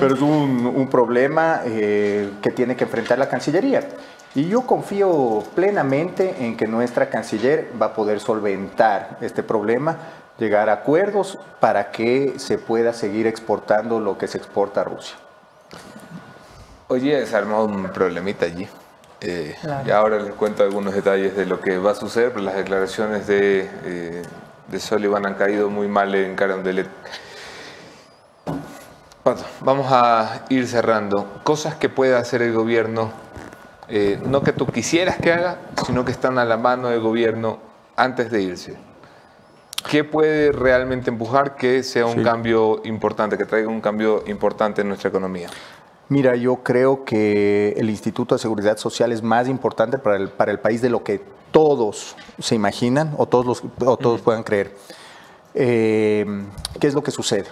pero 0.00 0.14
es 0.14 0.20
un, 0.20 0.66
un 0.66 0.88
problema 0.90 1.60
eh, 1.64 2.30
que 2.42 2.50
tiene 2.50 2.74
que 2.76 2.84
enfrentar 2.84 3.18
la 3.18 3.28
Cancillería. 3.28 3.88
Y 4.34 4.48
yo 4.48 4.62
confío 4.62 5.42
plenamente 5.54 6.34
en 6.44 6.56
que 6.56 6.66
nuestra 6.66 7.08
canciller 7.08 7.70
va 7.80 7.86
a 7.86 7.94
poder 7.94 8.20
solventar 8.20 9.16
este 9.22 9.42
problema, 9.42 9.96
llegar 10.38 10.68
a 10.68 10.74
acuerdos 10.74 11.38
para 11.60 11.90
que 11.90 12.34
se 12.38 12.58
pueda 12.58 12.92
seguir 12.92 13.26
exportando 13.26 13.98
lo 14.00 14.18
que 14.18 14.28
se 14.28 14.36
exporta 14.38 14.82
a 14.82 14.84
Rusia. 14.84 15.16
Oye, 16.88 17.24
se 17.26 17.36
armó 17.36 17.64
un 17.64 17.84
problemita 17.88 18.44
allí. 18.46 18.68
Eh, 19.20 19.56
Claro. 19.60 19.88
Y 19.88 19.90
ahora 19.90 20.18
les 20.20 20.32
cuento 20.34 20.62
algunos 20.62 20.94
detalles 20.94 21.34
de 21.36 21.44
lo 21.46 21.60
que 21.60 21.78
va 21.78 21.90
a 21.92 21.94
suceder, 21.94 22.32
pero 22.32 22.44
las 22.44 22.54
declaraciones 22.56 23.26
de, 23.26 23.68
eh, 23.84 24.22
de 24.68 24.80
Sullivan 24.80 25.26
han 25.26 25.34
caído 25.34 25.70
muy 25.70 25.88
mal 25.88 26.14
en 26.14 26.36
Carondelet. 26.36 26.86
Pato, 29.22 29.44
vamos 29.60 29.86
a 29.90 30.44
ir 30.48 30.66
cerrando. 30.66 31.40
Cosas 31.44 31.74
que 31.74 31.88
puede 31.88 32.14
hacer 32.16 32.42
el 32.42 32.52
gobierno, 32.52 33.10
eh, 33.88 34.18
no 34.24 34.42
que 34.42 34.52
tú 34.52 34.66
quisieras 34.66 35.16
que 35.16 35.32
haga, 35.32 35.58
sino 35.86 36.04
que 36.04 36.12
están 36.12 36.38
a 36.38 36.44
la 36.44 36.56
mano 36.56 36.88
del 36.88 37.00
gobierno 37.00 37.58
antes 37.96 38.30
de 38.30 38.42
irse. 38.42 38.76
¿Qué 39.90 40.02
puede 40.04 40.50
realmente 40.52 41.10
empujar 41.10 41.56
que 41.56 41.82
sea 41.82 42.06
un 42.06 42.16
Sí. 42.18 42.22
cambio 42.22 42.80
importante, 42.84 43.38
que 43.38 43.44
traiga 43.44 43.68
un 43.68 43.80
cambio 43.80 44.24
importante 44.26 44.82
en 44.82 44.88
nuestra 44.88 45.08
economía? 45.08 45.48
Mira, 46.08 46.36
yo 46.36 46.56
creo 46.62 47.04
que 47.04 47.74
el 47.76 47.90
Instituto 47.90 48.34
de 48.34 48.38
Seguridad 48.38 48.78
Social 48.78 49.12
es 49.12 49.22
más 49.22 49.46
importante 49.48 49.98
para 49.98 50.16
el, 50.16 50.30
para 50.30 50.50
el 50.50 50.58
país 50.58 50.80
de 50.80 50.88
lo 50.88 51.04
que 51.04 51.22
todos 51.50 52.16
se 52.38 52.54
imaginan 52.54 53.14
o 53.18 53.26
todos, 53.26 53.44
los, 53.44 53.62
o 53.84 53.96
todos 53.96 54.20
puedan 54.22 54.42
creer. 54.42 54.74
Eh, 55.54 56.24
¿Qué 56.80 56.86
es 56.86 56.94
lo 56.94 57.02
que 57.02 57.10
sucede? 57.10 57.46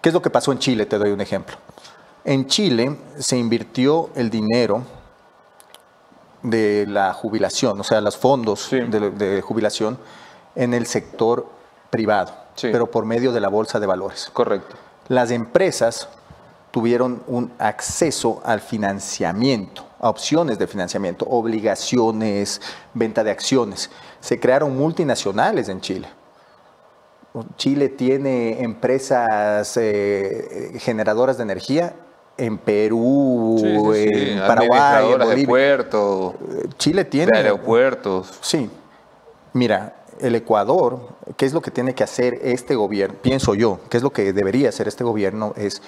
¿Qué 0.00 0.10
es 0.10 0.12
lo 0.14 0.22
que 0.22 0.30
pasó 0.30 0.52
en 0.52 0.58
Chile? 0.58 0.86
Te 0.86 0.96
doy 0.98 1.10
un 1.10 1.20
ejemplo. 1.20 1.56
En 2.24 2.46
Chile 2.46 2.96
se 3.18 3.36
invirtió 3.36 4.10
el 4.14 4.30
dinero 4.30 4.82
de 6.42 6.86
la 6.88 7.12
jubilación, 7.14 7.80
o 7.80 7.84
sea, 7.84 8.00
los 8.00 8.16
fondos 8.16 8.60
Sí. 8.62 8.78
de, 8.80 9.10
de 9.10 9.40
jubilación 9.42 9.98
en 10.54 10.72
el 10.72 10.86
sector 10.86 11.46
privado, 11.90 12.32
Sí. 12.54 12.68
pero 12.70 12.88
por 12.90 13.04
medio 13.06 13.32
de 13.32 13.40
la 13.40 13.48
bolsa 13.48 13.80
de 13.80 13.86
valores 13.86 14.30
Correcto. 14.32 14.76
las 15.08 15.30
empresas 15.32 16.08
tuvieron 16.70 17.22
un 17.26 17.50
acceso 17.58 18.40
al 18.44 18.60
financiamiento, 18.60 19.84
a 20.00 20.08
opciones 20.08 20.58
de 20.58 20.66
financiamiento, 20.66 21.26
obligaciones, 21.26 22.60
venta 22.94 23.24
de 23.24 23.30
acciones. 23.30 23.90
Se 24.20 24.38
crearon 24.38 24.76
multinacionales 24.76 25.68
en 25.68 25.80
Chile. 25.80 26.08
Chile 27.56 27.88
tiene 27.88 28.62
empresas 28.62 29.76
eh, 29.76 30.72
generadoras 30.80 31.36
de 31.36 31.42
energía 31.44 31.94
en 32.36 32.58
Perú, 32.58 33.56
Sí, 33.60 34.08
sí, 34.08 34.08
sí. 34.24 34.30
en 34.30 34.38
Paraguay, 34.40 35.12
en 35.12 35.18
de 35.18 35.24
Bolivia. 35.24 35.46
puertos, 35.46 36.34
Chile 36.78 37.04
de 37.04 37.10
tiene 37.10 37.36
aeropuertos. 37.36 38.38
Sí. 38.40 38.70
Mira, 39.52 39.94
el 40.20 40.34
Ecuador, 40.34 41.00
¿qué 41.36 41.46
es 41.46 41.52
lo 41.52 41.60
que 41.60 41.70
tiene 41.70 41.94
que 41.94 42.02
hacer 42.04 42.38
este 42.42 42.74
gobierno? 42.74 43.16
Pienso 43.22 43.54
yo, 43.54 43.80
¿qué 43.88 43.96
es 43.98 44.02
lo 44.02 44.10
que 44.10 44.32
debería 44.32 44.68
hacer 44.70 44.88
este 44.88 45.04
gobierno? 45.04 45.52
Es 45.56 45.80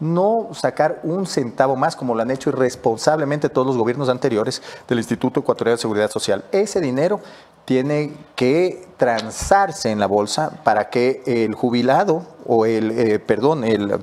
no 0.00 0.48
sacar 0.52 1.00
un 1.02 1.26
centavo 1.26 1.76
más 1.76 1.96
como 1.96 2.14
lo 2.14 2.22
han 2.22 2.30
hecho 2.30 2.50
irresponsablemente 2.50 3.48
todos 3.48 3.66
los 3.66 3.76
gobiernos 3.76 4.08
anteriores 4.08 4.62
del 4.86 4.98
Instituto 4.98 5.40
Ecuatoriano 5.40 5.76
de 5.76 5.82
Seguridad 5.82 6.10
Social. 6.10 6.44
Ese 6.52 6.80
dinero 6.80 7.20
tiene 7.64 8.14
que 8.34 8.86
transarse 8.96 9.90
en 9.90 10.00
la 10.00 10.06
bolsa 10.06 10.62
para 10.64 10.88
que 10.88 11.22
el 11.26 11.54
jubilado 11.54 12.22
o 12.46 12.64
el, 12.64 12.92
eh, 12.92 13.18
perdón, 13.18 13.64
el, 13.64 13.98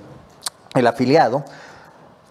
el 0.75 0.87
afiliado 0.87 1.43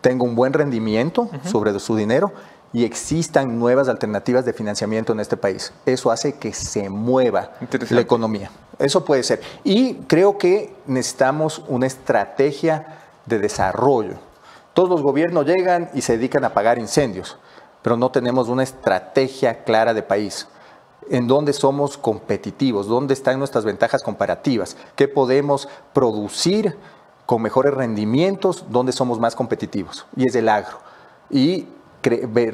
tenga 0.01 0.25
un 0.25 0.35
buen 0.35 0.53
rendimiento 0.53 1.29
sobre 1.45 1.79
su 1.81 1.97
dinero 1.97 2.33
y 2.75 2.85
existan 2.85 3.59
nuevas 3.59 3.89
alternativas 3.89 4.45
de 4.45 4.53
financiamiento 4.53 5.13
en 5.13 5.21
este 5.21 5.37
país. 5.37 5.73
Eso 5.87 6.11
hace 6.11 6.35
que 6.35 6.53
se 6.53 6.91
mueva 6.91 7.53
la 7.89 8.01
economía. 8.01 8.51
Eso 8.79 9.05
puede 9.05 9.23
ser. 9.23 9.41
Y 9.63 9.95
creo 10.07 10.37
que 10.37 10.75
necesitamos 10.87 11.63
una 11.69 11.87
estrategia 11.87 13.04
de 13.27 13.39
desarrollo. 13.39 14.15
Todos 14.73 14.89
los 14.89 15.03
gobiernos 15.03 15.47
llegan 15.47 15.91
y 15.95 16.03
se 16.03 16.17
dedican 16.17 16.45
a 16.45 16.49
apagar 16.49 16.79
incendios, 16.79 17.39
pero 17.83 17.97
no 17.97 18.11
tenemos 18.11 18.49
una 18.49 18.63
estrategia 18.63 19.65
clara 19.65 19.95
de 19.95 20.03
país. 20.03 20.49
En 21.11 21.27
dónde 21.27 21.53
somos 21.53 21.99
competitivos, 21.99 22.87
dónde 22.87 23.15
están 23.15 23.39
nuestras 23.39 23.65
ventajas 23.65 24.03
comparativas, 24.03 24.77
qué 24.97 25.07
podemos 25.07 25.69
producir 25.93 26.77
con 27.27 27.43
mejores 27.43 27.75
rendimientos, 27.75 28.65
dónde 28.69 28.93
somos 28.93 29.21
más 29.21 29.35
competitivos. 29.35 30.07
Y 30.17 30.27
es 30.27 30.35
el 30.35 30.49
agro. 30.49 30.79
Y 31.31 31.69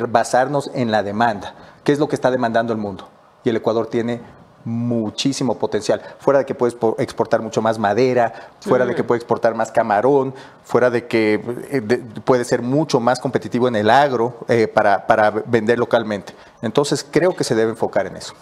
basarnos 0.08 0.70
en 0.74 0.90
la 0.90 1.02
demanda. 1.02 1.54
¿Qué 1.84 1.92
es 1.92 1.98
lo 1.98 2.08
que 2.08 2.14
está 2.14 2.30
demandando 2.30 2.72
el 2.72 2.78
mundo? 2.78 3.08
Y 3.42 3.48
el 3.48 3.56
Ecuador 3.56 3.86
tiene 3.86 4.20
muchísimo 4.64 5.58
potencial. 5.58 6.02
Fuera 6.18 6.40
de 6.40 6.46
que 6.46 6.54
puedes 6.54 6.74
po- 6.74 6.96
exportar 6.98 7.40
mucho 7.42 7.62
más 7.62 7.78
madera, 7.78 8.50
fuera 8.61 8.84
de 8.86 8.94
que 8.94 9.04
puede 9.04 9.18
exportar 9.18 9.54
más 9.54 9.72
camarón, 9.72 10.34
fuera 10.64 10.90
de 10.90 11.06
que 11.06 11.34
eh, 11.70 11.80
de- 11.80 11.98
puede 11.98 12.44
ser 12.44 12.62
mucho 12.62 13.00
más 13.00 13.20
competitivo 13.20 13.68
en 13.68 13.76
el 13.76 13.90
agro 13.90 14.38
eh, 14.48 14.68
para, 14.68 15.06
para 15.06 15.30
vender 15.30 15.78
localmente. 15.78 16.34
Entonces 16.62 17.06
creo 17.11 17.34
que 17.34 17.44
se 17.44 17.54
debe 17.54 17.70
enfocar 17.70 18.06
en 18.06 18.16
eso. 18.16 18.34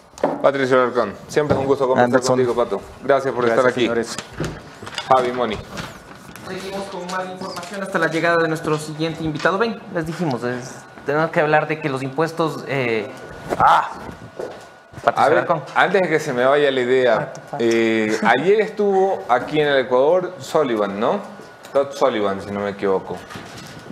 Patricio 0.42 0.80
Alarcón, 0.82 1.14
siempre 1.28 1.54
es 1.56 1.60
un 1.60 1.66
gusto 1.66 1.86
conversar 1.86 2.04
Anderson. 2.06 2.36
contigo, 2.36 2.54
Pato. 2.54 2.80
Gracias 3.04 3.32
por 3.34 3.44
Gracias, 3.44 3.58
estar 3.66 3.70
aquí. 3.72 3.80
señores. 3.82 4.16
Javi 5.08 5.32
Moni. 5.32 5.56
Seguimos 6.48 6.84
con 6.88 7.06
más 7.06 7.28
información 7.30 7.82
hasta 7.82 7.98
la 7.98 8.08
llegada 8.08 8.36
de 8.42 8.48
nuestro 8.48 8.78
siguiente 8.78 9.22
invitado. 9.22 9.58
Ven, 9.58 9.78
les 9.94 10.06
dijimos, 10.06 10.42
es- 10.44 10.76
tenemos 11.06 11.30
que 11.30 11.40
hablar 11.40 11.68
de 11.68 11.80
que 11.80 11.88
los 11.88 12.02
impuestos... 12.02 12.64
eh, 12.66 13.08
¡Ah! 13.58 13.90
A 15.14 15.28
ver, 15.28 15.46
antes 15.74 16.02
de 16.02 16.08
que 16.08 16.20
se 16.20 16.32
me 16.32 16.44
vaya 16.44 16.70
la 16.70 16.80
idea, 16.80 17.32
eh, 17.58 18.16
ayer 18.22 18.60
estuvo 18.60 19.22
aquí 19.28 19.60
en 19.60 19.68
el 19.68 19.78
Ecuador 19.78 20.34
Sullivan, 20.38 20.98
¿no? 20.98 21.20
Todd 21.72 21.92
Sullivan, 21.92 22.40
si 22.40 22.50
no 22.50 22.60
me 22.60 22.70
equivoco. 22.70 23.16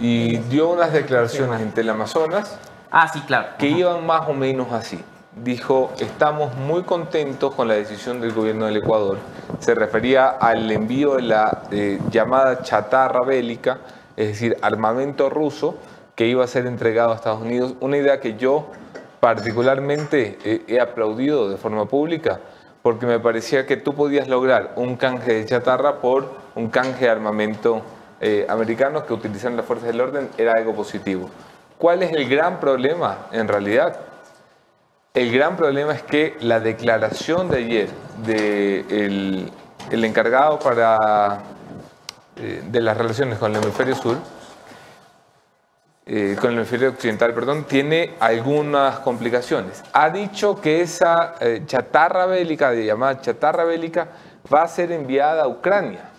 Y 0.01 0.37
dio 0.39 0.69
unas 0.69 0.93
declaraciones 0.93 1.61
en 1.61 1.73
Teleamazonas 1.73 2.59
Ah, 2.91 3.09
sí, 3.09 3.21
claro. 3.27 3.49
que 3.59 3.69
iban 3.69 4.05
más 4.07 4.29
o 4.29 4.33
menos 4.33 4.73
así. 4.73 5.03
Dijo, 5.35 5.93
estamos 5.99 6.55
muy 6.55 6.83
contentos 6.85 7.55
con 7.55 7.69
la 7.69 7.75
decisión 7.75 8.21
del 8.21 8.33
gobierno 8.33 8.65
del 8.67 8.79
Ecuador. 8.79 9.19
Se 9.59 9.75
refería 9.75 10.29
al 10.29 10.71
envío 10.71 11.17
de 11.17 11.23
la 11.23 11.63
eh, 11.71 11.99
llamada 12.11 12.63
chatarra 12.63 13.21
bélica, 13.23 13.79
es 14.17 14.29
decir, 14.29 14.57
armamento 14.63 15.29
ruso, 15.29 15.77
que 16.15 16.27
iba 16.27 16.43
a 16.43 16.47
ser 16.47 16.67
entregado 16.67 17.13
a 17.13 17.17
Estados 17.17 17.43
Unidos. 17.43 17.75
Una 17.81 17.99
idea 17.99 18.19
que 18.21 18.37
yo 18.37 18.69
particularmente 19.21 20.39
he 20.67 20.81
aplaudido 20.81 21.49
de 21.49 21.57
forma 21.57 21.87
pública, 21.87 22.41
porque 22.83 23.07
me 23.07 23.19
parecía 23.19 23.67
que 23.67 23.77
tú 23.77 23.95
podías 23.95 24.29
lograr 24.29 24.75
un 24.77 24.97
canje 24.97 25.35
de 25.35 25.45
chatarra 25.45 26.01
por 26.01 26.31
un 26.55 26.69
canje 26.69 27.07
de 27.07 27.11
armamento 27.11 27.83
eh, 28.21 28.47
americano 28.49 29.05
que 29.05 29.12
utilizan 29.12 29.57
las 29.57 29.67
fuerzas 29.67 29.89
del 29.89 30.01
orden, 30.01 30.29
era 30.39 30.53
algo 30.53 30.75
positivo. 30.75 31.29
¿Cuál 31.79 32.03
es 32.03 32.12
el 32.12 32.29
gran 32.29 32.61
problema 32.61 33.27
en 33.33 33.49
realidad? 33.49 33.97
El 35.12 35.33
gran 35.33 35.57
problema 35.57 35.95
es 35.95 36.03
que 36.03 36.37
la 36.41 36.61
declaración 36.61 37.49
de 37.49 37.57
ayer 37.59 37.89
del 38.25 39.51
el 39.91 40.05
encargado 40.05 40.59
para, 40.59 41.41
eh, 42.37 42.62
de 42.67 42.81
las 42.81 42.97
relaciones 42.97 43.39
con 43.39 43.55
el 43.55 43.62
hemisferio 43.62 43.95
sur, 43.95 44.17
eh, 46.09 46.37
con 46.41 46.53
el 46.53 46.59
hemisferio 46.59 46.91
occidental, 46.91 47.35
perdón, 47.35 47.65
tiene 47.65 48.15
algunas 48.21 49.01
complicaciones. 49.01 49.83
Ha 49.93 50.09
dicho 50.11 50.61
que 50.61 50.81
esa 50.81 51.35
eh, 51.41 51.63
chatarra 51.67 52.27
bélica, 52.27 52.71
de 52.71 52.87
llamada 52.87 53.21
chatarra 53.21 53.65
bélica, 53.65 54.07
va 54.53 54.63
a 54.63 54.69
ser 54.69 54.93
enviada 54.93 55.43
a 55.43 55.49
Ucrania, 55.49 56.11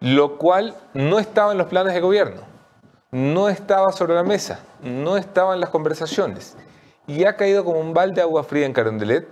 lo 0.00 0.36
cual 0.36 0.74
no 0.92 1.18
estaba 1.18 1.52
en 1.52 1.58
los 1.58 1.68
planes 1.68 1.94
de 1.94 2.00
gobierno, 2.02 2.42
no 3.10 3.48
estaba 3.48 3.90
sobre 3.92 4.14
la 4.14 4.22
mesa, 4.22 4.60
no 4.82 5.16
estaba 5.16 5.54
en 5.54 5.60
las 5.60 5.70
conversaciones 5.70 6.58
y 7.06 7.24
ha 7.24 7.36
caído 7.36 7.64
como 7.64 7.80
un 7.80 7.94
balde 7.94 8.16
de 8.16 8.20
agua 8.20 8.44
fría 8.44 8.66
en 8.66 8.74
Carondelet, 8.74 9.26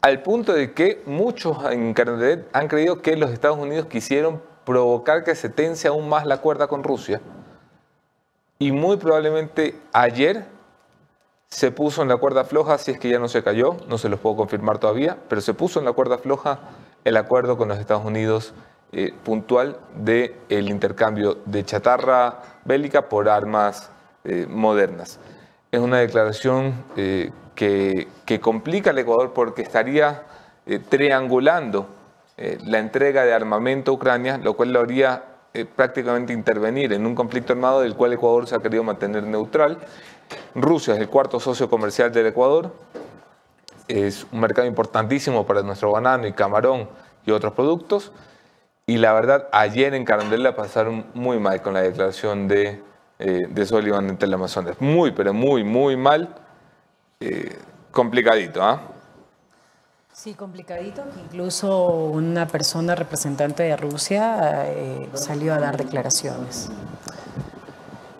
al 0.00 0.20
punto 0.22 0.52
de 0.52 0.72
que 0.72 1.00
muchos 1.06 1.58
en 1.70 1.94
Carondelet 1.94 2.48
han 2.52 2.66
creído 2.66 3.02
que 3.02 3.16
los 3.16 3.30
Estados 3.30 3.58
Unidos 3.58 3.86
quisieron 3.86 4.42
provocar 4.64 5.22
que 5.22 5.36
se 5.36 5.48
tense 5.48 5.86
aún 5.86 6.08
más 6.08 6.26
la 6.26 6.38
cuerda 6.38 6.66
con 6.66 6.82
Rusia 6.82 7.20
y 8.62 8.70
muy 8.70 8.96
probablemente 8.96 9.74
ayer 9.92 10.46
se 11.48 11.72
puso 11.72 12.00
en 12.02 12.08
la 12.08 12.16
cuerda 12.16 12.44
floja, 12.44 12.78
si 12.78 12.92
es 12.92 12.98
que 13.00 13.08
ya 13.08 13.18
no 13.18 13.26
se 13.26 13.42
cayó, 13.42 13.76
no 13.88 13.98
se 13.98 14.08
los 14.08 14.20
puedo 14.20 14.36
confirmar 14.36 14.78
todavía, 14.78 15.18
pero 15.28 15.40
se 15.40 15.52
puso 15.52 15.80
en 15.80 15.84
la 15.84 15.92
cuerda 15.92 16.16
floja 16.16 16.60
el 17.04 17.16
acuerdo 17.16 17.56
con 17.56 17.66
los 17.68 17.78
Estados 17.80 18.04
Unidos 18.04 18.54
eh, 18.92 19.12
puntual 19.24 19.78
del 19.96 20.36
el 20.48 20.70
intercambio 20.70 21.38
de 21.44 21.64
chatarra 21.64 22.40
bélica 22.64 23.08
por 23.08 23.28
armas 23.28 23.90
eh, 24.22 24.46
modernas. 24.48 25.18
Es 25.72 25.80
una 25.80 25.98
declaración 25.98 26.84
eh, 26.96 27.32
que, 27.56 28.06
que 28.24 28.38
complica 28.38 28.90
al 28.90 28.98
Ecuador 29.00 29.32
porque 29.34 29.62
estaría 29.62 30.22
triangulando 30.88 31.88
la 32.36 32.78
entrega 32.78 33.24
de 33.24 33.32
armamento 33.32 33.90
a 33.90 33.94
Ucrania, 33.94 34.38
lo 34.38 34.54
cual 34.54 34.72
lo 34.72 34.80
haría 34.80 35.31
eh, 35.54 35.64
prácticamente 35.64 36.32
intervenir 36.32 36.92
en 36.92 37.04
un 37.06 37.14
conflicto 37.14 37.52
armado 37.52 37.80
del 37.80 37.94
cual 37.94 38.12
Ecuador 38.12 38.46
se 38.46 38.54
ha 38.54 38.60
querido 38.60 38.82
mantener 38.82 39.22
neutral. 39.24 39.78
Rusia 40.54 40.94
es 40.94 41.00
el 41.00 41.08
cuarto 41.08 41.40
socio 41.40 41.68
comercial 41.68 42.12
del 42.12 42.26
Ecuador, 42.26 42.72
es 43.88 44.26
un 44.32 44.40
mercado 44.40 44.66
importantísimo 44.66 45.46
para 45.46 45.62
nuestro 45.62 45.92
banano 45.92 46.26
y 46.26 46.32
camarón 46.32 46.88
y 47.26 47.30
otros 47.30 47.52
productos. 47.52 48.12
Y 48.86 48.96
la 48.96 49.12
verdad, 49.12 49.48
ayer 49.52 49.94
en 49.94 50.04
Carandela 50.04 50.56
pasaron 50.56 51.06
muy 51.14 51.38
mal 51.38 51.62
con 51.62 51.74
la 51.74 51.82
declaración 51.82 52.48
de, 52.48 52.82
eh, 53.18 53.40
de 53.48 53.66
Sullivan 53.66 54.08
en 54.08 54.16
Teleamazonas. 54.16 54.80
Muy, 54.80 55.12
pero 55.12 55.32
muy, 55.32 55.62
muy 55.64 55.96
mal. 55.96 56.34
Eh, 57.20 57.56
complicadito, 57.90 58.62
¿ah? 58.62 58.82
Sí, 60.12 60.34
complicadito. 60.34 61.02
Incluso 61.24 61.86
una 61.86 62.46
persona 62.46 62.94
representante 62.94 63.62
de 63.62 63.76
Rusia 63.78 64.66
eh, 64.66 65.08
salió 65.14 65.54
a 65.54 65.58
dar 65.58 65.78
declaraciones. 65.78 66.68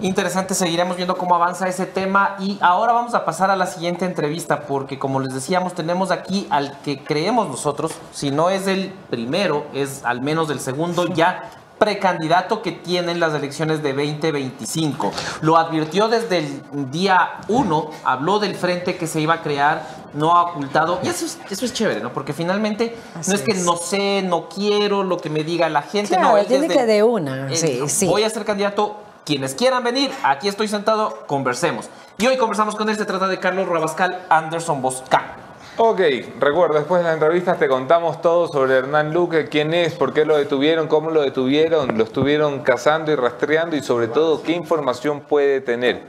Interesante, 0.00 0.54
seguiremos 0.54 0.96
viendo 0.96 1.16
cómo 1.16 1.36
avanza 1.36 1.68
ese 1.68 1.86
tema 1.86 2.34
y 2.40 2.58
ahora 2.60 2.92
vamos 2.92 3.14
a 3.14 3.24
pasar 3.24 3.50
a 3.50 3.56
la 3.56 3.66
siguiente 3.66 4.04
entrevista 4.04 4.62
porque 4.62 4.98
como 4.98 5.20
les 5.20 5.32
decíamos 5.32 5.74
tenemos 5.74 6.10
aquí 6.10 6.48
al 6.50 6.76
que 6.80 7.04
creemos 7.04 7.46
nosotros, 7.46 7.92
si 8.10 8.32
no 8.32 8.50
es 8.50 8.66
el 8.66 8.92
primero, 9.10 9.66
es 9.74 10.04
al 10.04 10.20
menos 10.22 10.50
el 10.50 10.58
segundo 10.58 11.06
ya 11.06 11.50
precandidato 11.78 12.62
que 12.62 12.72
tienen 12.72 13.18
las 13.20 13.34
elecciones 13.34 13.82
de 13.82 13.92
2025. 13.92 15.12
Lo 15.40 15.56
advirtió 15.56 16.08
desde 16.08 16.38
el 16.38 16.90
día 16.90 17.40
1, 17.48 17.90
habló 18.04 18.38
del 18.38 18.54
frente 18.54 18.96
que 18.96 19.06
se 19.06 19.20
iba 19.20 19.34
a 19.34 19.42
crear, 19.42 19.86
no 20.14 20.36
ha 20.36 20.42
ocultado. 20.42 21.00
Y 21.02 21.08
eso 21.08 21.24
es, 21.24 21.38
eso 21.50 21.64
es 21.64 21.72
chévere, 21.72 22.00
¿no? 22.00 22.12
Porque 22.12 22.32
finalmente 22.32 22.96
Así 23.18 23.30
no 23.30 23.36
es 23.36 23.42
que 23.42 23.52
es. 23.52 23.64
no 23.64 23.76
sé, 23.76 24.22
no 24.22 24.48
quiero 24.48 25.02
lo 25.02 25.16
que 25.18 25.28
me 25.30 25.42
diga 25.44 25.68
la 25.68 25.82
gente. 25.82 26.10
Claro, 26.14 26.30
no, 26.32 26.36
él 26.38 26.46
tiene 26.46 26.68
desde- 26.68 26.80
que 26.80 26.86
de 26.86 27.02
una, 27.02 27.48
sí. 27.54 28.06
Voy 28.06 28.22
a 28.24 28.30
ser 28.30 28.44
candidato. 28.44 28.96
Quienes 29.24 29.54
quieran 29.54 29.84
venir, 29.84 30.10
aquí 30.24 30.48
estoy 30.48 30.66
sentado, 30.66 31.22
conversemos. 31.28 31.88
Y 32.18 32.26
hoy 32.26 32.36
conversamos 32.38 32.74
con 32.74 32.88
él, 32.88 32.96
se 32.96 33.04
trata 33.04 33.28
de 33.28 33.38
Carlos 33.38 33.68
Rabascal 33.68 34.20
Anderson 34.28 34.82
Bosca. 34.82 35.36
Ok, 35.78 36.00
recuerda, 36.38 36.80
después 36.80 37.02
de 37.02 37.08
la 37.08 37.14
entrevista 37.14 37.56
te 37.56 37.66
contamos 37.66 38.20
todo 38.20 38.46
sobre 38.46 38.74
Hernán 38.74 39.14
Luque, 39.14 39.46
quién 39.48 39.72
es, 39.72 39.94
por 39.94 40.12
qué 40.12 40.26
lo 40.26 40.36
detuvieron, 40.36 40.86
cómo 40.86 41.10
lo 41.10 41.22
detuvieron, 41.22 41.96
lo 41.96 42.04
estuvieron 42.04 42.60
cazando 42.60 43.10
y 43.10 43.14
rastreando 43.14 43.74
y 43.74 43.80
sobre 43.80 44.08
todo 44.08 44.42
qué 44.42 44.52
información 44.52 45.22
puede 45.22 45.62
tener. 45.62 46.02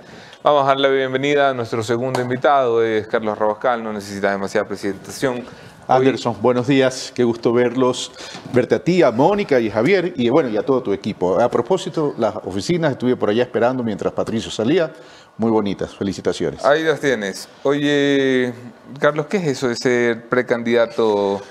Vamos 0.43 0.66
a 0.66 0.68
darle 0.68 0.89
la 0.89 0.93
bienvenida 0.93 1.51
a 1.51 1.53
nuestro 1.53 1.82
segundo 1.82 2.20
invitado, 2.20 2.84
es 2.84 3.07
Carlos 3.07 3.38
Rabascal, 3.38 3.82
no 3.82 3.93
necesita 3.93 4.32
demasiada 4.32 4.68
presentación. 4.68 5.45
Anderson, 5.88 6.36
buenos 6.41 6.68
días, 6.68 7.11
qué 7.14 7.24
gusto 7.24 7.51
verlos, 7.51 8.11
verte 8.53 8.76
a 8.76 8.84
ti, 8.84 9.01
a 9.01 9.11
Mónica 9.11 9.59
y 9.59 9.70
a 9.70 9.74
Javier 9.74 10.14
y 10.16 10.30
bueno, 10.30 10.49
y 10.49 10.57
a 10.57 10.64
todo 10.64 10.82
tu 10.82 10.93
equipo. 10.93 11.39
A 11.39 11.49
propósito, 11.49 12.14
las 12.18 12.36
oficinas 12.36 12.91
estuve 12.91 13.16
por 13.16 13.30
allá 13.30 13.43
esperando 13.43 13.84
mientras 13.84 14.14
Patricio 14.14 14.49
salía, 14.49 14.91
muy 15.38 15.51
bonitas, 15.51 15.95
felicitaciones. 15.95 16.63
Ahí 16.63 16.84
las 16.84 16.99
tienes. 16.99 17.47
Oye, 17.63 18.53
Carlos, 18.99 19.25
¿qué 19.27 19.38
es 19.38 19.47
eso 19.47 19.67
de 19.67 19.75
ser 19.75 20.29
precandidato 20.29 21.41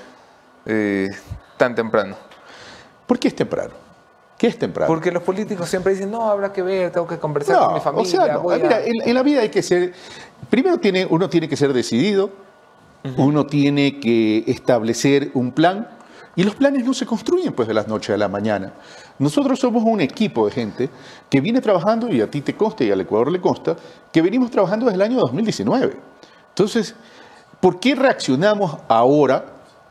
eh, 0.66 1.08
tan 1.56 1.74
temprano? 1.74 2.16
¿Por 3.06 3.18
qué 3.18 3.28
es 3.28 3.36
temprano? 3.36 3.72
¿Qué 4.38 4.46
es 4.48 4.58
temprano? 4.58 4.88
Porque 4.88 5.10
los 5.10 5.22
políticos 5.22 5.68
siempre 5.68 5.92
dicen, 5.92 6.10
no, 6.10 6.30
habrá 6.30 6.52
que 6.52 6.62
ver, 6.62 6.90
tengo 6.90 7.06
que 7.06 7.18
conversar 7.18 7.58
con 7.58 7.74
mi 7.74 7.80
familia. 7.80 8.20
o 8.20 8.24
sea, 8.24 8.34
no. 8.34 8.40
voy 8.40 8.54
a-". 8.54 8.58
Mira, 8.58 8.80
en, 8.84 9.08
en 9.08 9.14
la 9.14 9.22
vida 9.22 9.40
hay 9.42 9.50
que 9.50 9.62
ser, 9.62 9.92
primero 10.50 10.78
tiene, 10.78 11.06
uno 11.08 11.28
tiene 11.28 11.48
que 11.48 11.56
ser 11.56 11.72
decidido, 11.72 12.30
uno 13.16 13.46
tiene 13.46 13.98
que 13.98 14.44
establecer 14.46 15.30
un 15.34 15.52
plan 15.52 15.88
y 16.36 16.44
los 16.44 16.54
planes 16.54 16.84
no 16.84 16.94
se 16.94 17.04
construyen 17.04 17.52
pues 17.52 17.68
de 17.68 17.74
las 17.74 17.88
noches 17.88 18.14
a 18.14 18.16
la 18.16 18.28
mañana. 18.28 18.72
Nosotros 19.22 19.60
somos 19.60 19.84
un 19.84 20.00
equipo 20.00 20.46
de 20.46 20.50
gente 20.50 20.90
que 21.30 21.40
viene 21.40 21.60
trabajando, 21.60 22.12
y 22.12 22.20
a 22.20 22.28
ti 22.28 22.40
te 22.40 22.56
consta 22.56 22.82
y 22.82 22.90
al 22.90 23.02
Ecuador 23.02 23.30
le 23.30 23.40
consta, 23.40 23.76
que 24.12 24.20
venimos 24.20 24.50
trabajando 24.50 24.86
desde 24.86 24.96
el 24.96 25.02
año 25.02 25.20
2019. 25.20 25.96
Entonces, 26.48 26.96
¿por 27.60 27.78
qué 27.78 27.94
reaccionamos 27.94 28.78
ahora 28.88 29.44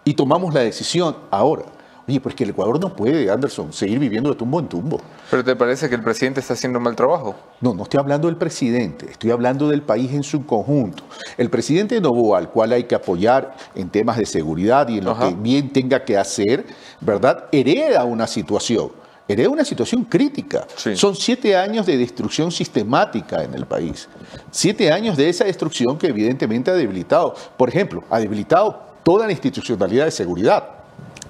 y 0.04 0.16
tomamos 0.16 0.54
la 0.54 0.60
decisión 0.60 1.16
ahora? 1.32 1.64
Oye, 2.10 2.20
pues 2.20 2.36
que 2.36 2.44
el 2.44 2.50
Ecuador 2.50 2.78
no 2.82 2.94
puede, 2.94 3.32
Anderson, 3.32 3.72
seguir 3.72 4.00
viviendo 4.00 4.32
de 4.32 4.36
tumbo 4.36 4.60
en 4.60 4.68
tumbo. 4.68 5.00
¿Pero 5.30 5.46
te 5.46 5.56
parece 5.56 5.88
que 5.88 5.96
el 5.96 6.04
presidente 6.04 6.42
está 6.42 6.56
haciendo 6.56 6.80
un 6.80 6.84
mal 6.84 6.98
trabajo? 6.98 7.34
No, 7.62 7.74
no 7.74 7.84
estoy 7.84 8.02
hablando 8.02 8.28
del 8.28 8.36
presidente, 8.36 9.12
estoy 9.12 9.32
hablando 9.32 9.70
del 9.70 9.82
país 9.82 10.12
en 10.12 10.24
su 10.24 10.46
conjunto. 10.46 11.04
El 11.38 11.50
presidente 11.50 11.96
de 11.96 12.02
Novoa, 12.02 12.38
al 12.38 12.50
cual 12.50 12.74
hay 12.74 12.84
que 12.84 12.96
apoyar 12.96 13.56
en 13.76 13.90
temas 13.90 14.18
de 14.18 14.26
seguridad 14.26 14.90
y 14.90 14.98
en 14.98 15.06
lo 15.06 15.12
Ajá. 15.12 15.30
que 15.30 15.36
bien 15.36 15.72
tenga 15.72 16.04
que 16.04 16.18
hacer, 16.18 16.66
¿verdad? 17.00 17.46
Hereda 17.54 18.04
una 18.04 18.28
situación, 18.28 18.92
hereda 19.28 19.50
una 19.50 19.66
situación 19.66 20.04
crítica. 20.06 20.68
Sí. 20.76 20.96
Son 20.96 21.16
siete 21.16 21.56
años 21.56 21.86
de 21.86 21.98
destrucción 21.98 22.52
sistemática 22.52 23.44
en 23.44 23.54
el 23.54 23.66
país. 23.66 24.08
Siete 24.52 24.92
años 24.92 25.18
de 25.18 25.30
esa 25.30 25.46
destrucción 25.46 25.98
que 25.98 26.08
evidentemente 26.08 26.72
ha 26.72 26.76
debilitado, 26.76 27.36
por 27.58 27.70
ejemplo, 27.70 28.04
ha 28.10 28.20
debilitado 28.20 28.82
toda 29.04 29.26
la 29.26 29.32
institucionalidad 29.32 30.06
de 30.06 30.12
seguridad. 30.12 30.68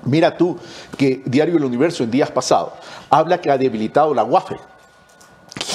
Mira 0.04 0.36
tú 0.36 0.58
que 0.98 1.22
Diario 1.26 1.58
El 1.58 1.64
Universo 1.64 2.04
en 2.04 2.12
días 2.12 2.32
pasados 2.32 2.74
habla 3.10 3.40
que 3.40 3.52
ha 3.52 3.58
debilitado 3.58 4.14
la 4.14 4.24
UAFE. 4.24 4.58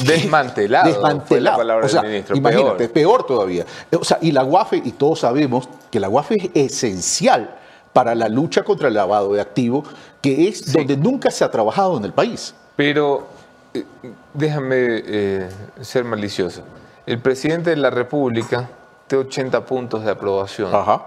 Desmantelado. 0.05 0.85
Fue 0.85 1.41
la 1.41 1.57
Desmantelado. 1.57 1.85
o 1.85 1.89
sea, 1.89 2.03
del 2.03 2.11
ministro. 2.11 2.37
imagínate, 2.37 2.89
peor. 2.89 2.93
peor. 2.93 3.27
todavía. 3.27 3.65
O 3.99 4.05
sea, 4.05 4.19
y 4.21 4.33
la 4.33 4.45
UAFE, 4.45 4.83
y 4.85 4.93
todos 4.93 5.21
sabemos 5.21 5.69
que 5.91 6.01
la 6.01 6.09
UAFE 6.09 6.51
es 6.55 6.73
esencial 6.73 7.57
para 7.97 8.15
la 8.15 8.29
lucha 8.29 8.63
contra 8.63 8.89
el 8.89 8.95
lavado 8.95 9.33
de 9.33 9.41
activos, 9.41 9.89
que 10.21 10.49
es 10.49 10.71
donde 10.71 10.99
nunca 10.99 11.31
se 11.31 11.43
ha 11.45 11.51
trabajado 11.51 11.97
en 11.97 12.05
el 12.05 12.13
país. 12.13 12.55
Pero 12.77 13.27
eh, 13.73 13.87
déjame 14.35 14.77
eh, 14.79 15.49
ser 15.81 16.05
malicioso. 16.05 16.61
El 17.07 17.21
presidente 17.21 17.71
de 17.71 17.77
la 17.77 17.89
República 17.89 18.69
tiene 19.07 19.25
80 19.25 19.65
puntos 19.65 20.05
de 20.05 20.11
aprobación. 20.11 20.75
Ajá. 20.75 21.07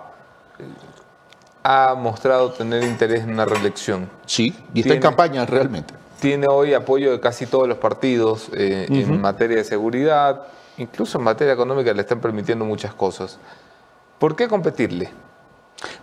Ha 1.61 1.93
mostrado 1.93 2.53
tener 2.53 2.83
interés 2.83 3.21
en 3.21 3.33
una 3.33 3.45
reelección. 3.45 4.09
Sí, 4.25 4.45
y 4.73 4.79
está 4.79 4.87
Tiene- 4.89 4.95
en 4.95 5.01
campaña 5.01 5.45
realmente. 5.45 5.93
Tiene 6.19 6.47
hoy 6.49 6.73
apoyo 6.73 7.11
de 7.11 7.19
casi 7.19 7.45
todos 7.45 7.67
los 7.67 7.77
partidos 7.77 8.49
eh, 8.53 8.87
en 8.89 9.21
materia 9.21 9.57
de 9.57 9.63
seguridad, 9.63 10.41
incluso 10.79 11.19
en 11.19 11.23
materia 11.23 11.53
económica 11.53 11.93
le 11.93 12.01
están 12.01 12.19
permitiendo 12.19 12.65
muchas 12.65 12.95
cosas. 12.95 13.37
¿Por 14.17 14.35
qué 14.35 14.47
competirle? 14.47 15.11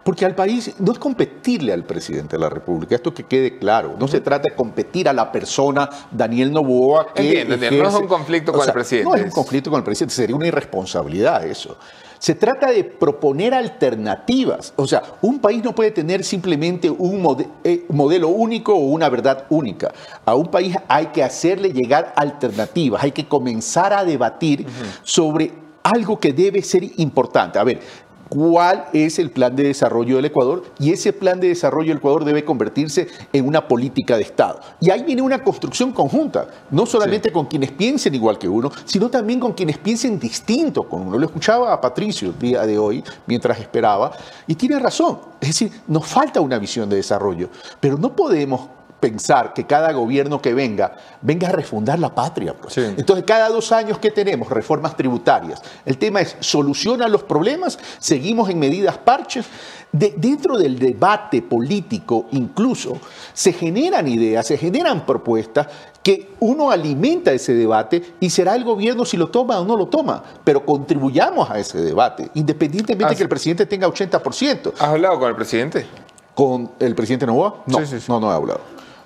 Porque 0.03 0.25
al 0.25 0.35
país 0.35 0.73
no 0.79 0.93
es 0.93 0.99
competirle 0.99 1.73
al 1.73 1.85
presidente 1.85 2.37
de 2.37 2.41
la 2.41 2.49
República, 2.49 2.95
esto 2.95 3.13
que 3.13 3.25
quede 3.25 3.59
claro. 3.59 3.95
No 3.99 4.09
se 4.09 4.21
trata 4.21 4.49
de 4.49 4.55
competir 4.57 5.09
a 5.09 5.13
la 5.13 5.31
persona 5.31 5.89
Daniel 6.11 6.53
Novoa 6.53 7.13
que. 7.13 7.23
Entiendo, 7.23 7.55
entiendo. 7.55 7.83
No 7.83 7.89
es 7.91 7.95
un 7.97 8.07
conflicto 8.09 8.53
con 8.53 8.67
el 8.67 8.73
presidente, 8.73 9.09
No 9.11 9.15
es 9.17 9.25
un 9.25 9.31
conflicto 9.31 9.71
con 9.71 9.79
el 9.79 9.85
presidente, 9.85 10.15
sería 10.15 10.35
una 10.37 10.47
irresponsabilidad 10.47 11.45
eso. 11.47 11.77
Se 12.19 12.35
trata 12.35 12.71
de 12.71 12.83
proponer 12.85 13.53
alternativas. 13.53 14.73
O 14.77 14.87
sea, 14.87 15.03
un 15.21 15.39
país 15.39 15.63
no 15.63 15.75
puede 15.75 15.91
tener 15.91 16.25
simplemente 16.25 16.89
un 16.89 17.23
mode- 17.23 17.49
eh, 17.63 17.85
modelo 17.91 18.29
único 18.29 18.73
o 18.75 18.79
una 18.79 19.11
verdad 19.11 19.45
única. 19.51 19.93
A 20.25 20.35
un 20.35 20.47
país 20.51 20.75
hay 20.89 21.07
que 21.09 21.23
hacerle 21.23 21.73
llegar 21.73 22.15
alternativas, 22.17 23.03
hay 23.05 23.13
que 23.13 23.29
comenzar 23.29 23.93
a 23.93 24.05
debatir 24.05 24.67
sobre 25.03 25.53
algo 25.83 26.19
que 26.19 26.33
debe 26.33 26.63
ser 26.63 26.83
importante. 26.97 27.59
A 27.59 27.65
ver, 27.65 27.81
cuál 28.29 28.87
es 28.93 29.19
el 29.19 29.31
plan 29.31 29.55
de 29.55 29.65
desarrollo 29.65 30.17
del 30.17 30.27
Ecuador 30.27 30.65
y 30.79 30.93
ese 30.93 31.13
plan 31.13 31.41
de 31.41 31.49
desarrollo 31.49 31.89
del 31.89 31.99
Ecuador 31.99 32.25
debe 32.25 32.45
convertirse 32.45 33.09
en 33.33 33.47
una 33.47 33.67
política 33.69 34.17
de 34.17 34.23
Estado. 34.23 34.61
Y 34.81 34.91
ahí 34.91 35.03
viene 35.03 35.23
una 35.23 35.43
construcción 35.43 35.93
conjunta, 35.93 36.49
no 36.71 36.87
solamente 36.87 37.31
con 37.31 37.47
quienes 37.47 37.73
piensen 37.73 38.15
igual 38.15 38.39
que 38.39 38.49
uno, 38.49 38.71
sino 38.85 39.09
también 39.09 39.41
con 39.41 39.53
quienes 39.53 39.79
piensen 39.79 40.19
distinto 40.19 40.89
con 40.89 41.03
uno. 41.03 41.19
Lo 41.19 41.27
escuchaba 41.27 41.73
a 41.73 41.81
Patricio 41.81 42.29
el 42.29 42.39
día 42.39 42.67
de 42.67 42.79
hoy 42.79 43.03
mientras 43.27 43.59
esperaba 43.59 44.13
y 44.47 44.55
tiene 44.55 44.79
razón. 44.79 45.19
Es 45.41 45.49
decir, 45.49 45.71
nos 45.87 46.07
falta 46.07 46.41
una 46.41 46.59
visión 46.59 46.89
de 46.89 46.97
desarrollo, 46.97 47.49
pero 47.81 47.97
no 47.99 48.15
podemos 48.15 48.69
pensar 49.01 49.53
que 49.53 49.65
cada 49.67 49.93
gobierno 49.93 50.41
que 50.41 50.55
venga 50.55 50.97
venga 51.21 51.49
a 51.49 51.53
refundar 51.53 51.99
la 51.99 52.15
patria. 52.15 52.55
pues. 52.55 52.75
Sí. 52.75 52.83
Entonces, 52.97 53.25
cada 53.27 53.49
dos 53.49 53.71
años 53.73 53.99
que 53.99 54.11
tenemos 54.11 54.49
reformas 54.51 54.97
tributarias. 54.97 55.61
El 55.85 55.99
tema 55.99 56.21
es, 56.21 56.37
¿soluciona 56.41 57.09
los 57.09 57.23
problemas? 57.23 57.79
¿Seguimos 57.99 58.49
en 58.51 58.59
medidas 58.59 58.97
parches? 58.99 59.47
De- 59.93 60.15
dentro 60.17 60.59
del 60.59 60.79
debate 60.79 61.43
político 61.43 62.27
incluso 62.33 62.99
se 63.33 63.53
generan 63.53 64.09
ideas, 64.09 64.47
se 64.47 64.59
generan 64.59 65.07
propuestas 65.07 65.69
que 66.03 66.33
uno 66.41 66.71
alimenta 66.71 67.33
ese 67.33 67.55
debate 67.55 68.15
y 68.21 68.31
será 68.31 68.55
el 68.57 68.65
gobierno 68.65 69.05
si 69.05 69.17
lo 69.17 69.29
toma 69.29 69.59
o 69.61 69.65
no 69.65 69.77
lo 69.77 69.87
toma, 69.87 70.23
pero 70.45 70.65
contribuyamos 70.65 71.51
a 71.51 71.59
ese 71.59 71.79
debate, 71.81 72.31
independientemente 72.35 73.13
Ah, 73.13 73.17
que 73.17 73.23
el 73.23 73.29
presidente 73.29 73.67
tenga 73.67 73.89
80%. 73.89 74.73
¿Has 74.75 74.81
hablado 74.83 75.19
con 75.19 75.29
el 75.29 75.35
presidente? 75.37 75.87
¿Con 76.35 76.71
el 76.79 76.95
presidente 76.95 77.27
Novoa? 77.27 77.63
No, 77.67 77.79
Sí, 77.79 77.87
sí, 77.87 78.01
sí. 78.01 78.07
no, 78.09 78.21
no 78.21 78.31
he 78.31 78.35
hablado. 78.35 78.61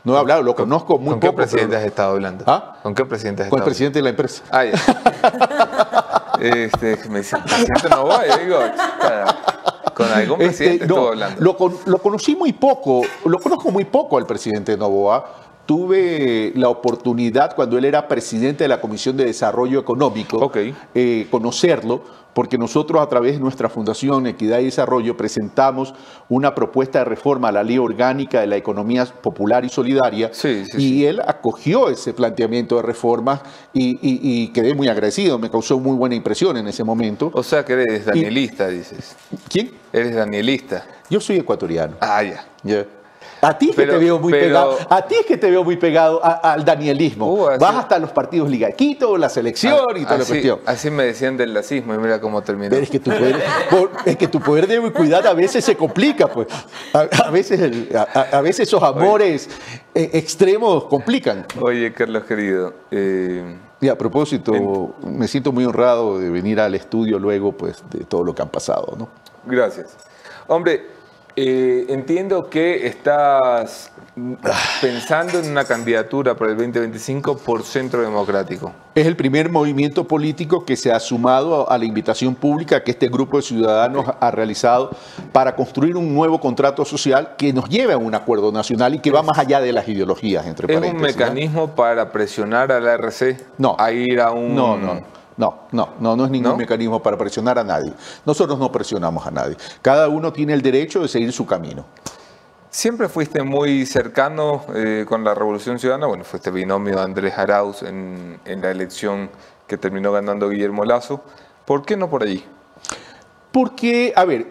No 0.04 0.14
he 0.14 0.18
hablado, 0.18 0.42
lo 0.42 0.54
conozco 0.54 0.98
muy 0.98 1.10
¿Con 1.10 1.20
qué 1.20 1.26
poco. 1.28 1.36
pero- 1.36 1.48
presidente 1.48 1.76
has 1.76 1.84
estado 1.84 2.12
hablando? 2.12 2.44
¿Ah? 2.46 2.76
¿Con 2.82 2.94
qué 2.94 3.04
presidente 3.04 3.42
has 3.42 3.48
Con 3.50 3.58
el 3.58 3.60
estado 3.60 3.66
presidente 3.70 3.98
de 3.98 4.02
la 4.02 4.10
empresa. 4.10 4.42
Ah, 4.50 4.64
ya. 4.64 4.72
este, 6.40 7.08
me 7.08 7.18
dice, 7.18 7.36
¿el 7.36 7.42
presidente 7.42 7.88
no 7.90 8.06
va? 8.06 8.26
Yo 8.26 8.38
digo, 8.38 8.58
"Chuta, 8.70 9.36
con 9.94 10.06
algún 10.12 10.38
presidente 10.38 10.84
Este, 10.84 10.86
no, 10.86 10.94
estuvo 10.94 11.08
hablando. 11.08 11.40
Lo, 11.42 11.56
lo 11.86 11.98
conocí 11.98 12.34
muy 12.36 12.52
poco, 12.54 13.02
lo 13.26 13.38
conozco 13.38 13.70
muy 13.70 13.84
poco 13.84 14.16
al 14.18 14.26
presidente 14.26 14.76
Novoa. 14.76 15.24
Tuve 15.74 16.52
la 16.56 16.68
oportunidad 16.68 17.54
cuando 17.54 17.78
él 17.78 17.84
era 17.84 18.08
presidente 18.08 18.64
de 18.64 18.68
la 18.68 18.80
Comisión 18.80 19.16
de 19.16 19.24
Desarrollo 19.26 19.78
Económico, 19.78 20.50
eh, 20.96 21.28
conocerlo, 21.30 22.02
porque 22.34 22.58
nosotros 22.58 23.00
a 23.00 23.08
través 23.08 23.34
de 23.34 23.38
nuestra 23.38 23.68
Fundación 23.68 24.26
Equidad 24.26 24.58
y 24.58 24.64
Desarrollo 24.64 25.16
presentamos 25.16 25.94
una 26.28 26.56
propuesta 26.56 26.98
de 26.98 27.04
reforma 27.04 27.50
a 27.50 27.52
la 27.52 27.62
Ley 27.62 27.78
Orgánica 27.78 28.40
de 28.40 28.48
la 28.48 28.56
Economía 28.56 29.04
Popular 29.06 29.64
y 29.64 29.68
Solidaria, 29.68 30.30
Sí, 30.32 30.64
sí, 30.64 30.76
y 30.76 30.88
sí. 30.88 31.06
él 31.06 31.20
acogió 31.24 31.88
ese 31.88 32.14
planteamiento 32.14 32.74
de 32.74 32.82
reforma 32.82 33.40
y, 33.72 33.90
y- 33.90 34.20
y 34.42 34.48
quedé 34.48 34.74
muy 34.74 34.88
agradecido, 34.88 35.38
me 35.38 35.50
causó 35.50 35.78
muy 35.78 35.96
buena 35.96 36.16
impresión 36.16 36.56
en 36.56 36.66
ese 36.66 36.82
momento. 36.82 37.30
O 37.32 37.44
sea 37.44 37.64
que 37.64 37.74
eres 37.74 38.06
danielista, 38.06 38.66
dices. 38.66 39.14
¿Quién? 39.48 39.70
Eres 39.92 40.16
danielista. 40.16 40.84
Yo 41.08 41.20
soy 41.20 41.36
ecuatoriano. 41.36 41.94
Ah, 42.00 42.24
ya. 42.24 42.44
Ya. 42.64 42.86
A 43.42 43.56
ti 43.56 43.70
es 43.70 43.76
que 43.76 43.86
te 43.86 43.96
veo 43.98 44.18
muy 44.18 44.32
pero- 44.32 44.44
pegado. 44.46 44.78
A 44.90 45.02
ti 45.06 45.14
es 45.16 45.26
que 45.26 45.36
te 45.36 45.50
veo 45.50 45.64
muy 45.64 45.76
pegado 45.76 46.20
a- 46.24 46.52
al 46.52 46.64
danielismo. 46.64 47.26
Uh, 47.26 47.48
así- 47.48 47.60
Vas 47.60 47.74
hasta 47.76 47.98
los 47.98 48.10
partidos 48.10 48.48
Liga 48.50 48.70
Quito, 48.72 49.16
la 49.16 49.28
selección 49.28 49.96
y 49.96 50.02
toda 50.04 50.16
la 50.18 50.22
así, 50.24 50.32
cuestión. 50.32 50.60
así 50.66 50.90
me 50.90 51.04
decían 51.04 51.36
del 51.36 51.54
lacismo 51.54 51.94
y 51.94 51.98
mira 51.98 52.20
cómo 52.20 52.42
terminó. 52.42 52.70
Pero 52.70 52.82
es 52.82 52.90
que 52.90 52.98
tu 53.00 53.10
poder, 53.10 53.40
es 54.04 54.16
que 54.16 54.28
tu 54.28 54.40
poder 54.40 54.66
de 54.66 54.78
ubicuidad 54.78 55.26
a 55.26 55.32
veces 55.34 55.64
se 55.64 55.76
complica, 55.76 56.26
pues. 56.28 56.48
A, 56.92 57.06
a 57.26 57.30
veces, 57.30 57.60
el- 57.60 57.88
a, 57.96 58.06
a- 58.20 58.38
a 58.38 58.40
veces 58.42 58.68
esos 58.68 58.82
amores 58.82 59.48
eh, 59.94 60.10
extremos 60.14 60.84
complican. 60.84 61.46
Oye, 61.60 61.92
Carlos 61.92 62.24
querido, 62.24 62.74
eh, 62.90 63.56
Y 63.82 63.88
a 63.88 63.96
propósito, 63.96 64.94
me 65.02 65.26
siento 65.26 65.52
muy 65.52 65.64
honrado 65.64 66.18
de 66.18 66.28
venir 66.28 66.60
al 66.60 66.74
estudio 66.74 67.18
luego, 67.18 67.52
pues, 67.52 67.82
de 67.90 68.04
todo 68.04 68.22
lo 68.22 68.34
que 68.34 68.42
han 68.42 68.50
pasado, 68.50 68.94
¿no? 68.98 69.08
gracias. 69.46 69.96
Hombre, 70.48 70.84
eh, 71.42 71.86
entiendo 71.88 72.50
que 72.50 72.86
estás 72.86 73.90
pensando 74.82 75.38
en 75.38 75.50
una 75.50 75.64
candidatura 75.64 76.34
para 76.36 76.50
el 76.50 76.56
2025 76.58 77.38
por 77.38 77.62
Centro 77.62 78.02
Democrático. 78.02 78.72
Es 78.94 79.06
el 79.06 79.16
primer 79.16 79.48
movimiento 79.48 80.06
político 80.06 80.66
que 80.66 80.76
se 80.76 80.92
ha 80.92 81.00
sumado 81.00 81.70
a 81.70 81.78
la 81.78 81.86
invitación 81.86 82.34
pública 82.34 82.84
que 82.84 82.90
este 82.90 83.08
grupo 83.08 83.38
de 83.38 83.42
ciudadanos 83.44 84.04
ha 84.20 84.30
realizado 84.30 84.90
para 85.32 85.56
construir 85.56 85.96
un 85.96 86.12
nuevo 86.14 86.38
contrato 86.40 86.84
social 86.84 87.36
que 87.38 87.54
nos 87.54 87.70
lleve 87.70 87.94
a 87.94 87.98
un 87.98 88.14
acuerdo 88.14 88.52
nacional 88.52 88.94
y 88.94 88.98
que 88.98 89.10
va 89.10 89.22
más 89.22 89.38
allá 89.38 89.60
de 89.62 89.72
las 89.72 89.88
ideologías, 89.88 90.44
entre 90.46 90.70
¿Es 90.70 90.76
un 90.76 90.82
paréntesis. 90.82 91.16
¿no? 91.16 91.22
mecanismo 91.24 91.74
para 91.74 92.12
presionar 92.12 92.70
a 92.70 92.80
la 92.80 92.92
RC 92.94 93.38
No. 93.56 93.76
a 93.78 93.90
ir 93.92 94.20
a 94.20 94.30
un... 94.32 94.54
No, 94.54 94.76
no, 94.76 95.00
no, 95.40 95.54
no, 95.72 95.88
no, 95.98 96.16
no 96.16 96.24
es 96.26 96.30
ningún 96.30 96.52
¿No? 96.52 96.56
mecanismo 96.58 97.02
para 97.02 97.16
presionar 97.16 97.58
a 97.58 97.64
nadie. 97.64 97.92
Nosotros 98.26 98.58
no 98.58 98.70
presionamos 98.70 99.26
a 99.26 99.30
nadie. 99.30 99.56
Cada 99.80 100.06
uno 100.08 100.32
tiene 100.32 100.52
el 100.52 100.60
derecho 100.60 101.00
de 101.00 101.08
seguir 101.08 101.32
su 101.32 101.46
camino. 101.46 101.86
Siempre 102.68 103.08
fuiste 103.08 103.42
muy 103.42 103.86
cercano 103.86 104.64
eh, 104.74 105.04
con 105.08 105.24
la 105.24 105.34
Revolución 105.34 105.78
Ciudadana. 105.78 106.06
Bueno, 106.06 106.24
fuiste 106.24 106.50
binomio 106.50 106.94
de 106.96 107.02
Andrés 107.02 107.36
Arauz 107.38 107.82
en, 107.82 108.38
en 108.44 108.60
la 108.60 108.70
elección 108.70 109.30
que 109.66 109.76
terminó 109.78 110.12
ganando 110.12 110.48
Guillermo 110.50 110.84
Lazo. 110.84 111.22
¿Por 111.64 111.84
qué 111.86 111.96
no 111.96 112.08
por 112.10 112.22
allí? 112.22 112.44
Porque, 113.50 114.12
a 114.14 114.24
ver, 114.24 114.46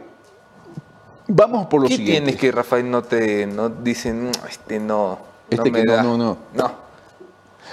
vamos 1.27 1.67
por 1.67 1.81
lo 1.81 1.87
¿Qué 1.87 1.95
siguiente. 1.97 2.21
tienes 2.33 2.41
que 2.41 2.51
Rafael 2.51 2.89
no 2.89 3.03
te 3.03 3.45
no 3.45 3.69
dicen 3.69 4.25
"Mm, 4.27 4.31
este 4.49 4.79
no, 4.79 5.19
Este 5.49 5.69
no 5.69 5.77
me 5.77 5.81
que 5.81 5.85
no, 5.85 5.93
da"? 5.93 6.03
no, 6.03 6.17
no. 6.17 6.37
No. 6.53 6.71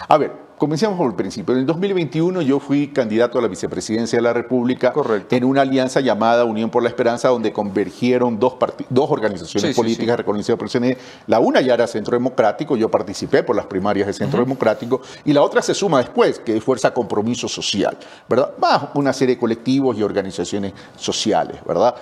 A 0.08 0.18
ver, 0.18 0.32
comencemos 0.58 0.96
por 0.96 1.08
el 1.08 1.14
principio. 1.14 1.54
En 1.54 1.60
el 1.60 1.66
2021 1.66 2.42
yo 2.42 2.58
fui 2.60 2.88
candidato 2.88 3.38
a 3.38 3.42
la 3.42 3.48
vicepresidencia 3.48 4.18
de 4.18 4.22
la 4.22 4.32
República 4.32 4.92
Correcto. 4.92 5.34
en 5.34 5.44
una 5.44 5.62
alianza 5.62 6.00
llamada 6.00 6.44
Unión 6.44 6.70
por 6.70 6.82
la 6.82 6.88
Esperanza, 6.88 7.28
donde 7.28 7.52
convergieron 7.52 8.38
dos, 8.38 8.54
dos 8.88 9.10
organizaciones 9.10 9.70
Sí, 9.74 9.76
políticas 9.76 10.14
sí. 10.14 10.16
reconocidas 10.16 10.58
por 10.58 10.66
el 10.66 10.70
CNE. 10.70 10.98
La 11.26 11.40
una 11.40 11.60
ya 11.60 11.74
era 11.74 11.86
Centro 11.86 12.16
Democrático, 12.16 12.76
yo 12.76 12.90
participé 12.90 13.42
por 13.42 13.54
las 13.56 13.66
primarias 13.66 14.06
de 14.06 14.12
Centro 14.12 14.40
Democrático, 14.40 15.00
y 15.24 15.32
la 15.32 15.42
otra 15.42 15.60
se 15.62 15.74
suma 15.74 15.98
después, 15.98 16.38
que 16.38 16.56
es 16.56 16.64
Fuerza 16.64 16.92
Compromiso 16.94 17.48
Social, 17.48 17.96
¿verdad? 18.28 18.52
Más 18.58 18.84
una 18.94 19.12
serie 19.12 19.34
de 19.34 19.40
colectivos 19.40 19.96
y 19.98 20.02
organizaciones 20.02 20.72
sociales, 20.96 21.58
¿verdad? 21.66 21.94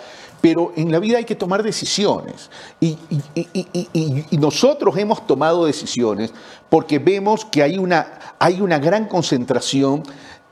Pero 0.45 0.75
en 0.77 0.93
la 0.93 0.99
vida 0.99 1.17
hay 1.17 1.25
que 1.25 1.37
tomar 1.37 1.63
decisiones. 1.63 2.51
Y, 2.79 2.99
y- 3.09 3.23
y- 3.35 3.49
y- 3.73 3.89
y- 3.95 4.27
y 4.31 4.37
nosotros 4.37 4.95
hemos 4.99 5.27
tomado 5.27 5.65
decisiones 5.65 6.35
porque 6.69 6.99
vemos 6.99 7.47
que 7.47 7.63
hay 7.63 7.79
una, 7.79 8.19
hay 8.39 8.61
una 8.61 8.79
gran 8.79 9.07
concentración 9.09 10.03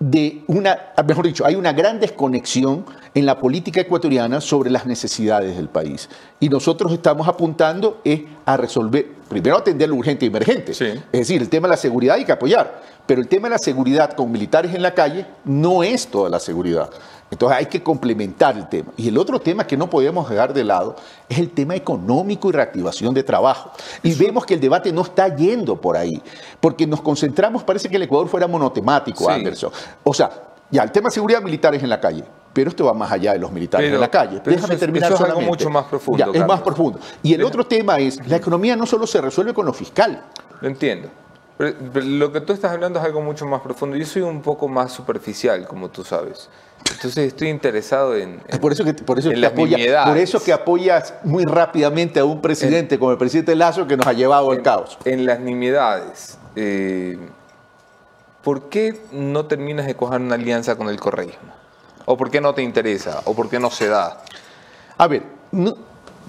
de 0.00 0.44
una, 0.46 0.78
mejor 1.06 1.26
dicho, 1.26 1.44
hay 1.44 1.56
una 1.56 1.74
gran 1.74 2.00
desconexión 2.00 2.86
en 3.14 3.26
la 3.26 3.38
política 3.38 3.82
ecuatoriana 3.82 4.40
sobre 4.40 4.70
las 4.70 4.86
necesidades 4.86 5.56
del 5.58 5.68
país. 5.68 6.08
Y 6.40 6.48
nosotros 6.48 6.90
estamos 6.92 7.28
apuntando 7.28 8.00
es 8.02 8.22
a 8.46 8.56
resolver, 8.56 9.06
primero 9.28 9.58
atender 9.58 9.90
lo 9.90 9.96
urgente 9.96 10.24
y 10.24 10.28
emergente. 10.28 10.72
Sí. 10.72 10.86
Es 11.12 11.20
decir, 11.20 11.42
el 11.42 11.50
tema 11.50 11.68
de 11.68 11.72
la 11.72 11.76
seguridad 11.76 12.16
hay 12.16 12.24
que 12.24 12.32
apoyar, 12.32 12.80
pero 13.06 13.20
el 13.20 13.28
tema 13.28 13.48
de 13.48 13.56
la 13.56 13.58
seguridad 13.58 14.14
con 14.14 14.32
militares 14.32 14.74
en 14.74 14.80
la 14.80 14.94
calle 14.94 15.26
no 15.44 15.82
es 15.82 16.06
toda 16.06 16.30
la 16.30 16.40
seguridad. 16.40 16.88
Entonces 17.32 17.58
hay 17.58 17.66
que 17.66 17.82
complementar 17.82 18.58
el 18.58 18.68
tema. 18.68 18.92
Y 18.94 19.08
el 19.08 19.16
otro 19.16 19.40
tema 19.40 19.66
que 19.66 19.74
no 19.74 19.88
podemos 19.88 20.28
dejar 20.28 20.52
de 20.52 20.64
lado 20.64 20.96
es 21.30 21.38
el 21.38 21.48
tema 21.50 21.74
económico 21.74 22.50
y 22.50 22.52
reactivación 22.52 23.14
de 23.14 23.22
trabajo. 23.22 23.70
Y 24.02 24.14
vemos 24.14 24.44
que 24.44 24.52
el 24.54 24.60
debate 24.60 24.92
no 24.92 25.00
está 25.00 25.34
yendo 25.34 25.80
por 25.80 25.96
ahí, 25.96 26.22
porque 26.60 26.86
nos 26.86 27.00
concentramos, 27.00 27.64
parece 27.64 27.88
que 27.88 27.96
el 27.96 28.02
Ecuador 28.02 28.28
fuera 28.28 28.46
monotemático, 28.46 29.24
Sí. 29.24 29.30
Anderson. 29.30 29.72
O 30.04 30.12
sea, 30.12 30.30
ya, 30.70 30.82
el 30.82 30.92
tema 30.92 31.08
de 31.08 31.14
seguridad 31.14 31.40
militar 31.40 31.74
es 31.74 31.82
en 31.82 31.88
la 31.88 31.98
calle. 31.98 32.22
Pero 32.52 32.68
esto 32.68 32.84
va 32.84 32.92
más 32.92 33.10
allá 33.10 33.32
de 33.32 33.38
los 33.38 33.50
militares 33.50 33.86
Pero- 33.86 33.94
en 33.96 34.00
la 34.02 34.10
calle. 34.10 34.40
pero 34.44 34.54
Déjame 34.54 34.64
eso 34.66 34.72
es- 34.74 34.80
terminar 34.80 35.10
eso 35.10 35.24
es 35.24 35.30
algo 35.30 35.40
mucho 35.40 35.70
más 35.70 35.86
profundo, 35.86 36.18
Ya, 36.32 36.38
es 36.38 36.46
más 36.46 36.60
profundo. 36.60 36.98
Y 37.22 37.32
el 37.32 37.42
otro 37.44 37.64
tema 37.66 37.98
es, 37.98 38.18
la 38.28 38.36
economía 38.36 38.76
no 38.76 38.84
solo 38.84 39.06
se 39.06 39.22
resuelve 39.22 39.54
con 39.54 39.64
lo 39.64 39.72
fiscal. 39.72 40.22
Lo 40.60 40.68
entiendo. 40.68 41.08
Pero, 41.56 41.76
pero 41.92 42.04
lo 42.04 42.30
que 42.32 42.40
tú 42.42 42.52
estás 42.52 42.72
hablando 42.72 42.98
es 42.98 43.04
algo 43.06 43.22
mucho 43.22 43.46
más 43.46 43.62
profundo. 43.62 43.96
Yo 43.96 44.04
soy 44.04 44.20
un 44.20 44.42
poco 44.42 44.68
más 44.68 44.92
superficial, 44.92 45.66
como 45.66 45.88
tú 45.88 46.04
sabes. 46.04 46.50
Entonces 46.92 47.28
estoy 47.28 47.48
interesado 47.48 48.16
en... 48.16 48.40
en- 48.48 48.60
Por 48.60 48.72
eso 48.72 48.84
que, 48.84 48.94
por 48.94 49.18
eso 49.18 49.30
que 49.30 49.36
apoya- 49.46 50.04
por 50.04 50.16
eso 50.18 50.42
que 50.42 50.52
apoyas 50.52 51.14
muy 51.24 51.44
rápidamente 51.44 52.20
a 52.20 52.24
un 52.24 52.40
presidente 52.40 52.98
como 52.98 53.12
el 53.12 53.18
presidente 53.18 53.54
Lazo 53.56 53.86
que 53.86 53.96
nos 53.96 54.06
ha 54.06 54.12
llevado 54.12 54.50
al 54.50 54.62
caos. 54.62 54.98
En 55.04 55.24
las 55.26 55.40
nimiedades, 55.40 56.38
eh, 56.56 57.18
¿por 58.42 58.68
qué 58.68 59.00
no 59.12 59.46
terminas 59.46 59.86
de 59.86 59.94
coger 59.94 60.20
una 60.20 60.34
alianza 60.34 60.76
con 60.76 60.88
el 60.88 60.98
correísmo? 60.98 61.52
¿O 62.04 62.16
por 62.16 62.30
qué 62.30 62.40
no 62.40 62.52
te 62.54 62.62
interesa? 62.62 63.22
¿O 63.24 63.34
por 63.34 63.48
qué 63.48 63.58
no 63.60 63.70
se 63.70 63.88
da? 63.88 64.22
A 64.98 65.06
ver, 65.06 65.22
no- 65.52 65.74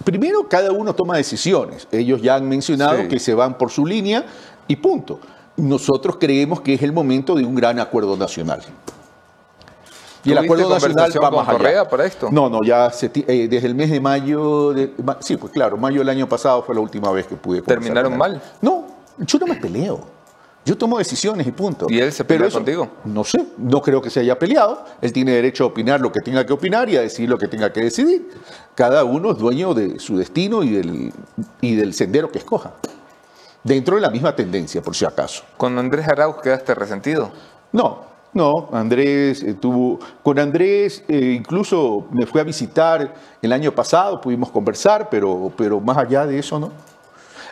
primero 0.03 0.47
cada 0.47 0.71
uno 0.71 0.93
toma 0.93 1.17
decisiones. 1.17 1.87
Ellos 1.91 2.21
ya 2.21 2.35
han 2.35 2.47
mencionado 2.47 3.01
Sí. 3.01 3.07
que 3.07 3.19
se 3.19 3.33
van 3.33 3.57
por 3.57 3.71
su 3.71 3.85
línea 3.85 4.23
y 4.67 4.75
punto. 4.75 5.19
Nosotros 5.57 6.17
creemos 6.19 6.61
que 6.61 6.73
es 6.75 6.81
el 6.83 6.91
momento 6.93 7.35
de 7.35 7.43
un 7.45 7.53
gran 7.55 7.79
acuerdo 7.79 8.17
nacional. 8.17 8.61
Y 10.25 10.31
el 10.31 10.37
¿Tuviste 10.37 10.53
acuerdo 10.53 10.69
nacional 10.73 11.11
va 11.21 11.29
con 11.29 11.39
más 11.39 11.47
allá. 11.49 11.57
Correa 11.57 11.89
para 11.89 12.05
esto? 12.05 12.29
No, 12.31 12.49
no, 12.49 12.63
ya 12.63 12.89
se 12.91 13.11
eh, 13.13 13.47
desde 13.49 13.67
el 13.67 13.75
mes 13.75 13.91
de 13.91 13.99
mayo, 13.99 14.71
de- 14.73 14.93
ma- 15.03 15.17
sí, 15.19 15.35
pues 15.37 15.51
claro, 15.51 15.75
mayo 15.77 15.99
del 15.99 16.09
año 16.09 16.27
pasado 16.29 16.63
fue 16.63 16.73
la 16.75 16.81
última 16.81 17.11
vez 17.11 17.27
que 17.27 17.35
pude 17.35 17.61
¿Terminaron 17.61 18.17
mal? 18.17 18.41
No, 18.61 18.85
yo 19.19 19.37
no 19.39 19.47
me 19.47 19.55
peleo. 19.55 20.13
Yo 20.65 20.77
tomo 20.77 20.97
decisiones 20.97 21.45
y 21.45 21.51
punto. 21.51 21.87
¿Y 21.89 21.99
él 21.99 22.13
se 22.13 22.23
Pero 22.23 22.37
pelea 22.37 22.47
eso- 22.47 22.57
contigo? 22.59 22.87
No 23.03 23.25
sé, 23.25 23.45
no 23.57 23.81
creo 23.81 24.01
que 24.01 24.09
se 24.09 24.21
haya 24.21 24.39
peleado. 24.39 24.85
Él 25.01 25.11
tiene 25.11 25.33
derecho 25.33 25.65
a 25.65 25.67
opinar 25.67 25.99
lo 25.99 26.09
que 26.09 26.21
tenga 26.21 26.45
que 26.45 26.53
opinar 26.53 26.89
y 26.89 26.95
a 26.95 27.01
decir 27.01 27.27
lo 27.27 27.37
que 27.37 27.49
tenga 27.49 27.73
que 27.73 27.81
decidir. 27.81 28.29
Cada 28.75 29.03
uno 29.03 29.31
es 29.31 29.37
dueño 29.37 29.73
de 29.73 29.99
su 29.99 30.15
destino 30.15 30.63
y 30.63 30.69
del, 30.71 31.11
y 31.59 31.75
del 31.75 31.93
sendero 31.93 32.31
que 32.31 32.37
escoja. 32.37 32.71
Dentro 33.61 33.95
de 33.95 34.01
la 34.01 34.09
misma 34.09 34.35
tendencia, 34.37 34.81
por 34.81 34.95
si 34.95 35.03
acaso. 35.03 35.43
¿Con 35.57 35.77
Andrés 35.77 36.07
Arauz 36.07 36.37
quedaste 36.41 36.73
resentido? 36.75 37.29
No, 37.73 38.12
no, 38.33 38.69
Andrés 38.71 39.43
eh, 39.43 39.53
tuvo, 39.53 39.99
con 40.23 40.39
Andrés 40.39 41.03
eh, 41.07 41.33
incluso 41.37 42.07
me 42.11 42.25
fue 42.25 42.41
a 42.41 42.43
visitar 42.43 43.13
el 43.41 43.53
año 43.53 43.71
pasado, 43.71 44.19
pudimos 44.19 44.49
conversar, 44.49 45.09
pero, 45.09 45.51
pero 45.55 45.79
más 45.79 45.97
allá 45.97 46.25
de 46.25 46.39
eso 46.39 46.59
no. 46.59 46.71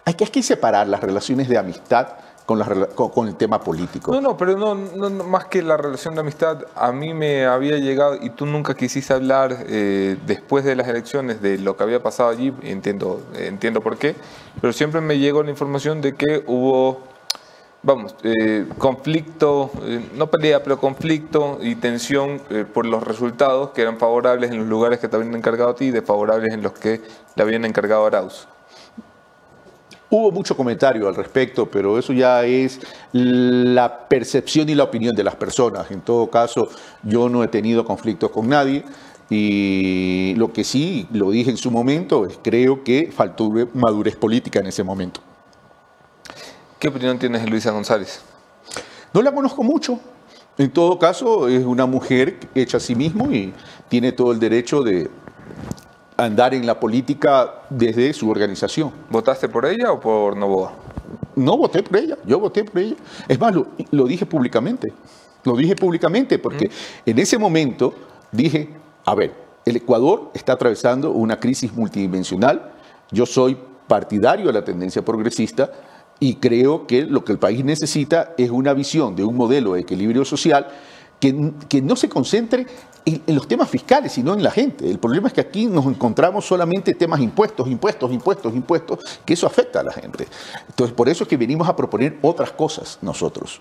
Hay 0.06 0.16
que, 0.16 0.24
hay 0.24 0.32
que 0.32 0.42
separar 0.42 0.88
las 0.88 1.02
relaciones 1.02 1.48
de 1.48 1.58
amistad 1.58 2.08
con, 2.46 3.10
con, 3.10 3.28
el 3.28 3.36
tema 3.36 3.60
político. 3.62 4.12
No, 4.12 4.22
no, 4.22 4.38
pero 4.38 4.58
no, 4.58 4.76
más 5.24 5.46
que 5.46 5.62
la 5.62 5.78
relación 5.78 6.16
de 6.16 6.22
amistad, 6.22 6.64
a 6.76 6.92
mí 6.92 7.14
me 7.14 7.46
había 7.46 7.78
llegado 7.78 8.18
y 8.22 8.30
tú 8.32 8.46
nunca 8.46 8.74
quisiste 8.74 9.14
hablar 9.14 9.56
eh, 9.68 10.18
después 10.26 10.66
de 10.66 10.76
las 10.76 10.88
elecciones 10.88 11.42
de 11.42 11.58
lo 11.58 11.78
que 11.78 11.84
había 11.84 12.02
pasado 12.02 12.30
allí, 12.30 12.54
entiendo, 12.64 13.22
entiendo 13.38 13.82
por 13.82 13.98
qué, 13.98 14.16
pero 14.60 14.74
siempre 14.74 15.02
me 15.02 15.18
llegó 15.18 15.44
la 15.44 15.52
información 15.52 16.02
de 16.02 16.16
que 16.16 16.44
hubo, 16.48 17.02
vamos, 17.84 18.16
eh, 18.24 18.66
conflicto, 18.78 19.72
eh, 19.84 20.02
no 20.16 20.30
pelea, 20.30 20.62
pero 20.64 20.80
conflicto 20.80 21.60
y 21.62 21.76
tensión 21.76 22.42
eh, 22.50 22.66
por 22.72 22.86
los 22.86 23.04
resultados 23.04 23.72
que 23.72 23.82
eran 23.82 23.98
favorables 23.98 24.52
en 24.52 24.60
los 24.60 24.68
lugares 24.68 25.00
que 25.00 25.08
te 25.08 25.16
habían 25.16 25.36
encargado 25.36 25.72
a 25.72 25.76
ti 25.76 25.86
y 25.86 25.92
desfavorables 25.92 26.54
en 26.54 26.62
los 26.62 26.74
que 26.74 27.02
le 27.36 27.44
habían 27.44 27.66
encargado 27.66 28.04
a 28.04 28.08
Arauz. 28.08 28.48
Hubo 30.10 30.30
mucho 30.32 30.58
comentario 30.58 31.08
al 31.08 31.16
respecto, 31.16 31.68
pero 31.68 31.98
eso 31.98 32.12
ya 32.12 32.44
es 32.44 32.82
la 33.14 34.10
percepción 34.10 34.68
y 34.68 34.76
la 34.76 34.84
opinión 34.84 35.16
de 35.16 35.24
las 35.24 35.36
personas. 35.36 35.90
En 35.90 36.02
todo 36.02 36.30
caso, 36.30 36.68
yo 37.02 37.30
no 37.30 37.46
he 37.46 37.48
tenido 37.48 37.86
conflictos 37.86 38.30
con 38.30 38.50
nadie 38.50 38.84
y 39.30 40.34
lo 40.36 40.52
que 40.52 40.66
sí, 40.66 41.08
lo 41.14 41.32
dije 41.32 41.50
en 41.50 41.56
su 41.56 41.72
momento, 41.72 42.26
es 42.26 42.38
creo 42.44 42.84
que 42.84 43.10
faltó 43.10 43.50
madurez 43.74 44.18
política 44.18 44.60
en 44.60 44.68
ese 44.68 44.84
momento. 44.84 45.22
¿Qué 46.82 46.88
opinión 46.88 47.20
tienes 47.20 47.44
de 47.44 47.48
Luisa 47.48 47.70
González? 47.70 48.22
No 49.14 49.22
la 49.22 49.32
conozco 49.32 49.62
mucho. 49.62 50.00
En 50.58 50.72
todo 50.72 50.98
caso, 50.98 51.48
es 51.48 51.64
una 51.64 51.86
mujer 51.86 52.40
hecha 52.56 52.78
a 52.78 52.80
sí 52.80 52.96
mismo 52.96 53.32
y 53.32 53.54
tiene 53.88 54.14
todo 54.14 54.32
el 54.32 54.40
derecho 54.40 54.82
de 54.82 55.08
andar 56.18 56.56
en 56.56 56.66
la 56.66 56.80
política 56.80 57.62
desde 57.70 58.12
su 58.14 58.32
organización. 58.32 58.92
¿Votaste 59.12 59.48
por 59.48 59.68
ella 59.68 59.92
o 59.92 60.00
por 60.00 60.36
Novoa? 60.36 60.74
No 61.36 61.56
voté 61.56 61.84
por 61.84 61.98
ella, 61.98 62.18
yo 62.26 62.40
voté 62.40 62.64
por 62.64 62.82
ella. 62.82 62.96
Es 63.28 63.40
más, 63.40 63.54
lo, 63.54 63.68
lo 63.92 64.06
dije 64.06 64.26
públicamente. 64.26 64.92
Lo 65.44 65.56
dije 65.56 65.76
públicamente 65.76 66.40
porque 66.40 66.72
en 67.06 67.20
ese 67.20 67.38
momento 67.38 67.94
dije, 68.32 68.70
a 69.06 69.14
ver, 69.14 69.36
el 69.66 69.76
Ecuador 69.76 70.32
está 70.34 70.54
atravesando 70.54 71.12
una 71.12 71.40
crisis 71.40 71.72
multidimensional. 71.72 72.72
Yo 73.12 73.28
soy 73.28 73.56
partidario 73.88 74.48
de 74.48 74.54
la 74.54 74.66
tendencia 74.66 75.06
progresista 75.06 75.72
y 76.22 76.36
creo 76.36 76.86
que 76.86 77.02
lo 77.02 77.26
que 77.26 77.32
el 77.32 77.40
país 77.40 77.66
necesita 77.66 78.34
es 78.38 78.52
una 78.52 78.74
visión 78.74 79.16
de 79.16 79.24
un 79.24 79.36
modelo 79.36 79.74
de 79.74 79.82
equilibrio 79.82 80.24
social 80.24 80.68
que, 81.20 81.54
que 81.68 81.82
no 81.82 81.96
se 81.96 82.08
concentre 82.08 82.68
en, 83.06 83.24
en 83.26 83.36
los 83.36 83.48
temas 83.48 83.68
fiscales, 83.68 84.12
sino 84.12 84.36
en 84.36 84.44
la 84.44 84.52
gente. 84.52 84.88
El 84.88 85.00
problema 85.00 85.30
es 85.30 85.34
que 85.34 85.42
aquí 85.42 85.66
nos 85.66 85.84
encontramos 85.88 86.46
solamente 86.46 86.94
temas 86.94 87.20
impuestos, 87.22 87.68
impuestos, 87.68 88.12
impuestos, 88.12 88.54
impuestos, 88.54 89.00
que 89.26 89.34
eso 89.34 89.48
afecta 89.48 89.80
a 89.80 89.84
la 89.84 89.92
gente. 89.92 90.28
Entonces, 90.70 90.96
por 90.96 91.10
eso 91.10 91.24
es 91.24 91.28
que 91.28 91.38
venimos 91.38 91.68
a 91.68 91.76
proponer 91.76 92.20
otras 92.22 92.52
cosas 92.52 93.00
nosotros. 93.02 93.60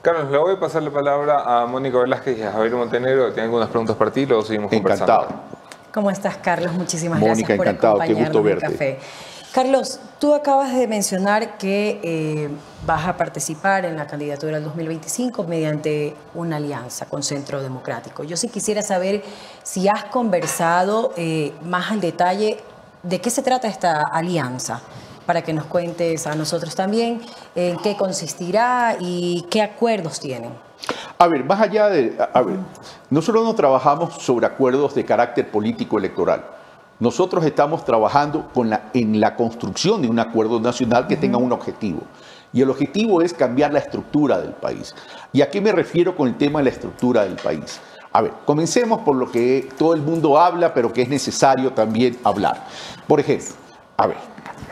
Carlos, 0.00 0.30
le 0.30 0.38
voy 0.38 0.54
a 0.54 0.60
pasar 0.60 0.84
la 0.84 0.92
palabra 0.92 1.62
a 1.62 1.66
Mónica 1.66 1.98
Velázquez 1.98 2.38
y 2.38 2.42
a 2.42 2.52
Javier 2.52 2.74
Montenegro, 2.74 3.26
que 3.26 3.32
tienen 3.32 3.46
algunas 3.46 3.70
preguntas 3.70 3.96
para 3.96 4.12
ti, 4.12 4.24
luego 4.24 4.44
seguimos 4.44 4.72
Encantado. 4.72 5.26
conversando. 5.26 5.58
¿Cómo 5.92 6.12
estás, 6.12 6.36
Carlos? 6.36 6.72
Muchísimas 6.74 7.18
Mónica, 7.18 7.38
gracias 7.38 7.56
por 7.56 7.66
encantado, 7.66 7.98
qué 7.98 8.04
acompañarnos 8.04 8.36
gusto 8.36 8.38
en 8.38 8.44
verte. 8.44 8.72
Café. 8.72 8.98
Carlos, 9.52 9.98
tú 10.18 10.34
acabas 10.34 10.74
de 10.74 10.86
mencionar 10.86 11.56
que 11.56 12.00
eh, 12.02 12.50
vas 12.84 13.06
a 13.06 13.16
participar 13.16 13.86
en 13.86 13.96
la 13.96 14.06
candidatura 14.06 14.56
del 14.56 14.64
2025 14.64 15.44
mediante 15.44 16.14
una 16.34 16.56
alianza 16.56 17.06
con 17.06 17.22
Centro 17.22 17.62
Democrático. 17.62 18.24
Yo 18.24 18.36
sí 18.36 18.48
quisiera 18.48 18.82
saber 18.82 19.22
si 19.62 19.88
has 19.88 20.04
conversado 20.04 21.14
eh, 21.16 21.54
más 21.64 21.90
al 21.90 22.00
detalle 22.00 22.58
de 23.02 23.20
qué 23.20 23.30
se 23.30 23.42
trata 23.42 23.68
esta 23.68 24.02
alianza, 24.02 24.82
para 25.24 25.42
que 25.42 25.54
nos 25.54 25.64
cuentes 25.64 26.26
a 26.26 26.34
nosotros 26.34 26.74
también 26.74 27.22
en 27.54 27.78
qué 27.78 27.96
consistirá 27.96 28.96
y 29.00 29.46
qué 29.50 29.62
acuerdos 29.62 30.20
tienen. 30.20 30.52
A 31.18 31.26
ver, 31.26 31.44
más 31.44 31.60
allá 31.60 31.88
de... 31.88 32.16
A, 32.32 32.42
ver, 32.42 32.56
nosotros 33.10 33.44
no 33.44 33.54
trabajamos 33.54 34.22
sobre 34.22 34.46
acuerdos 34.46 34.94
de 34.94 35.04
carácter 35.04 35.50
político 35.50 35.98
electoral. 35.98 36.57
Nosotros 37.00 37.44
estamos 37.44 37.84
trabajando 37.84 38.48
con 38.52 38.70
la, 38.70 38.90
en 38.94 39.20
la 39.20 39.36
construcción 39.36 40.02
de 40.02 40.08
un 40.08 40.18
acuerdo 40.18 40.58
nacional 40.60 41.06
que 41.06 41.16
tenga 41.16 41.38
un 41.38 41.52
objetivo. 41.52 42.00
Y 42.52 42.62
el 42.62 42.70
objetivo 42.70 43.22
es 43.22 43.32
cambiar 43.34 43.72
la 43.72 43.78
estructura 43.78 44.38
del 44.40 44.52
país. 44.52 44.94
¿Y 45.32 45.42
a 45.42 45.50
qué 45.50 45.60
me 45.60 45.70
refiero 45.70 46.16
con 46.16 46.28
el 46.28 46.36
tema 46.36 46.58
de 46.60 46.64
la 46.64 46.70
estructura 46.70 47.22
del 47.24 47.36
país? 47.36 47.80
A 48.12 48.22
ver, 48.22 48.32
comencemos 48.46 49.02
por 49.02 49.14
lo 49.16 49.30
que 49.30 49.68
todo 49.78 49.92
el 49.94 50.00
mundo 50.00 50.38
habla, 50.40 50.72
pero 50.74 50.92
que 50.92 51.02
es 51.02 51.08
necesario 51.08 51.72
también 51.72 52.16
hablar. 52.24 52.66
Por 53.06 53.20
ejemplo, 53.20 53.48
a 53.96 54.06
ver, 54.06 54.16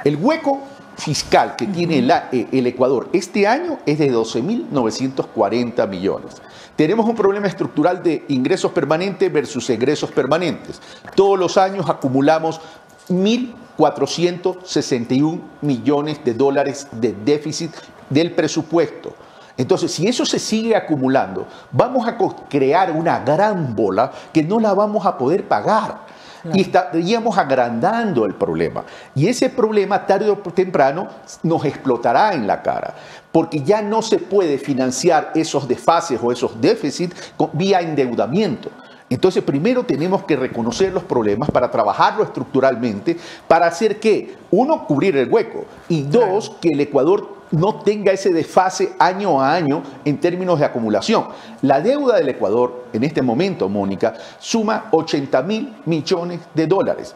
el 0.05 0.17
hueco 0.17 0.61
fiscal 0.97 1.55
que 1.55 1.67
tiene 1.67 2.01
la- 2.01 2.29
eh, 2.33 2.49
el 2.51 2.67
Ecuador 2.67 3.09
este 3.13 3.47
año 3.47 3.79
es 3.85 3.99
de 3.99 4.11
12.940 4.11 5.87
millones. 5.87 6.41
Tenemos 6.77 7.07
un 7.07 7.17
problema 7.17 7.47
estructural 7.47 8.03
de 8.03 8.27
ingresos 8.29 8.71
permanentes 8.71 9.33
versus 9.33 9.71
egresos 9.71 10.13
permanentes. 10.13 10.83
Todos 11.15 11.39
los 11.39 11.57
años 11.57 11.89
acumulamos 11.89 12.61
1.461 13.09 15.41
millones 15.63 16.23
de 16.23 16.35
dólares 16.35 16.87
de 16.93 17.15
déficit 17.25 17.71
del 18.11 18.33
presupuesto. 18.33 19.15
Entonces, 19.57 19.91
si 19.91 20.07
eso 20.07 20.27
se 20.27 20.39
sigue 20.39 20.77
acumulando, 20.77 21.47
vamos 21.73 22.07
a 22.07 22.19
crear 22.49 22.93
una 22.93 23.21
gran 23.21 23.75
bola 23.75 24.13
que 24.33 24.43
no 24.43 24.61
la 24.61 24.75
vamos 24.75 25.07
a 25.07 25.17
poder 25.17 25.49
pagar. 25.49 26.05
Y 26.53 26.61
estaríamos 26.61 27.39
agrandando 27.39 28.25
el 28.25 28.35
problema. 28.35 28.85
Y 29.17 29.27
ese 29.27 29.51
problema 29.51 30.07
tarde 30.07 30.31
o 30.31 30.37
temprano 30.37 31.09
nos 31.43 31.65
explotará 31.65 32.35
en 32.35 32.47
la 32.47 32.63
cara. 32.63 32.95
Porque 33.37 33.61
ya 33.61 33.83
no 33.83 34.01
se 34.01 34.17
puede 34.17 34.57
financiar 34.57 35.33
esos 35.35 35.69
desfases 35.69 36.19
o 36.23 36.33
esos 36.33 36.59
déficits 36.59 37.35
vía 37.53 37.83
endeudamiento. 37.83 38.71
Entonces, 39.11 39.45
primero 39.45 39.85
tenemos 39.85 40.25
que 40.25 40.37
reconocer 40.37 40.91
los 40.91 41.03
problemas 41.03 41.51
para 41.51 41.71
trabajarlo 41.71 42.25
estructuralmente, 42.25 43.19
para 43.47 43.67
hacer 43.67 44.01
que, 44.01 44.37
uno, 44.51 44.87
cubrir 44.87 45.19
el 45.19 45.31
hueco, 45.31 45.67
y 45.87 46.05
dos, 46.05 46.57
que 46.63 46.71
el 46.71 46.81
Ecuador 46.81 47.29
no 47.51 47.75
tenga 47.81 48.11
ese 48.11 48.33
desfase 48.33 48.95
año 48.99 49.39
a 49.39 49.53
año 49.53 49.83
en 50.07 50.19
términos 50.19 50.59
de 50.59 50.65
acumulación. 50.65 51.27
La 51.61 51.83
deuda 51.83 52.17
del 52.17 52.31
Ecuador 52.31 52.87
en 52.95 53.05
este 53.05 53.21
momento, 53.21 53.69
Mónica, 53.69 54.15
suma 54.39 54.87
80 54.93 55.43
mil 55.43 55.75
millones 55.85 56.41
de 56.55 56.67
dólares. 56.67 57.15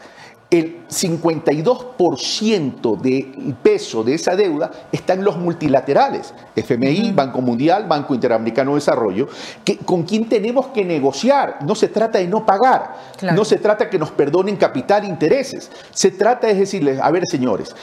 El 0.51 0.87
52% 0.89 3.01
del 3.01 3.55
peso 3.63 4.03
de 4.03 4.15
esa 4.15 4.35
deuda 4.35 4.71
está 4.91 5.13
en 5.13 5.23
los 5.23 5.39
multilaterales, 5.39 6.35
FMI, 6.57 7.13
Banco 7.13 7.41
Mundial, 7.41 7.87
Banco 7.87 8.15
Interamericano 8.15 8.73
de 8.73 8.77
Desarrollo, 8.77 9.29
que, 9.65 9.77
con 9.79 10.03
quien 10.03 10.29
tenemos 10.29 10.67
que 10.69 10.85
negociar. 10.85 11.59
No 11.65 11.77
se 11.77 11.87
trata 11.89 12.19
de 12.19 12.27
no 12.27 12.45
pagar, 12.45 12.97
Claro. 13.17 13.37
no 13.37 13.45
se 13.45 13.59
trata 13.59 13.89
que 13.89 13.99
nos 13.99 14.11
perdonen 14.11 14.57
capital 14.57 15.05
e 15.05 15.09
intereses. 15.09 15.71
Se 15.93 16.11
trata 16.11 16.49
de 16.49 16.55
decirles, 16.55 16.99
a 17.01 17.11
ver 17.13 17.27
señores, 17.27 17.77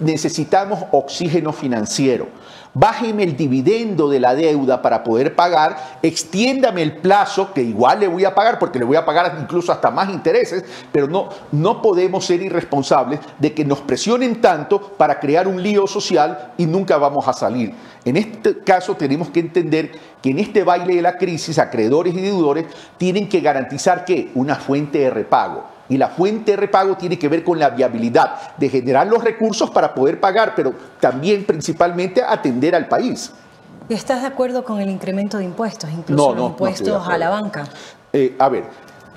necesitamos 0.00 0.80
oxígeno 0.92 1.52
financiero. 1.52 2.28
Bájeme 2.76 3.22
el 3.22 3.36
dividendo 3.36 4.08
de 4.08 4.18
la 4.18 4.34
deuda 4.34 4.82
para 4.82 5.04
poder 5.04 5.36
pagar, 5.36 5.98
extiéndame 6.02 6.82
el 6.82 6.96
plazo, 6.96 7.52
que 7.54 7.62
igual 7.62 8.00
le 8.00 8.08
voy 8.08 8.24
a 8.24 8.34
pagar, 8.34 8.58
porque 8.58 8.80
le 8.80 8.84
voy 8.84 8.96
a 8.96 9.04
pagar 9.04 9.38
incluso 9.40 9.70
hasta 9.70 9.92
más 9.92 10.10
intereses, 10.10 10.64
pero 10.90 11.06
no, 11.06 11.28
no 11.52 11.80
podemos 11.80 12.26
ser 12.26 12.42
irresponsables 12.42 13.20
de 13.38 13.54
que 13.54 13.64
nos 13.64 13.80
presionen 13.80 14.40
tanto 14.40 14.80
para 14.80 15.20
crear 15.20 15.46
un 15.46 15.62
lío 15.62 15.86
social 15.86 16.52
y 16.58 16.66
nunca 16.66 16.98
vamos 16.98 17.28
a 17.28 17.32
salir. 17.32 17.72
En 18.04 18.16
este 18.16 18.58
caso 18.58 18.96
tenemos 18.96 19.30
que 19.30 19.38
entender 19.38 19.92
que 20.20 20.30
en 20.30 20.40
este 20.40 20.64
baile 20.64 20.96
de 20.96 21.02
la 21.02 21.16
crisis, 21.16 21.60
acreedores 21.60 22.12
y 22.14 22.20
deudores 22.20 22.66
tienen 22.98 23.28
que 23.28 23.40
garantizar 23.40 24.04
que 24.04 24.32
una 24.34 24.56
fuente 24.56 24.98
de 24.98 25.10
repago. 25.10 25.73
Y 25.88 25.96
la 25.98 26.08
fuente 26.08 26.52
de 26.52 26.56
repago 26.56 26.96
tiene 26.96 27.18
que 27.18 27.28
ver 27.28 27.44
con 27.44 27.58
la 27.58 27.70
viabilidad 27.70 28.56
de 28.56 28.68
generar 28.68 29.06
los 29.06 29.22
recursos 29.22 29.70
para 29.70 29.92
poder 29.94 30.18
pagar, 30.20 30.54
pero 30.56 30.72
también 31.00 31.44
principalmente 31.44 32.22
atender 32.22 32.74
al 32.74 32.88
país. 32.88 33.32
¿Y 33.88 33.94
estás 33.94 34.22
de 34.22 34.28
acuerdo 34.28 34.64
con 34.64 34.80
el 34.80 34.88
incremento 34.88 35.36
de 35.36 35.44
impuestos, 35.44 35.90
incluso 35.90 36.30
No, 36.30 36.34
los 36.34 36.50
impuestos 36.50 37.06
a 37.06 37.18
la 37.18 37.28
banca? 37.28 37.64
Eh, 38.12 38.34
a 38.38 38.48
ver, 38.48 38.64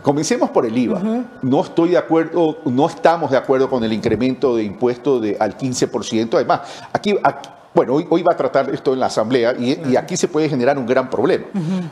comencemos 0.01 0.49
por 0.49 0.65
el 0.65 0.77
IVA. 0.77 1.01
No 1.41 1.61
estoy 1.61 1.89
de 1.91 1.97
acuerdo, 1.97 2.57
no 2.65 2.85
estamos 2.87 3.31
de 3.31 3.37
acuerdo 3.37 3.69
con 3.69 3.83
el 3.85 3.93
incremento 3.93 4.55
de 4.57 4.63
impuesto 4.63 5.21
de, 5.21 5.37
al 5.39 5.57
15%. 5.57 6.33
Además, 6.35 6.61
aquí, 6.91 7.15
aquí- 7.23 7.49
bueno, 7.73 7.93
hoy, 7.93 8.07
hoy 8.09 8.23
va 8.23 8.33
a 8.33 8.35
tratar 8.35 8.69
esto 8.73 8.91
en 8.93 8.99
la 8.99 9.05
Asamblea 9.05 9.53
y, 9.57 9.79
y 9.91 9.95
aquí 9.95 10.17
se 10.17 10.27
puede 10.27 10.49
generar 10.49 10.77
un 10.79 10.87
gran 10.87 11.09
problema, 11.11 11.45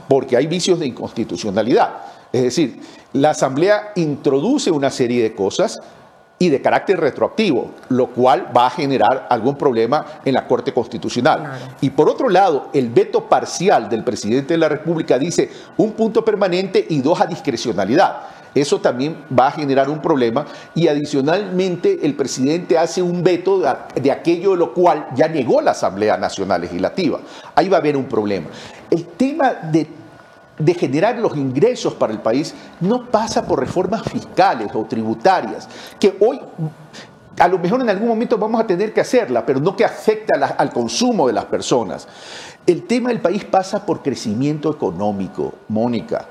porque 0.09 0.35
hay 0.35 0.47
vicios 0.47 0.79
de 0.79 0.87
inconstitucionalidad. 0.87 1.89
Es 2.35 2.43
decir, 2.43 2.77
la 3.13 3.29
Asamblea 3.29 3.93
introduce 3.95 4.69
una 4.69 4.89
serie 4.89 5.23
de 5.23 5.33
cosas 5.33 5.79
y 6.37 6.49
de 6.49 6.61
carácter 6.61 6.99
retroactivo, 6.99 7.71
lo 7.87 8.07
cual 8.07 8.51
va 8.55 8.67
a 8.67 8.69
generar 8.69 9.27
algún 9.29 9.55
problema 9.55 10.05
en 10.25 10.33
la 10.33 10.45
Corte 10.45 10.73
Constitucional. 10.73 11.39
Claro. 11.39 11.65
Y 11.79 11.91
por 11.91 12.09
otro 12.09 12.27
lado, 12.27 12.67
el 12.73 12.89
veto 12.89 13.29
parcial 13.29 13.87
del 13.87 14.03
presidente 14.03 14.55
de 14.55 14.57
la 14.57 14.67
República 14.67 15.17
dice 15.17 15.49
un 15.77 15.93
punto 15.93 16.25
permanente 16.25 16.85
y 16.89 16.99
dos 16.99 17.21
a 17.21 17.25
discrecionalidad. 17.25 18.23
Eso 18.53 18.81
también 18.81 19.23
va 19.37 19.47
a 19.47 19.51
generar 19.51 19.89
un 19.89 20.01
problema 20.01 20.45
y 20.73 20.89
adicionalmente 20.89 21.99
el 22.03 22.15
presidente 22.15 22.77
hace 22.77 23.01
un 23.01 23.23
veto 23.23 23.59
de, 23.59 24.01
de 24.01 24.11
aquello 24.11 24.51
de 24.51 24.57
lo 24.57 24.73
cual 24.73 25.07
ya 25.15 25.29
negó 25.29 25.61
la 25.61 25.71
Asamblea 25.71 26.17
Nacional 26.17 26.59
Legislativa. 26.59 27.21
Ahí 27.55 27.69
va 27.69 27.77
a 27.77 27.79
haber 27.79 27.95
un 27.95 28.05
problema. 28.05 28.47
El 28.91 29.05
tema 29.05 29.53
de 29.53 29.87
de 30.57 30.73
generar 30.73 31.17
los 31.19 31.35
ingresos 31.35 31.93
para 31.95 32.13
el 32.13 32.19
país 32.19 32.53
no 32.81 33.05
pasa 33.05 33.45
por 33.45 33.59
reformas 33.59 34.03
fiscales 34.03 34.69
o 34.73 34.83
tributarias, 34.85 35.67
que 35.99 36.15
hoy 36.19 36.39
a 37.37 37.47
lo 37.49 37.59
mejor 37.59 37.81
en 37.81 37.89
algún 37.89 38.07
momento 38.07 38.37
vamos 38.37 38.61
a 38.61 38.65
tener 38.65 38.93
que 38.93 39.01
hacerla, 39.01 39.45
pero 39.45 39.59
no 39.59 39.75
que 39.75 39.83
afecte 39.83 40.33
a 40.33 40.37
la- 40.37 40.47
al 40.47 40.71
consumo 40.71 41.27
de 41.27 41.33
las 41.33 41.43
personas. 41.45 42.07
El 42.65 42.83
tema 42.87 43.09
del 43.09 43.19
país 43.19 43.43
pasa 43.43 43.85
por 43.85 44.01
crecimiento 44.01 44.71
económico, 44.71 45.53
Mónica. 45.67 46.25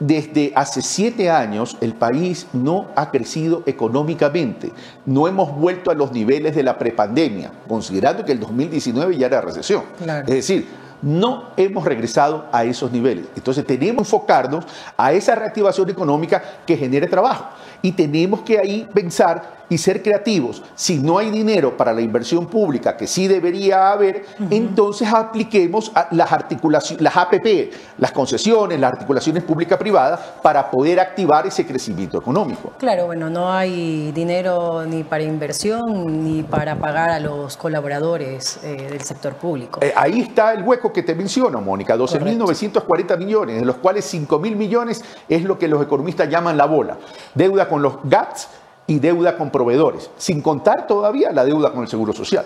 Desde 0.00 0.52
hace 0.56 0.82
siete 0.82 1.30
años 1.30 1.76
el 1.80 1.94
país 1.94 2.48
no 2.52 2.88
ha 2.96 3.10
crecido 3.10 3.62
económicamente. 3.64 4.72
No 5.06 5.26
hemos 5.28 5.54
vuelto 5.56 5.90
a 5.90 5.94
los 5.94 6.12
niveles 6.12 6.54
de 6.54 6.64
la 6.64 6.76
prepandemia, 6.78 7.50
considerando 7.68 8.24
que 8.24 8.32
el 8.32 8.40
2019 8.40 9.16
ya 9.16 9.26
era 9.28 9.40
recesión. 9.40 9.84
Claro. 10.02 10.26
Es 10.26 10.34
decir, 10.34 10.66
no 11.04 11.50
hemos 11.58 11.84
regresado 11.84 12.46
a 12.50 12.64
esos 12.64 12.90
niveles. 12.90 13.26
Entonces 13.36 13.64
tenemos 13.66 13.96
que 13.96 14.00
enfocarnos 14.00 14.64
a 14.96 15.12
esa 15.12 15.34
reactivación 15.34 15.90
económica 15.90 16.42
que 16.66 16.76
genere 16.76 17.06
trabajo. 17.06 17.44
Y 17.82 17.92
tenemos 17.92 18.40
que 18.40 18.58
ahí 18.58 18.88
pensar 18.92 19.63
y 19.68 19.78
ser 19.78 20.02
creativos. 20.02 20.62
Si 20.74 20.98
no 20.98 21.18
hay 21.18 21.30
dinero 21.30 21.76
para 21.76 21.92
la 21.92 22.00
inversión 22.00 22.46
pública, 22.46 22.96
que 22.96 23.06
sí 23.06 23.28
debería 23.28 23.92
haber, 23.92 24.24
entonces 24.50 25.12
apliquemos 25.12 25.92
las 26.10 26.32
articulaciones, 26.32 27.02
las 27.02 27.16
APP, 27.16 27.72
las 27.98 28.12
concesiones, 28.12 28.78
las 28.78 28.92
articulaciones 28.92 29.42
pública-privadas 29.44 30.20
para 30.42 30.70
poder 30.70 31.00
activar 31.00 31.46
ese 31.46 31.66
crecimiento 31.66 32.18
económico. 32.18 32.72
Claro, 32.78 33.06
bueno, 33.06 33.30
no 33.30 33.52
hay 33.52 34.12
dinero 34.12 34.84
ni 34.86 35.04
para 35.04 35.24
inversión 35.24 36.24
ni 36.24 36.42
para 36.42 36.76
pagar 36.76 37.10
a 37.10 37.20
los 37.20 37.56
colaboradores 37.56 38.58
eh, 38.62 38.88
del 38.90 39.00
sector 39.02 39.34
público. 39.34 39.80
Eh, 39.82 39.92
ahí 39.96 40.20
está 40.20 40.52
el 40.52 40.62
hueco 40.62 40.92
que 40.92 41.02
te 41.02 41.14
menciono, 41.14 41.60
Mónica, 41.60 41.96
12.940 41.96 43.18
millones, 43.18 43.60
de 43.60 43.64
los 43.64 43.76
cuales 43.76 44.12
5.000 44.12 44.56
millones 44.56 45.04
es 45.28 45.44
lo 45.44 45.58
que 45.58 45.68
los 45.68 45.82
economistas 45.82 46.28
llaman 46.28 46.56
la 46.56 46.66
bola. 46.66 46.96
Deuda 47.34 47.68
con 47.68 47.82
los 47.82 47.98
GATS 48.04 48.48
y 48.86 48.98
deuda 48.98 49.36
con 49.36 49.50
proveedores, 49.50 50.10
sin 50.16 50.42
contar 50.42 50.86
todavía 50.86 51.32
la 51.32 51.44
deuda 51.44 51.72
con 51.72 51.82
el 51.82 51.88
Seguro 51.88 52.12
Social. 52.12 52.44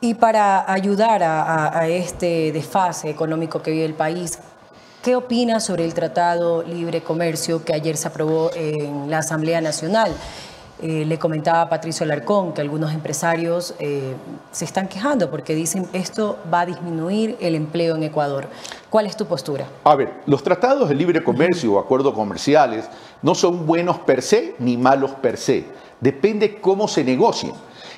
Y 0.00 0.14
para 0.14 0.70
ayudar 0.70 1.22
a, 1.24 1.88
este 1.88 2.52
desfase 2.52 3.10
económico 3.10 3.62
que 3.62 3.72
vive 3.72 3.84
el 3.84 3.94
país, 3.94 4.38
¿qué 5.02 5.16
opina 5.16 5.58
sobre 5.58 5.84
el 5.84 5.94
Tratado 5.94 6.62
Libre 6.62 7.02
Comercio 7.02 7.64
que 7.64 7.74
ayer 7.74 7.96
se 7.96 8.06
aprobó 8.06 8.50
en 8.54 9.10
la 9.10 9.18
Asamblea 9.18 9.60
Nacional? 9.60 10.12
Eh, 10.80 11.04
le 11.04 11.18
comentaba 11.18 11.62
a 11.62 11.68
Patricio 11.68 12.04
Alarcón 12.04 12.52
que 12.52 12.60
algunos 12.60 12.92
empresarios 12.92 13.74
eh, 13.80 14.14
se 14.52 14.64
están 14.64 14.86
quejando 14.86 15.28
porque 15.28 15.56
dicen 15.56 15.88
esto 15.92 16.38
va 16.52 16.60
a 16.60 16.66
disminuir 16.66 17.36
el 17.40 17.56
empleo 17.56 17.96
en 17.96 18.04
Ecuador. 18.04 18.46
¿Cuál 18.88 19.06
es 19.06 19.16
tu 19.16 19.26
postura? 19.26 19.66
A 19.82 19.96
ver, 19.96 20.12
los 20.26 20.44
tratados 20.44 20.88
de 20.88 20.94
libre 20.94 21.24
comercio 21.24 21.72
o 21.72 21.78
acuerdos 21.80 22.14
comerciales 22.14 22.88
no 23.22 23.34
son 23.34 23.66
buenos 23.66 23.98
per 23.98 24.22
se 24.22 24.54
ni 24.60 24.76
malos 24.76 25.10
per 25.12 25.36
se. 25.36 25.64
Depende 26.00 26.60
cómo 26.60 26.86
se 26.86 27.02
negocien. 27.02 27.54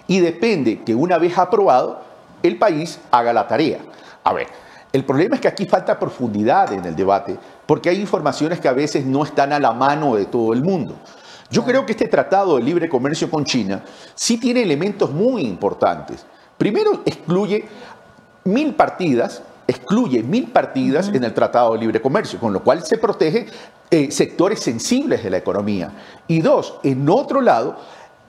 Y 0.07 0.21
depende 0.21 0.83
que 0.83 0.95
una 0.95 1.19
vez 1.19 1.37
aprobado, 1.37 2.01
el 2.43 2.57
país 2.57 2.99
haga 3.11 3.35
la 3.35 3.47
tarea. 3.47 3.81
A 4.25 4.33
ver, 4.33 4.47
el 4.91 5.05
problema 5.05 5.35
es 5.35 5.43
que 5.43 5.49
aquí 5.49 5.67
falta 5.67 5.99
profundidad 5.99 6.73
en 6.73 6.85
el 6.87 6.97
debate, 6.97 7.37
porque 7.67 7.91
hay 7.91 8.01
informaciones 8.01 8.59
que 8.59 8.69
a 8.69 8.73
veces 8.73 9.05
no 9.05 9.23
están 9.23 9.53
a 9.53 9.61
la 9.61 9.73
mano 9.73 10.17
de 10.17 10.25
todo 10.25 10.55
el 10.55 10.63
mundo. 10.63 10.97
Yo 11.51 11.65
creo 11.65 11.85
que 11.85 11.93
este 11.93 12.07
tratado 12.07 12.57
de 12.57 12.63
libre 12.63 12.89
comercio 12.89 13.29
con 13.29 13.45
China 13.45 13.83
sí 14.15 14.39
tiene 14.39 14.63
elementos 14.63 15.11
muy 15.11 15.43
importantes. 15.43 16.25
Primero, 16.57 17.03
excluye 17.05 17.65
mil 18.45 18.75
partidas, 18.75 19.43
excluye 19.67 20.23
mil 20.23 20.49
partidas 20.51 21.09
en 21.09 21.25
el 21.25 21.35
Tratado 21.35 21.73
de 21.73 21.79
Libre 21.79 22.01
Comercio, 22.01 22.39
con 22.39 22.53
lo 22.53 22.63
cual 22.63 22.85
se 22.85 22.99
protege 22.99 23.47
eh, 23.91 24.11
sectores 24.11 24.61
sensibles 24.61 25.25
de 25.25 25.31
la 25.31 25.39
economía. 25.39 25.91
Y 26.29 26.41
dos, 26.41 26.79
en 26.83 27.09
otro 27.09 27.41
lado, 27.41 27.77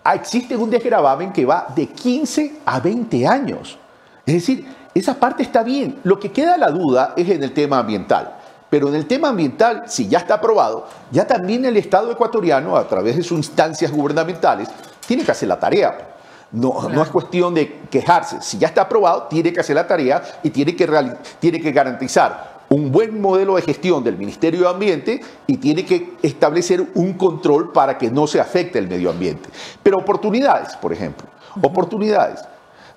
ah, 0.03 0.15
existe 0.15 0.56
un 0.56 0.69
desgravamen 0.69 1.31
que 1.31 1.45
va 1.45 1.68
de 1.76 1.88
15 1.88 2.61
a 2.65 2.80
20 2.80 3.27
años. 3.27 3.77
Es 4.26 4.34
decir, 4.34 4.65
esa 4.93 5.19
parte 5.19 5.43
está 5.43 5.61
bien. 5.61 5.99
Lo 6.03 6.19
que 6.19 6.31
queda 6.31 6.57
la 6.57 6.72
duda 6.72 7.14
es 7.15 7.30
en 7.30 7.43
el 7.43 7.53
tema 7.53 7.80
ambiental. 7.80 8.38
Pero 8.72 8.88
en 8.88 8.95
el 8.95 9.06
tema 9.06 9.27
ambiental, 9.27 9.84
si 9.88 10.07
ya 10.07 10.19
está 10.19 10.35
aprobado, 10.35 10.88
ya 11.11 11.27
también 11.27 11.65
el 11.65 11.76
Estado 11.76 12.10
ecuatoriano, 12.10 12.77
a 12.77 12.88
través 12.88 13.18
de 13.18 13.22
sus 13.22 13.38
instancias 13.38 13.91
gubernamentales, 13.91 14.69
tiene 15.06 15.26
que 15.26 15.31
hacer 15.31 15.49
la 15.49 15.60
tarea. 15.60 16.07
No, 16.53 16.88
no 16.89 17.03
es 17.03 17.10
cuestión 17.10 17.53
de 17.53 17.81
quejarse. 17.91 18.41
Si 18.41 18.57
ya 18.57 18.68
está 18.69 18.84
aprobado, 18.84 19.23
tiene 19.23 19.52
que 19.52 19.60
hacer 19.60 19.76
la 19.76 19.85
tarea 19.85 20.22
y 20.41 20.52
tiene 20.52 20.73
que, 20.73 20.88
reali- 20.88 21.18
tiene 21.39 21.60
que 21.60 21.72
garantizar 21.73 22.61
un 22.69 22.93
buen 22.93 23.19
modelo 23.19 23.57
de 23.57 23.61
gestión 23.61 24.06
del 24.06 24.18
Ministerio 24.18 24.61
de 24.61 24.69
Ambiente 24.69 25.22
y 25.48 25.57
tiene 25.57 25.85
que 25.85 26.14
establecer 26.22 26.91
un 26.95 27.14
control 27.14 27.73
para 27.73 27.98
que 27.98 28.10
no 28.10 28.26
se 28.26 28.39
afecte 28.39 28.80
el 28.80 28.88
medio 28.88 29.10
ambiente. 29.10 29.49
Pero 29.84 29.98
oportunidades, 29.98 30.77
por 30.77 30.93
ejemplo, 30.93 31.27
oportunidades 31.61 32.39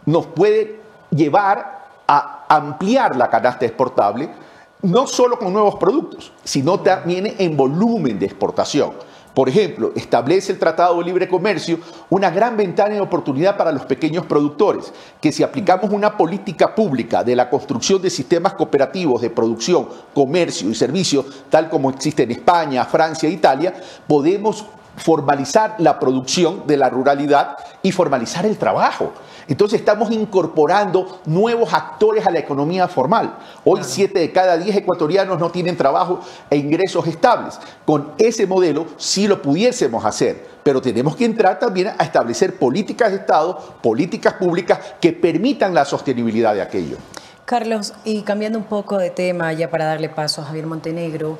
nos 0.06 0.26
puede 0.26 0.78
llevar 1.10 1.82
a 2.06 2.44
ampliar 2.48 3.16
la 3.16 3.28
canasta 3.28 3.64
exportable, 3.66 4.28
no 4.84 5.06
solo 5.06 5.38
con 5.38 5.52
nuevos 5.52 5.76
productos, 5.76 6.30
sino 6.44 6.80
también 6.80 7.34
en 7.38 7.56
volumen 7.56 8.18
de 8.18 8.26
exportación. 8.26 8.92
Por 9.34 9.48
ejemplo, 9.48 9.90
establece 9.96 10.52
el 10.52 10.60
Tratado 10.60 10.96
de 10.98 11.04
Libre 11.04 11.26
Comercio 11.26 11.80
una 12.08 12.30
gran 12.30 12.56
ventana 12.56 12.94
de 12.94 13.00
oportunidad 13.00 13.56
para 13.56 13.72
los 13.72 13.84
pequeños 13.84 14.26
productores, 14.26 14.92
que 15.20 15.32
si 15.32 15.42
aplicamos 15.42 15.90
una 15.90 16.16
política 16.16 16.72
pública 16.72 17.24
de 17.24 17.34
la 17.34 17.50
construcción 17.50 18.00
de 18.00 18.10
sistemas 18.10 18.54
cooperativos 18.54 19.22
de 19.22 19.30
producción, 19.30 19.88
comercio 20.14 20.70
y 20.70 20.74
servicio, 20.74 21.24
tal 21.50 21.68
como 21.68 21.90
existe 21.90 22.22
en 22.22 22.30
España, 22.30 22.84
Francia 22.84 23.28
e 23.28 23.32
Italia, 23.32 23.74
podemos 24.06 24.66
formalizar 24.96 25.74
la 25.78 25.98
producción 25.98 26.66
de 26.68 26.76
la 26.76 26.88
ruralidad 26.88 27.56
y 27.82 27.90
formalizar 27.90 28.46
el 28.46 28.56
trabajo. 28.56 29.12
Entonces 29.48 29.80
estamos 29.80 30.10
incorporando 30.10 31.20
nuevos 31.26 31.72
actores 31.72 32.26
a 32.26 32.30
la 32.30 32.38
economía 32.38 32.88
formal. 32.88 33.38
Hoy 33.64 33.80
siete 33.82 34.20
de 34.20 34.32
cada 34.32 34.56
diez 34.56 34.76
ecuatorianos 34.76 35.38
no 35.38 35.50
tienen 35.50 35.76
trabajo 35.76 36.20
e 36.50 36.56
ingresos 36.56 37.06
estables. 37.06 37.58
Con 37.84 38.12
ese 38.18 38.46
modelo 38.46 38.86
sí 38.96 39.28
lo 39.28 39.42
pudiésemos 39.42 40.04
hacer, 40.04 40.46
pero 40.62 40.80
tenemos 40.80 41.16
que 41.16 41.24
entrar 41.24 41.58
también 41.58 41.88
a 41.98 42.04
establecer 42.04 42.58
políticas 42.58 43.10
de 43.10 43.18
Estado, 43.18 43.58
políticas 43.82 44.34
públicas 44.34 44.78
que 45.00 45.12
permitan 45.12 45.74
la 45.74 45.84
sostenibilidad 45.84 46.54
de 46.54 46.62
aquello. 46.62 46.96
Carlos, 47.44 47.92
y 48.04 48.22
cambiando 48.22 48.58
un 48.58 48.64
poco 48.64 48.96
de 48.96 49.10
tema 49.10 49.52
ya 49.52 49.68
para 49.68 49.84
darle 49.84 50.08
paso 50.08 50.40
a 50.40 50.46
Javier 50.46 50.66
Montenegro, 50.66 51.38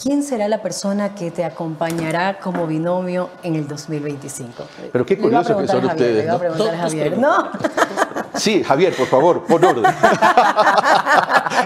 ¿quién 0.00 0.22
será 0.22 0.48
la 0.48 0.62
persona 0.62 1.14
que 1.14 1.30
te 1.30 1.44
acompañará 1.44 2.38
como 2.38 2.66
binomio 2.66 3.30
en 3.42 3.54
el 3.56 3.66
2025? 3.66 4.64
Pero 4.92 5.06
qué 5.06 5.18
curioso 5.18 5.56
que 5.56 5.66
son 5.66 5.80
Javier, 5.86 5.92
ustedes, 5.94 6.16
le 6.16 6.22
iba 6.24 6.32
a 6.32 6.34
¿no? 6.34 6.38
preguntar 6.40 6.66
a 6.68 6.70
Dos 6.72 6.80
Javier. 6.80 7.06
preguntas. 7.14 7.32
No, 7.52 8.26
Sí, 8.36 8.62
Javier, 8.62 8.94
por 8.94 9.06
favor, 9.06 9.44
pon 9.44 9.64
orden. 9.64 9.84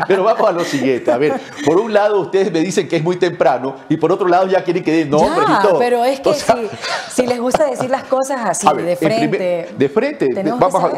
Pero 0.06 0.22
vamos 0.22 0.48
a 0.48 0.52
lo 0.52 0.64
siguiente. 0.64 1.10
A 1.10 1.18
ver, 1.18 1.40
por 1.64 1.78
un 1.78 1.92
lado 1.92 2.20
ustedes 2.20 2.52
me 2.52 2.60
dicen 2.60 2.88
que 2.88 2.96
es 2.96 3.02
muy 3.02 3.16
temprano 3.16 3.74
y 3.88 3.96
por 3.96 4.12
otro 4.12 4.28
lado 4.28 4.46
ya 4.46 4.62
quieren 4.62 4.84
que 4.84 4.92
den 4.92 5.10
nombres 5.10 5.46
Ya, 5.48 5.58
y 5.58 5.62
todo. 5.66 5.78
pero 5.80 6.04
es 6.04 6.20
que 6.20 6.28
O 6.28 6.34
sea, 6.34 6.56
si, 7.08 7.22
si 7.22 7.26
les 7.26 7.40
gusta 7.40 7.64
decir 7.66 7.90
las 7.90 8.04
cosas 8.04 8.40
así, 8.44 8.66
ver, 8.68 8.84
de 8.84 8.92
en 8.92 8.98
frente. 8.98 9.28
primer- 9.28 9.76
de 9.76 9.88
frente, 9.88 10.26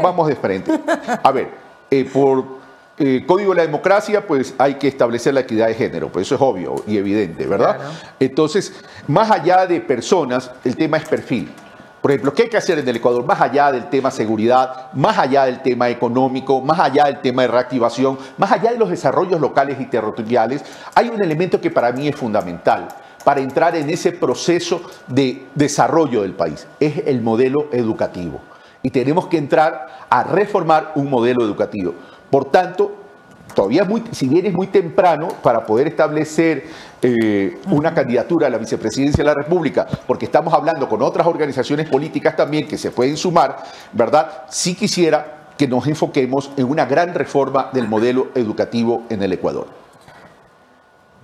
vamos 0.03 0.27
de 0.29 0.37
frente. 0.37 0.79
A 1.23 1.33
ver, 1.33 1.49
eh, 1.91 2.05
por 2.13 2.62
eh, 3.03 3.25
Código 3.27 3.51
de 3.51 3.57
la 3.57 3.63
Democracia, 3.63 4.25
pues 4.27 4.55
hay 4.59 4.75
que 4.75 4.87
establecer 4.87 5.35
la 5.35 5.41
equidad 5.41 5.67
de 5.67 5.75
género, 5.75 6.09
pues 6.11 6.29
eso 6.29 6.37
es 6.37 6.41
obvio 6.41 6.77
y 6.87 6.97
evidente, 6.97 7.49
¿verdad? 7.49 7.77
Claro. 7.77 7.91
Entonces, 8.21 8.73
más 9.09 9.29
allá 9.29 9.67
de 9.67 9.81
personas, 9.81 10.53
el 10.63 10.77
tema 10.77 10.99
es 10.99 11.09
perfil. 11.09 11.53
Por 12.01 12.13
ejemplo, 12.13 12.33
¿qué 12.33 12.43
hay 12.43 12.49
que 12.49 12.57
hacer 12.57 12.79
en 12.79 12.87
el 12.87 12.97
Ecuador? 12.97 13.25
Más 13.25 13.41
allá 13.41 13.73
del 13.73 13.91
tema 13.91 14.13
seguridad, 14.13 14.93
más 14.93 15.19
allá 15.19 15.47
del 15.47 15.63
tema 15.63 15.89
económico, 15.89 16.61
más 16.61 16.79
allá 16.79 17.07
del 17.07 17.21
tema 17.21 17.43
de 17.43 17.49
reactivación, 17.49 18.19
más 18.39 18.53
allá 18.53 18.71
de 18.71 18.79
los 18.79 18.91
desarrollos 18.91 19.41
locales 19.41 19.81
y 19.81 19.87
territoriales, 19.87 20.65
hay 20.95 21.09
un 21.09 21.21
elemento 21.21 21.61
que 21.61 21.71
para 21.71 21.91
mí 21.91 22.07
es 22.07 22.15
fundamental 22.15 22.87
para 23.25 23.41
entrar 23.41 23.75
en 23.75 23.91
ese 23.91 24.13
proceso 24.13 24.81
de 25.09 25.47
desarrollo 25.57 26.23
del 26.23 26.35
país. 26.35 26.69
Es 26.79 27.03
el 27.07 27.21
modelo 27.21 27.69
educativo. 27.73 28.41
Y 28.83 28.91
tenemos 28.91 29.29
que 29.29 29.39
entrar 29.39 30.07
a 30.11 30.25
reformar 30.25 30.93
un 30.97 31.09
modelo 31.09 31.45
educativo. 31.45 31.95
Por 32.33 32.47
tanto, 32.47 32.91
todavía 33.55 33.85
muy, 33.85 34.03
si 34.11 34.27
bien 34.27 34.47
es 34.47 34.55
muy 34.55 34.69
temprano 34.69 35.29
para 35.43 35.67
poder 35.67 35.87
establecer 35.87 36.65
eh, 37.03 37.61
una 37.67 37.93
candidatura 37.93 38.47
a 38.47 38.51
la 38.51 38.57
vicepresidencia 38.57 39.23
de 39.23 39.29
la 39.29 39.35
República, 39.35 39.87
porque 40.07 40.25
estamos 40.25 40.55
hablando 40.55 40.89
con 40.89 41.03
otras 41.03 41.27
organizaciones 41.27 41.91
políticas 41.91 42.35
también 42.35 42.67
que 42.67 42.79
se 42.79 42.91
pueden 42.91 43.19
sumar, 43.19 43.59
¿verdad? 43.93 44.45
Sí 44.49 44.75
quisiera 44.75 45.51
que 45.59 45.69
nos 45.69 45.87
enfoquemos 45.87 46.51
en 46.57 46.71
una 46.71 46.87
gran 46.87 47.13
reforma 47.13 47.69
del 47.71 47.87
modelo 47.87 48.29
educativo 48.35 49.03
en 49.11 49.23
el 49.23 49.35
Ecuador. 49.35 49.67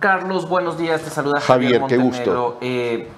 Carlos, 0.00 0.46
buenos 0.46 0.76
días, 0.76 1.00
te 1.00 1.08
saluda 1.08 1.40
Javier, 1.40 1.80
Javier, 1.80 1.88
qué 1.88 2.04
gusto. 2.04 2.58
Eh, 2.60 3.08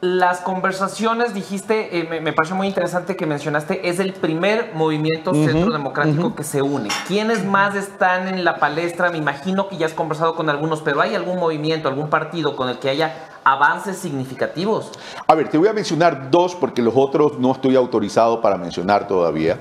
las 0.00 0.40
conversaciones, 0.40 1.34
dijiste, 1.34 1.98
eh, 1.98 2.06
me, 2.08 2.22
me 2.22 2.32
pareció 2.32 2.56
muy 2.56 2.66
interesante 2.66 3.16
que 3.16 3.26
mencionaste, 3.26 3.88
es 3.88 3.98
el 3.98 4.14
primer 4.14 4.72
movimiento 4.74 5.34
centro 5.34 5.70
democrático 5.72 6.34
que 6.34 6.42
se 6.42 6.62
une. 6.62 6.88
¿Quiénes 7.06 7.44
más 7.44 7.74
están 7.74 8.28
en 8.28 8.42
la 8.42 8.58
palestra? 8.58 9.10
Me 9.10 9.18
imagino 9.18 9.68
que 9.68 9.76
ya 9.76 9.84
has 9.84 9.92
conversado 9.92 10.34
con 10.34 10.48
algunos, 10.48 10.80
pero 10.80 11.02
¿hay 11.02 11.14
algún 11.14 11.38
movimiento, 11.38 11.88
algún 11.88 12.08
partido 12.08 12.56
con 12.56 12.70
el 12.70 12.78
que 12.78 12.88
haya 12.88 13.28
avances 13.44 13.98
significativos? 13.98 14.90
A 15.26 15.34
ver, 15.34 15.48
te 15.48 15.58
voy 15.58 15.68
a 15.68 15.74
mencionar 15.74 16.30
dos 16.30 16.54
porque 16.54 16.80
los 16.80 16.94
otros 16.96 17.38
no 17.38 17.52
estoy 17.52 17.76
autorizado 17.76 18.40
para 18.40 18.56
mencionar 18.56 19.06
todavía. 19.06 19.58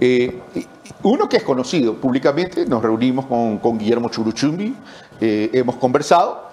Eh, 0.00 0.40
uno 1.02 1.28
que 1.28 1.36
es 1.36 1.42
conocido 1.42 1.94
públicamente, 1.94 2.64
nos 2.64 2.82
reunimos 2.82 3.26
con, 3.26 3.58
con 3.58 3.76
Guillermo 3.76 4.08
Churuchumbi, 4.08 4.74
eh, 5.20 5.50
hemos 5.52 5.76
conversado, 5.76 6.44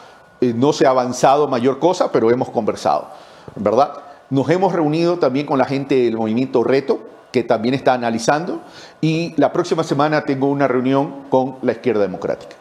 no 0.42 0.74
se 0.74 0.88
ha 0.88 0.90
avanzado 0.90 1.48
mayor 1.48 1.78
cosa, 1.78 2.12
pero 2.12 2.32
hemos 2.32 2.50
conversado, 2.50 3.10
¿verdad? 3.56 3.94
Nos 4.30 4.50
hemos 4.50 4.74
reunido 4.74 5.18
también 5.20 5.46
con 5.46 5.58
la 5.58 5.66
gente 5.66 5.96
del 5.96 6.18
movimiento 6.18 6.64
Reto, 6.64 7.00
que 7.32 7.44
también 7.44 7.74
está 7.74 7.94
analizando, 7.94 8.62
y 9.02 9.34
la 9.38 9.52
próxima 9.54 9.84
semana 9.84 10.26
tengo 10.26 10.48
una 10.48 10.68
reunión 10.68 11.24
con 11.30 11.56
la 11.62 11.72
izquierda 11.74 12.02
democrática. 12.02 12.56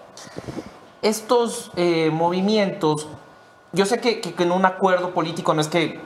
Estos 1.02 1.70
eh, 1.76 2.10
movimientos, 2.12 3.08
yo 3.72 3.86
sé 3.86 3.98
que, 4.00 4.20
que- 4.20 4.34
que 4.34 4.42
en 4.42 4.52
un 4.52 4.64
acuerdo 4.66 5.12
político 5.14 5.54
no 5.54 5.60
es 5.60 5.68
que 5.68 5.98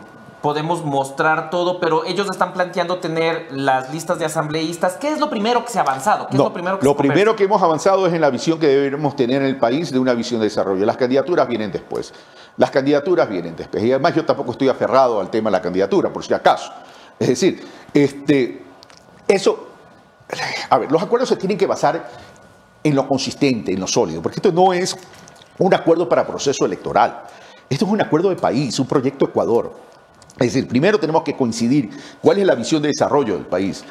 podemos 0.45 0.85
mostrar 0.85 1.49
todo, 1.49 1.81
pero 1.81 2.05
ellos 2.05 2.29
están 2.31 2.53
planteando 2.53 2.99
tener 2.99 3.47
las 3.51 3.91
listas 3.91 4.19
de 4.19 4.27
asambleístas. 4.27 4.99
¿Qué 4.99 5.09
es 5.09 5.19
lo 5.19 5.31
primero 5.31 5.65
que 5.65 5.73
se 5.73 5.79
ha 5.79 5.81
avanzado? 5.81 6.27
¿Qué 6.27 6.37
No, 6.37 6.43
es 6.43 6.49
lo 6.49 6.53
primero 6.53 6.79
que 6.79 6.85
lo 6.85 6.91
se 6.91 6.97
conversa? 6.97 7.15
primero 7.15 7.35
que 7.35 7.45
hemos 7.45 7.63
avanzado 7.63 8.07
es 8.07 8.13
en 8.13 8.21
la 8.21 8.29
visión 8.29 8.61
que 8.61 8.67
debemos 8.67 9.17
tener 9.17 9.41
en 9.41 9.49
el 9.49 9.57
país 9.57 9.91
de 9.91 9.99
una 9.99 10.13
visión 10.13 10.41
de 10.41 10.49
desarrollo. 10.49 10.85
Las 10.85 10.99
candidaturas 10.99 11.49
vienen 11.49 11.73
después. 11.73 12.13
Las 12.59 12.71
candidaturas 12.71 13.27
vienen 13.27 13.57
después. 13.57 13.83
Y 13.85 13.91
además 13.91 14.15
yo 14.17 14.27
tampoco 14.27 14.51
estoy 14.51 14.69
aferrado 14.69 15.19
al 15.19 15.31
tema 15.31 15.49
de 15.49 15.53
la 15.53 15.63
candidatura, 15.63 16.13
por 16.13 16.23
si 16.23 16.35
acaso. 16.35 16.71
Es 17.19 17.29
decir, 17.29 17.67
este, 17.95 18.63
eso, 19.27 19.69
a 20.69 20.77
ver, 20.77 20.93
los 20.93 21.03
acuerdos 21.03 21.31
se 21.31 21.37
tienen 21.37 21.57
que 21.57 21.67
basar 21.67 22.07
en 22.83 22.95
lo 22.95 23.09
consistente, 23.09 23.73
en 23.73 23.81
lo 23.81 23.87
sólido, 23.87 24.21
porque 24.21 24.41
esto 24.41 24.53
no 24.53 24.75
es 24.75 24.95
un 25.59 25.73
acuerdo 25.73 26.07
para 26.07 26.27
proceso 26.27 26.67
electoral. 26.67 27.23
Esto 27.71 27.87
es 27.87 27.91
un 27.91 28.03
acuerdo 28.03 28.29
de 28.29 28.37
país, 28.37 28.79
un 28.79 28.87
proyecto 28.87 29.25
Ecuador. 29.25 29.94
Es 30.39 30.53
decir, 30.53 30.67
primero 30.67 30.99
tenemos 30.99 31.23
que 31.23 31.37
coincidir 31.37 31.91
cuál 32.21 32.39
es 32.39 32.47
la 32.47 32.55
visión 32.55 32.83
de 32.83 32.89
desarrollo 32.89 33.35
del 33.35 33.47
país. 33.47 33.85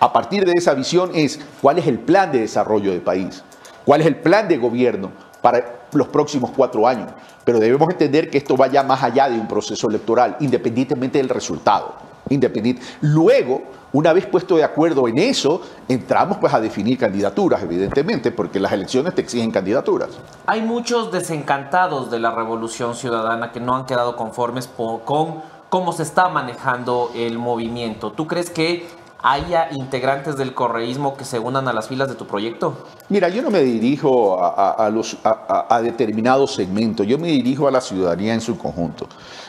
A 0.00 0.12
partir 0.12 0.44
de 0.44 0.52
esa 0.52 0.74
visión 0.74 1.10
es 1.12 1.40
cuál 1.60 1.78
es 1.78 1.86
el 1.88 1.98
plan 1.98 2.30
de 2.30 2.40
desarrollo 2.40 2.92
del 2.92 3.00
país, 3.00 3.42
cuál 3.84 4.00
es 4.02 4.06
el 4.06 4.16
plan 4.16 4.46
de 4.46 4.56
gobierno 4.56 5.10
para 5.42 5.80
los 5.92 6.06
próximos 6.08 6.52
cuatro 6.54 6.86
años. 6.86 7.10
Pero 7.44 7.58
debemos 7.58 7.88
entender 7.90 8.30
que 8.30 8.38
esto 8.38 8.56
vaya 8.56 8.82
más 8.84 9.02
allá 9.02 9.28
de 9.28 9.38
un 9.40 9.48
proceso 9.48 9.88
electoral, 9.88 10.36
independientemente 10.38 11.18
del 11.18 11.28
resultado. 11.28 11.94
Independiente. 12.30 12.82
Luego, 13.00 13.62
una 13.92 14.12
vez 14.12 14.26
puesto 14.26 14.56
de 14.56 14.62
acuerdo 14.62 15.08
en 15.08 15.18
eso, 15.18 15.62
entramos 15.88 16.36
pues 16.36 16.52
a 16.52 16.60
definir 16.60 16.98
candidaturas, 16.98 17.62
evidentemente, 17.62 18.30
porque 18.30 18.60
las 18.60 18.70
elecciones 18.70 19.14
te 19.14 19.22
exigen 19.22 19.50
candidaturas. 19.50 20.10
Hay 20.46 20.60
muchos 20.60 21.10
desencantados 21.10 22.10
de 22.10 22.18
la 22.18 22.30
revolución 22.32 22.94
ciudadana 22.94 23.50
que 23.50 23.60
no 23.60 23.74
han 23.74 23.86
quedado 23.86 24.14
conformes 24.14 24.68
con 24.68 25.57
cómo 25.68 25.92
se 25.92 26.02
está 26.02 26.28
manejando 26.28 27.10
el 27.14 27.38
movimiento. 27.38 28.12
¿Tú 28.12 28.26
crees 28.26 28.50
que 28.50 28.86
haya 29.20 29.68
integrantes 29.72 30.36
del 30.36 30.54
correísmo 30.54 31.16
que 31.16 31.24
se 31.24 31.38
unan 31.38 31.66
a 31.68 31.72
las 31.72 31.88
filas 31.88 32.08
de 32.08 32.14
tu 32.14 32.26
proyecto? 32.26 32.86
Mira, 33.08 33.28
yo 33.28 33.42
no 33.42 33.50
me 33.50 33.60
dirijo 33.60 34.42
a, 34.42 34.76
a- 34.78 35.66
a 35.76 35.82
determinados 35.82 36.54
segmentos, 36.54 37.06
yo 37.06 37.18
me 37.18 37.26
dirijo 37.28 37.66
a 37.66 37.70
la 37.70 37.80
ciudadanía 37.80 38.34
en 38.34 38.40
su 38.40 38.56
conjunto. 38.56 39.08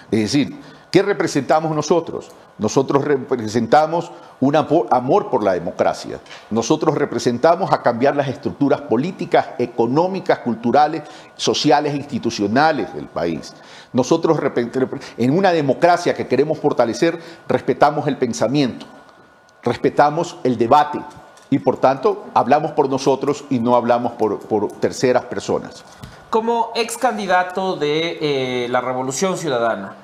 Es 0.09 0.19
decir, 0.21 0.59
¿qué 0.91 1.01
representamos 1.01 1.75
nosotros? 1.75 2.29
Nosotros 2.57 3.03
representamos 3.05 4.11
un 4.41 4.55
amor, 4.55 5.29
por 5.29 5.43
la 5.43 5.53
democracia. 5.53 6.19
Nosotros 6.49 6.95
representamos 6.95 7.71
a 7.71 7.81
cambiar 7.81 8.15
las 8.15 8.27
estructuras 8.27 8.81
políticas, 8.81 9.47
económicas, 9.57 10.39
culturales, 10.39 11.03
sociales 11.35 11.93
e 11.93 11.97
institucionales 11.97 12.93
del 12.93 13.07
país. 13.07 13.53
Nosotros, 13.93 14.39
en 15.17 15.37
una 15.37 15.51
democracia 15.51 16.13
que 16.13 16.27
queremos 16.27 16.59
fortalecer, 16.59 17.19
respetamos 17.47 18.07
el 18.07 18.17
pensamiento, 18.17 18.85
respetamos 19.63 20.37
el 20.43 20.57
debate 20.57 20.99
y 21.49 21.59
por 21.59 21.77
tanto 21.77 22.25
hablamos 22.33 22.71
por 22.71 22.89
nosotros 22.89 23.43
y 23.49 23.59
no 23.59 23.75
hablamos 23.75 24.13
por, 24.13 24.39
por 24.39 24.71
terceras 24.73 25.25
personas. 25.25 25.83
Como 26.29 26.71
ex 26.75 26.97
candidato 26.97 27.75
de 27.75 28.19
eh, 28.21 28.67
la 28.69 28.81
Revolución 28.81 29.37
Ciudadana, 29.37 29.95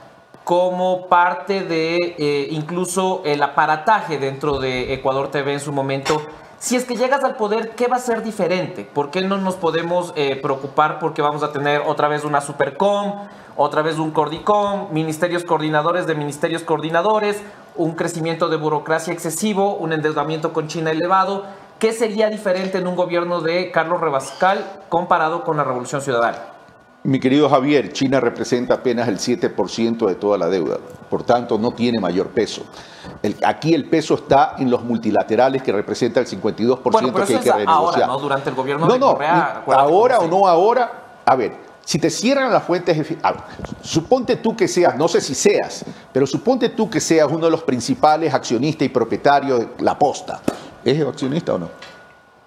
como 0.45 1.07
parte 1.07 1.63
de 1.63 2.15
eh, 2.19 2.47
incluso 2.51 3.23
el 3.25 3.41
aparataje 3.41 4.19
dentro 4.19 4.59
de 4.59 4.93
Ecuador 4.93 5.31
TV 5.31 5.53
en 5.53 5.59
su 5.59 5.73
momento, 5.73 6.21
si 6.59 6.75
es 6.75 6.85
que 6.85 6.95
llegas 6.95 7.23
al 7.23 7.35
poder, 7.35 7.71
¿qué 7.71 7.87
va 7.87 7.97
a 7.97 7.99
ser 7.99 8.21
diferente? 8.21 8.85
¿Por 8.85 9.09
qué 9.09 9.21
no 9.21 9.37
nos 9.37 9.55
podemos 9.55 10.13
eh, 10.15 10.35
preocupar 10.35 10.99
porque 10.99 11.23
vamos 11.23 11.41
a 11.41 11.51
tener 11.51 11.81
otra 11.85 12.07
vez 12.07 12.23
una 12.23 12.41
Supercom, 12.41 13.27
otra 13.57 13.81
vez 13.81 13.97
un 13.97 14.11
Cordicom, 14.11 14.93
ministerios 14.93 15.43
coordinadores 15.43 16.05
de 16.05 16.13
ministerios 16.13 16.61
coordinadores, 16.61 17.41
un 17.75 17.93
crecimiento 17.95 18.47
de 18.47 18.57
burocracia 18.57 19.13
excesivo, 19.13 19.75
un 19.75 19.93
endeudamiento 19.93 20.53
con 20.53 20.67
China 20.67 20.91
elevado? 20.91 21.43
¿Qué 21.79 21.91
sería 21.91 22.29
diferente 22.29 22.77
en 22.77 22.87
un 22.87 22.95
gobierno 22.95 23.41
de 23.41 23.71
Carlos 23.71 23.99
Rebascal 23.99 24.63
comparado 24.89 25.43
con 25.43 25.57
la 25.57 25.63
Revolución 25.63 26.01
Ciudadana? 26.01 26.54
Mi 27.05 27.19
querido 27.19 27.47
Javier, 27.47 27.93
China 27.93 28.19
representa 28.19 28.73
apenas 28.73 29.07
el 29.07 29.19
7% 29.19 30.07
de 30.07 30.15
toda 30.15 30.39
la 30.39 30.47
deuda, 30.49 30.77
por 31.07 31.21
tanto 31.21 31.59
no 31.59 31.71
tiene 31.71 31.99
mayor 31.99 32.29
peso. 32.29 32.63
El- 33.21 33.35
aquí 33.45 33.75
el 33.75 33.87
peso 33.87 34.15
está 34.15 34.55
en 34.57 34.71
los 34.71 34.83
multilaterales 34.83 35.61
que 35.61 35.71
representa 35.71 36.19
el 36.19 36.25
52% 36.25 36.81
Bueno, 36.91 37.13
pero 37.13 37.27
que 37.27 37.33
eso 37.33 37.53
hay 37.53 37.59
que 37.59 37.63
es 37.63 37.67
ahora. 37.67 38.07
¿no? 38.07 38.17
Durante 38.17 38.49
el 38.49 38.55
gobierno 38.55 38.87
No, 38.87 38.93
de 38.93 38.99
no, 38.99 39.11
Correa. 39.13 39.63
ahora 39.67 40.17
o 40.19 40.27
no 40.27 40.47
ahora, 40.47 40.91
a 41.23 41.35
ver, 41.35 41.53
si 41.85 41.99
te 41.99 42.09
cierran 42.09 42.51
las 42.51 42.63
fuentes, 42.63 42.97
ver, 43.31 43.43
suponte 43.83 44.37
tú 44.37 44.55
que 44.55 44.67
seas, 44.67 44.97
no 44.97 45.07
sé 45.07 45.21
si 45.21 45.35
seas, 45.35 45.85
pero 46.11 46.25
suponte 46.25 46.69
tú 46.69 46.89
que 46.89 46.99
seas 46.99 47.27
uno 47.31 47.45
de 47.45 47.51
los 47.51 47.61
principales 47.61 48.33
accionistas 48.33 48.83
y 48.87 48.89
propietarios 48.89 49.59
de 49.59 49.67
la 49.83 49.95
posta. 49.99 50.41
¿Eres 50.83 51.07
accionista 51.07 51.53
o 51.53 51.59
no? 51.59 51.69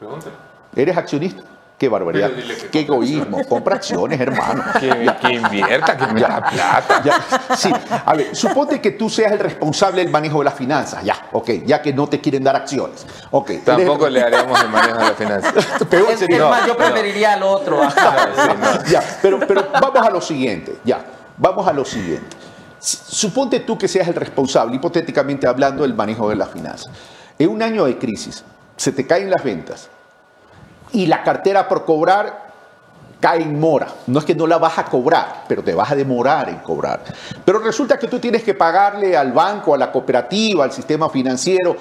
Pregúntale. 0.01 0.35
¿Eres 0.75 0.97
accionista? 0.97 1.43
Qué 1.79 1.89
barbaridad, 1.89 2.31
que 2.33 2.69
qué 2.73 2.81
egoísmo. 2.81 3.45
Compra 3.49 3.77
acciones, 3.77 4.19
hermano. 4.21 4.65
Que, 4.81 5.15
que 5.21 5.33
invierta, 5.35 5.97
que 5.97 6.07
meta 6.13 6.45
plata. 6.51 7.03
Ya, 7.05 7.57
sí, 7.57 7.71
a 8.05 8.15
ver, 8.15 8.35
suponte 8.35 8.81
que 8.81 8.91
tú 8.91 9.09
seas 9.09 9.31
el 9.31 9.39
responsable 9.39 10.03
del 10.03 10.11
manejo 10.11 10.39
de 10.39 10.47
las 10.47 10.55
finanzas, 10.55 11.05
ya, 11.05 11.29
ok, 11.33 11.51
ya 11.65 11.81
que 11.81 11.93
no 11.93 12.09
te 12.09 12.21
quieren 12.21 12.43
dar 12.43 12.57
acciones. 12.57 13.07
Ok, 13.31 13.51
eres- 13.51 13.65
Tampoco 13.65 14.09
le 14.09 14.21
haremos 14.23 14.61
el 14.61 14.69
manejo 14.71 14.99
de 14.99 15.05
la 15.05 15.13
finanza. 15.15 15.53
Peor 15.91 16.11
Es, 16.11 16.19
sería- 16.19 16.37
es 16.39 16.51
más, 16.51 16.67
yo 16.67 16.77
preferiría 16.77 17.35
al 17.35 17.43
otro. 17.45 17.81
Sí, 17.89 18.49
no. 18.61 18.85
Ya, 18.91 19.03
pero, 19.23 19.39
pero 19.47 19.69
vamos 19.81 20.05
a 20.07 20.11
lo 20.11 20.21
siguiente, 20.21 20.79
ya, 20.85 21.05
vamos 21.37 21.67
a 21.69 21.73
lo 21.73 21.85
siguiente. 21.85 22.37
Suponte 22.81 23.61
tú 23.61 23.79
que 23.79 23.87
seas 23.89 24.09
el 24.09 24.15
responsable, 24.15 24.75
hipotéticamente 24.77 25.47
hablando, 25.47 25.83
del 25.83 25.95
manejo 25.95 26.29
de 26.29 26.37
las 26.37 26.51
finanzas. 26.51 26.91
En 27.39 27.51
un 27.51 27.63
año 27.63 27.85
de 27.85 27.99
crisis, 27.99 28.45
se 28.77 28.91
te 28.93 29.07
caen 29.07 29.31
las 29.31 29.43
ventas 29.45 29.89
y 30.93 31.07
la 31.07 31.23
cartera 31.23 31.69
por 31.69 31.85
cobrar 31.85 32.49
cae 33.21 33.43
en 33.43 33.59
mora. 33.59 33.89
No 34.07 34.19
es 34.19 34.25
que 34.25 34.35
no 34.35 34.47
la 34.47 34.59
vas 34.59 34.79
a 34.79 34.85
cobrar, 34.85 35.45
pero 35.49 35.63
te 35.63 35.75
vas 35.75 35.91
a 35.91 35.97
demorar 35.97 36.49
en 36.49 36.59
cobrar. 36.59 37.03
Pero 37.45 37.59
resulta 37.59 37.99
que 37.99 38.07
tú 38.07 38.19
tienes 38.19 38.43
que 38.43 38.55
pagarle 38.55 39.17
al 39.17 39.33
banco, 39.33 39.75
a 39.75 39.79
la 39.79 39.91
cooperativa, 39.91 40.65
al 40.65 40.73
sistema 40.73 41.09
financiero, 41.09 41.77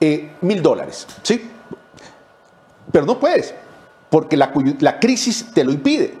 eh, 0.00 0.36
mil 0.40 0.62
dólares, 0.62 1.06
¿sí? 1.22 1.50
Pero 2.90 3.04
no 3.04 3.18
puedes, 3.18 3.54
porque 4.08 4.36
la, 4.36 4.50
la 4.80 4.98
crisis 4.98 5.52
te 5.52 5.64
lo 5.64 5.72
impide. 5.72 6.14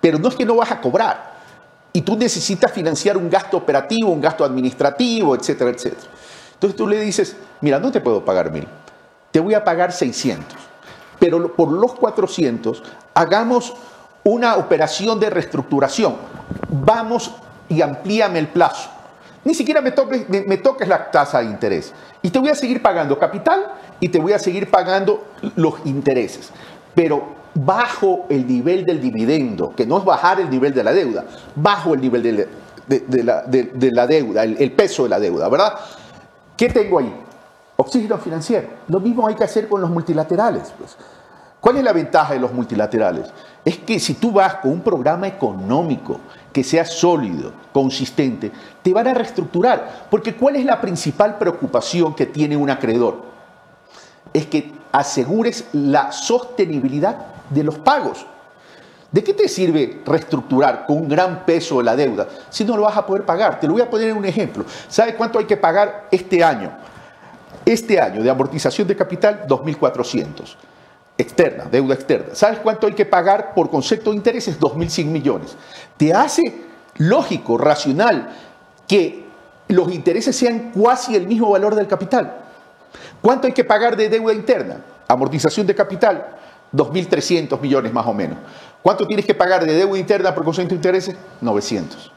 Pero 0.00 0.18
no 0.18 0.28
es 0.28 0.34
que 0.34 0.44
no 0.44 0.56
vas 0.56 0.70
a 0.70 0.80
cobrar. 0.80 1.30
Y 1.92 2.02
tú 2.02 2.16
necesitas 2.16 2.70
financiar 2.72 3.16
un 3.16 3.28
gasto 3.28 3.56
operativo, 3.56 4.10
un 4.10 4.20
gasto 4.20 4.44
administrativo, 4.44 5.34
etcétera, 5.34 5.70
etcétera. 5.70 6.10
Entonces 6.54 6.76
tú 6.76 6.86
le 6.86 7.00
dices, 7.00 7.36
mira, 7.62 7.78
no 7.78 7.90
te 7.90 8.00
puedo 8.00 8.24
pagar 8.24 8.52
mil, 8.52 8.68
te 9.30 9.40
voy 9.40 9.54
a 9.54 9.64
pagar 9.64 9.92
600. 9.92 10.69
Pero 11.20 11.54
por 11.54 11.70
los 11.70 11.94
400 11.94 12.82
hagamos 13.14 13.74
una 14.24 14.56
operación 14.56 15.20
de 15.20 15.30
reestructuración. 15.30 16.16
Vamos 16.68 17.30
y 17.68 17.82
amplíame 17.82 18.40
el 18.40 18.48
plazo. 18.48 18.90
Ni 19.44 19.54
siquiera 19.54 19.80
me 19.80 19.92
toques, 19.92 20.88
la 20.88 21.10
tasa 21.10 21.38
de 21.38 21.46
interés. 21.46 21.94
Y 22.22 22.30
te 22.30 22.38
voy 22.38 22.48
a 22.48 22.54
seguir 22.54 22.82
pagando 22.82 23.18
capital 23.18 23.72
y 24.00 24.08
te 24.08 24.18
voy 24.18 24.32
a 24.32 24.38
seguir 24.38 24.70
pagando 24.70 25.24
los 25.56 25.74
intereses. 25.84 26.50
Pero 26.94 27.40
bajo 27.54 28.26
el 28.28 28.46
nivel 28.46 28.84
del 28.84 29.00
dividendo, 29.00 29.74
que 29.74 29.86
no 29.86 29.98
es 29.98 30.04
bajar 30.04 30.40
el 30.40 30.50
nivel 30.50 30.74
de 30.74 30.84
la 30.84 30.92
deuda, 30.92 31.24
bajo 31.54 31.94
el 31.94 32.00
nivel 32.00 32.22
de 32.22 33.92
la 33.92 34.06
deuda, 34.06 34.44
el, 34.44 34.56
el 34.58 34.72
peso 34.72 35.04
de 35.04 35.08
la 35.08 35.20
deuda, 35.20 35.48
¿verdad? 35.48 35.74
¿Qué 36.56 36.68
tengo 36.68 36.98
ahí? 36.98 37.14
Oxígeno 37.80 38.18
financiero. 38.18 38.68
Lo 38.88 39.00
mismo 39.00 39.26
hay 39.26 39.34
que 39.34 39.44
hacer 39.44 39.66
con 39.66 39.80
los 39.80 39.88
multilaterales. 39.88 40.70
Pues. 40.76 40.98
¿Cuál 41.58 41.78
es 41.78 41.84
la 41.84 41.94
ventaja 41.94 42.34
de 42.34 42.38
los 42.38 42.52
multilaterales? 42.52 43.32
Es 43.64 43.78
que 43.78 43.98
si 43.98 44.14
tú 44.14 44.32
vas 44.32 44.56
con 44.56 44.72
un 44.72 44.80
programa 44.82 45.26
económico 45.26 46.20
que 46.52 46.62
sea 46.62 46.84
sólido, 46.84 47.54
consistente, 47.72 48.52
te 48.82 48.92
van 48.92 49.08
a 49.08 49.14
reestructurar. 49.14 50.08
Porque 50.10 50.34
¿cuál 50.36 50.56
es 50.56 50.66
la 50.66 50.78
principal 50.78 51.38
preocupación 51.38 52.14
que 52.14 52.26
tiene 52.26 52.54
un 52.54 52.68
acreedor? 52.68 53.22
Es 54.34 54.44
que 54.44 54.72
asegures 54.92 55.64
la 55.72 56.12
sostenibilidad 56.12 57.16
de 57.48 57.64
los 57.64 57.78
pagos. 57.78 58.26
¿De 59.10 59.24
qué 59.24 59.32
te 59.32 59.48
sirve 59.48 60.02
reestructurar 60.04 60.84
con 60.84 60.98
un 60.98 61.08
gran 61.08 61.46
peso 61.46 61.80
la 61.80 61.96
deuda 61.96 62.28
si 62.50 62.62
no 62.62 62.76
lo 62.76 62.82
vas 62.82 62.96
a 62.98 63.06
poder 63.06 63.24
pagar? 63.24 63.58
Te 63.58 63.66
lo 63.66 63.72
voy 63.72 63.82
a 63.82 63.88
poner 63.88 64.10
en 64.10 64.18
un 64.18 64.26
ejemplo. 64.26 64.66
¿Sabes 64.86 65.14
cuánto 65.14 65.38
hay 65.38 65.46
que 65.46 65.56
pagar 65.56 66.08
este 66.10 66.44
año? 66.44 66.89
Este 67.70 68.00
año 68.00 68.20
de 68.20 68.28
amortización 68.28 68.88
de 68.88 68.96
capital, 68.96 69.44
2.400. 69.46 70.56
Externa, 71.16 71.66
deuda 71.70 71.94
externa. 71.94 72.34
¿Sabes 72.34 72.58
cuánto 72.58 72.88
hay 72.88 72.94
que 72.94 73.06
pagar 73.06 73.54
por 73.54 73.70
concepto 73.70 74.10
de 74.10 74.16
intereses? 74.16 74.58
2.100 74.58 75.04
millones. 75.04 75.56
¿Te 75.96 76.12
hace 76.12 76.62
lógico, 76.96 77.56
racional, 77.56 78.28
que 78.88 79.24
los 79.68 79.92
intereses 79.92 80.34
sean 80.34 80.72
casi 80.72 81.14
el 81.14 81.28
mismo 81.28 81.48
valor 81.48 81.76
del 81.76 81.86
capital? 81.86 82.38
¿Cuánto 83.22 83.46
hay 83.46 83.52
que 83.52 83.62
pagar 83.62 83.96
de 83.96 84.08
deuda 84.08 84.34
interna? 84.34 84.84
Amortización 85.06 85.64
de 85.64 85.76
capital, 85.76 86.26
2.300 86.72 87.60
millones 87.60 87.92
más 87.92 88.04
o 88.04 88.12
menos. 88.12 88.38
¿Cuánto 88.82 89.06
tienes 89.06 89.24
que 89.24 89.34
pagar 89.36 89.64
de 89.64 89.74
deuda 89.74 89.96
interna 89.96 90.34
por 90.34 90.42
concepto 90.42 90.70
de 90.70 90.74
intereses? 90.74 91.14
900. 91.40 92.10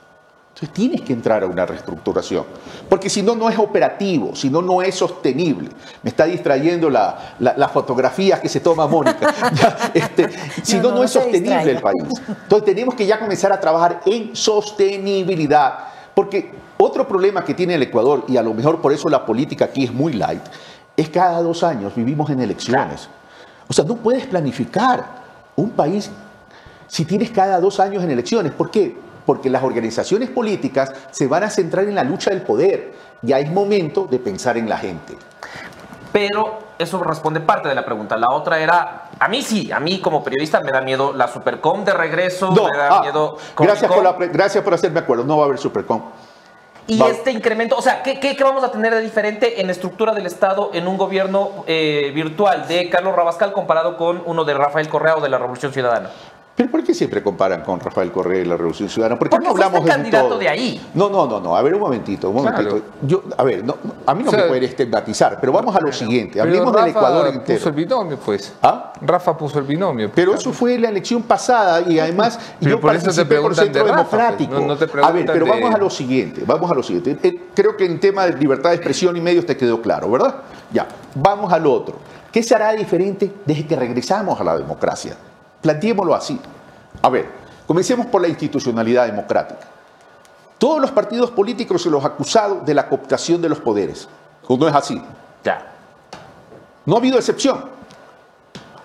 Entonces 0.53 0.69
tienes 0.71 1.01
que 1.01 1.13
entrar 1.13 1.41
a 1.41 1.47
una 1.47 1.65
reestructuración, 1.65 2.45
porque 2.87 3.09
si 3.09 3.23
no, 3.23 3.35
no 3.35 3.49
es 3.49 3.57
operativo, 3.57 4.35
si 4.35 4.51
no, 4.51 4.61
no 4.61 4.83
es 4.83 4.93
sostenible. 4.93 5.69
Me 6.03 6.11
está 6.11 6.25
distrayendo 6.25 6.91
la, 6.91 7.33
la, 7.39 7.55
las 7.57 7.71
fotografías 7.71 8.39
que 8.39 8.47
se 8.47 8.59
toma 8.59 8.85
Mónica. 8.85 9.33
Este, 9.93 10.29
si 10.61 10.77
No, 10.77 10.89
no, 10.89 10.97
no, 10.97 11.03
es 11.03 11.11
sostenible 11.11 11.71
el 11.71 11.81
país. 11.81 12.03
Entonces 12.27 12.65
tenemos 12.65 12.93
que 12.93 13.07
ya 13.07 13.19
comenzar 13.19 13.51
a 13.51 13.59
trabajar 13.59 14.01
en 14.05 14.35
sostenibilidad, 14.35 15.73
porque 16.13 16.51
otro 16.77 17.07
problema 17.07 17.43
que 17.43 17.55
tiene 17.55 17.73
el 17.73 17.81
Ecuador, 17.81 18.25
y 18.27 18.37
a 18.37 18.43
lo 18.43 18.53
mejor 18.53 18.79
por 18.79 18.93
eso 18.93 19.09
la 19.09 19.25
política 19.25 19.65
aquí 19.65 19.85
es 19.85 19.91
muy 19.91 20.13
light, 20.13 20.43
es 20.95 21.07
que 21.07 21.13
cada 21.13 21.41
dos 21.41 21.63
años 21.63 21.95
vivimos 21.95 22.29
en 22.29 22.39
elecciones. 22.39 23.09
O 23.67 23.73
sea, 23.73 23.85
no 23.85 23.95
puedes 23.95 24.27
planificar 24.27 25.03
un 25.55 25.71
país 25.71 26.11
si 26.87 27.05
tienes 27.05 27.31
cada 27.31 27.59
dos 27.59 27.79
años 27.79 28.03
en 28.03 28.11
elecciones. 28.11 28.51
¿Por 28.51 28.69
qué? 28.69 28.95
Porque 29.25 29.49
las 29.49 29.63
organizaciones 29.63 30.29
políticas 30.29 30.93
se 31.11 31.27
van 31.27 31.43
a 31.43 31.49
centrar 31.49 31.85
en 31.85 31.95
la 31.95 32.03
lucha 32.03 32.29
del 32.29 32.41
poder. 32.41 32.93
Ya 33.21 33.39
es 33.39 33.49
momento 33.51 34.05
de 34.09 34.19
pensar 34.19 34.57
en 34.57 34.67
la 34.67 34.77
gente. 34.77 35.17
Pero 36.11 36.59
eso 36.77 37.03
responde 37.03 37.39
parte 37.39 37.67
de 37.67 37.75
la 37.75 37.83
pregunta. 37.83 38.17
La 38.17 38.29
otra 38.29 38.59
era, 38.59 39.09
a 39.17 39.27
mí 39.27 39.41
sí, 39.41 39.71
a 39.71 39.79
mí 39.79 39.99
como 39.99 40.23
periodista 40.23 40.61
me 40.61 40.71
da 40.71 40.81
miedo 40.81 41.11
la 41.11 41.27
Supercom 41.27 41.83
de 41.83 41.93
regreso, 41.93 42.51
No, 42.51 42.69
me 42.69 42.77
da 42.77 42.97
ah, 42.97 43.01
miedo... 43.01 43.37
gracias, 43.57 43.91
por 43.91 44.03
la 44.03 44.13
gracias 44.13 44.63
por 44.63 44.73
hacerme 44.73 44.99
acuerdo, 44.99 45.23
no 45.23 45.37
va 45.37 45.43
a 45.43 45.45
haber 45.47 45.57
Supercom. 45.57 46.01
Y 46.85 46.99
Va- 46.99 47.07
este 47.07 47.31
incremento, 47.31 47.77
o 47.77 47.81
sea, 47.81 48.03
¿qué, 48.03 48.19
qué, 48.19 48.35
qué 48.35 48.43
vamos 48.43 48.63
a 48.63 48.71
tener 48.71 48.93
de 48.93 49.01
diferente 49.01 49.61
en 49.61 49.69
estructura 49.69 50.13
del 50.13 50.25
Estado 50.25 50.69
en 50.73 50.87
un 50.87 50.97
gobierno 50.97 51.63
eh, 51.65 52.11
virtual 52.13 52.67
de 52.67 52.89
Carlos 52.89 53.15
Rabascal 53.15 53.53
comparado 53.53 53.95
con 53.97 54.21
uno 54.25 54.43
de 54.43 54.53
Rafael 54.53 54.89
Correa 54.89 55.15
o 55.15 55.21
de 55.21 55.29
la 55.29 55.37
Revolución 55.37 55.71
Ciudadana? 55.71 56.09
¿Pero 56.55 56.69
por 56.69 56.83
qué 56.83 56.93
siempre 56.93 57.23
comparan 57.23 57.63
con 57.63 57.79
Rafael 57.79 58.11
Correa 58.11 58.41
y 58.41 58.45
la 58.45 58.55
Revolución 58.55 58.87
Ciudadana? 58.87 59.17
¿Por 59.17 59.27
qué 59.27 59.31
Porque 59.37 59.45
no 59.47 59.51
hablamos 59.53 59.73
de 59.73 59.79
un 59.79 59.87
candidato 59.87 60.27
todo? 60.29 60.37
de 60.37 60.49
ahí. 60.49 60.87
No, 60.93 61.09
no, 61.09 61.25
no, 61.25 61.39
no. 61.39 61.55
A 61.55 61.61
ver, 61.63 61.73
un 61.73 61.79
momentito, 61.79 62.29
un 62.29 62.35
momentito. 62.35 62.69
Claro. 62.69 62.83
Yo, 63.01 63.23
a 63.35 63.43
ver, 63.43 63.63
no, 63.65 63.75
no, 63.83 63.93
a 64.05 64.13
mí 64.13 64.21
no 64.21 64.29
O 64.29 64.31
sea, 64.31 64.43
me 64.43 64.47
pueden 64.49 64.63
estigmatizar, 64.65 65.39
pero 65.41 65.51
vamos 65.51 65.75
a 65.75 65.79
lo 65.81 65.91
siguiente. 65.91 66.33
Pero 66.33 66.43
Hablemos 66.43 66.71
Rafa 66.73 66.85
del 66.85 66.89
Ecuador 66.95 67.25
puso 67.25 67.39
entero. 67.39 67.67
el 67.69 67.73
binomio, 67.73 68.17
pues. 68.23 68.53
¿Ah? 68.61 68.93
Rafa 69.01 69.35
puso 69.35 69.57
el 69.57 69.65
binomio. 69.65 70.11
Pero 70.13 70.35
eso 70.35 70.53
fue 70.53 70.77
la 70.77 70.89
elección 70.89 71.23
pasada 71.23 71.81
y 71.89 71.97
además 71.97 72.37
Pero 72.59 72.75
yo 72.75 72.79
por 72.79 72.95
eso 72.95 73.11
te 73.11 73.25
por 73.39 73.55
de 73.55 73.61
Centro 73.63 73.81
pues, 73.81 73.95
Democrático. 73.95 74.53
no- 74.53 74.67
no 74.67 74.77
te 74.77 74.83
a 75.01 75.11
ver, 75.11 75.25
pero 75.25 75.45
de- 75.45 75.51
vamos 75.51 75.73
a 75.73 75.77
lo 75.79 75.89
siguiente, 75.89 76.43
vamos 76.45 76.69
a 76.69 76.75
lo 76.75 76.83
siguiente. 76.83 77.17
Eh, 77.27 77.45
creo 77.55 77.75
que 77.75 77.85
en 77.87 77.99
tema 77.99 78.27
de 78.27 78.37
libertad 78.37 78.69
de 78.69 78.75
expresión 78.75 79.17
y 79.17 79.21
medios 79.21 79.47
te 79.47 79.57
quedó 79.57 79.81
claro, 79.81 80.11
¿verdad? 80.11 80.35
Ya, 80.71 80.87
vamos 81.15 81.51
al 81.51 81.65
otro. 81.65 81.95
¿Qué 82.31 82.43
se 82.43 82.53
hará 82.53 82.73
diferente 82.73 83.31
desde 83.43 83.65
que 83.65 83.75
regresamos 83.75 84.39
a 84.39 84.43
la 84.43 84.55
democracia? 84.55 85.15
Planteémoslo 85.63 86.13
así. 86.13 86.39
A 87.01 87.09
ver, 87.09 87.27
comencemos 87.65 88.05
por 88.07 88.21
la 88.21 88.27
institucionalidad 88.27 89.05
democrática. 89.07 89.61
Todos 90.57 90.81
los 90.81 90.91
partidos 90.91 91.31
políticos 91.31 91.81
se 91.81 91.89
los 91.89 92.03
acusados 92.03 92.65
de 92.65 92.73
la 92.73 92.87
cooptación 92.87 93.41
de 93.41 93.49
los 93.49 93.59
poderes. 93.59 94.07
¿O 94.47 94.57
no 94.57 94.67
es 94.67 94.75
así? 94.75 95.01
Ya. 95.43 95.71
No 96.85 96.95
ha 96.95 96.99
habido 96.99 97.17
excepción. 97.17 97.63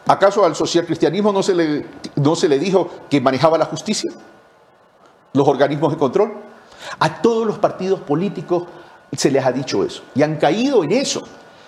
¿Acaso 0.07 0.45
al 0.45 0.55
socialcristianismo 0.55 1.33
no 1.33 1.43
se 1.43 1.55
le, 1.55 1.87
no 2.15 2.37
se 2.37 2.49
le 2.49 2.59
dijo 2.61 2.89
que 3.11 3.21
manejaba 3.21 3.59
la 3.59 3.67
justicia? 3.67 4.11
¿Los 5.33 5.47
organismos 5.47 5.93
de 5.93 5.99
control? 5.99 6.33
A 7.01 7.21
todos 7.21 7.45
los 7.45 7.59
partidos 7.59 8.01
políticos 8.01 8.65
se 9.17 9.33
les 9.33 9.45
ha 9.45 9.51
dicho 9.51 9.85
eso 9.85 10.03
y 10.15 10.23
han 10.23 10.37
caído 10.37 10.85
en 10.85 10.93
eso. 10.93 11.23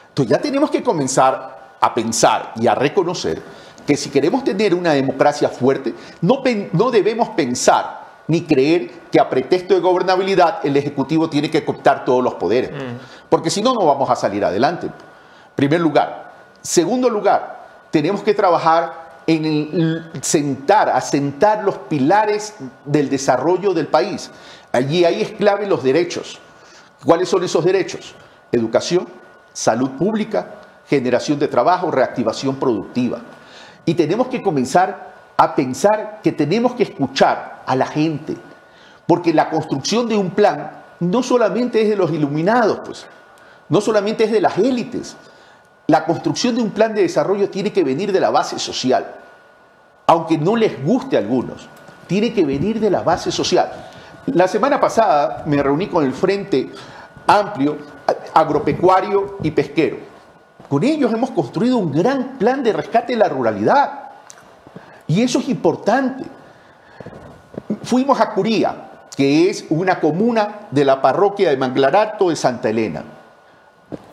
Entonces 0.08 0.30
ya 0.30 0.40
tenemos 0.40 0.70
que 0.70 0.84
comenzar 0.84 1.76
a 1.80 1.94
pensar 1.94 2.52
y 2.56 2.68
a 2.68 2.74
reconocer 2.76 3.42
que 3.90 3.96
si 3.96 4.08
queremos 4.08 4.44
tener 4.44 4.72
una 4.72 4.92
democracia 4.92 5.48
fuerte, 5.48 5.92
no, 6.20 6.44
no 6.74 6.92
debemos 6.92 7.30
pensar 7.30 8.22
ni 8.28 8.42
creer 8.42 8.88
que 9.10 9.18
a 9.18 9.28
pretexto 9.28 9.74
de 9.74 9.80
gobernabilidad 9.80 10.64
el 10.64 10.76
Ejecutivo 10.76 11.28
tiene 11.28 11.50
que 11.50 11.64
cooptar 11.64 12.04
todos 12.04 12.22
los 12.22 12.34
poderes, 12.34 12.70
porque 13.28 13.50
si 13.50 13.60
no, 13.60 13.74
no 13.74 13.84
vamos 13.84 14.08
a 14.08 14.14
salir 14.14 14.44
adelante. 14.44 14.88
Primer 15.56 15.80
lugar. 15.80 16.30
Segundo 16.62 17.10
lugar, 17.10 17.66
tenemos 17.90 18.22
que 18.22 18.32
trabajar 18.32 19.22
en 19.26 19.44
el 19.44 20.12
sentar, 20.20 20.90
asentar 20.90 21.64
los 21.64 21.76
pilares 21.78 22.54
del 22.84 23.10
desarrollo 23.10 23.74
del 23.74 23.88
país. 23.88 24.30
Allí 24.70 25.04
ahí 25.04 25.20
es 25.20 25.32
clave 25.32 25.66
los 25.66 25.82
derechos. 25.82 26.38
¿Cuáles 27.04 27.28
son 27.28 27.42
esos 27.42 27.64
derechos? 27.64 28.14
Educación, 28.52 29.08
salud 29.52 29.90
pública, 29.98 30.46
generación 30.86 31.40
de 31.40 31.48
trabajo, 31.48 31.90
reactivación 31.90 32.54
productiva. 32.54 33.20
Y 33.90 33.94
tenemos 33.94 34.28
que 34.28 34.40
comenzar 34.40 35.10
a 35.36 35.52
pensar 35.56 36.20
que 36.22 36.30
tenemos 36.30 36.74
que 36.74 36.84
escuchar 36.84 37.64
a 37.66 37.74
la 37.74 37.86
gente, 37.86 38.36
porque 39.04 39.34
la 39.34 39.50
construcción 39.50 40.08
de 40.08 40.16
un 40.16 40.30
plan 40.30 40.70
no 41.00 41.24
solamente 41.24 41.82
es 41.82 41.88
de 41.88 41.96
los 41.96 42.12
iluminados, 42.12 42.82
pues, 42.84 43.06
no 43.68 43.80
solamente 43.80 44.22
es 44.22 44.30
de 44.30 44.40
las 44.40 44.56
élites. 44.58 45.16
La 45.88 46.04
construcción 46.04 46.54
de 46.54 46.62
un 46.62 46.70
plan 46.70 46.94
de 46.94 47.02
desarrollo 47.02 47.50
tiene 47.50 47.72
que 47.72 47.82
venir 47.82 48.12
de 48.12 48.20
la 48.20 48.30
base 48.30 48.60
social, 48.60 49.12
aunque 50.06 50.38
no 50.38 50.54
les 50.54 50.80
guste 50.84 51.16
a 51.16 51.18
algunos, 51.18 51.68
tiene 52.06 52.32
que 52.32 52.46
venir 52.46 52.78
de 52.78 52.90
la 52.90 53.02
base 53.02 53.32
social. 53.32 53.72
La 54.26 54.46
semana 54.46 54.78
pasada 54.78 55.42
me 55.46 55.60
reuní 55.60 55.88
con 55.88 56.04
el 56.04 56.12
Frente 56.12 56.70
Amplio 57.26 57.76
Agropecuario 58.34 59.38
y 59.42 59.50
Pesquero. 59.50 60.09
Con 60.70 60.84
ellos 60.84 61.12
hemos 61.12 61.32
construido 61.32 61.76
un 61.76 61.92
gran 61.92 62.38
plan 62.38 62.62
de 62.62 62.72
rescate 62.72 63.12
de 63.12 63.18
la 63.18 63.28
ruralidad. 63.28 64.04
Y 65.06 65.20
eso 65.20 65.40
es 65.40 65.50
importante. 65.50 66.24
Fuimos 67.82 68.18
a 68.18 68.30
Curía, 68.30 69.08
que 69.14 69.50
es 69.50 69.66
una 69.68 70.00
comuna 70.00 70.60
de 70.70 70.86
la 70.86 71.02
parroquia 71.02 71.50
de 71.50 71.58
Manglarato 71.58 72.30
de 72.30 72.36
Santa 72.36 72.70
Elena 72.70 73.04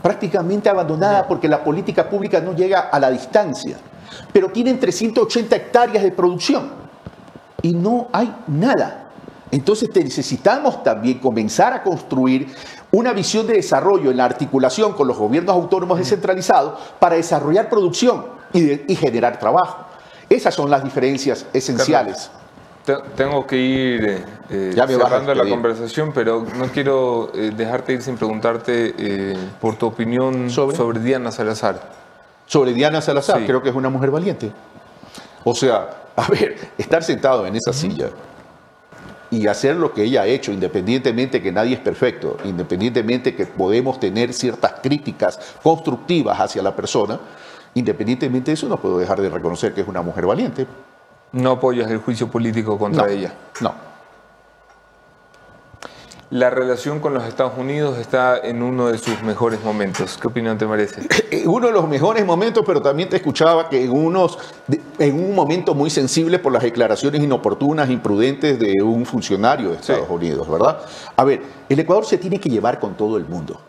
prácticamente 0.01 0.69
abandonada 0.69 1.27
porque 1.27 1.47
la 1.47 1.63
política 1.63 2.09
pública 2.09 2.39
no 2.39 2.55
llega 2.55 2.79
a 2.79 2.99
la 2.99 3.09
distancia. 3.09 3.77
Pero 4.31 4.49
tienen 4.49 4.79
380 4.79 5.55
hectáreas 5.55 6.03
de 6.03 6.11
producción 6.11 6.71
y 7.61 7.73
no 7.73 8.07
hay 8.11 8.33
nada. 8.47 9.09
Entonces 9.51 9.89
necesitamos 9.93 10.83
también 10.83 11.19
comenzar 11.19 11.73
a 11.73 11.83
construir 11.83 12.53
una 12.91 13.13
visión 13.13 13.45
de 13.47 13.53
desarrollo 13.53 14.11
en 14.11 14.17
la 14.17 14.25
articulación 14.25 14.93
con 14.93 15.07
los 15.07 15.17
gobiernos 15.17 15.53
autónomos 15.55 15.97
descentralizados 15.97 16.79
para 16.99 17.15
desarrollar 17.15 17.69
producción 17.69 18.25
y, 18.53 18.61
de- 18.61 18.85
y 18.87 18.95
generar 18.95 19.39
trabajo. 19.39 19.85
Esas 20.29 20.53
son 20.55 20.69
las 20.69 20.83
diferencias 20.83 21.45
esenciales. 21.53 22.29
Te- 22.85 22.95
Tengo 23.17 23.45
que 23.45 23.57
ir 23.57 24.05
eh, 24.05 24.25
eh, 24.49 24.73
Ya 24.75 24.85
me 24.87 24.93
cerrando 24.95 25.35
la 25.35 25.47
conversación, 25.49 26.11
pero 26.13 26.45
no 26.57 26.65
quiero 26.67 27.31
eh, 27.35 27.51
dejarte 27.55 27.93
ir 27.93 28.01
sin 28.01 28.15
preguntarte 28.15 28.93
eh, 28.97 29.37
por 29.59 29.75
tu 29.75 29.87
opinión 29.87 30.49
¿Sobre? 30.49 30.75
sobre, 30.77 30.99
Diana 30.99 31.31
Salazar. 31.31 31.81
Sobre 32.45 32.73
Diana 32.73 33.01
Salazar, 33.01 33.39
Sí. 33.39 33.45
creo 33.45 33.61
que 33.61 33.69
es 33.69 33.75
una 33.75 33.89
mujer 33.89 34.11
valiente. 34.11 34.51
O 35.43 35.53
sea, 35.53 35.89
a 36.15 36.27
ver, 36.29 36.55
estar 36.77 37.03
sentado 37.03 37.45
en 37.45 37.57
esa 37.57 37.73
silla 37.73 38.07
y 39.31 39.47
hacer 39.47 39.75
lo 39.75 39.93
que 39.93 40.03
ella 40.03 40.21
ha 40.21 40.25
hecho, 40.25 40.51
independientemente 40.51 41.41
que 41.41 41.51
nadie 41.51 41.75
es 41.75 41.79
perfecto, 41.79 42.37
independientemente 42.45 43.35
que 43.35 43.45
podemos 43.45 43.99
tener 43.99 44.33
ciertas 44.33 44.75
críticas 44.81 45.39
constructivas 45.61 46.39
hacia 46.39 46.61
la 46.61 46.75
persona, 46.75 47.19
independientemente 47.73 48.51
de 48.51 48.55
eso 48.55 48.67
no 48.67 48.77
puedo 48.77 48.97
dejar 48.99 49.21
de 49.21 49.29
reconocer 49.29 49.73
que 49.73 49.81
es 49.81 49.87
una 49.87 50.01
mujer 50.01 50.25
valiente. 50.25 50.65
No 51.33 51.51
apoyas 51.51 51.91
el 51.91 51.97
juicio 51.97 52.27
político 52.27 52.77
contra 52.77 53.03
No, 53.03 53.09
ella. 53.09 53.33
No. 53.59 53.86
La 56.29 56.49
relación 56.49 56.99
con 56.99 57.13
los 57.13 57.23
Estados 57.23 57.53
Unidos 57.57 57.97
está 57.97 58.37
en 58.37 58.61
uno 58.61 58.87
de 58.87 58.97
sus 58.97 59.23
mejores 59.23 59.63
momentos. 59.63 60.17
¿Qué 60.21 60.27
opinión 60.27 60.57
te 60.57 60.65
merece? 60.67 61.01
En 61.31 61.47
uno 61.47 61.67
de 61.67 61.73
los 61.73 61.87
mejores 61.87 62.25
momentos, 62.25 62.63
pero 62.65 62.81
también 62.81 63.07
te 63.07 63.15
escuchaba 63.15 63.69
que 63.69 63.85
en, 63.85 63.91
unos, 63.91 64.37
en 64.99 65.15
un 65.23 65.33
momento 65.35 65.73
muy 65.73 65.89
sensible 65.89 66.39
por 66.39 66.51
las 66.51 66.63
declaraciones 66.63 67.21
inoportunas, 67.23 67.89
imprudentes 67.89 68.59
de 68.59 68.73
un 68.83 69.05
funcionario 69.05 69.69
de 69.69 69.75
Estados 69.77 70.07
Sí. 70.07 70.13
Unidos, 70.13 70.49
¿verdad? 70.49 70.79
A 71.15 71.23
ver, 71.23 71.41
el 71.69 71.79
Ecuador 71.79 72.05
se 72.05 72.17
tiene 72.17 72.39
que 72.39 72.49
llevar 72.49 72.79
con 72.79 72.95
todo 72.95 73.15
el 73.17 73.25
mundo. 73.25 73.61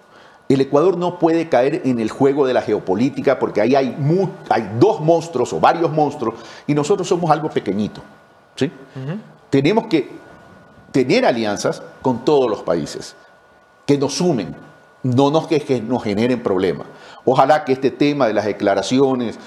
El 0.49 0.61
Ecuador 0.61 0.97
no 0.97 1.19
puede 1.19 1.49
caer 1.49 1.83
en 1.85 2.01
el 2.01 2.11
juego 2.11 2.45
de 2.47 2.55
la 2.55 2.63
geopolítica 2.63 3.39
porque 3.39 3.61
ahí 3.61 3.75
hay, 3.77 3.95
mu- 3.99 4.31
hay 4.49 4.69
dos 4.81 5.01
monstruos 5.01 5.53
o 5.53 5.61
varios 5.61 5.93
monstruos 5.93 6.35
y 6.67 6.75
nosotros 6.75 7.07
somos 7.07 7.31
algo 7.31 7.51
pequeñito. 7.51 8.01
¿sí? 8.57 8.73
Tenemos 9.51 9.87
que 9.87 10.11
tener 10.93 11.25
alianzas 11.27 11.83
con 12.03 12.25
todos 12.25 12.49
los 12.51 12.63
países 12.63 13.15
que 13.87 13.99
nos 13.99 14.15
sumen, 14.15 14.55
no 15.03 15.31
nos 15.31 15.47
que, 15.47 15.61
que 15.61 15.81
nos 15.81 16.03
generen 16.03 16.43
problemas. 16.43 16.87
Ojalá 17.25 17.65
que 17.65 17.73
este 17.73 17.91
tema 17.91 18.27
de 18.27 18.35
las 18.35 18.45
declaraciones 18.45 19.39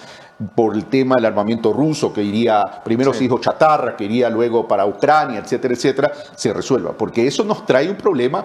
por 0.56 0.76
el 0.76 0.86
tema 0.86 1.16
del 1.16 1.26
armamento 1.26 1.72
ruso, 1.72 2.12
que 2.12 2.24
iría, 2.24 2.82
primero 2.84 3.14
se 3.14 3.20
dijo 3.20 3.40
chatarra, 3.40 3.96
que 3.96 4.06
iría 4.06 4.30
luego 4.30 4.68
para 4.68 4.86
Ucrania, 4.86 5.40
etcétera, 5.40 5.74
etcétera, 5.76 6.12
se 6.36 6.52
resuelva, 6.52 6.94
porque 6.94 7.28
eso 7.28 7.44
nos 7.44 7.64
trae 7.66 7.90
un 7.90 7.96
problema, 7.98 8.44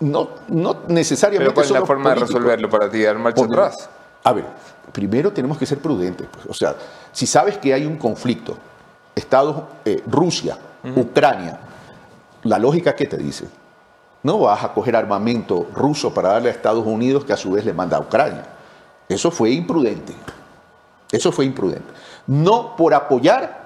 no, 0.00 0.28
no 0.48 0.76
necesariamente 0.88 1.52
Pero 1.52 1.54
¿cuál 1.54 1.66
es 1.66 1.70
la 1.72 1.86
forma 1.86 2.10
de 2.10 2.16
resolverlo 2.20 2.70
para 2.70 2.88
ti? 2.88 3.02
¿Dar 3.02 3.18
marcha 3.18 3.42
Poner- 3.42 3.58
atrás? 3.58 3.88
A 4.22 4.32
ver, 4.32 4.44
primero 4.92 5.32
tenemos 5.32 5.58
que 5.58 5.66
ser 5.66 5.78
prudentes. 5.78 6.26
pues. 6.32 6.46
O 6.46 6.54
sea, 6.54 6.74
si 7.10 7.26
sabes 7.26 7.58
que 7.58 7.74
hay 7.74 7.84
un 7.84 7.96
conflicto, 7.96 8.56
Estados, 9.14 9.62
eh, 9.84 10.02
Rusia, 10.06 10.56
Ucrania, 10.96 11.58
la 12.44 12.58
lógica 12.58 12.94
que 12.94 13.06
te 13.06 13.16
dice, 13.16 13.46
no 14.22 14.38
vas 14.38 14.64
a 14.64 14.72
coger 14.72 14.96
armamento 14.96 15.66
ruso 15.74 16.14
para 16.14 16.30
darle 16.30 16.48
a 16.48 16.52
Estados 16.52 16.86
Unidos 16.86 17.24
que 17.24 17.32
a 17.32 17.36
su 17.36 17.52
vez 17.52 17.64
le 17.64 17.74
manda 17.74 17.96
a 17.96 18.00
Ucrania. 18.00 18.44
Eso 19.08 19.30
fue 19.30 19.50
imprudente. 19.50 20.14
Eso 21.12 21.30
fue 21.30 21.44
imprudente. 21.44 21.92
No 22.26 22.74
por 22.76 22.94
apoyar, 22.94 23.64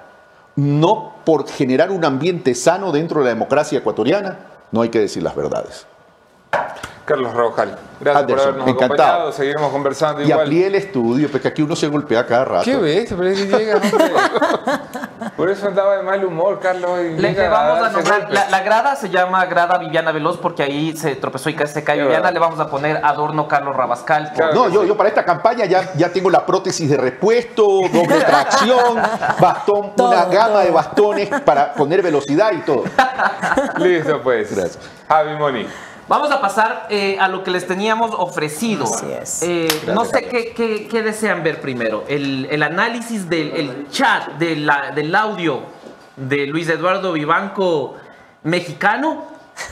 no 0.55 1.13
por 1.23 1.47
generar 1.47 1.91
un 1.91 2.03
ambiente 2.03 2.53
sano 2.55 2.91
dentro 2.91 3.19
de 3.19 3.25
la 3.25 3.33
democracia 3.33 3.79
ecuatoriana, 3.79 4.39
no 4.71 4.81
hay 4.81 4.89
que 4.89 4.99
decir 4.99 5.23
las 5.23 5.35
verdades. 5.35 5.85
Carlos 7.09 7.33
Rojal. 7.33 7.77
Gracias 7.99 8.23
por 8.23 8.31
Anderson, 8.31 8.47
habernos 8.53 8.67
encantado. 8.69 9.01
acompañado. 9.01 9.31
Seguiremos 9.33 9.71
conversando 9.71 10.21
Y 10.21 10.29
igual. 10.29 10.53
el 10.53 10.75
estudio, 10.75 11.29
porque 11.31 11.47
aquí 11.49 11.61
uno 11.63 11.75
se 11.75 11.87
golpea 11.87 12.25
cada 12.25 12.45
rato. 12.45 12.63
¿Qué 12.65 12.77
ves? 12.77 13.07
Pero 13.09 13.27
es 13.27 13.41
que 13.41 13.57
llega. 13.57 13.81
Por 15.35 15.49
eso 15.49 15.67
andaba 15.67 15.97
de 15.97 16.03
mal 16.03 16.23
humor, 16.23 16.59
Carlos. 16.59 16.91
y 17.01 17.17
Le, 17.17 17.47
vamos 17.49 17.81
a 17.85 17.89
nombrar, 17.91 18.27
la, 18.31 18.49
la 18.49 18.59
grada 18.61 18.95
se 18.95 19.09
llama 19.09 19.45
Grada 19.45 19.77
Viviana 19.77 20.11
Veloz 20.11 20.37
porque 20.37 20.63
ahí 20.63 20.95
se 20.97 21.15
tropezó 21.15 21.49
y 21.49 21.55
casi 21.55 21.73
se 21.75 21.83
cae 21.83 21.97
Qué 21.97 22.03
Viviana. 22.03 22.31
Le 22.31 22.39
vamos 22.39 22.59
a 22.59 22.69
poner 22.69 22.99
adorno 23.03 23.47
Carlos 23.47 23.75
Rabascal. 23.75 24.27
por- 24.29 24.33
Claro. 24.35 24.53
No, 24.53 24.69
yo, 24.69 24.83
yo 24.85 24.95
para 24.97 25.09
esta 25.09 25.23
campaña 25.25 25.65
ya, 25.65 25.93
ya 25.95 26.09
tengo 26.11 26.29
la 26.29 26.45
prótesis 26.45 26.89
de 26.89 26.97
repuesto, 26.97 27.63
doble 27.91 28.19
tracción, 28.25 28.95
bastón, 29.39 29.95
Todo, 29.95 30.09
una 30.09 30.25
gama 30.25 30.47
todo. 30.53 30.59
de 30.59 30.71
bastones 30.71 31.29
para 31.41 31.73
poner 31.73 32.01
velocidad 32.01 32.51
y 32.53 32.59
todo. 32.61 32.83
Listo, 33.77 34.21
pues. 34.21 34.55
Gracias. 34.55 34.79
Javi 35.07 35.35
Moni. 35.37 35.67
Vamos 36.09 36.31
a 36.31 36.41
pasar 36.41 36.87
eh, 36.89 37.17
a 37.19 37.27
lo 37.27 37.43
que 37.43 37.51
les 37.51 37.65
teníamos 37.67 38.11
ofrecido. 38.13 38.83
Así 38.83 39.05
es. 39.11 39.43
Eh, 39.43 39.67
Gracias, 39.69 39.95
no 39.95 40.03
sé 40.05 40.23
qué, 40.25 40.53
qué- 40.53 40.87
qué 40.89 41.03
desean 41.03 41.43
ver 41.43 41.61
primero. 41.61 42.03
El, 42.07 42.47
el 42.49 42.63
análisis 42.63 43.29
del 43.29 43.51
el 43.55 43.89
chat 43.91 44.27
de 44.39 44.55
la- 44.57 44.89
del 44.91 45.13
audio 45.15 45.61
de 46.17 46.47
Luis 46.47 46.67
Eduardo 46.67 47.13
Vivanco 47.13 47.95
mexicano 48.43 49.23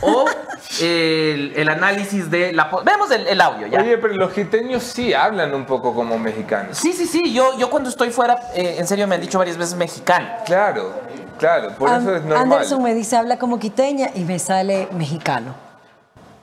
o 0.01 0.25
el, 0.81 1.53
el 1.55 1.69
análisis 1.69 2.29
de 2.29 2.53
la... 2.53 2.69
Vemos 2.85 3.09
el, 3.11 3.25
el 3.27 3.41
audio 3.41 3.67
ya. 3.67 3.81
Oye, 3.81 3.97
pero 3.97 4.13
los 4.13 4.31
quiteños 4.31 4.83
sí 4.83 5.13
hablan 5.13 5.53
un 5.55 5.65
poco 5.65 5.93
como 5.93 6.19
mexicanos. 6.19 6.77
Sí, 6.77 6.93
sí, 6.93 7.05
sí. 7.07 7.33
Yo, 7.33 7.57
yo 7.57 7.69
cuando 7.69 7.89
estoy 7.89 8.11
fuera, 8.11 8.37
eh, 8.53 8.75
en 8.77 8.85
serio 8.87 9.07
me 9.07 9.15
han 9.15 9.21
dicho 9.21 9.39
varias 9.39 9.57
veces 9.57 9.75
mexicano. 9.75 10.27
Claro, 10.45 10.93
claro, 11.39 11.71
por 11.77 11.89
eso 11.89 12.15
es 12.15 12.21
normal. 12.23 12.43
Anderson 12.43 12.83
me 12.83 12.93
dice 12.93 13.15
habla 13.17 13.37
como 13.39 13.57
quiteña 13.59 14.09
y 14.13 14.23
me 14.23 14.37
sale 14.39 14.87
mexicano. 14.91 15.66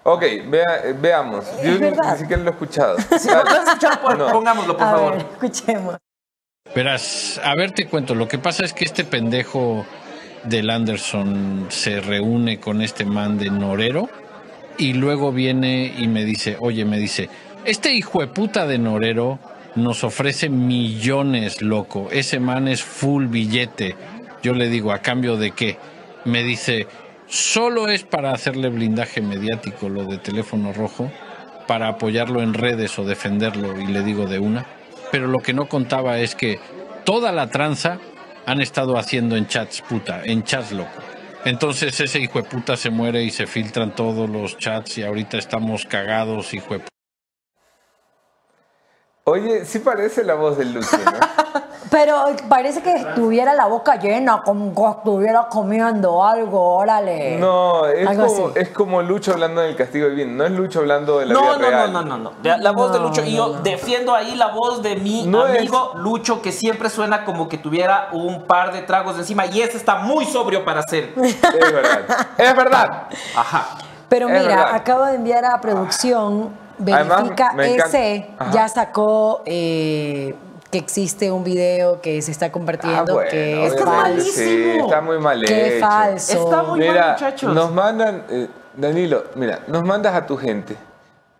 Ok, 0.05 0.23
vea- 0.49 0.83
eh, 0.85 0.95
veamos. 0.99 1.45
Yo 1.63 1.73
ni- 1.79 1.91
ni 1.91 2.19
siquiera 2.19 2.43
lo 2.43 2.51
he 2.51 2.53
escuchado. 2.53 2.97
Si 3.19 3.29
no 3.29 3.43
lo 3.43 3.51
has 3.51 3.67
escuchado, 3.69 4.01
pues, 4.03 4.19
No. 4.19 4.29
pongámoslo, 4.33 4.77
por 4.77 4.87
A 4.87 4.91
favor. 4.91 5.13
ver, 5.17 5.27
escuchemos. 5.33 5.97
Verás, 6.75 7.41
a 7.43 7.55
ver 7.55 7.73
te 7.73 7.87
cuento, 7.87 8.15
lo 8.15 8.27
que 8.29 8.39
pasa 8.39 8.65
es 8.65 8.73
que 8.73 8.85
este 8.85 9.05
pendejo 9.05 9.87
del 10.45 10.71
Anderson 10.71 11.67
se 11.71 12.01
reúne 12.01 12.59
con 12.61 12.83
este 12.83 13.05
man 13.05 13.39
de 13.39 13.51
Norero 13.51 14.09
y 14.77 14.93
luego 14.95 15.31
viene 15.33 15.95
y 15.97 16.09
me 16.09 16.25
dice, 16.25 16.57
oye, 16.61 16.85
me 16.85 16.99
dice, 16.99 17.29
este 17.65 17.93
hijo 17.93 18.21
de 18.21 18.27
puta 18.27 18.67
de 18.67 18.79
Norero 18.79 19.39
nos 19.75 20.05
ofrece 20.05 20.49
millones, 20.49 21.63
loco, 21.63 22.09
ese 22.11 22.41
man 22.41 22.69
es 22.69 22.83
full 22.83 23.27
billete. 23.27 23.95
Yo 24.43 24.53
le 24.55 24.69
digo, 24.69 24.93
¿a 24.93 24.99
cambio 24.99 25.37
de 25.37 25.53
qué? 25.53 25.79
Me 26.25 26.43
dice, 26.43 26.87
solo 27.27 27.89
es 27.89 28.05
para 28.05 28.33
hacerle 28.33 28.69
blindaje 28.69 29.21
mediático 29.21 29.89
lo 29.89 30.05
de 30.05 30.19
teléfono 30.19 30.73
rojo, 30.73 31.11
para 31.67 31.89
apoyarlo 31.89 32.43
en 32.43 32.55
redes 32.55 32.99
o 32.99 33.05
defenderlo, 33.05 33.81
y 33.81 33.87
le 33.87 34.03
digo 34.03 34.27
de 34.27 34.39
una. 34.39 34.67
Pero 35.11 35.29
lo 35.29 35.41
que 35.41 35.55
no 35.55 35.69
contaba 35.69 36.19
es 36.19 36.35
que 36.35 36.59
toda 37.05 37.33
la 37.33 37.49
tranza 37.49 37.99
han 38.47 38.61
estado 38.61 38.99
haciendo 38.99 39.37
en 39.37 39.47
chats 39.47 39.83
puta, 39.83 40.23
en 40.25 40.43
chats 40.43 40.73
loco. 40.73 40.91
Entonces 41.45 42.01
ese 42.01 42.21
hijo 42.21 42.41
de 42.41 42.49
puta 42.49 42.77
se 42.77 42.91
muere 42.91 43.23
y 43.23 43.31
se 43.31 43.47
filtran 43.47 43.95
todos 43.95 44.29
los 44.29 44.57
chats 44.57 44.99
y 44.99 45.03
ahorita 45.03 45.39
estamos 45.39 45.85
cagados, 45.85 46.55
hijo 46.55 46.75
de 46.75 46.81
puta. 46.81 46.94
Oye, 49.27 49.65
sí 49.65 49.79
parece 49.79 50.23
la 50.23 50.35
voz 50.35 50.59
del 50.59 50.75
Lucho, 50.75 50.99
¿no? 51.03 51.13
Pero 51.91 52.27
parece 52.49 52.83
que 52.83 52.93
estuviera 52.93 53.55
la 53.55 53.65
boca 53.67 53.97
llena, 53.97 54.43
como 54.43 54.75
que 54.75 54.99
estuviera 54.99 55.47
comiendo 55.49 56.23
algo, 56.23 56.77
órale. 56.77 57.39
No, 57.39 57.87
es 57.87 58.07
Algo 58.07 58.27
como, 58.27 58.47
así. 58.49 58.59
es 58.59 58.69
como 58.71 59.01
Lucho 59.01 59.33
hablando 59.33 59.63
del 59.63 59.77
castigo 59.77 60.09
divino. 60.11 60.33
No 60.33 60.45
es 60.45 60.51
Lucho 60.51 60.81
hablando 60.81 61.21
de 61.21 61.27
la 61.27 61.33
No, 61.35 61.41
vida 61.41 61.53
no, 61.53 61.59
no, 61.59 61.69
real. 61.71 61.93
no, 61.95 62.03
no, 62.03 62.19
no. 62.19 62.33
La, 62.43 62.59
la 62.59 62.73
voz 62.73 62.93
de 62.93 62.99
No, 62.99 63.07
Lucho. 63.07 63.23
Y 63.25 63.37
yo 63.37 63.47
no, 63.49 63.53
no. 63.55 63.61
defiendo 63.63 64.15
ahí 64.15 64.35
la 64.35 64.49
voz 64.49 64.83
de 64.83 64.97
mi 64.97 65.27
No 65.27 65.47
es- 65.47 65.57
amigo 65.59 65.93
Lucho, 65.95 66.43
que 66.43 66.53
siempre 66.53 66.91
suena 66.91 67.25
como 67.25 67.49
que 67.49 67.57
tuviera 67.57 68.09
un 68.13 68.43
par 68.43 68.73
de 68.75 68.83
tragos 68.83 69.17
encima. 69.17 69.47
Y 69.47 69.63
ese 69.63 69.79
está 69.79 69.97
muy 70.01 70.27
sobrio 70.27 70.65
para 70.67 70.81
hacer. 70.81 71.15
Es 71.17 71.41
verdad. 71.73 72.01
Es 72.37 72.57
verdad. 72.57 73.03
Ajá. 73.37 73.69
Pero 74.11 74.29
Es 74.29 74.43
mira, 74.43 74.57
verdad. 74.57 74.75
acabo 74.75 75.05
de 75.07 75.15
enviar 75.15 75.45
a 75.47 75.61
producción, 75.63 76.51
verifica 76.79 77.51
encanta- 77.53 77.65
ese, 77.87 78.31
ya 78.53 78.69
sacó 78.69 79.43
eh, 79.47 80.35
que 80.71 80.79
existe 80.79 81.31
un 81.31 81.45
video 81.45 82.01
que 82.01 82.21
se 82.23 82.31
está 82.33 82.51
compartiendo 82.51 83.13
Ah, 83.13 83.15
bueno, 83.15 83.31
que 83.31 83.67
es. 83.67 83.73
Sí, 83.75 83.85
malísimo. 83.85 84.85
está 84.87 85.01
muy 85.01 85.19
mal 85.19 85.43
Qué 85.45 85.77
hecho. 85.79 85.87
falso. 85.87 86.33
Está 86.45 86.63
muy 86.63 86.79
mal, 86.81 86.89
Mira, 86.89 87.13
muchachos. 87.13 87.55
nos 87.55 87.73
mandan, 87.73 88.25
eh, 88.29 88.49
Danilo, 88.77 89.25
mira, 89.37 89.61
nos 89.69 89.83
mandas 89.85 90.15
a 90.15 90.27
tu 90.27 90.37
gente. 90.37 90.77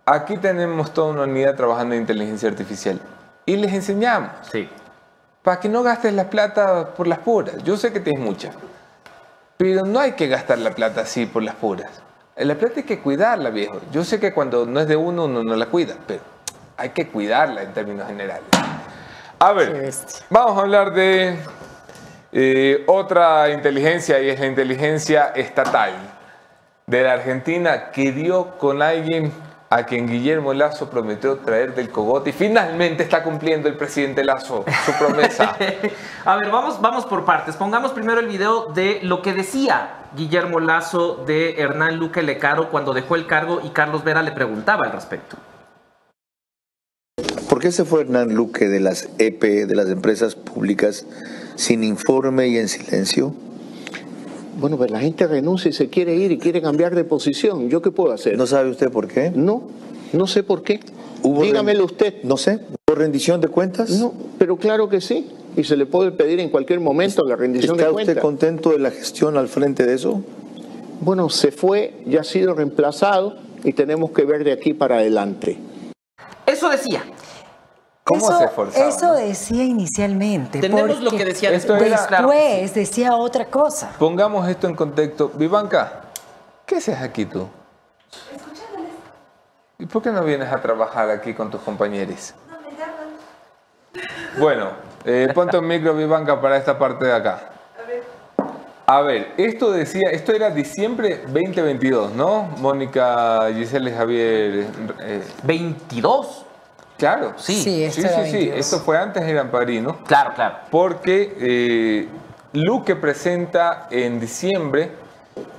Aquí 0.07 0.37
tenemos 0.37 0.93
toda 0.93 1.13
una 1.13 1.23
unidad 1.23 1.57
trabajando 1.57 1.95
en 1.95 2.03
inteligencia 2.03 2.49
artificial 2.49 3.01
y 3.47 3.57
les 3.57 3.73
enseñamos 3.73 4.31
Sí. 4.53 4.69
para 5.43 5.59
que 5.59 5.69
no 5.69 5.83
gastes 5.83 6.13
la 6.13 6.31
plata 6.31 6.91
por 6.95 7.07
las 7.09 7.19
puras. 7.19 7.57
Yo 7.65 7.77
sé 7.77 7.93
que 7.93 7.99
tienes 8.01 8.23
mucha, 8.23 8.51
pero 9.57 9.83
no 9.85 9.99
hay 9.99 10.13
que 10.13 10.29
gastar 10.29 10.59
la 10.59 10.71
plata 10.71 11.01
así 11.01 11.27
por 11.27 11.43
las 11.43 11.55
puras. 11.57 11.91
La 12.37 12.57
plata 12.57 12.75
hay 12.79 12.83
que 12.83 12.99
cuidarla, 12.99 13.51
viejo. 13.51 13.81
Yo 13.93 14.03
sé 14.03 14.19
que 14.19 14.33
cuando 14.33 14.67
no 14.67 14.81
es 14.81 14.89
de 14.89 14.97
uno, 14.97 15.27
uno 15.27 15.45
no 15.45 15.55
la 15.55 15.67
cuida, 15.67 15.95
pero 16.05 16.21
hay 16.77 16.91
que 16.91 17.07
cuidarla 17.07 17.63
en 17.63 17.73
términos 17.73 18.09
generales. 18.09 18.43
A 19.39 19.53
ver, 19.53 19.93
vamos 20.31 20.59
a 20.59 20.63
hablar 20.63 20.93
de 20.93 21.37
eh, 22.33 22.83
otra 22.89 23.51
inteligencia 23.51 24.21
y 24.21 24.31
es 24.31 24.41
la 24.41 24.47
inteligencia 24.47 25.27
estatal 25.37 25.93
de 26.87 27.03
la 27.03 27.13
Argentina 27.13 27.91
que 27.93 28.11
dio 28.11 28.59
con 28.59 28.83
alguien 28.83 29.33
a 29.75 29.87
quien 29.87 30.07
Guillermo 30.07 30.55
Lazo 30.55 30.89
prometió 30.89 31.39
traer 31.39 31.75
del 31.75 31.91
cogote 31.91 32.31
y 32.31 32.33
finalmente 32.33 33.03
está 33.03 33.25
cumpliendo 33.25 33.69
el 33.69 33.77
presidente 33.77 34.23
Lazo 34.23 34.65
su 34.87 34.93
promesa. 34.93 35.57
A 36.25 36.37
ver, 36.37 36.49
vamos, 36.53 36.81
vamos 36.81 37.05
por 37.07 37.25
partes. 37.25 37.57
Pongamos 37.57 37.91
primero 37.91 38.21
el 38.21 38.29
video 38.29 38.67
de 38.73 39.01
lo 39.03 39.21
que 39.21 39.33
decía 39.33 40.07
Guillermo 40.17 40.61
Lazo 40.61 41.25
de 41.27 41.61
Hernán 41.61 41.97
Luque 41.97 42.23
Lecaro 42.23 42.71
cuando 42.71 42.95
dejó 42.95 43.17
el 43.17 43.27
cargo 43.27 43.63
y 43.65 43.71
Carlos 43.71 44.05
Vera 44.05 44.23
le 44.23 44.31
preguntaba 44.31 44.85
al 44.85 44.93
respecto. 44.93 45.37
¿Por 47.49 47.59
qué 47.59 47.73
se 47.73 47.85
fue 47.85 48.03
Hernán 48.03 48.33
Luque 48.33 48.69
de 48.69 48.79
las 48.79 49.09
EP, 49.19 49.43
de 49.43 49.75
las 49.75 49.89
empresas 49.89 50.37
públicas, 50.37 51.05
sin 51.57 51.83
informe 51.83 52.47
y 52.47 52.59
en 52.59 52.69
silencio? 52.69 53.35
Bueno, 54.57 54.77
pues 54.77 54.91
la 54.91 55.01
gente 55.01 55.27
renuncia 55.27 55.69
y 55.69 55.73
se 55.73 55.89
quiere 55.89 56.15
ir 56.15 56.33
y 56.33 56.39
quiere 56.39 56.63
cambiar 56.63 56.95
de 56.95 57.05
posición. 57.05 57.69
¿Yo 57.69 57.83
qué 57.83 57.91
puedo 57.91 58.13
hacer? 58.13 58.37
¿No 58.37 58.47
sabe 58.47 58.71
usted 58.71 58.91
por 58.91 59.09
qué? 59.09 59.31
No, 59.35 59.63
no 60.13 60.27
sé 60.27 60.43
por 60.43 60.63
qué. 60.63 60.81
¿Hubo 61.23 61.43
Dígamelo 61.43 61.85
usted. 61.85 62.23
No 62.23 62.37
sé. 62.37 62.61
¿Hubo 62.87 62.95
rendición 62.95 63.41
de 63.41 63.49
cuentas? 63.49 63.91
No, 63.91 64.13
pero 64.39 64.57
claro 64.57 64.89
que 64.89 65.01
sí. 65.01 65.27
Y 65.57 65.65
se 65.65 65.77
le 65.77 65.87
puede 65.87 66.13
pedir 66.13 66.41
en 66.41 66.51
cualquier 66.51 66.81
momento 66.81 67.25
la 67.25 67.37
rendición 67.37 67.77
¿Está 67.77 67.87
de 67.87 67.91
usted 67.93 68.05
cuentas. 68.05 68.23
contento 68.23 68.71
de 68.71 68.79
la 68.79 68.91
gestión 68.91 69.37
al 69.37 69.49
frente 69.49 69.87
de 69.87 69.95
eso? 69.95 70.23
Bueno, 71.01 71.29
se 71.31 71.51
fue, 71.51 71.95
ya 72.07 72.21
ha 72.21 72.25
sido 72.25 72.55
reemplazado 72.55 73.37
y 73.63 73.73
tenemos 73.73 74.11
que 74.11 74.25
ver 74.25 74.45
de 74.45 74.53
aquí 74.53 74.75
para 74.75 74.97
adelante. 74.99 75.59
Eso 76.47 76.69
decía. 76.69 77.05
¿Cómo 78.05 78.29
eso, 78.29 78.39
se 78.39 78.45
esforzaba? 78.45 78.87
Eso 78.89 79.07
no? 79.09 79.15
decía 79.15 79.65
inicialmente. 79.65 80.61
Tenemos 80.61 81.01
lo 81.01 81.11
que 81.11 81.25
decía 81.25 81.51
Esto 81.53 81.73
después. 81.73 81.93
era- 81.93 82.07
claro. 82.07 82.29
Después 82.29 82.75
decía 82.75 83.17
otra 83.17 83.47
cosa. 83.47 83.93
Pongamos 83.99 84.47
esto 84.49 84.67
en 84.69 84.75
contexto. 84.77 85.31
Vivanca, 85.35 86.03
¿qué 86.67 86.77
haces 86.77 87.01
aquí 87.01 87.25
tú? 87.25 87.49
¿Y 89.79 89.87
por 89.87 90.03
qué 90.03 90.11
no 90.11 90.23
vienes 90.23 90.53
a 90.53 90.61
trabajar 90.61 91.09
aquí 91.11 91.33
con 91.35 91.51
tus 91.51 91.61
compañeros? 91.63 92.35
Bueno, 94.39 94.69
eh, 95.05 95.29
ponte 95.35 95.57
un 95.59 95.67
micro, 95.67 95.95
Vivanca, 95.95 96.41
para 96.41 96.57
esta 96.57 96.79
parte 96.79 97.07
de 97.07 97.13
acá. 97.15 97.51
A 98.87 99.01
ver, 99.01 99.33
esto 99.39 99.73
decía, 99.73 100.11
esto 100.13 100.33
era 100.33 100.51
diciembre 100.51 101.23
2022, 101.27 102.13
¿no? 102.13 102.43
Mónica, 102.59 103.49
Giselle, 103.55 103.91
Javier. 103.93 104.67
eh, 105.01 105.23
22. 105.43 106.45
Claro. 106.99 107.35
Sí. 107.37 107.55
Sí, 107.63 107.85
esto 107.85 108.03
sí, 108.03 108.09
sí, 108.09 108.15
sí. 108.27 108.33
22. 108.33 108.59
Esto 108.59 108.79
fue 108.81 108.99
antes, 108.99 109.23
eran 109.23 109.51
padrinos. 109.51 109.97
Claro, 110.07 110.33
claro. 110.35 110.57
Porque 110.71 111.37
eh, 111.41 112.09
Luque 112.53 112.97
presenta 112.97 113.89
en 113.91 114.21
diciembre 114.21 114.91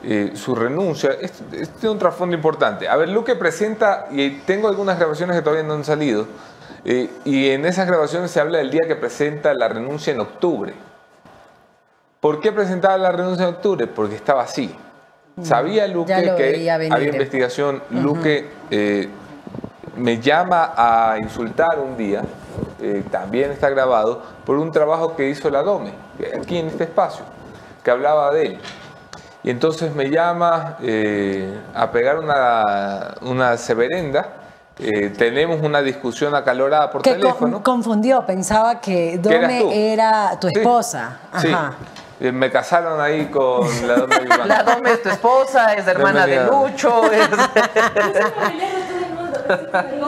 eh, 0.04 0.32
su 0.36 0.56
renuncia. 0.56 1.12
Esto, 1.20 1.44
esto 1.54 1.76
tiene 1.80 1.94
un 1.94 2.00
trasfondo 2.00 2.36
importante. 2.36 2.88
A 2.88 2.96
ver, 2.96 3.10
Luque 3.10 3.36
presenta, 3.36 4.08
y 4.12 4.30
tengo 4.46 4.68
algunas 4.68 4.98
grabaciones 4.98 5.36
que 5.36 5.42
todavía 5.42 5.64
no 5.64 5.74
han 5.74 5.84
salido, 5.84 6.28
eh, 6.86 7.10
y 7.26 7.50
en 7.50 7.66
esas 7.66 7.88
grabaciones 7.88 8.32
se 8.32 8.40
habla 8.40 8.60
del 8.60 8.70
día 8.72 8.84
que 8.88 8.96
presenta 8.96 9.54
la 9.54 9.68
renuncia 9.68 10.14
en 10.14 10.20
octubre. 10.20 10.74
¿Por 12.20 12.40
qué 12.40 12.52
presentaba 12.52 12.98
la 12.98 13.12
renuncia 13.12 13.48
en 13.48 13.56
octubre? 13.56 13.88
Porque 13.88 14.16
estaba 14.16 14.44
así. 14.44 14.74
Sabía 15.44 15.86
Luque 15.88 16.14
Mm, 16.14 16.18
Ya 16.22 16.32
lo 16.32 16.38
que 16.38 16.44
venir. 16.52 16.72
había 16.72 17.10
investigación. 17.10 17.84
Luque 17.90 18.46
me 19.98 20.20
llama 20.20 20.74
a 20.76 21.18
insultar 21.20 21.80
un 21.80 21.96
día, 21.98 22.22
eh, 22.82 23.04
también 23.12 23.52
está 23.52 23.70
grabado, 23.70 24.22
por 24.46 24.58
un 24.58 24.72
trabajo 24.72 25.16
que 25.16 25.30
hizo 25.30 25.50
la 25.50 25.62
DOME, 25.64 25.94
aquí 26.40 26.58
en 26.58 26.68
este 26.68 26.84
espacio, 26.86 27.24
que 27.84 27.92
hablaba 27.92 28.32
de 28.32 28.46
él. 28.46 28.60
Y 29.44 29.50
entonces 29.52 29.94
me 29.94 30.10
llama 30.10 30.78
eh, 30.82 31.56
a 31.76 31.92
pegar 31.92 32.18
una, 32.20 33.14
una 33.22 33.58
severenda. 33.58 34.28
Eh, 34.80 35.12
tenemos 35.18 35.62
una 35.62 35.82
discusión 35.82 36.34
acalorada 36.36 36.90
por 36.92 37.02
Que 37.02 37.12
con- 37.12 37.20
teléfono. 37.22 37.64
confundió, 37.64 38.26
pensaba 38.26 38.82
que 38.82 39.20
¿Que 39.24 39.36
eras 39.36 39.60
Dome 39.60 39.94
era 39.94 40.40
tu 40.40 40.48
Sí. 40.50 40.54
esposa. 40.58 41.20
Sí. 41.38 41.48
Ajá. 41.54 41.74
Eh, 42.20 42.32
Me 42.32 42.50
casaron 42.50 43.00
ahí 43.00 43.26
con 43.28 43.68
la 43.88 43.96
Dome. 43.98 44.16
La 44.48 44.64
Dome 44.64 44.92
es 44.94 45.04
tu 45.04 45.10
esposa, 45.10 45.74
es 45.76 45.86
hermana 45.88 46.26
de. 46.26 46.44
Lucho. 46.46 47.04
es- 47.12 47.30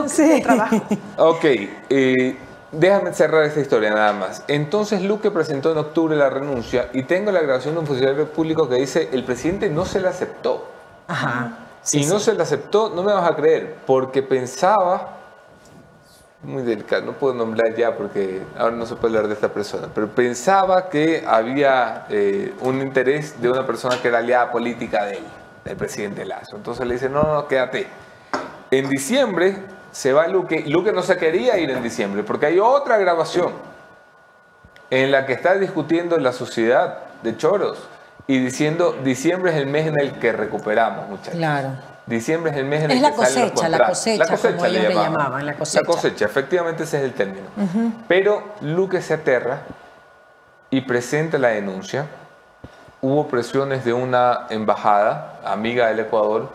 Sí. 0.07 0.43
Ok, 1.17 1.45
eh, 1.89 2.37
déjame 2.71 3.13
cerrar 3.13 3.43
esta 3.45 3.59
historia 3.59 3.91
nada 3.91 4.13
más. 4.13 4.43
Entonces 4.47 5.01
Luque 5.01 5.31
presentó 5.31 5.71
en 5.71 5.77
octubre 5.77 6.15
la 6.15 6.29
renuncia 6.29 6.89
y 6.93 7.03
tengo 7.03 7.31
la 7.31 7.41
grabación 7.41 7.73
de 7.75 7.81
un 7.81 7.87
funcionario 7.87 8.27
público 8.31 8.67
que 8.69 8.75
dice 8.75 9.09
el 9.11 9.23
presidente 9.23 9.69
no 9.69 9.85
se 9.85 9.99
la 9.99 10.09
aceptó. 10.09 10.71
Ajá. 11.07 11.59
y 11.93 12.05
no 12.05 12.19
se 12.19 12.33
la 12.33 12.43
aceptó, 12.43 12.89
no 12.89 13.01
me 13.01 13.13
vas 13.13 13.31
a 13.31 13.33
creer, 13.33 13.77
porque 13.85 14.21
pensaba, 14.21 15.17
muy 16.43 16.63
delicado, 16.63 17.03
no 17.03 17.13
puedo 17.13 17.33
nombrar 17.33 17.73
ya 17.75 17.95
porque 17.95 18.41
ahora 18.57 18.75
no 18.75 18.85
se 18.85 18.95
puede 18.95 19.15
hablar 19.15 19.29
de 19.29 19.35
esta 19.35 19.53
persona, 19.53 19.87
pero 19.93 20.09
pensaba 20.09 20.89
que 20.89 21.23
había 21.25 22.05
eh, 22.09 22.53
un 22.59 22.81
interés 22.81 23.41
de 23.41 23.49
una 23.49 23.65
persona 23.65 24.01
que 24.01 24.09
era 24.09 24.17
aliada 24.17 24.51
política 24.51 25.05
de 25.05 25.13
él, 25.13 25.23
del 25.63 25.77
presidente 25.77 26.25
Lazo. 26.25 26.57
Entonces 26.57 26.85
le 26.85 26.95
dice, 26.95 27.07
no, 27.09 27.23
no, 27.23 27.47
quédate. 27.47 27.87
En 28.71 28.89
diciembre 28.89 29.57
se 29.91 30.13
va 30.13 30.27
Luque, 30.27 30.63
Luque 30.67 30.91
no 30.91 31.01
se 31.01 31.17
quería 31.17 31.57
ir 31.57 31.71
en 31.71 31.81
diciembre, 31.81 32.23
porque 32.23 32.47
hay 32.47 32.59
otra 32.59 32.97
grabación 32.97 33.51
en 34.89 35.11
la 35.11 35.25
que 35.25 35.33
está 35.33 35.55
discutiendo 35.55 36.17
la 36.17 36.31
sociedad 36.33 36.99
de 37.23 37.35
Choros 37.35 37.77
y 38.27 38.39
diciendo, 38.39 38.95
diciembre 39.03 39.51
es 39.51 39.57
el 39.57 39.67
mes 39.67 39.87
en 39.87 39.99
el 39.99 40.13
que 40.19 40.31
recuperamos, 40.31 41.09
muchachos. 41.09 41.35
Claro. 41.35 41.69
Diciembre 42.05 42.51
es 42.51 42.57
el 42.57 42.65
mes 42.65 42.83
en 42.83 42.91
Es 42.91 42.97
el 42.97 43.03
la 43.03 43.11
que 43.11 43.17
salen 43.17 43.41
los 43.41 43.51
cosecha, 43.51 43.69
la 43.69 43.87
cosecha, 43.87 44.25
como 44.25 44.65
ellos 44.65 44.83
le 44.83 44.93
llamaban, 44.93 45.45
la 45.45 45.53
cosecha. 45.55 46.25
efectivamente 46.25 46.83
ese 46.83 46.97
es 46.97 47.03
el 47.03 47.13
término. 47.13 47.47
Pero 48.07 48.43
Luque 48.61 49.01
se 49.01 49.13
aterra 49.13 49.59
y 50.69 50.81
presenta 50.81 51.37
la 51.37 51.49
denuncia. 51.49 52.05
Hubo 53.01 53.27
presiones 53.27 53.83
de 53.83 53.93
una 53.93 54.47
embajada, 54.49 55.39
amiga 55.43 55.87
del 55.87 55.99
Ecuador, 55.99 56.49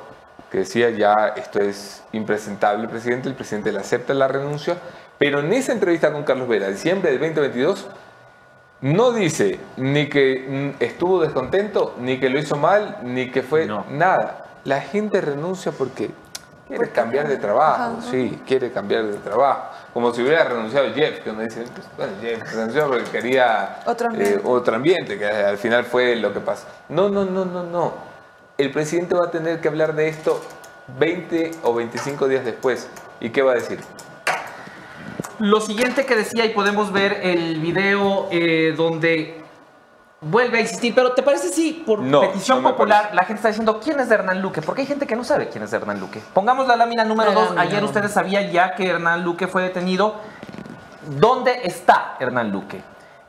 que 0.52 0.58
decía 0.58 0.90
ya 0.90 1.28
esto 1.34 1.60
es 1.60 2.02
impresentable, 2.12 2.86
presidente. 2.86 3.26
El 3.30 3.34
presidente 3.34 3.72
le 3.72 3.80
acepta 3.80 4.12
la 4.12 4.28
renuncia. 4.28 4.76
Pero 5.16 5.40
en 5.40 5.50
esa 5.54 5.72
entrevista 5.72 6.12
con 6.12 6.24
Carlos 6.24 6.46
Vera, 6.46 6.68
diciembre 6.68 7.10
del 7.10 7.20
2022, 7.20 7.86
no 8.82 9.12
dice 9.12 9.58
ni 9.78 10.08
que 10.10 10.74
mm, 10.78 10.82
estuvo 10.82 11.22
descontento, 11.22 11.94
ni 12.00 12.20
que 12.20 12.28
lo 12.28 12.38
hizo 12.38 12.56
mal, 12.56 12.98
ni 13.02 13.30
que 13.30 13.42
fue 13.42 13.66
nada. 13.88 14.44
La 14.64 14.82
gente 14.82 15.22
renuncia 15.22 15.72
porque 15.72 16.10
quiere 16.68 16.90
cambiar 16.90 17.28
de 17.28 17.38
trabajo, 17.38 18.00
sí, 18.02 18.38
quiere 18.46 18.70
cambiar 18.72 19.04
de 19.06 19.16
trabajo. 19.18 19.70
Como 19.94 20.12
si 20.12 20.22
hubiera 20.22 20.44
renunciado 20.44 20.92
Jeff, 20.92 21.20
que 21.20 21.30
uno 21.30 21.40
dice, 21.40 21.64
pues, 21.74 21.86
bueno, 21.96 22.12
Jeff 22.20 22.42
renunció 22.54 22.88
porque 22.88 23.10
quería 23.10 23.80
Otro 23.86 24.08
eh, 24.08 24.10
ambiente. 24.10 24.40
otro 24.44 24.76
ambiente, 24.76 25.18
que 25.18 25.26
al 25.26 25.56
final 25.56 25.84
fue 25.84 26.14
lo 26.16 26.32
que 26.34 26.40
pasa. 26.40 26.66
No, 26.90 27.08
no, 27.08 27.24
no, 27.24 27.46
no, 27.46 27.62
no. 27.62 28.11
El 28.58 28.70
presidente 28.70 29.14
va 29.14 29.26
a 29.26 29.30
tener 29.30 29.60
que 29.60 29.68
hablar 29.68 29.94
de 29.94 30.08
esto 30.08 30.40
20 30.98 31.52
o 31.62 31.74
25 31.74 32.28
días 32.28 32.44
después. 32.44 32.88
¿Y 33.20 33.30
qué 33.30 33.42
va 33.42 33.52
a 33.52 33.54
decir? 33.54 33.80
Lo 35.38 35.60
siguiente 35.60 36.06
que 36.06 36.14
decía, 36.14 36.44
y 36.44 36.50
podemos 36.50 36.92
ver 36.92 37.20
el 37.22 37.58
video 37.60 38.28
eh, 38.30 38.74
donde 38.76 39.42
vuelve 40.20 40.58
a 40.58 40.60
insistir, 40.60 40.94
pero 40.94 41.12
¿te 41.14 41.22
parece 41.22 41.48
si 41.48 41.72
por 41.84 41.98
No, 41.98 42.20
petición 42.20 42.62
no 42.62 42.70
popular 42.70 43.10
la 43.12 43.22
gente 43.24 43.34
está 43.40 43.48
diciendo 43.48 43.80
quién 43.82 43.98
es 43.98 44.08
Hernán 44.10 44.40
Luque? 44.40 44.62
Porque 44.62 44.82
hay 44.82 44.86
gente 44.86 45.06
que 45.06 45.16
no 45.16 45.24
sabe 45.24 45.48
quién 45.48 45.64
es 45.64 45.72
Hernán 45.72 45.98
Luque. 45.98 46.20
Pongamos 46.32 46.68
la 46.68 46.76
lámina 46.76 47.04
número 47.04 47.30
La 47.30 47.34
2. 47.40 47.44
lámina, 47.46 47.62
Ayer 47.62 47.80
no. 47.80 47.88
ustedes 47.88 48.12
sabían 48.12 48.50
ya 48.52 48.74
que 48.76 48.86
Hernán 48.88 49.24
Luque 49.24 49.48
fue 49.48 49.62
detenido. 49.62 50.14
¿Dónde 51.18 51.62
está 51.64 52.16
Hernán 52.20 52.52
Luque? 52.52 52.80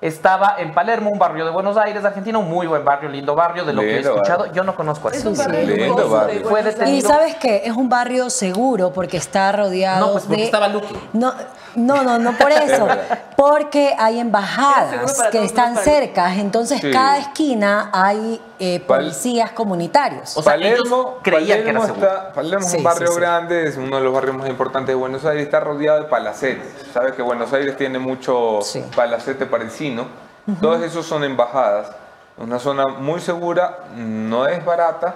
Estaba 0.08 0.56
en 0.58 0.74
Palermo, 0.74 1.10
un 1.14 1.18
barrio 1.18 1.46
de 1.46 1.52
Buenos 1.52 1.78
Aires, 1.78 2.04
Argentina, 2.04 2.38
un 2.38 2.50
muy 2.50 2.68
buen 2.68 2.84
barrio, 2.84 3.08
lindo 3.10 3.36
barrio, 3.36 3.64
de 3.64 3.72
lo 3.72 3.80
que 3.82 3.96
he 3.96 4.00
escuchado. 4.02 4.40
barrio. 4.40 4.54
Yo 4.54 4.64
no 4.66 4.76
conozco 4.76 5.08
a 5.08 5.12
Es 5.12 5.20
ese. 5.20 5.30
un 5.30 5.38
barrio 5.38 5.62
Lindo 5.78 6.10
barrio. 6.10 6.42
Fue 6.42 6.50
Buenos 6.52 6.74
detenido. 6.74 6.98
Y 6.98 7.02
sabes 7.02 7.36
qué, 7.36 7.62
es 7.64 7.72
un 7.74 7.88
barrio 7.88 8.30
seguro 8.30 8.92
porque 8.92 9.16
está 9.16 9.52
rodeado 9.54 10.06
No, 10.08 10.12
pues 10.12 10.26
porque 10.26 10.42
de... 10.42 10.46
estaba 10.46 10.68
Luque. 10.68 10.94
No, 11.14 11.34
no, 11.76 12.04
no, 12.04 12.20
no 12.20 12.34
por 12.38 12.52
eso. 12.52 12.86
Porque 13.38 13.96
hay 13.98 14.20
embajadas 14.20 15.16
para 15.18 15.30
que 15.32 15.38
todos 15.38 15.50
están 15.50 15.78
cerca, 15.78 16.34
entonces 16.36 16.82
Sí. 16.82 16.92
cada 16.92 17.18
esquina 17.20 17.90
hay 17.94 18.42
eh, 18.60 18.80
Pal- 18.86 19.00
policías 19.02 19.52
comunitarios. 19.52 20.38
O 20.38 20.44
sea, 20.44 20.54
Palermo, 20.54 20.86
ellos 20.86 21.10
creían 21.24 21.64
que 21.64 21.70
era 21.70 21.80
Palermo 21.80 21.86
seguro. 21.96 22.08
está- 22.08 22.34
Palermo 22.34 22.66
es 22.66 22.72
Sí, 22.72 22.78
un 22.78 22.84
barrio 22.84 23.08
sí, 23.08 23.14
sí. 23.14 23.20
grande, 23.20 23.68
es 23.68 23.78
uno 23.78 23.98
de 23.98 24.04
los 24.04 24.14
barrios 24.14 24.36
más 24.38 24.48
importantes 24.50 24.88
de 24.90 24.96
Buenos 24.96 25.26
Aires, 25.26 25.44
está 25.46 25.60
rodeado 25.60 26.00
de 26.00 26.06
palacetes. 26.06 26.68
Sabes 26.94 27.14
que 27.14 27.22
Buenos 27.22 27.52
Aires 27.54 27.76
tiene 27.76 28.00
mucho 28.00 28.60
Sí. 30.02 30.08
palacete 30.08 30.44
parisino. 30.46 30.60
Todos 30.62 30.82
esos 30.82 31.06
son 31.06 31.24
embajadas. 31.24 31.92
Una 32.38 32.58
zona 32.60 32.88
muy 32.88 33.22
segura, 33.22 33.78
no 33.96 34.48
es 34.48 34.66
barata, 34.66 35.14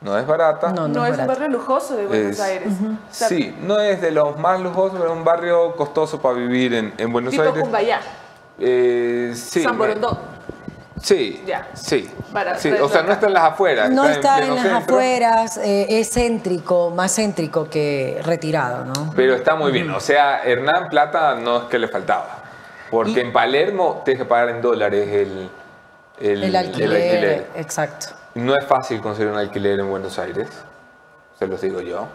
no 0.00 0.18
es 0.18 0.26
barata. 0.26 0.72
No, 0.72 0.88
No, 0.88 1.04
es 1.06 1.12
un 1.12 1.16
barato. 1.18 1.28
barrio 1.40 1.48
lujoso 1.58 1.96
de 1.96 2.06
Buenos 2.06 2.32
Es- 2.32 2.40
Aires. 2.40 2.72
O 2.72 3.14
sea, 3.14 3.28
Sí, 3.28 3.56
no 3.62 3.78
es 3.80 4.00
de 4.00 4.10
los 4.10 4.36
más 4.38 4.60
lujosos, 4.60 4.98
pero 4.98 5.12
es 5.12 5.16
un 5.16 5.24
barrio 5.24 5.76
costoso 5.76 6.20
para 6.20 6.34
vivir 6.34 6.74
en, 6.74 6.92
en 6.98 7.12
Buenos 7.12 7.30
Tipo 7.30 7.44
Aires. 7.44 7.60
Cumbayá, 7.62 8.00
Eh, 8.58 9.32
sí, 9.34 9.62
San 9.62 9.76
Borondón. 9.78 10.18
Sí, 11.02 11.42
Ya. 11.46 11.68
sí. 11.74 12.10
Para- 12.32 12.58
Sí, 12.58 12.72
O 12.72 12.88
sea, 12.88 13.02
no 13.02 13.12
está 13.12 13.26
en 13.26 13.34
las 13.34 13.44
afueras. 13.44 13.90
No 13.90 14.06
está 14.08 14.38
en 14.38 14.46
pleno 14.46 14.54
las 14.54 14.62
centro. 14.64 14.94
afueras, 14.96 15.56
eh, 15.58 15.86
es 16.00 16.10
céntrico, 16.10 16.90
más 16.90 17.14
céntrico 17.14 17.68
que 17.68 18.20
retirado, 18.24 18.86
¿no? 18.86 19.12
Pero 19.14 19.34
está 19.34 19.54
muy 19.54 19.70
bien. 19.72 19.90
O 19.90 20.00
sea, 20.00 20.42
Hernán 20.42 20.88
Plata 20.88 21.34
no 21.34 21.58
es 21.58 21.62
que 21.64 21.78
le 21.78 21.86
faltaba. 21.88 22.42
Porque 22.90 23.10
Y- 23.12 23.20
en 23.20 23.32
Palermo 23.32 24.02
tienes 24.04 24.22
que 24.22 24.28
pagar 24.28 24.50
en 24.50 24.62
dólares 24.62 25.08
el, 25.08 25.50
el, 26.20 26.44
El 26.44 26.56
alquiler, 26.56 26.90
alquiler. 26.90 27.46
exacto. 27.56 28.06
No 28.34 28.54
es 28.54 28.64
fácil 28.66 29.00
conseguir 29.00 29.32
un 29.32 29.38
alquiler 29.38 29.80
en 29.80 29.88
Buenos 29.90 30.18
Aires, 30.18 30.48
se 31.38 31.46
los 31.46 31.60
digo 31.60 31.80
yo. 31.80 32.06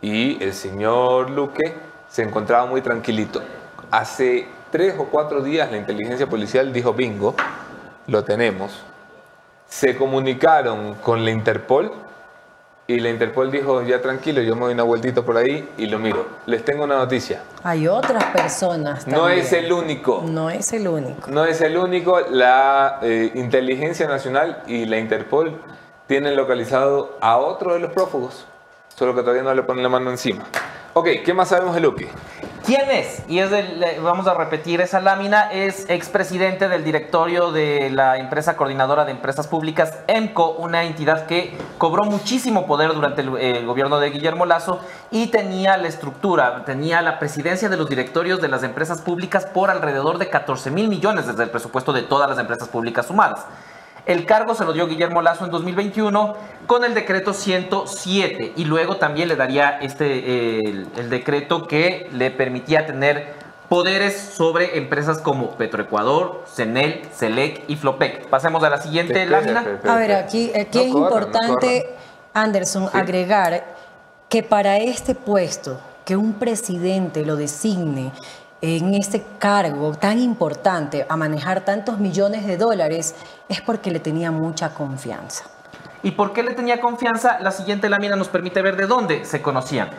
Y 0.00 0.42
el 0.42 0.54
señor 0.54 1.30
Luque 1.30 1.74
se 2.08 2.22
encontraba 2.22 2.66
muy 2.66 2.80
tranquilito. 2.80 3.42
Hace 3.90 4.46
tres 4.70 4.94
o 4.98 5.04
cuatro 5.06 5.40
días 5.42 5.70
la 5.70 5.76
inteligencia 5.78 6.26
policial 6.28 6.72
dijo, 6.72 6.92
bingo, 6.92 7.34
lo 8.06 8.22
tenemos. 8.24 8.72
Se 9.66 9.96
comunicaron 9.96 10.94
con 10.94 11.24
la 11.24 11.30
Interpol 11.30 11.92
y 12.90 13.00
la 13.00 13.10
Interpol 13.10 13.50
dijo, 13.50 13.82
ya 13.82 14.00
tranquilo, 14.00 14.40
yo 14.40 14.54
me 14.56 14.62
doy 14.62 14.72
una 14.72 14.82
vueltita 14.82 15.20
por 15.20 15.36
ahí 15.36 15.68
y 15.76 15.88
lo 15.88 15.98
miro. 15.98 16.24
Les 16.46 16.64
tengo 16.64 16.84
una 16.84 16.96
noticia. 16.96 17.42
Hay 17.62 17.86
otras 17.86 18.24
personas 18.32 19.06
No 19.06 19.18
también. 19.24 19.40
es 19.40 19.52
el 19.52 19.70
único. 19.70 20.24
No 20.26 20.48
es 20.48 20.72
el 20.72 20.88
único. 20.88 21.30
No 21.30 21.44
es 21.44 21.60
el 21.60 21.76
único. 21.76 22.18
La 22.30 22.98
eh, 23.02 23.30
Inteligencia 23.34 24.08
Nacional 24.08 24.62
y 24.66 24.86
la 24.86 24.96
Interpol 24.96 25.60
tienen 26.06 26.34
localizado 26.34 27.18
a 27.20 27.36
otro 27.36 27.74
de 27.74 27.80
los 27.80 27.92
prófugos. 27.92 28.46
Solo 28.96 29.14
que 29.14 29.20
todavía 29.20 29.42
no 29.42 29.52
le 29.52 29.64
ponen 29.64 29.82
la 29.82 29.90
mano 29.90 30.10
encima. 30.10 30.44
Ok, 30.94 31.08
¿qué 31.26 31.34
más 31.34 31.50
sabemos 31.50 31.74
de 31.74 31.82
Luque? 31.82 32.08
¿Quién 32.68 32.90
es? 32.90 33.22
Y 33.28 33.38
es 33.38 33.50
del, 33.50 33.82
vamos 34.02 34.26
a 34.26 34.34
repetir 34.34 34.82
esa 34.82 35.00
lámina, 35.00 35.50
es 35.50 35.88
expresidente 35.88 36.68
del 36.68 36.84
directorio 36.84 37.50
de 37.50 37.88
la 37.88 38.18
empresa 38.18 38.58
coordinadora 38.58 39.06
de 39.06 39.12
empresas 39.12 39.46
públicas, 39.46 39.94
EMCO, 40.06 40.50
una 40.50 40.84
entidad 40.84 41.24
que 41.24 41.56
cobró 41.78 42.04
muchísimo 42.04 42.66
poder 42.66 42.92
durante 42.92 43.22
el, 43.22 43.34
eh, 43.38 43.64
gobierno 43.64 43.98
de 43.98 44.10
Guillermo 44.10 44.44
Lazo 44.44 44.80
y 45.10 45.28
tenía 45.28 45.78
la 45.78 45.88
estructura, 45.88 46.62
tenía 46.66 47.00
la 47.00 47.18
presidencia 47.18 47.70
de 47.70 47.78
los 47.78 47.88
directorios 47.88 48.42
de 48.42 48.48
las 48.48 48.62
empresas 48.62 49.00
públicas 49.00 49.46
por 49.46 49.70
alrededor 49.70 50.18
de 50.18 50.28
14 50.28 50.70
mil 50.70 50.88
millones 50.88 51.26
desde 51.26 51.44
el 51.44 51.48
presupuesto 51.48 51.94
de 51.94 52.02
todas 52.02 52.28
las 52.28 52.38
empresas 52.38 52.68
públicas 52.68 53.06
sumadas. 53.06 53.46
El 54.08 54.24
cargo 54.24 54.54
se 54.54 54.64
lo 54.64 54.72
dio 54.72 54.86
Guillermo 54.88 55.20
Lazo 55.20 55.44
en 55.44 55.50
2021 55.50 56.34
con 56.66 56.82
el 56.82 56.94
decreto 56.94 57.34
107 57.34 58.54
y 58.56 58.64
luego 58.64 58.96
también 58.96 59.28
le 59.28 59.36
daría 59.36 59.78
este 59.82 60.06
eh, 60.06 60.60
el, 60.64 60.86
el 60.96 61.10
decreto 61.10 61.66
que 61.66 62.08
le 62.12 62.30
permitía 62.30 62.86
tener 62.86 63.34
poderes 63.68 64.18
sobre 64.18 64.78
empresas 64.78 65.18
como 65.18 65.50
Petroecuador, 65.58 66.42
Cenel, 66.50 67.02
Selec 67.14 67.64
y 67.68 67.76
Flopec. 67.76 68.26
Pasemos 68.28 68.62
a 68.64 68.70
la 68.70 68.78
siguiente 68.80 69.26
lámina. 69.26 69.78
A 69.86 69.96
ver, 69.96 70.12
aquí, 70.12 70.52
aquí 70.58 70.78
No 70.78 70.84
es 70.84 70.92
corran, 70.92 71.00
no 71.02 71.06
importante. 71.28 71.90
Anderson, 72.32 72.88
Sí. 72.90 72.96
agregar 72.96 73.62
que 74.30 74.42
para 74.42 74.78
este 74.78 75.14
puesto, 75.14 75.78
que 76.06 76.16
un 76.16 76.32
presidente 76.32 77.26
lo 77.26 77.36
designe 77.36 78.10
en 78.60 78.94
este 78.94 79.24
cargo 79.38 79.94
tan 79.94 80.18
importante 80.18 81.06
a 81.08 81.16
manejar 81.16 81.64
tantos 81.64 81.98
millones 81.98 82.46
de 82.46 82.56
dólares, 82.56 83.14
es 83.48 83.60
porque 83.60 83.90
le 83.90 84.00
tenía 84.00 84.30
mucha 84.30 84.74
confianza. 84.74 85.44
¿Y 86.02 86.12
por 86.12 86.32
qué 86.32 86.42
le 86.42 86.54
tenía 86.54 86.80
confianza? 86.80 87.38
La 87.40 87.50
siguiente 87.50 87.88
lámina 87.88 88.16
nos 88.16 88.28
permite 88.28 88.62
ver 88.62 88.76
de 88.76 88.86
dónde 88.86 89.24
se 89.24 89.42
conocían. 89.42 89.90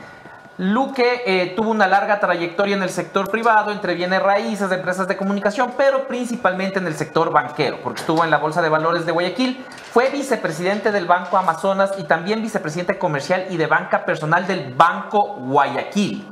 Luque 0.58 1.24
eh, 1.26 1.54
tuvo 1.56 1.72
una 1.72 1.88
larga 1.88 2.20
trayectoria 2.20 2.76
en 2.76 2.84
el 2.84 2.90
sector 2.90 3.32
privado, 3.32 3.72
entre 3.72 3.94
bienes 3.94 4.22
raíces, 4.22 4.70
empresas 4.70 5.08
de 5.08 5.16
comunicación, 5.16 5.72
pero 5.78 6.06
principalmente 6.06 6.80
en 6.80 6.88
el 6.88 6.96
sector 6.96 7.32
banquero, 7.32 7.80
porque 7.82 8.02
estuvo 8.02 8.26
en 8.26 8.30
la 8.30 8.40
Bolsa 8.40 8.62
de 8.62 8.68
Valores 8.68 9.06
de 9.06 9.14
Guayaquil, 9.14 9.66
fue 9.94 10.10
vicepresidente 10.10 10.92
del 10.92 11.06
Banco 11.06 11.38
Amazonas 11.38 11.94
y 11.98 12.04
también 12.04 12.42
vicepresidente 12.42 12.98
comercial 12.98 13.46
y 13.50 13.56
de 13.56 13.68
banca 13.68 14.04
personal 14.04 14.48
del 14.48 14.74
Banco 14.74 15.36
Guayaquil. 15.36 16.28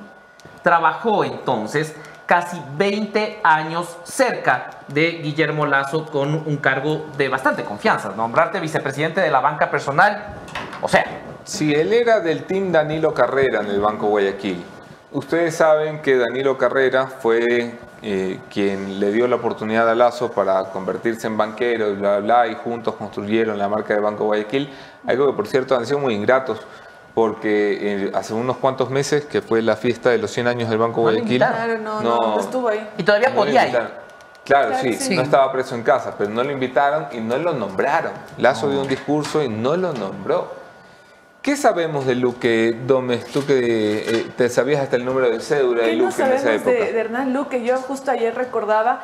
Trabajó 0.62 1.24
entonces 1.24 1.95
casi 2.28 2.62
20 2.78 3.40
años 3.41 3.98
cerca 4.04 4.82
de 4.88 5.12
Guillermo 5.24 5.66
Lazo 5.66 6.06
con 6.06 6.36
un 6.36 6.58
cargo 6.58 7.08
de 7.18 7.30
bastante 7.30 7.64
confianza. 7.64 8.14
Nombrarte 8.16 8.60
vicepresidente 8.60 9.22
de 9.22 9.32
la 9.32 9.40
banca 9.40 9.72
personal, 9.72 10.36
o 10.82 10.88
sea, 10.88 11.06
Si 11.45 11.74
él 11.74 11.94
era 11.94 12.20
del 12.20 12.44
team 12.44 12.74
Danilo 12.74 13.14
Carrera 13.14 13.62
en 13.62 13.68
el 13.68 13.80
Banco 13.80 14.08
Guayaquil. 14.08 14.62
Ustedes 15.14 15.56
saben 15.56 16.02
que 16.02 16.18
Danilo 16.18 16.58
Carrera 16.58 17.08
fue 17.08 17.78
eh, 18.02 18.40
quien 18.52 18.99
le 18.99 19.14
dio 19.14 19.26
la 19.30 19.38
oportunidad 19.38 19.90
a 19.90 19.95
Lazo 19.95 20.30
para 20.30 20.66
convertirse 20.66 21.26
en 21.28 21.38
banquero 21.38 21.90
y 21.90 21.95
bla, 21.95 22.20
bla, 22.20 22.48
y 22.48 22.56
juntos 22.56 22.95
construyeron 22.95 23.58
la 23.58 23.70
marca 23.70 23.94
de 23.94 24.02
Banco 24.02 24.26
Guayaquil. 24.26 24.70
Algo 25.08 25.28
que, 25.28 25.34
por 25.34 25.48
cierto, 25.48 25.78
han 25.78 25.86
sido 25.86 25.99
muy 25.99 26.14
ingratos, 26.14 26.60
porque 27.18 27.80
eh, 27.81 28.11
hace 28.14 28.35
unos 28.35 28.57
cuantos 28.57 28.91
meses, 28.91 29.26
que 29.26 29.41
fue 29.41 29.64
la 29.64 29.76
fiesta 29.76 30.11
de 30.11 30.19
los 30.19 30.30
100 30.30 30.49
años 30.49 30.69
del 30.69 30.77
Banco 30.77 30.98
No 30.98 31.02
Guayaquil. 31.02 31.38
Claro, 31.38 31.80
no, 31.80 31.99
no, 31.99 32.15
no 32.35 32.39
estuvo 32.39 32.69
ahí. 32.69 32.88
y 32.95 33.02
todavía 33.02 33.34
podía 33.34 33.65
ir. 33.65 33.72
Claro, 33.72 33.89
Claro 34.45 34.76
sí, 34.80 35.15
no 35.15 35.23
estaba 35.23 35.52
preso 35.52 35.73
en 35.73 35.81
casa, 35.81 36.14
pero 36.15 36.30
no 36.30 36.44
lo 36.44 36.52
invitaron 36.52 37.07
y 37.11 37.18
no 37.18 37.39
lo 37.39 37.53
nombraron. 37.53 38.11
Lazo 38.38 38.69
dio 38.69 38.81
un 38.81 38.88
discurso 38.88 39.41
y 39.41 39.49
no 39.49 39.76
lo 39.76 39.94
nombró. 39.94 40.52
¿Qué 41.41 41.56
sabemos 41.56 42.06
de 42.06 42.14
Luque 42.14 42.77
Gómez? 42.88 43.26
Tú 43.31 43.44
que 43.44 43.98
eh, 44.07 44.31
te 44.38 44.48
sabías 44.48 44.84
hasta 44.84 44.98
el 44.98 45.03
número 45.03 45.27
de 45.31 45.39
cédula 45.39 45.85
de 45.85 45.89
¿Qué 45.89 45.95
no 45.98 46.10
Luque 46.10 46.22
en 46.22 46.31
esa 46.34 46.53
época. 46.53 46.69
de, 46.69 46.94
de 46.94 46.99
Hernán 46.99 47.34
Luque? 47.34 47.64
Yo 47.64 47.77
justo 47.77 48.11
ayer 48.11 48.35
recordaba 48.35 49.02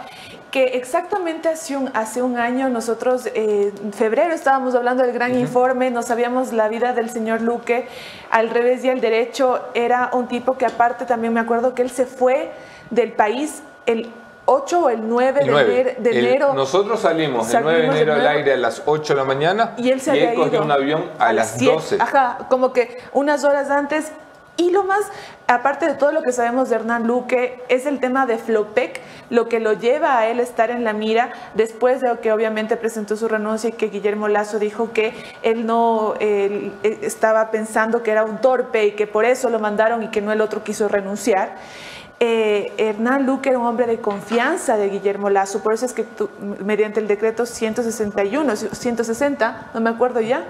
que 0.54 0.66
exactamente 0.78 1.50
hace 1.50 1.76
un, 1.76 1.90
hace 1.96 2.22
un 2.22 2.38
año 2.38 2.70
nosotros, 2.70 3.26
eh, 3.34 3.74
en 3.84 3.92
febrero 3.92 4.36
estábamos 4.36 4.76
hablando 4.76 5.02
del 5.02 5.12
gran 5.12 5.36
informe, 5.36 5.90
no 5.90 6.04
sabíamos 6.04 6.54
la 6.54 6.68
vida 6.68 6.94
del 6.94 7.10
señor 7.10 7.42
Luque, 7.42 7.88
al 8.30 8.52
revés 8.52 8.86
y 8.86 8.90
al 8.92 9.02
derecho, 9.02 9.60
era 9.74 10.12
un 10.14 10.28
tipo 10.28 10.56
que 10.56 10.68
aparte 10.68 11.06
también 11.06 11.34
me 11.34 11.40
acuerdo 11.40 11.74
que 11.74 11.82
él 11.82 11.90
se 11.90 12.06
fue 12.06 12.52
del 12.92 13.14
país 13.14 13.64
el 13.88 14.12
8 14.46 14.80
o 14.80 14.90
el 14.92 15.10
9 15.10 15.40
El 15.42 15.46
de, 15.48 15.52
9. 15.54 15.98
enero- 16.04 16.50
El- 16.52 16.56
nosotros 16.56 17.00
salimos 17.00 17.52
el 17.52 17.64
9 17.64 17.80
de 17.80 17.86
enero 17.88 18.14
al 18.14 18.28
aire 18.28 18.54
a 18.54 18.58
las 18.58 18.84
8 18.86 19.14
de 19.14 19.18
la 19.22 19.26
mañana 19.26 19.74
Y 19.78 19.90
él 19.90 20.02
se 20.02 20.12
había 20.12 20.36
cogió 20.36 20.54
ido 20.54 20.64
un 20.66 20.72
avión 20.72 21.10
a, 21.18 21.34
las 21.34 21.56
siete. 21.58 21.74
12. 21.74 21.98
Ajá, 22.00 22.38
como 22.48 22.74
que 22.74 23.00
unas 23.14 23.44
horas 23.44 23.72
antes. 23.72 24.12
Y 24.56 24.70
lo 24.70 24.84
más, 24.84 25.06
aparte 25.48 25.88
de 25.88 25.96
todo 25.96 26.12
lo 26.12 26.22
que 26.22 26.32
sabemos 26.32 26.70
de 26.70 26.76
Hernán 26.76 27.08
Luque, 27.08 27.64
es 27.70 27.88
el 27.88 28.00
tema 28.00 28.28
de 28.28 28.38
Flopec, 28.38 29.02
lo 29.32 29.50
que 29.50 29.60
lo 29.60 29.74
lleva 29.74 30.20
a 30.20 30.28
él 30.28 30.40
estar 30.40 30.70
en 30.70 30.84
la 30.84 30.94
mira 30.94 31.32
después 31.56 32.02
de 32.02 32.20
que 32.20 32.32
obviamente 32.32 32.78
presentó 32.78 33.16
su 33.16 33.28
renuncia 33.28 33.72
y 33.72 33.74
que 33.74 33.88
Guillermo 33.88 34.28
Lazo 34.28 34.60
dijo 34.60 34.94
que 34.94 35.14
él 35.42 35.66
no 35.66 36.14
él, 36.20 36.72
eh, 36.84 37.00
estaba 37.02 37.50
pensando 37.50 38.04
que 38.04 38.12
era 38.12 38.24
un 38.24 38.42
torpe 38.42 38.86
y 38.86 38.92
que 38.92 39.08
por 39.08 39.26
eso 39.26 39.50
lo 39.50 39.60
mandaron 39.60 40.04
y 40.04 40.10
que 40.10 40.22
no 40.22 40.32
el 40.32 40.42
otro 40.42 40.64
quiso 40.64 40.88
renunciar. 40.88 41.56
Eh, 42.20 42.72
Hernán 42.78 43.26
Luque 43.26 43.50
era 43.50 43.60
un 43.60 43.66
hombre 43.66 43.88
de 43.88 44.00
confianza 44.00 44.78
de 44.78 44.88
Guillermo 44.88 45.30
Lazo, 45.30 45.62
por 45.62 45.74
eso 45.74 45.86
es 45.86 45.94
que 45.94 46.04
tú, 46.04 46.30
mediante 46.64 47.00
el 47.00 47.08
decreto 47.08 47.46
161, 47.46 48.56
160, 48.56 49.72
no 49.74 49.82
me 49.82 49.90
acuerdo 49.90 50.22
ya, 50.22 50.46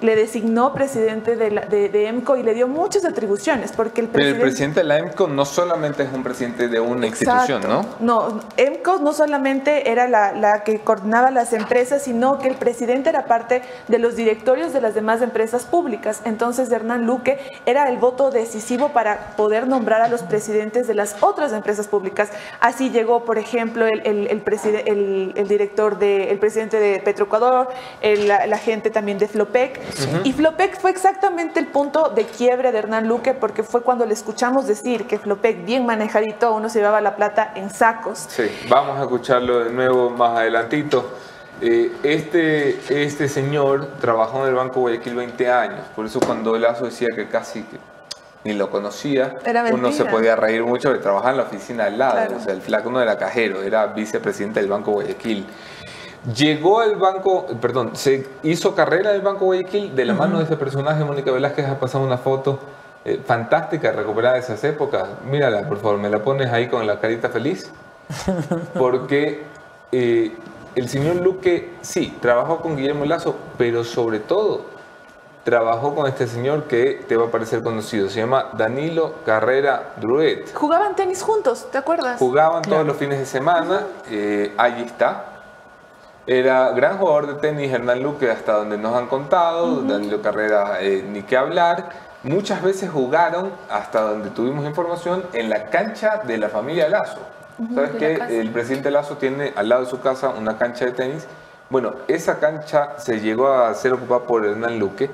le 0.00 0.16
designó 0.16 0.72
presidente 0.72 1.36
de, 1.36 1.50
la- 1.50 1.60
de- 1.62 1.88
de 1.88 2.06
EMCO 2.08 2.36
y 2.36 2.42
le 2.42 2.54
dio 2.54 2.68
muchas 2.68 3.04
atribuciones, 3.04 3.72
porque 3.72 4.00
el 4.00 4.08
Pero 4.08 4.24
el 4.24 4.36
presidente... 4.38 4.42
presidente 4.50 4.80
de 4.80 4.86
la 4.86 4.98
EMCO 4.98 5.28
no 5.28 5.44
solamente 5.44 6.02
es 6.04 6.08
un 6.12 6.22
presidente 6.22 6.68
de 6.68 6.80
una 6.80 7.06
institución, 7.06 7.62
¿no? 7.68 7.84
No, 8.00 8.40
EMCO 8.56 8.98
no 9.00 9.12
solamente 9.12 9.90
era 9.90 10.08
la, 10.08 10.32
la 10.32 10.64
que 10.64 10.80
coordinaba 10.80 11.30
las 11.30 11.52
empresas, 11.52 12.02
sino 12.02 12.38
que 12.38 12.48
el 12.48 12.54
presidente 12.56 13.10
era 13.10 13.24
parte 13.26 13.62
de 13.88 13.98
los 13.98 14.16
directorios 14.16 14.72
de 14.72 14.80
las 14.80 14.94
demás 14.94 15.22
empresas 15.22 15.64
públicas. 15.64 16.22
Entonces 16.24 16.70
Hernán 16.70 17.06
Luque 17.06 17.38
era 17.66 17.88
el 17.88 17.98
voto 17.98 18.30
decisivo 18.30 18.90
para 18.90 19.34
poder 19.36 19.66
nombrar 19.66 20.00
a 20.02 20.08
los 20.08 20.22
presidentes 20.22 20.86
de 20.86 20.94
las 20.94 21.16
otras 21.20 21.52
empresas 21.52 21.88
públicas. 21.88 22.30
Así 22.60 22.90
llegó, 22.90 23.24
por 23.24 23.38
ejemplo, 23.38 23.86
el, 23.86 24.00
el, 24.06 24.26
el 24.28 24.42
preside- 24.42 24.84
el- 24.86 25.32
el 25.36 25.48
director 25.48 25.98
de, 25.98 26.30
el 26.30 26.38
presidente 26.38 26.78
de 26.78 27.00
Petroecuador, 27.00 27.68
el- 28.00 28.28
la, 28.28 28.46
la 28.46 28.58
gente 28.58 28.90
también 28.90 29.18
de 29.18 29.28
Flopec. 29.28 29.80
Y 30.24 30.32
Flopec 30.32 30.78
fue 30.80 30.90
exactamente 30.90 31.60
el 31.60 31.66
punto 31.66 32.10
de 32.14 32.24
quiebre 32.24 32.72
de 32.72 32.78
Hernán 32.78 33.08
Luque, 33.08 33.34
porque 33.34 33.62
fue 33.62 33.82
cuando 33.82 34.06
le 34.06 34.14
escuchamos 34.14 34.66
decir 34.66 35.06
que 35.06 35.18
Flopec, 35.18 35.64
bien 35.64 35.86
manejadito, 35.86 36.52
uno 36.54 36.68
se 36.68 36.78
llevaba 36.78 37.00
la 37.00 37.16
plata 37.16 37.52
en 37.54 37.70
sacos. 37.70 38.26
Sí, 38.28 38.50
vamos 38.68 38.98
a 38.98 39.02
escucharlo 39.02 39.60
de 39.64 39.70
nuevo 39.70 40.10
más 40.10 40.38
adelantito. 40.38 41.10
Eh, 41.60 41.92
este, 42.02 42.80
este 43.04 43.28
señor 43.28 43.86
trabajó 44.00 44.42
en 44.44 44.48
el 44.48 44.54
Banco 44.54 44.80
Guayaquil 44.80 45.14
20 45.14 45.50
años, 45.50 45.80
por 45.94 46.06
eso 46.06 46.18
cuando 46.20 46.56
Lazo 46.56 46.86
decía 46.86 47.08
que 47.14 47.28
casi 47.28 47.62
que 47.64 47.76
ni 48.44 48.54
lo 48.54 48.70
conocía, 48.70 49.36
Era 49.44 49.64
uno 49.70 49.92
se 49.92 50.06
podía 50.06 50.34
reír 50.34 50.64
mucho 50.64 50.88
porque 50.88 51.02
trabajaba 51.02 51.32
en 51.32 51.36
la 51.36 51.42
oficina 51.42 51.84
al 51.84 51.98
lado, 51.98 52.12
Claro. 52.14 52.36
o 52.38 52.40
sea, 52.40 52.54
el 52.54 52.62
flaco 52.62 52.90
no 52.90 53.02
era 53.02 53.18
cajero, 53.18 53.62
era 53.62 53.88
vicepresidente 53.88 54.60
del 54.60 54.70
Banco 54.70 54.92
Guayaquil. 54.92 55.44
Llegó 56.36 56.80
al 56.80 56.96
banco, 56.96 57.46
perdón, 57.60 57.96
se 57.96 58.26
hizo 58.42 58.74
carrera 58.74 59.12
del 59.12 59.22
Banco 59.22 59.46
Guayaquil 59.46 59.94
de 59.94 60.04
la 60.04 60.12
mano 60.12 60.38
de 60.38 60.44
ese 60.44 60.56
personaje, 60.56 61.02
Mónica 61.02 61.32
Velázquez 61.32 61.66
ha 61.66 61.80
pasado 61.80 62.04
una 62.04 62.18
foto 62.18 62.58
eh, 63.06 63.18
fantástica 63.24 63.92
recuperada 63.92 64.34
de 64.34 64.40
esas 64.40 64.62
épocas. 64.64 65.08
Mírala, 65.24 65.66
por 65.66 65.78
favor, 65.78 65.98
me 65.98 66.10
la 66.10 66.22
pones 66.22 66.52
ahí 66.52 66.68
con 66.68 66.86
la 66.86 67.00
carita 67.00 67.30
feliz. 67.30 67.70
Porque 68.78 69.44
eh, 69.92 70.36
el 70.74 70.88
señor 70.90 71.16
Luque, 71.16 71.72
sí, 71.80 72.14
trabajó 72.20 72.60
con 72.60 72.76
Guillermo 72.76 73.06
Lazo, 73.06 73.36
pero 73.56 73.82
sobre 73.84 74.18
todo 74.18 74.66
trabajó 75.44 75.94
con 75.94 76.06
este 76.06 76.26
señor 76.26 76.64
que 76.64 77.02
te 77.08 77.16
va 77.16 77.28
a 77.28 77.30
parecer 77.30 77.62
conocido. 77.62 78.10
Se 78.10 78.20
llama 78.20 78.50
Danilo 78.52 79.14
Carrera 79.24 79.94
Druet. 79.96 80.52
Jugaban 80.52 80.94
tenis 80.94 81.22
juntos, 81.22 81.68
¿te 81.72 81.78
acuerdas? 81.78 82.18
Jugaban 82.18 82.60
todos 82.62 82.86
los 82.86 82.96
fines 82.96 83.18
de 83.18 83.26
semana, 83.26 83.86
eh, 84.10 84.52
allí 84.58 84.82
está. 84.82 85.29
Era 86.26 86.70
gran 86.72 86.98
jugador 86.98 87.26
de 87.26 87.34
tenis 87.34 87.72
Hernán 87.72 88.02
Luque, 88.02 88.30
hasta 88.30 88.52
donde 88.52 88.76
nos 88.76 88.94
han 88.94 89.06
contado. 89.06 89.82
Danilo 89.82 90.20
Carrera, 90.20 90.78
eh, 90.80 91.04
ni 91.08 91.22
qué 91.22 91.36
hablar. 91.36 91.88
Muchas 92.22 92.62
veces 92.62 92.90
jugaron, 92.90 93.50
hasta 93.70 94.02
donde 94.02 94.30
tuvimos 94.30 94.66
información, 94.66 95.24
en 95.32 95.48
la 95.48 95.66
cancha 95.66 96.18
de 96.18 96.36
la 96.36 96.50
familia 96.50 96.88
Lazo. 96.88 97.20
¿Sabes 97.74 97.92
que. 97.92 98.14
El 98.40 98.50
presidente 98.50 98.90
Lazo 98.90 99.16
tiene 99.16 99.52
al 99.56 99.68
lado 99.68 99.84
de 99.84 99.90
su 99.90 100.00
casa 100.00 100.28
una 100.28 100.58
cancha 100.58 100.84
de 100.84 100.92
tenis. 100.92 101.26
Bueno, 101.70 101.94
esa 102.08 102.38
cancha 102.38 102.98
se 102.98 103.20
llegó 103.20 103.48
a 103.48 103.72
ser 103.74 103.92
ocupada 103.94 104.26
por 104.26 104.44
Hernán 104.44 104.78
Luque. 104.78 105.10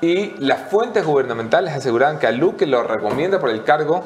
Y 0.00 0.36
las 0.38 0.70
fuentes 0.70 1.04
gubernamentales 1.04 1.74
aseguraban 1.74 2.18
que 2.18 2.28
a 2.28 2.32
Luque 2.32 2.66
lo 2.66 2.84
recomienda 2.84 3.40
por 3.40 3.50
el 3.50 3.64
cargo 3.64 4.04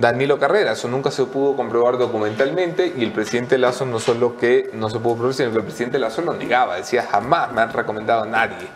Danilo 0.00 0.38
Carrera. 0.38 0.72
Eso 0.72 0.88
nunca 0.88 1.10
se 1.10 1.24
pudo 1.24 1.54
comprobar 1.54 1.98
documentalmente 1.98 2.92
y 2.96 3.04
el 3.04 3.12
presidente 3.12 3.58
Lazo 3.58 3.84
no 3.84 3.98
solo 3.98 4.36
que 4.36 4.70
no 4.72 4.88
se 4.88 4.98
pudo 4.98 5.16
probar, 5.16 5.34
sino 5.34 5.52
que 5.52 5.58
el 5.58 5.64
presidente 5.64 5.98
Lazo 5.98 6.22
lo 6.22 6.32
negaba. 6.34 6.76
Decía, 6.76 7.06
jamás 7.10 7.52
me 7.52 7.60
han 7.60 7.72
recomendado 7.72 8.22
a 8.22 8.26
nadie. 8.26 8.68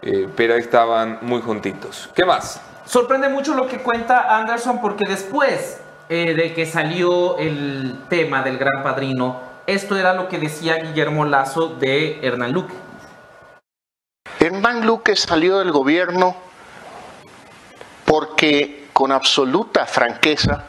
Eh, 0.00 0.28
pero 0.34 0.54
ahí 0.54 0.60
estaban 0.60 1.18
muy 1.22 1.42
juntitos. 1.42 2.08
¿Qué 2.14 2.24
más? 2.24 2.60
Sorprende 2.86 3.28
mucho 3.28 3.54
lo 3.54 3.68
que 3.68 3.78
cuenta 3.78 4.36
Anderson 4.36 4.80
porque 4.80 5.04
después 5.06 5.78
eh, 6.08 6.34
de 6.34 6.54
que 6.54 6.66
salió 6.66 7.38
el 7.38 8.00
tema 8.08 8.42
del 8.42 8.58
Gran 8.58 8.82
Padrino, 8.82 9.40
esto 9.66 9.96
era 9.96 10.14
lo 10.14 10.28
que 10.28 10.38
decía 10.38 10.76
Guillermo 10.76 11.24
Lazo 11.24 11.68
de 11.68 12.18
Hernán 12.26 12.52
Luque. 12.52 12.74
Hernán 14.40 14.84
Luque 14.84 15.14
salió 15.14 15.58
del 15.58 15.70
gobierno 15.70 16.34
porque 18.04 18.81
con 19.02 19.10
absoluta 19.10 19.84
franqueza 19.84 20.62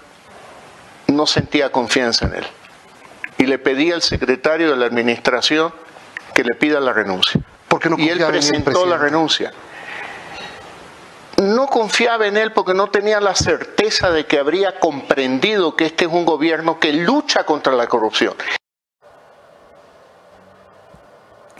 no 1.06 1.28
sentía 1.28 1.72
confianza 1.72 2.26
en 2.26 2.34
él. 2.38 2.46
Y 3.38 3.46
le 3.46 3.60
pedía 3.60 3.94
al 3.94 4.02
secretario 4.02 4.72
de 4.72 4.76
la 4.76 4.88
administración 4.88 5.72
que 6.34 6.44
le 6.44 6.56
pida 6.56 6.80
la 6.80 6.94
renuncia. 6.94 7.40
no 7.92 7.96
y 8.00 8.10
él 8.10 8.26
presentó 8.26 8.88
la 8.88 8.98
renuncia. 8.98 9.52
No 11.44 11.68
confiaba 11.68 12.26
en 12.26 12.36
él 12.38 12.54
porque 12.54 12.74
no 12.74 12.88
tenía 12.90 13.22
la 13.22 13.36
certeza 13.36 14.10
de 14.10 14.26
que 14.26 14.40
habría 14.40 14.80
comprendido 14.80 15.76
que 15.76 15.86
este 15.86 16.06
es 16.06 16.12
un 16.12 16.26
gobierno 16.26 16.80
que 16.80 16.92
lucha 16.92 17.44
contra 17.46 17.74
la 17.74 17.86
corrupción. 17.86 18.34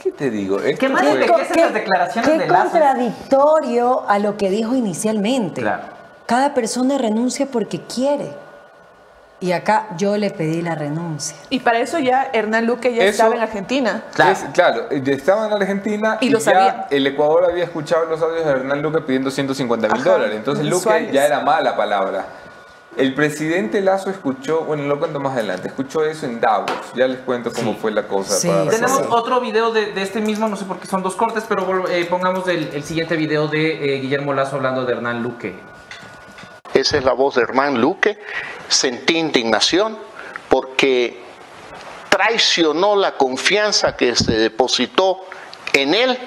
¿Qué 0.02 0.10
te 0.10 0.28
digo? 0.28 0.58
Esto 0.58 0.80
¿Qué 0.80 0.88
más 0.88 1.02
fue- 1.02 1.20
las 1.54 1.72
declaraciones 1.72 2.28
qué 2.32 2.38
de 2.38 2.48
Lazo? 2.48 2.70
contradictorio 2.72 4.08
a 4.08 4.18
lo 4.18 4.36
que 4.36 4.50
dijo 4.50 4.74
inicialmente. 4.74 5.60
Claro. 5.60 6.02
Cada 6.26 6.54
persona 6.54 6.98
renuncia 6.98 7.46
porque 7.46 7.80
quiere. 7.82 8.32
Y 9.40 9.52
acá 9.52 9.88
yo 9.98 10.16
le 10.16 10.30
pedí 10.30 10.62
la 10.62 10.74
renuncia. 10.74 11.36
Y 11.50 11.60
para 11.60 11.78
eso 11.80 11.98
ya 11.98 12.30
Hernán 12.32 12.64
Luque 12.66 12.94
ya 12.94 13.02
Eso- 13.02 13.10
estaba 13.10 13.34
en 13.34 13.42
Argentina. 13.42 14.04
Es- 14.30 14.44
claro, 14.54 14.88
ya 14.90 15.12
estaba 15.12 15.46
en 15.48 15.52
Argentina 15.52 16.16
Y 16.20 16.26
y, 16.26 16.30
lo 16.30 16.38
ya 16.38 16.44
sabía. 16.44 16.86
el 16.90 17.06
Ecuador 17.06 17.44
había 17.50 17.64
escuchado 17.64 18.06
los 18.06 18.22
audios 18.22 18.44
de 18.46 18.50
Hernán 18.52 18.80
Luque 18.80 19.00
pidiendo 19.02 19.30
150 19.30 19.88
mil 19.88 20.02
dólares. 20.02 20.34
Entonces 20.36 20.64
Luque 20.64 21.10
ya 21.12 21.26
era 21.26 21.40
mala 21.40 21.76
palabra. 21.76 22.24
El 22.96 23.12
presidente 23.12 23.80
Lazo 23.80 24.08
escuchó, 24.08 24.60
bueno, 24.62 24.84
lo 24.84 24.98
cuento 25.00 25.18
más 25.18 25.32
adelante, 25.34 25.66
escuchó 25.66 26.04
eso 26.04 26.26
en 26.26 26.40
Davos. 26.40 26.70
Ya 26.94 27.08
les 27.08 27.18
cuento 27.18 27.52
cómo 27.52 27.74
fue 27.74 27.90
la 27.90 28.04
cosa. 28.04 28.34
Sí, 28.36 28.46
para- 28.46 28.70
Tenemos 28.70 28.98
sí. 28.98 29.04
otro 29.10 29.40
video 29.40 29.72
de, 29.72 29.86
de 29.92 30.00
este 30.02 30.20
mismo, 30.20 30.48
no 30.48 30.56
sé 30.56 30.64
por 30.64 30.78
qué 30.78 30.86
son 30.86 31.02
dos 31.02 31.16
cortes, 31.16 31.44
pero 31.48 31.88
eh, 31.88 32.06
pongamos 32.08 32.46
el, 32.48 32.68
el 32.72 32.84
siguiente 32.84 33.16
video 33.16 33.48
de 33.48 33.96
eh, 33.96 34.00
Guillermo 34.00 34.32
Lazo 34.32 34.56
hablando 34.56 34.84
de 34.86 34.92
Hernán 34.92 35.22
Luque. 35.24 35.58
Esa 36.74 36.98
es 36.98 37.04
la 37.04 37.12
voz 37.12 37.36
de 37.36 37.42
Hernán 37.42 37.80
Luque. 37.80 38.18
Sentí 38.68 39.16
indignación 39.16 39.96
porque 40.48 41.22
traicionó 42.08 42.96
la 42.96 43.16
confianza 43.16 43.96
que 43.96 44.14
se 44.14 44.32
depositó 44.32 45.24
en 45.72 45.94
él 45.94 46.18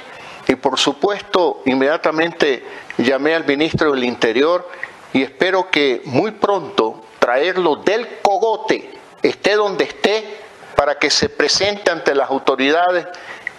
y 0.48 0.56
por 0.56 0.80
supuesto 0.80 1.62
inmediatamente 1.66 2.66
llamé 2.98 3.36
al 3.36 3.46
ministro 3.46 3.92
del 3.92 4.04
Interior 4.04 4.70
y 5.14 5.24
espero 5.24 5.70
que 5.70 6.02
muy 6.06 6.32
pronto 6.32 7.04
traerlo 7.20 7.78
del 7.78 8.20
cogote, 8.22 8.92
esté 9.22 9.56
donde 9.56 9.86
esté, 9.86 10.38
para 10.76 11.00
que 11.00 11.10
se 11.10 11.28
presente 11.28 11.92
ante 11.92 12.14
las 12.14 12.30
autoridades 12.30 13.08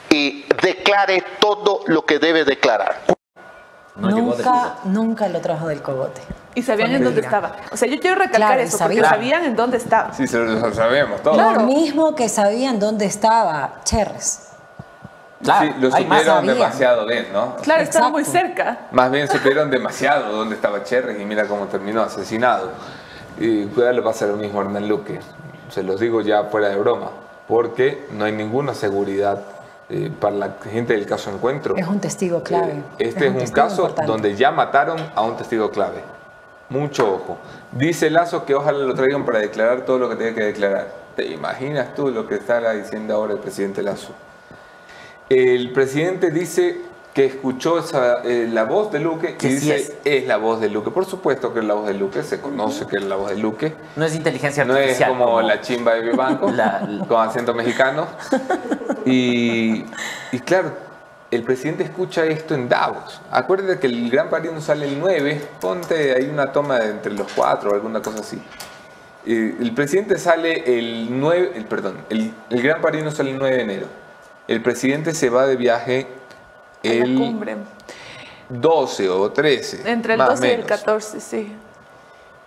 y 0.09 0.45
declare 0.63 1.25
todo 1.41 1.81
lo 1.87 2.07
que 2.07 2.19
debe 2.19 2.45
declarar. 2.45 3.18
No 3.99 4.11
nunca, 4.11 4.77
nunca 4.85 5.29
lo 5.29 5.41
trajo 5.41 5.69
del 5.69 5.83
cogote. 5.83 6.21
Y 6.55 6.63
sabían 6.63 6.93
en 6.93 7.05
dónde 7.05 7.21
estaba. 7.21 7.53
O 7.71 7.77
sea, 7.77 7.89
yo 7.89 8.01
quiero 8.01 8.17
recalcar 8.17 8.55
Claro, 8.55 8.63
eso, 8.63 8.79
porque 8.79 9.01
sabían. 9.01 9.45
en 9.45 9.57
dónde 9.57 9.77
estaba. 9.77 10.13
Sí, 10.13 10.27
se 10.27 10.39
lo, 10.39 10.73
sabemos 10.73 11.23
todos. 11.23 11.37
Lo 11.37 11.61
mismo 11.65 12.15
que 12.15 12.29
sabían 12.29 12.79
dónde 12.79 13.07
estaba 13.07 13.81
Cherres. 13.85 14.45
Claro, 15.43 15.67
sí, 15.73 15.81
lo 15.81 15.91
supieron 15.91 16.47
demasiado 16.47 17.07
bien, 17.07 17.29
¿no? 17.33 17.57
Claro, 17.57 17.83
estaba 17.83 18.09
Exacto. 18.09 18.11
muy 18.11 18.25
cerca. 18.25 18.79
Más 18.91 19.11
bien 19.11 19.29
supieron 19.29 19.71
demasiado 19.71 20.33
dónde 20.33 20.57
estaba 20.57 20.83
Cherry 20.83 21.23
y 21.23 21.25
mira 21.25 21.47
cómo 21.47 21.67
terminó 21.67 22.03
asesinado. 22.03 22.71
Y 23.39 23.67
cuidado 23.67 23.93
le 23.95 24.03
pasa 24.03 24.27
lo 24.27 24.37
mismo 24.37 24.61
a 24.61 24.65
Hernán 24.65 24.89
Luque. 24.89 25.21
Se 25.71 25.85
los 25.85 26.01
digo 26.01 26.23
ya 26.23 26.45
fuera 26.45 26.69
de 26.71 26.77
broma, 26.77 27.11
porque 27.47 28.07
no 28.13 28.25
hay 28.25 28.33
ninguna 28.33 28.75
seguridad 28.75 29.39
eh, 29.91 30.11
para 30.21 30.37
la 30.37 30.57
gente 30.71 30.93
del 30.93 31.07
caso 31.07 31.31
Encuentro. 31.31 31.77
Es 31.77 31.87
un 31.87 31.99
testigo 32.01 32.43
clave. 32.43 32.73
Eh, 32.73 33.09
Este 33.09 33.27
es 33.29 33.35
un, 33.35 33.49
caso 33.49 33.83
importante. 33.83 34.11
donde 34.11 34.37
ya 34.37 34.51
mataron 34.51 34.99
a 35.15 35.23
un 35.23 35.37
testigo 35.37 35.71
clave. 35.71 36.03
Mucho 36.69 37.15
ojo. 37.15 37.39
Dice 37.73 38.11
Lazo 38.11 38.45
que 38.45 38.55
ojalá 38.55 38.79
lo 38.79 38.95
traigan 38.95 39.25
para 39.25 39.39
declarar 39.39 39.83
todo 39.87 39.99
lo 39.99 40.09
que 40.11 40.17
tiene 40.17 40.35
que 40.35 40.45
declarar. 40.45 40.93
¿Te 41.17 41.27
imaginas 41.27 41.95
tú 41.95 42.11
lo 42.11 42.27
que 42.29 42.35
está 42.35 42.73
diciendo 42.73 43.15
ahora 43.15 43.33
el 43.33 43.39
presidente 43.39 43.83
Lazo? 43.83 44.13
El 45.31 45.73
presidente 45.73 46.31
dice 46.31 46.81
que 47.19 47.25
escuchó 47.25 47.81
esa, 47.81 48.23
eh, 48.23 48.49
la 48.49 48.63
voz 48.63 48.93
de 48.93 49.01
Luque 49.01 49.37
Que 49.37 49.49
y 49.49 49.59
sí 49.59 49.73
dice 49.73 49.99
es. 50.05 50.27
la 50.29 50.37
voz 50.37 50.61
de 50.61 50.69
Luque. 50.69 50.93
Por 50.93 51.05
supuesto 51.05 51.53
que 51.53 51.59
es 51.59 51.65
la 51.65 51.75
voz 51.75 51.89
de 51.89 51.95
Luque, 51.95 52.23
se 52.23 52.41
conoce 52.41 52.87
que 52.87 52.97
es 52.99 53.03
la 53.03 53.17
voz 53.17 53.31
de 53.31 53.37
Luque. 53.39 53.75
No 53.97 54.05
es 54.05 54.15
inteligencia 54.15 54.65
No 54.65 54.77
es 54.77 54.83
artificial. 55.01 55.11
como 55.19 55.43
la 55.43 55.61
chimba 55.61 55.95
de 55.95 56.13
La- 56.15 56.81
la- 56.89 57.05
con 57.09 57.21
acento 57.29 57.55
mexicano. 57.55 58.07
Y, 59.05 59.85
y 60.31 60.39
claro, 60.45 60.73
el 61.33 61.43
presidente 61.43 61.83
escucha 61.83 62.25
esto 62.25 62.55
en 62.55 62.69
Davos. 62.69 63.21
Acuérdate 63.33 63.81
que 63.81 63.89
el 63.89 64.11
Gran 64.11 64.31
Parino 64.31 64.61
sale 64.61 64.87
el 64.87 65.01
9, 65.01 65.41
ponte 65.61 66.15
ahí 66.15 66.29
una 66.33 66.53
toma 66.53 66.79
de 66.79 66.91
entre 66.91 67.13
los 67.15 67.27
cuatro 67.33 67.71
o 67.73 67.75
alguna 67.75 68.01
cosa 68.01 68.21
así. 68.21 68.41
Eh, 69.27 69.57
El 69.61 69.73
presidente 69.75 70.19
sale 70.19 70.79
el 70.79 71.09
9, 71.19 71.51
el, 71.57 71.65
perdón, 71.65 71.97
el, 72.11 72.33
el 72.49 72.63
Gran 72.63 72.81
Parino 72.81 73.11
sale 73.11 73.33
el 73.33 73.39
9 73.39 73.57
de 73.57 73.63
enero. 73.63 73.87
El 74.47 74.63
presidente 74.63 75.15
se 75.15 75.29
va 75.31 75.47
de 75.47 75.57
viaje 75.57 76.07
A 76.91 76.95
la 76.95 77.05
el 77.05 77.15
cumbre. 77.17 77.57
12 78.49 79.09
o 79.09 79.31
13. 79.31 79.91
Entre 79.91 80.15
el 80.15 80.19
más 80.19 80.29
o 80.29 80.33
12 80.33 80.47
y 80.47 80.51
el 80.51 80.57
menos. 80.59 80.69
14, 80.69 81.21
sí. 81.21 81.57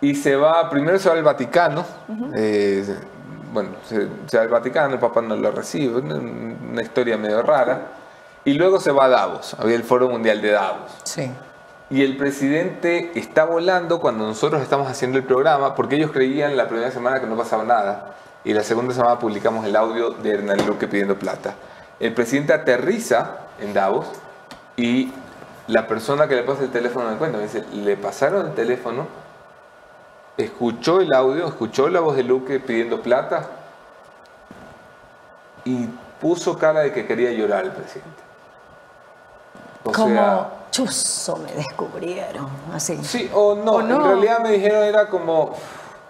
Y 0.00 0.14
se 0.14 0.34
va, 0.36 0.68
primero 0.68 0.98
se 0.98 1.08
va 1.08 1.14
al 1.14 1.22
Vaticano. 1.22 1.84
eh, 2.34 2.84
bueno, 3.52 3.70
se, 3.86 4.08
se 4.26 4.36
va 4.36 4.42
al 4.42 4.48
Vaticano, 4.48 4.94
el 4.94 5.00
Papa 5.00 5.20
no 5.22 5.36
lo 5.36 5.50
recibe, 5.52 6.00
una, 6.00 6.16
una 6.16 6.82
historia 6.82 7.16
medio 7.16 7.42
rara. 7.42 7.82
Y 8.44 8.54
luego 8.54 8.80
se 8.80 8.90
va 8.90 9.04
a 9.04 9.08
Davos, 9.08 9.54
había 9.58 9.76
el 9.76 9.84
Foro 9.84 10.08
Mundial 10.08 10.42
de 10.42 10.50
Davos. 10.50 10.90
Sí. 11.04 11.30
Y 11.90 12.02
el 12.02 12.16
presidente 12.16 13.12
está 13.14 13.44
volando 13.44 14.00
cuando 14.00 14.26
nosotros 14.26 14.62
estamos 14.62 14.88
haciendo 14.88 15.18
el 15.18 15.24
programa, 15.24 15.74
porque 15.74 15.96
ellos 15.96 16.10
creían 16.10 16.56
la 16.56 16.66
primera 16.66 16.90
semana 16.90 17.20
que 17.20 17.26
no 17.26 17.36
pasaba 17.36 17.64
nada. 17.64 18.14
Y 18.44 18.54
la 18.54 18.64
segunda 18.64 18.92
semana 18.94 19.18
publicamos 19.18 19.64
el 19.66 19.76
audio 19.76 20.10
de 20.10 20.30
Hernán 20.30 20.66
Luque 20.66 20.88
pidiendo 20.88 21.16
plata. 21.16 21.54
El 22.00 22.14
presidente 22.14 22.52
aterriza 22.52 23.36
en 23.60 23.74
Davos 23.74 24.06
y 24.82 25.12
la 25.68 25.86
persona 25.86 26.26
que 26.26 26.34
le 26.34 26.42
pasa 26.42 26.62
el 26.64 26.70
teléfono 26.70 27.08
me 27.10 27.16
cuenta, 27.16 27.38
me 27.38 27.44
dice, 27.44 27.64
le 27.72 27.96
pasaron 27.96 28.46
el 28.48 28.54
teléfono, 28.54 29.06
escuchó 30.36 31.00
el 31.00 31.12
audio, 31.14 31.46
escuchó 31.46 31.88
la 31.88 32.00
voz 32.00 32.16
de 32.16 32.24
Luque 32.24 32.58
pidiendo 32.58 33.00
plata 33.00 33.46
y 35.64 35.86
puso 36.20 36.58
cara 36.58 36.80
de 36.80 36.92
que 36.92 37.06
quería 37.06 37.30
llorar 37.30 37.64
el 37.64 37.70
presidente. 37.72 38.22
O 39.84 39.92
Como 39.92 40.14
sea, 40.14 40.50
chuzo 40.70 41.36
me 41.36 41.52
descubrieron. 41.52 42.48
Así. 42.72 42.98
Sí, 43.04 43.30
o 43.34 43.54
no, 43.54 43.72
O 43.72 43.82
no. 43.82 43.96
en 43.96 44.02
realidad 44.04 44.38
me 44.40 44.50
dijeron 44.52 44.82
era 44.84 45.08
como, 45.08 45.54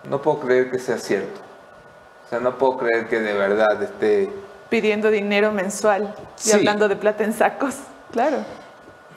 no 0.08 0.20
puedo 0.22 0.40
creer 0.40 0.70
que 0.70 0.78
sea 0.78 0.98
cierto. 0.98 1.40
O 2.26 2.28
sea, 2.30 2.40
no 2.40 2.56
puedo 2.56 2.78
creer 2.78 3.08
que 3.08 3.20
de 3.20 3.32
verdad 3.34 3.82
esté... 3.82 4.32
Pidiendo 4.70 5.10
dinero 5.10 5.52
mensual 5.52 6.14
y 6.38 6.40
Sí. 6.40 6.52
hablando 6.52 6.88
de 6.88 6.96
plata 6.96 7.24
en 7.24 7.34
sacos. 7.34 7.74
Claro. 8.10 8.38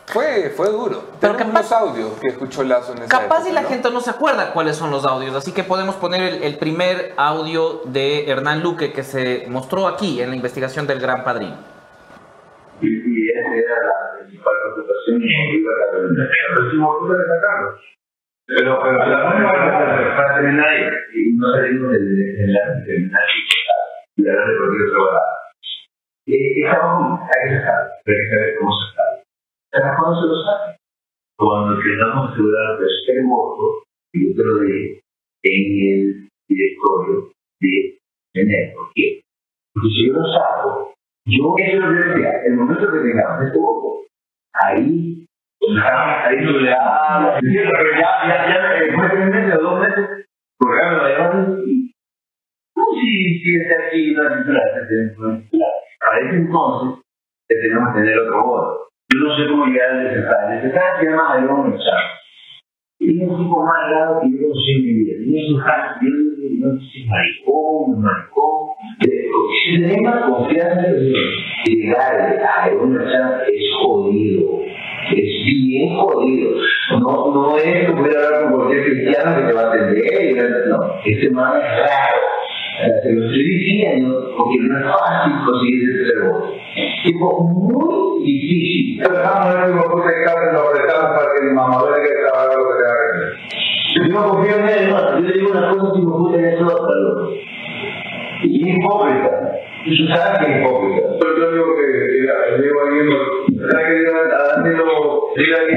Fue, 0.07 0.51
fue 0.55 0.69
duro. 0.69 1.03
Pero 1.19 1.33
Tenemos 1.33 1.53
capaz- 1.61 1.81
unos 1.81 1.89
audios 1.89 2.19
que 2.21 2.27
escuchó 2.27 2.63
Lazo 2.63 2.91
en 2.93 2.99
esa 2.99 3.07
Capaz 3.09 3.37
época, 3.37 3.49
y 3.49 3.53
la 3.53 3.61
¿no? 3.63 3.67
gente 3.69 3.91
no 3.91 3.99
se 4.01 4.11
acuerda 4.11 4.53
cuáles 4.53 4.75
son 4.75 4.91
los 4.91 5.03
audios, 5.05 5.35
así 5.35 5.51
que 5.51 5.63
podemos 5.63 5.95
poner 5.95 6.21
el, 6.21 6.43
el 6.43 6.57
primer 6.57 7.13
audio 7.17 7.81
de 7.85 8.29
Hernán 8.29 8.61
Luque 8.61 8.93
que 8.93 9.03
se 9.03 9.45
mostró 9.49 9.87
aquí 9.87 10.21
en 10.21 10.29
la 10.29 10.35
investigación 10.35 10.85
del 10.85 10.99
Gran 10.99 11.23
Padrino. 11.23 11.57
y, 12.81 12.87
y 12.87 13.29
esa 13.29 13.55
era 13.55 13.75
la 13.83 14.19
principal 14.19 14.53
preocupación 14.75 15.21
y 15.23 15.25
motiva 15.25 15.71
la 15.73 16.29
Pero 16.55 16.71
si 16.71 16.77
vos 16.77 16.95
puedes 17.07 17.25
sacarlo. 17.27 17.69
Pero, 18.47 18.79
pero 18.83 18.97
la 19.09 19.33
única 19.33 20.15
para 20.15 20.35
terminar 20.35 20.67
ahí, 20.69 20.83
y 21.15 21.33
no 21.33 21.51
salimos 21.51 21.91
del 21.93 22.15
desenlace 22.15 22.85
terminar 22.85 23.21
y 24.17 24.29
hablar 24.29 24.47
de 24.49 24.57
corrido 24.59 24.91
trabajado. 24.91 25.35
Estamos, 26.27 27.19
hay 27.21 27.49
que 27.49 27.57
pero 28.05 28.17
hay 28.17 28.29
que 28.29 28.35
saber 28.35 28.55
cómo 28.59 28.71
sacarlo. 28.85 29.24
¿Sabes 29.71 29.91
cuándo 29.99 30.21
se 30.21 30.27
lo 30.27 30.35
saca? 30.43 30.77
Cuando 31.37 31.81
tengamos 31.81 32.31
esté 32.31 33.19
el 33.19 33.25
voto, 33.25 33.83
yo 34.13 34.35
te 34.35 34.43
lo 34.43 34.59
dije, 34.59 35.01
en 35.43 35.63
el 35.91 36.29
directorio 36.47 37.31
de 37.59 37.97
tener. 38.33 38.73
¿Por 38.73 38.91
qué? 38.95 39.21
Porque 39.73 39.89
si 39.89 40.07
yo 40.07 40.13
lo 40.13 40.25
saco, 40.31 40.93
yo, 41.27 41.55
eso 41.57 41.73
es 41.73 41.79
lo 41.79 41.91
decía, 41.91 42.31
el 42.45 42.53
momento 42.55 42.91
que 42.91 42.99
tengamos 42.99 43.45
este 43.45 43.59
voto, 43.59 44.05
ahí, 44.53 45.25
ahí 45.61 46.37
no 46.41 46.51
le 46.51 46.71
pero 46.71 47.91
ya, 47.91 48.27
ya, 48.27 48.37
ya, 48.47 48.59
después 48.79 49.11
de 49.11 49.57
dos 49.57 49.79
meses, 49.81 50.25
si, 53.01 53.39
si 53.39 53.55
está 53.57 53.87
aquí, 53.87 54.15
entonces, 56.31 57.03
tenemos 57.47 57.93
que 57.93 57.99
tener 57.99 58.19
otro 58.19 58.45
voto. 58.45 58.87
Yo 59.15 59.27
no 59.29 59.37
sé 59.37 59.47
cómo 59.47 59.65
llegar 59.67 59.91
al 59.91 60.03
desestado. 60.03 60.51
El 60.51 60.61
desestado 60.61 60.99
se 60.99 61.05
llama 61.05 61.33
Aarón 61.33 61.69
Machado. 61.69 62.07
Y 62.99 63.21
es 63.21 63.29
un 63.29 63.37
tipo 63.37 63.63
más 63.63 63.89
grave 63.89 64.19
que 64.21 64.31
yo 64.31 64.47
conocí 64.49 64.71
en 64.71 64.81
mi 64.83 64.93
vida. 64.93 65.13
Y 65.25 65.39
es 65.39 65.51
un 65.51 65.57
yo 65.57 66.67
no 66.67 66.79
sé 66.79 66.85
si 66.91 67.05
maricón, 67.05 67.91
no 67.91 67.97
maricón. 68.01 68.75
Si 69.63 69.79
tenés 69.79 70.01
más 70.01 70.23
confianza 70.25 70.87
en 70.87 71.07
Dios, 71.07 71.19
llegar 71.65 72.43
a 72.43 72.75
Machado 72.75 73.41
es 73.47 73.63
jodido. 73.81 74.59
Es 75.15 75.45
bien 75.45 75.95
jodido. 75.95 76.51
No, 76.99 77.33
no 77.33 77.57
es 77.57 77.89
como 77.89 78.05
ir 78.07 78.17
a 78.17 78.25
hablar 78.25 78.43
con 78.43 78.53
cualquier 78.53 78.83
cristiano 78.83 79.35
que 79.37 79.43
te 79.43 79.53
va 79.53 79.61
a 79.61 79.73
atender. 79.73 80.67
No, 80.67 80.77
este 81.05 81.29
man 81.29 81.57
es 81.57 81.79
raro. 81.79 83.01
Se 83.01 83.13
lo 83.13 83.25
estoy 83.27 83.43
diciendo 83.43 84.33
porque 84.37 84.57
no 84.59 84.77
es 84.77 84.85
fácil 84.85 85.33
conseguir 85.45 86.01
ese 86.01 86.19
voto. 86.19 86.64
Tipo, 86.75 87.41
muy 87.41 88.23
difícil. 88.25 88.99
Pero 89.01 89.15
vamos 89.23 89.45
a 89.45 89.65
ver 89.65 89.71
cómo 89.71 89.95
puta 89.95 90.09
de 90.09 90.23
casa 90.25 90.51
lo 90.51 90.59
apretamos 90.67 91.17
para 91.17 91.31
que 91.31 91.47
el 91.47 91.53
mamador 91.53 92.01
que 92.01 92.13
trabaja 92.13 92.53
lo 92.53 92.63
que 92.67 92.75
que 92.75 92.85
hacer. 92.91 94.11
Yo 94.11 94.23
confío 94.23 94.55
en 94.57 94.69
él. 94.69 94.89
Yo 94.89 95.19
le 95.19 95.33
digo 95.33 95.51
una 95.51 95.69
cosa, 95.69 95.93
tipo, 95.93 96.17
puta, 96.17 96.37
en 96.37 96.45
eso 96.45 96.65
otra, 96.65 96.95
loco. 96.95 97.31
Y 98.43 98.69
hipócrita. 98.69 99.31
Y 99.85 99.97
tú 99.97 100.13
sabes 100.13 100.39
que 100.39 100.51
es 100.51 100.57
hipócrita. 100.59 101.07
Yo 101.21 101.51
digo 101.51 101.65
que, 101.75 101.85
mira, 102.19 102.33
yo 102.49 102.57
digo 102.61 102.79
a 102.79 102.87
alguien, 102.87 103.07
¿sabes 103.71 103.85
que 103.87 103.93
a 104.09 104.61
Danilo? 104.61 104.87
Diga 105.37 105.57
que 105.67 105.75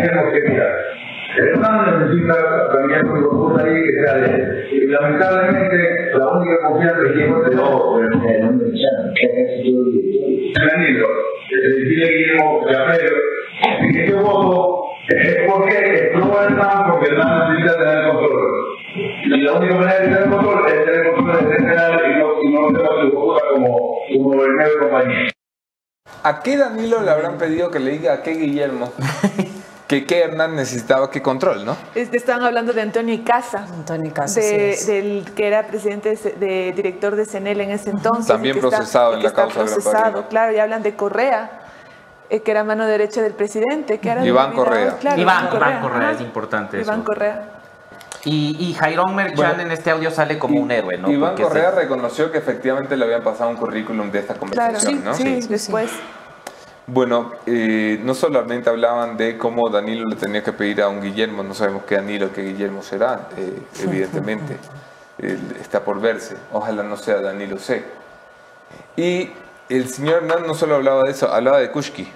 mira, 1.38 1.52
Hernán 1.52 2.00
necesita 2.00 2.68
cambiar 2.72 3.00
su 3.02 3.12
propuesta 3.12 3.64
ahí 3.64 3.82
que 3.82 3.92
sea 4.04 4.14
de. 4.14 4.68
Y 4.72 4.86
lamentablemente, 4.86 6.10
la 6.14 6.28
única 6.28 6.56
confianza 6.68 7.02
que 7.14 7.24
hemos 7.24 7.44
tenido. 7.44 7.98
Danilo, 10.54 11.08
decirle 11.50 12.04
a 12.04 12.08
Guillermo 12.08 12.66
Llamero, 12.68 13.16
que 13.92 14.08
yo 14.08 14.22
voto 14.22 14.84
es 15.08 15.36
porque 15.46 15.94
estuvo 15.94 16.42
Hernán, 16.42 16.90
porque 16.90 17.10
Hernán 17.10 17.50
necesita 17.50 17.78
tener 17.78 18.08
control. 18.08 18.64
Y 19.24 19.40
la 19.40 19.52
única 19.52 19.74
manera 19.74 20.00
de 20.00 20.06
tener 20.06 20.28
control 20.28 20.66
es 20.66 20.84
tener 20.84 21.12
control 21.12 21.48
de 21.48 21.56
general 21.56 22.02
y 22.04 22.18
no, 22.18 22.42
y 22.42 22.52
no 22.52 22.78
tener 22.78 22.92
su 23.02 23.10
propuesta 23.10 23.48
como, 23.54 23.98
como 24.12 24.30
gobernador 24.30 24.72
de 24.72 24.78
compañía. 24.78 25.28
¿A 26.24 26.42
qué 26.42 26.56
Danilo 26.56 27.02
le 27.02 27.10
habrán 27.10 27.38
pedido 27.38 27.70
que 27.70 27.78
le 27.78 27.92
diga 27.92 28.14
a 28.14 28.22
qué 28.22 28.32
Guillermo 28.32 28.92
que 29.88 30.04
qué 30.06 30.20
Hernán 30.20 30.54
necesitaba 30.54 31.10
qué 31.10 31.22
control, 31.22 31.64
no? 31.64 31.74
Estaban 31.94 32.42
hablando 32.44 32.72
de 32.74 32.82
Antonio 32.82 33.18
Casa. 33.24 33.64
Antonio 33.72 34.12
Casa, 34.14 34.38
de- 34.38 34.74
sí 34.76 34.92
del 34.92 35.24
que 35.34 35.48
era 35.48 35.66
presidente 35.66 36.14
de, 36.14 36.32
de 36.32 36.72
director 36.76 37.16
de 37.16 37.24
CENEL 37.24 37.60
en 37.62 37.70
ese 37.70 37.90
entonces. 37.90 38.26
También 38.26 38.54
que 38.54 38.58
está- 38.60 38.76
procesado 38.76 39.14
en 39.14 39.18
que 39.20 39.22
la 39.24 39.28
está 39.30 39.42
causa 39.42 39.60
procesado, 39.64 40.02
Padrino. 40.04 40.28
claro, 40.28 40.52
y 40.52 40.58
hablan 40.58 40.82
de 40.82 40.94
Correa, 40.94 41.50
eh, 42.28 42.40
que 42.40 42.50
era 42.50 42.64
mano 42.64 42.84
derecha 42.86 43.22
del 43.22 43.32
presidente, 43.32 43.98
que 43.98 44.10
era 44.10 44.24
Iván 44.24 44.52
Correa. 44.52 44.98
claro, 45.00 45.18
Iván, 45.20 45.48
Iván 45.56 45.80
Correa, 45.80 46.10
es 46.12 46.20
importante 46.20 46.78
Iván 46.80 46.96
eso. 46.96 47.04
Correa. 47.04 47.48
Y, 48.24 48.56
y 48.58 48.74
Jairón 48.74 49.14
Merchan 49.14 49.36
Bueno, 49.36 49.62
en 49.62 49.70
este 49.72 49.90
audio 49.90 50.10
sale 50.10 50.38
como 50.38 50.60
un 50.60 50.70
héroe, 50.70 50.98
¿no? 50.98 51.10
Iván 51.10 51.30
Porque 51.30 51.44
Correa 51.44 51.70
reconoció 51.70 52.30
que 52.30 52.36
efectivamente 52.38 52.94
le 52.96 53.04
habían 53.06 53.22
pasado 53.22 53.48
un 53.48 53.56
currículum 53.56 54.10
de 54.10 54.18
esta 54.18 54.34
Claro, 54.34 54.40
conversación, 54.74 55.02
¿no? 55.04 55.14
sí, 55.14 55.40
después. 55.48 55.88
Bueno, 56.90 57.32
eh, 57.46 58.00
no 58.02 58.14
solamente 58.14 58.70
hablaban 58.70 59.18
de 59.18 59.36
cómo 59.36 59.68
Danilo 59.68 60.06
le 60.08 60.16
tenía 60.16 60.42
que 60.42 60.54
pedir 60.54 60.80
a 60.80 60.88
un 60.88 61.02
Guillermo, 61.02 61.42
no 61.42 61.52
sabemos 61.52 61.82
qué 61.84 61.96
Danilo, 61.96 62.32
qué 62.32 62.40
Guillermo 62.42 62.82
será, 62.82 63.28
eh, 63.36 63.58
evidentemente. 63.84 64.56
Eh, 65.20 65.36
está 65.60 65.84
por 65.84 66.00
verse. 66.00 66.36
Ojalá 66.52 66.84
no 66.84 66.96
sea 66.96 67.20
Danilo 67.20 67.58
C. 67.58 67.82
Y 68.96 69.28
el 69.68 69.88
señor 69.88 70.18
Hernán 70.22 70.46
no 70.46 70.54
solo 70.54 70.76
hablaba 70.76 71.02
de 71.02 71.10
eso, 71.10 71.26
hablaba 71.34 71.58
de 71.58 71.72
Kushki. 71.72 72.06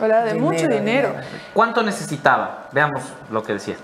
Hablaba 0.00 0.26
de 0.26 0.34
mucho 0.34 0.68
dinero. 0.68 1.12
¿Cuánto 1.54 1.82
necesitaba? 1.82 2.68
Veamos 2.70 3.02
lo 3.32 3.42
que 3.42 3.54
decía. 3.54 3.74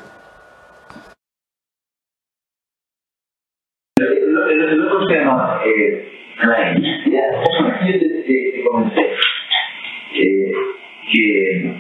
El, 3.97 4.07
el- 4.07 4.69
el 4.69 4.87
otro 4.87 5.07
tema, 5.09 5.61
eh, 5.67 6.09
yo 6.41 6.49
te 8.27 8.65
comenté 8.71 9.03
que 10.19 11.79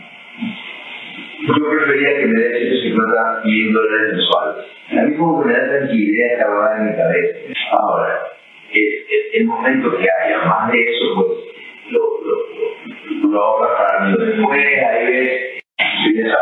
yo 1.46 1.70
prefería 1.70 2.18
que 2.18 2.26
me 2.26 2.40
dé 2.40 2.58
150 2.58 3.42
mil 3.44 3.72
dólares 3.72 4.12
mensuales. 4.12 4.64
A 4.90 5.02
mí 5.02 5.16
como 5.16 5.42
que 5.42 5.48
me 5.48 5.52
da 5.54 5.68
tranquilidad 5.68 6.40
acabar 6.40 6.78
en 6.78 6.86
mi 6.86 6.96
cabeza. 6.96 7.38
Ahora, 7.72 8.28
es 8.72 9.34
el 9.34 9.44
momento 9.46 9.96
que 9.96 10.06
haya 10.10 10.44
más 10.46 10.72
de 10.72 10.82
eso, 10.82 11.14
pues 11.16 11.28
lo, 11.90 12.00
lo, 12.24 12.36
lo, 13.22 13.28
lo 13.30 13.42
ahorras 13.42 13.78
para 13.78 14.04
mí 14.06 14.16
después, 14.18 14.66
ahí 14.84 15.06
ves, 15.06 15.62
si 15.78 16.22
ya 16.22 16.36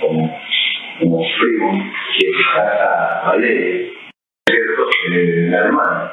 como, 0.00 0.40
como 1.00 1.24
Freeman, 1.38 1.92
que 2.18 2.30
casa 2.54 3.22
Valeria, 3.26 3.90
¿cierto? 4.48 4.88
En 5.12 5.54
Alemania, 5.54 6.12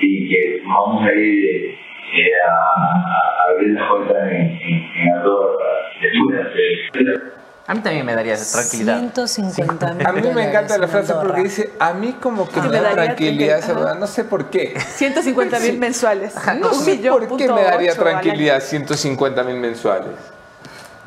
y 0.00 0.28
que 0.28 0.62
vamos 0.64 1.06
a 1.06 1.14
ir 1.14 1.79
eh, 2.14 2.30
a, 2.46 2.52
a- 2.52 3.50
abrir 3.52 3.70
la 3.74 3.88
cuenta 3.88 4.30
en, 4.30 4.40
en, 4.40 4.74
en 4.96 5.12
después 6.00 7.04
de. 7.04 7.40
A 7.66 7.74
mí 7.74 7.80
también 7.82 8.04
me 8.04 8.14
daría 8.16 8.34
esa 8.34 8.58
tranquilidad. 8.60 8.98
150 8.98 9.94
mil 9.94 10.06
A 10.06 10.12
mí 10.12 10.22
me 10.34 10.48
encanta 10.48 10.76
la 10.76 10.88
frase 10.88 11.12
Andorra. 11.12 11.28
porque 11.28 11.42
dice, 11.44 11.70
a 11.78 11.92
mí 11.92 12.16
como 12.20 12.48
que 12.48 12.60
me 12.62 12.68
da 12.68 12.82
daría 12.82 12.94
tranquilidad 13.04 13.60
verdad, 13.68 13.94
no 13.98 14.06
sé 14.08 14.24
por 14.24 14.50
qué. 14.50 14.74
150 14.80 15.60
mil 15.60 15.78
mensuales. 15.78 16.34
No 16.58 16.68
Un 16.70 16.74
sé 16.74 16.96
millón 16.96 17.26
por 17.28 17.38
qué 17.38 17.46
me 17.52 17.62
daría 17.62 17.94
tranquilidad 17.94 18.60
150 18.60 19.44
mil 19.44 19.56
mensuales. 19.56 20.10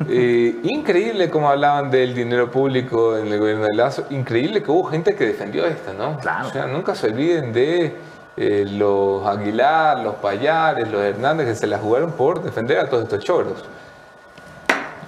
Eh, 0.08 0.56
increíble 0.64 1.28
cómo 1.30 1.50
hablaban 1.50 1.90
del 1.90 2.14
dinero 2.14 2.50
público 2.50 3.16
en 3.18 3.28
el 3.30 3.38
gobierno 3.38 3.64
de 3.66 3.74
Lazo. 3.74 4.06
Increíble 4.10 4.62
que 4.62 4.70
hubo 4.70 4.84
gente 4.84 5.14
que 5.14 5.26
defendió 5.26 5.66
esto, 5.66 5.92
¿no? 5.92 6.18
Claro. 6.18 6.48
O 6.48 6.50
sea, 6.50 6.66
nunca 6.66 6.94
se 6.94 7.06
olviden 7.08 7.52
de 7.52 7.94
eh, 8.36 8.64
los 8.68 9.26
Aguilar, 9.26 10.00
los 10.00 10.16
Payares, 10.16 10.88
los 10.90 11.02
Hernández 11.02 11.46
que 11.46 11.54
se 11.54 11.66
la 11.66 11.78
jugaron 11.78 12.12
por 12.12 12.42
defender 12.42 12.78
a 12.78 12.88
todos 12.88 13.04
estos 13.04 13.24
choros. 13.24 13.64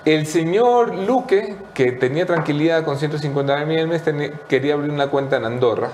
El 0.05 0.27
señor 0.27 0.95
Luque, 0.95 1.57
que 1.75 1.91
tenía 1.93 2.27
tranquilidad 2.27 2.85
con 2.85 2.97
150 2.97 3.65
mil 3.65 3.81
al 3.81 3.89
mes, 3.89 4.03
tenía- 4.05 4.31
quería 4.49 4.75
abrir 4.75 4.91
una 4.93 5.09
cuenta 5.09 5.37
en 5.37 5.45
Andorra. 5.45 5.89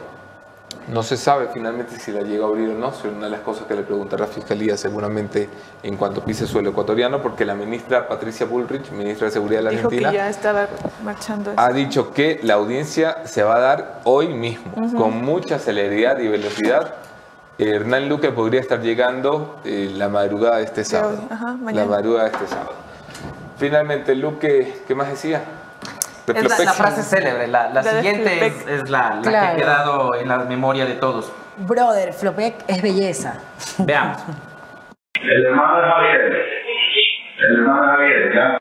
No 0.88 1.02
se 1.02 1.16
sabe 1.16 1.46
finalmente 1.54 1.96
si 1.98 2.10
la 2.12 2.20
llegó 2.22 2.44
a 2.44 2.48
abrir 2.48 2.68
o 2.70 2.74
no. 2.74 2.92
Será 2.92 3.14
una 3.14 3.26
de 3.26 3.30
las 3.30 3.40
cosas 3.40 3.66
que 3.66 3.74
le 3.74 3.82
preguntará 3.82 4.26
la 4.26 4.32
Fiscalía 4.32 4.76
seguramente 4.76 5.48
en 5.82 5.96
cuanto 5.96 6.22
pise 6.24 6.46
suelo 6.46 6.70
ecuatoriano, 6.70 7.22
porque 7.22 7.44
la 7.46 7.54
ministra 7.54 8.06
Patricia 8.08 8.44
Bullrich, 8.46 8.90
ministra 8.90 9.26
de 9.28 9.30
Seguridad 9.32 9.60
de 9.60 9.64
la 9.64 9.70
Dijo 9.70 9.88
que 9.88 9.96
Argentina, 9.96 10.12
ya 10.12 10.28
estaba 10.28 10.66
marchando. 11.04 11.52
ha 11.56 11.72
dicho 11.72 12.12
que 12.12 12.40
la 12.42 12.54
audiencia 12.54 13.18
se 13.26 13.42
va 13.44 13.56
a 13.56 13.60
dar 13.60 14.00
hoy 14.04 14.28
mismo, 14.28 14.72
con 14.98 15.22
mucha 15.22 15.58
celeridad 15.58 16.18
y 16.18 16.28
velocidad. 16.28 16.94
Hernán 17.58 18.08
Luque 18.08 18.30
podría 18.30 18.60
estar 18.60 18.80
llegando 18.80 19.60
eh, 19.64 19.90
la 19.94 20.08
madrugada 20.08 20.56
de 20.58 20.64
este 20.64 20.84
sábado. 20.84 21.18
Ajá, 21.30 21.56
La 21.72 21.84
madrugada 21.84 22.28
de 22.28 22.34
este 22.34 22.46
sábado. 22.46 22.74
Finalmente, 23.56 24.14
Luque, 24.16 24.74
¿qué 24.88 24.94
más 24.94 25.08
decía? 25.10 25.42
De 26.26 26.32
Es 26.38 26.58
la, 26.58 26.64
la 26.64 26.72
frase 26.72 27.02
célebre, 27.02 27.46
la, 27.48 27.68
la 27.68 27.82
La 27.82 27.92
de 27.94 28.02
siguiente 28.02 28.46
es, 28.46 28.88
la, 28.90 29.16
la 29.16 29.22
que 29.22 29.36
ha 29.36 29.56
quedado 29.56 30.14
en 30.14 30.28
la 30.28 30.38
memoria 30.38 30.84
de 30.86 30.94
todos. 30.94 31.32
Brother, 31.58 32.12
Flopec 32.12 32.54
es 32.66 32.80
belleza. 32.82 33.38
Veamos. 33.78 34.18
El 35.20 35.44
hermano 35.46 35.78
de 35.78 35.88
Javier. 35.88 36.44
El 37.38 37.56
hermano 37.58 37.82
de 37.82 37.88
Javier, 37.88 38.34
¿ya? 38.34 38.58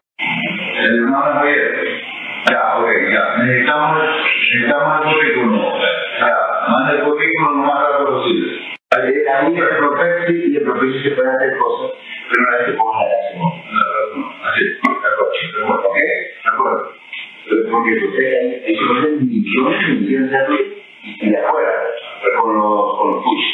El 0.84 1.00
hermano 1.00 1.28
de 1.28 1.34
Javier. 1.34 2.02
Ya, 2.50 2.78
ok, 2.78 2.88
ya. 3.14 3.44
Necesitamos, 3.44 3.98
necesitamos 4.42 4.98
el 4.98 5.14
currículum. 5.14 5.62
Ya, 6.20 6.68
manda 6.68 6.92
el 6.94 7.04
currículum 7.04 7.58
lo 7.62 7.64
más 7.74 7.84
rápido 7.84 8.10
posible. 8.18 8.71
Ahí 8.94 9.08
el 9.08 9.24
y 10.36 10.58
el 10.58 10.66
se 10.66 11.12
pueden 11.12 11.32
hacer 11.32 11.58
cosas, 11.58 11.92
pero 12.30 12.44
una 12.44 12.58
vez 12.58 12.66
que 12.66 12.74
pongas 12.74 13.08
la 13.08 13.14
acción. 13.16 13.48
Así, 14.44 14.64
de 14.66 14.76
acuerdo. 14.84 15.32
de 15.32 15.64
acuerdo, 15.64 15.88
¿Ok? 15.88 15.96
De 15.96 16.50
acuerdo. 16.52 16.92
Pero 17.48 17.72
Porque 17.72 17.92
usted 18.06 18.26
hay, 18.66 18.76
millones 19.22 19.82
y 19.88 19.92
millones 19.94 20.32
de 20.32 20.38
y 21.04 21.30
de 21.30 21.38
afuera, 21.38 21.74
con 22.42 22.50
los, 22.58 22.98
con 22.98 23.12
los 23.12 23.24
push, 23.24 23.48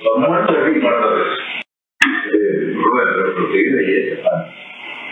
los 0.00 0.16
muertos 0.28 0.56
de 0.56 0.62
ritmo, 0.64 0.88
pero 0.90 1.24
belleza, 3.76 4.32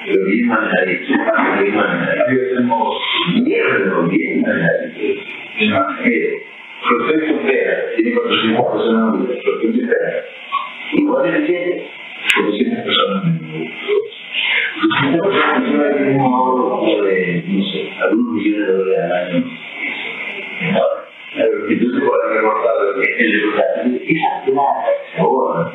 bien 0.07 0.43
bien 4.09 4.45
tiene 7.97 8.15
400 8.15 8.73
personas 8.73 9.42
en 9.63 9.75
el 9.75 9.89
Prospecto 9.89 9.89
Pera. 9.89 10.25
Igual 10.95 11.23
de 11.23 11.39
eficiente, 11.39 11.91
400 12.35 12.85
personas 12.85 13.25
en 13.25 13.31
el 13.33 13.73
200 14.83 15.21
personas 15.21 15.65
tienen 15.65 16.21
un 16.21 16.21
ahorro 16.21 16.71
como 16.71 17.03
de, 17.03 17.45
no 17.47 17.65
sé, 17.65 17.91
algunos 18.03 18.33
millones 18.35 18.67
de 18.67 18.73
dólares 18.73 19.05
al 19.05 19.13
año. 19.13 19.45
Ahora, 20.75 21.03
Entonces, 21.69 22.03
el 23.19 23.25
el 23.25 23.35
esa 24.11 24.45
plata 24.45 24.89
que 24.95 25.15
se 25.15 25.21
ahorra, 25.21 25.73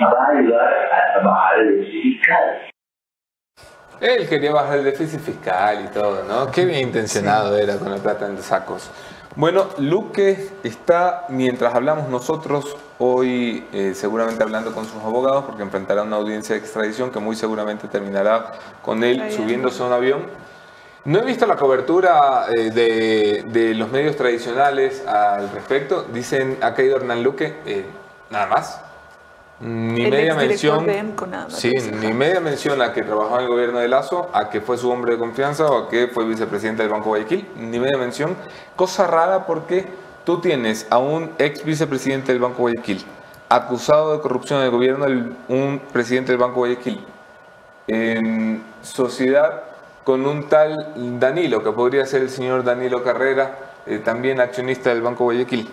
va 0.00 0.08
a 0.08 0.38
ayudar 0.38 0.72
a 1.16 1.24
bajar 1.24 1.60
el 1.60 1.78
déficit 1.78 2.02
fiscal. 2.02 2.44
Él 4.00 4.28
quería 4.28 4.52
bajar 4.52 4.78
el 4.78 4.84
déficit 4.84 5.20
fiscal 5.20 5.84
y 5.84 5.92
todo, 5.92 6.24
¿no? 6.24 6.50
Qué 6.52 6.64
bien 6.64 6.88
intencionado 6.88 7.56
era 7.56 7.78
con 7.78 7.90
la 7.90 7.98
plata 7.98 8.26
en 8.26 8.34
los 8.34 8.44
sacos. 8.44 8.90
Bueno, 9.36 9.66
Luque 9.78 10.48
está, 10.62 11.24
mientras 11.28 11.74
hablamos 11.74 12.08
nosotros, 12.08 12.76
hoy 12.98 13.66
eh, 13.72 13.92
seguramente 13.96 14.44
hablando 14.44 14.72
con 14.72 14.84
sus 14.84 15.02
abogados, 15.02 15.44
porque 15.44 15.62
enfrentará 15.64 16.04
una 16.04 16.14
audiencia 16.14 16.54
de 16.54 16.60
extradición 16.60 17.10
que 17.10 17.18
muy 17.18 17.34
seguramente 17.34 17.88
terminará 17.88 18.52
con 18.80 19.02
él 19.02 19.32
subiéndose 19.32 19.82
a 19.82 19.86
un 19.86 19.92
avión. 19.92 20.26
No 21.04 21.18
he 21.18 21.22
visto 21.22 21.46
la 21.46 21.56
cobertura 21.56 22.46
eh, 22.56 22.70
de, 22.70 23.44
de 23.48 23.74
los 23.74 23.90
medios 23.90 24.14
tradicionales 24.14 25.04
al 25.04 25.50
respecto. 25.50 26.04
Dicen, 26.12 26.56
ha 26.60 26.72
caído 26.72 26.96
Hernán 26.96 27.24
Luque, 27.24 27.56
eh, 27.66 27.86
nada 28.30 28.46
más. 28.46 28.83
Ni 29.60 30.04
El 30.04 30.10
media 30.10 30.34
mención. 30.34 30.84
de 30.84 30.98
EMCO, 30.98 31.26
nada 31.26 31.44
más. 31.44 31.54
Sí, 31.58 31.70
ni 32.00 32.12
media 32.12 32.40
mención 32.40 32.82
a 32.82 32.92
que 32.92 33.02
trabajó 33.02 33.36
en 33.36 33.42
el 33.42 33.48
gobierno 33.48 33.78
de 33.78 33.88
Lazo, 33.88 34.28
a 34.32 34.50
que 34.50 34.60
fue 34.60 34.76
su 34.76 34.90
hombre 34.90 35.12
de 35.12 35.18
confianza 35.18 35.66
o 35.66 35.84
a 35.84 35.88
que 35.88 36.08
fue 36.08 36.24
vicepresidente 36.26 36.82
del 36.82 36.90
Banco 36.92 37.10
Guayaquil, 37.10 37.46
ni 37.56 37.78
media 37.78 37.96
mención. 37.96 38.36
Cosa 38.76 39.06
rara 39.06 39.46
porque 39.46 39.86
tú 40.24 40.40
tienes 40.40 40.86
a 40.90 40.98
un 40.98 41.30
ex 41.38 41.64
vicepresidente 41.64 42.32
del 42.32 42.40
Banco 42.42 42.58
Guayaquil 42.62 43.04
acusado 43.48 44.12
de 44.16 44.20
corrupción 44.20 44.58
en 44.60 44.64
el 44.66 44.70
gobierno, 44.72 45.04
del- 45.04 45.36
un 45.48 45.80
presidente 45.92 46.32
del 46.32 46.40
Banco 46.40 46.56
Guayaquil, 46.56 47.04
en 47.86 48.62
sociedad 48.82 49.62
con 50.02 50.26
un 50.26 50.48
tal 50.48 50.92
Danilo, 51.18 51.62
que 51.62 51.70
podría 51.72 52.04
ser 52.06 52.22
el 52.22 52.30
señor 52.30 52.64
Danilo 52.64 53.02
Carrera, 53.04 53.56
eh, 53.86 53.98
también 54.04 54.40
accionista 54.40 54.90
del 54.90 55.02
Banco 55.02 55.24
Guayaquil, 55.24 55.70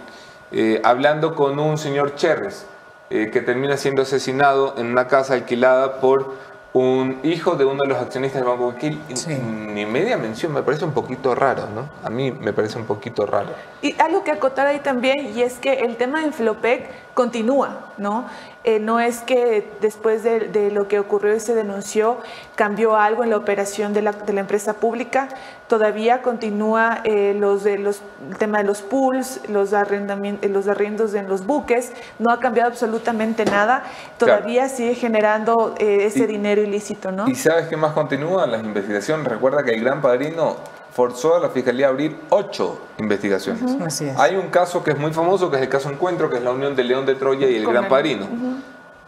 eh, 0.51 0.79
hablando 0.83 1.33
con 1.35 1.57
un 1.59 1.77
señor 1.77 2.15
Cherres, 2.15 2.65
eh, 3.11 3.29
que 3.29 3.41
termina 3.41 3.75
siendo 3.77 4.01
asesinado 4.01 4.75
en 4.77 4.87
una 4.87 5.07
casa 5.07 5.33
alquilada 5.33 5.99
por 5.99 6.33
un 6.73 7.19
hijo 7.23 7.55
de 7.55 7.65
uno 7.65 7.83
de 7.83 7.89
los 7.89 7.97
accionistas 7.97 8.41
del 8.41 8.49
Banco 8.49 8.63
Guayaquil. 8.71 9.01
Y 9.09 9.33
Ni 9.41 9.85
media 9.85 10.17
mención, 10.17 10.53
me 10.53 10.63
parece 10.63 10.85
un 10.85 10.93
poquito 10.93 11.35
raro, 11.35 11.67
¿no? 11.75 11.89
A 12.03 12.09
mí 12.09 12.31
me 12.31 12.53
parece 12.53 12.77
un 12.77 12.85
poquito 12.85 13.25
raro. 13.25 13.49
Y 13.81 13.99
algo 13.99 14.23
que 14.23 14.31
acotar 14.31 14.67
ahí 14.67 14.79
también, 14.79 15.35
y 15.35 15.41
es 15.41 15.59
que 15.59 15.73
el 15.73 15.97
tema 15.97 16.21
de 16.21 16.31
Flopec 16.31 16.89
continúa, 17.13 17.91
¿no? 17.97 18.25
Eh, 18.63 18.79
no 18.79 18.99
es 18.99 19.21
que 19.21 19.67
después 19.81 20.23
de, 20.23 20.41
de 20.41 20.69
lo 20.69 20.87
que 20.87 20.99
ocurrió 20.99 21.35
y 21.35 21.39
se 21.39 21.55
denunció, 21.55 22.17
cambió 22.55 22.95
algo 22.95 23.23
en 23.23 23.31
la 23.31 23.37
operación 23.37 23.91
de 23.91 24.03
la, 24.03 24.11
de 24.11 24.33
la 24.33 24.41
empresa 24.41 24.73
pública, 24.75 25.29
todavía 25.67 26.21
continúa 26.21 26.99
eh, 27.03 27.33
los 27.33 27.63
de 27.63 27.79
los, 27.79 28.03
el 28.29 28.37
tema 28.37 28.59
de 28.59 28.65
los 28.65 28.83
pools, 28.83 29.41
los, 29.49 29.73
arrendamientos, 29.73 30.47
los 30.51 30.67
arriendos 30.67 31.15
en 31.15 31.27
los 31.27 31.47
buques, 31.47 31.91
no 32.19 32.29
ha 32.31 32.39
cambiado 32.39 32.69
absolutamente 32.69 33.45
nada, 33.45 33.83
todavía 34.19 34.69
sigue 34.69 34.93
generando 34.93 35.73
eh, 35.79 36.05
ese 36.05 36.25
Y- 36.25 36.27
dinero 36.27 36.61
ilícito, 36.61 37.11
¿no? 37.11 37.27
¿Y 37.27 37.33
sabes 37.35 37.67
qué 37.67 37.77
más 37.77 37.93
continúa? 37.93 38.45
Las 38.45 38.63
investigaciones. 38.63 39.27
Recuerda 39.27 39.63
que 39.63 39.71
el 39.71 39.83
Gran 39.83 40.01
Padrino 40.03 40.57
forzó 40.93 41.35
a 41.35 41.39
la 41.39 41.49
Fiscalía 41.49 41.87
a 41.87 41.89
abrir 41.89 42.17
ocho 42.29 42.79
investigaciones. 42.97 43.63
Así 43.81 44.05
es. 44.07 44.17
Hay 44.19 44.35
un 44.35 44.49
caso 44.49 44.83
que 44.83 44.91
es 44.91 44.97
muy 44.97 45.11
famoso, 45.13 45.49
que 45.49 45.57
es 45.57 45.63
el 45.63 45.69
caso 45.69 45.89
Encuentro, 45.89 46.29
que 46.29 46.37
es 46.37 46.43
la 46.43 46.51
unión 46.51 46.75
de 46.75 46.83
León 46.83 47.05
de 47.05 47.15
Troya 47.15 47.47
y 47.47 47.55
el 47.57 47.63
Con 47.63 47.73
Gran 47.73 47.85
el- 47.85 47.89
Padrino. 47.89 48.27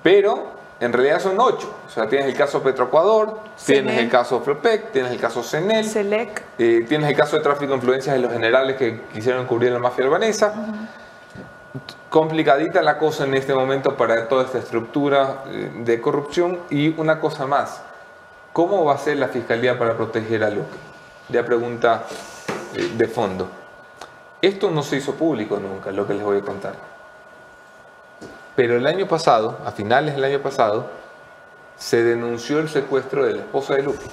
Pero 0.02 0.52
en 0.80 0.92
realidad 0.94 1.20
son 1.20 1.40
ocho. 1.40 1.74
O 1.88 1.90
sea, 1.90 2.08
tienes 2.08 2.28
el 2.28 2.36
caso 2.36 2.62
Petroecuador, 2.64 3.40
tienes 3.66 3.98
el 4.00 4.10
caso 4.10 4.42
Flopec, 4.42 4.92
tienes 4.92 5.12
el 5.12 5.20
caso 5.20 5.44
Cenel, 5.44 5.86
eh, 6.58 6.86
tienes 6.88 7.10
el 7.10 7.16
caso 7.16 7.38
de 7.38 7.44
tráfico 7.44 7.72
de 7.72 7.78
influencias 7.78 8.16
de 8.16 8.22
los 8.22 8.32
generales 8.32 8.76
que 8.78 9.02
quisieron 9.14 9.46
cubrir 9.46 9.72
la 9.72 9.80
mafia 9.80 10.04
albanesa. 10.06 10.54
Complicadita 12.10 12.82
la 12.84 12.98
cosa 13.00 13.24
en 13.26 13.34
este 13.34 13.54
momento 13.56 13.98
para 13.98 14.28
toda 14.28 14.44
esta 14.46 14.60
estructura 14.60 15.44
eh, 15.48 15.72
de 15.84 16.00
corrupción. 16.00 16.60
Y 16.70 17.00
una 17.00 17.20
cosa 17.20 17.48
más, 17.48 17.82
¿cómo 18.54 18.86
va 18.86 18.94
a 18.94 18.98
ser 19.00 19.18
la 19.18 19.28
Fiscalía 19.30 19.80
para 19.80 19.96
proteger 19.98 20.44
a 20.44 20.50
Luque? 20.52 20.93
Ya 21.30 21.46
pregunta 21.46 22.04
eh, 22.76 22.92
de 22.96 23.08
fondo. 23.08 23.50
Esto 24.42 24.70
no 24.70 24.84
se 24.84 24.98
hizo 24.98 25.14
público 25.14 25.58
nunca, 25.58 25.92
lo 25.92 26.06
que 26.06 26.14
les 26.14 26.24
voy 26.24 26.40
a 26.40 26.42
contar. 26.42 26.74
Pero 28.56 28.76
el 28.76 28.86
año 28.86 29.08
pasado, 29.08 29.58
a 29.66 29.72
finales 29.72 30.16
del 30.16 30.24
año 30.26 30.40
pasado, 30.40 30.88
se 31.78 32.04
denunció 32.04 32.60
el 32.60 32.70
secuestro 32.70 33.26
de 33.26 33.34
la 33.34 33.42
esposa 33.42 33.76
de 33.76 33.84
Luque. 33.84 34.06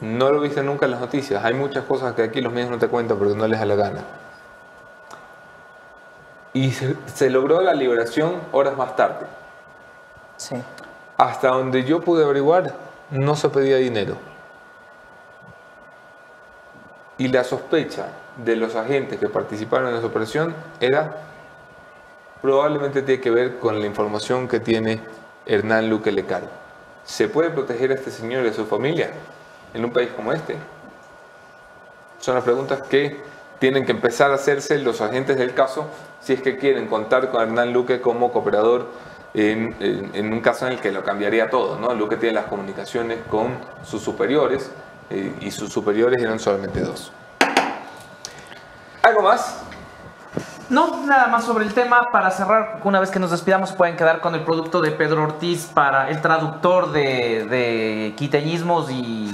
No 0.00 0.30
lo 0.30 0.40
viste 0.40 0.62
nunca 0.62 0.86
en 0.86 0.92
las 0.92 1.00
noticias. 1.00 1.44
Hay 1.44 1.54
muchas 1.54 1.84
cosas 1.84 2.14
que 2.14 2.22
aquí 2.22 2.40
los 2.40 2.52
medios 2.52 2.70
no 2.70 2.78
te 2.78 2.88
cuentan 2.88 3.18
porque 3.18 3.34
no 3.34 3.46
les 3.46 3.58
da 3.58 3.66
la 3.66 3.74
gana. 3.74 4.00
Y 6.54 6.70
se, 6.70 6.96
se 7.06 7.28
logró 7.28 7.60
la 7.60 7.74
liberación 7.74 8.40
horas 8.52 8.76
más 8.76 8.96
tarde. 8.96 9.26
Sí. 10.36 10.56
Hasta 11.18 11.48
donde 11.48 11.84
yo 11.84 12.00
pude 12.00 12.24
averiguar, 12.24 12.72
no 13.10 13.36
se 13.36 13.48
pedía 13.48 13.76
dinero. 13.76 14.16
Y 17.22 17.28
la 17.28 17.44
sospecha 17.44 18.06
de 18.36 18.56
los 18.56 18.74
agentes 18.74 19.20
que 19.20 19.28
participaron 19.28 19.90
en 19.90 19.94
esa 19.94 20.06
operación 20.08 20.56
era 20.80 21.18
probablemente 22.40 23.02
tiene 23.02 23.20
que 23.20 23.30
ver 23.30 23.58
con 23.60 23.78
la 23.80 23.86
información 23.86 24.48
que 24.48 24.58
tiene 24.58 24.98
Hernán 25.46 25.88
Luque 25.88 26.10
Lecaro. 26.10 26.48
¿Se 27.04 27.28
puede 27.28 27.50
proteger 27.50 27.92
a 27.92 27.94
este 27.94 28.10
señor 28.10 28.44
y 28.44 28.48
a 28.48 28.52
su 28.52 28.66
familia 28.66 29.10
en 29.72 29.84
un 29.84 29.92
país 29.92 30.08
como 30.16 30.32
este? 30.32 30.56
Son 32.18 32.34
las 32.34 32.42
preguntas 32.42 32.82
que 32.88 33.20
tienen 33.60 33.86
que 33.86 33.92
empezar 33.92 34.32
a 34.32 34.34
hacerse 34.34 34.76
los 34.80 35.00
agentes 35.00 35.36
del 35.38 35.54
caso 35.54 35.86
si 36.20 36.32
es 36.32 36.42
que 36.42 36.56
quieren 36.56 36.88
contar 36.88 37.30
con 37.30 37.40
Hernán 37.40 37.72
Luque 37.72 38.00
como 38.00 38.32
cooperador 38.32 38.86
en, 39.32 39.76
en- 40.12 40.32
un 40.32 40.40
caso 40.40 40.66
en 40.66 40.72
el 40.72 40.80
que 40.80 40.90
lo 40.90 41.04
cambiaría 41.04 41.50
todo. 41.50 41.78
¿no? 41.78 41.94
Luque 41.94 42.16
tiene 42.16 42.34
las 42.34 42.46
comunicaciones 42.46 43.18
con 43.30 43.54
sus 43.84 44.02
superiores 44.02 44.72
y 45.40 45.50
sus 45.50 45.72
superiores 45.72 46.22
eran 46.22 46.38
solamente 46.38 46.80
dos. 46.80 47.12
¿Algo 49.02 49.22
más? 49.22 49.62
No, 50.68 51.04
nada 51.04 51.26
más 51.26 51.44
sobre 51.44 51.66
el 51.66 51.74
tema. 51.74 52.10
Para 52.10 52.30
cerrar, 52.30 52.80
una 52.84 52.98
vez 52.98 53.10
que 53.10 53.18
nos 53.18 53.30
despidamos, 53.30 53.72
pueden 53.72 53.96
quedar 53.96 54.20
con 54.20 54.34
el 54.34 54.42
producto 54.42 54.80
de 54.80 54.90
Pedro 54.92 55.24
Ortiz 55.24 55.66
para 55.66 56.08
el 56.08 56.22
traductor 56.22 56.92
de, 56.92 57.46
de 57.46 58.14
quiteñismos 58.16 58.90
y, 58.90 59.30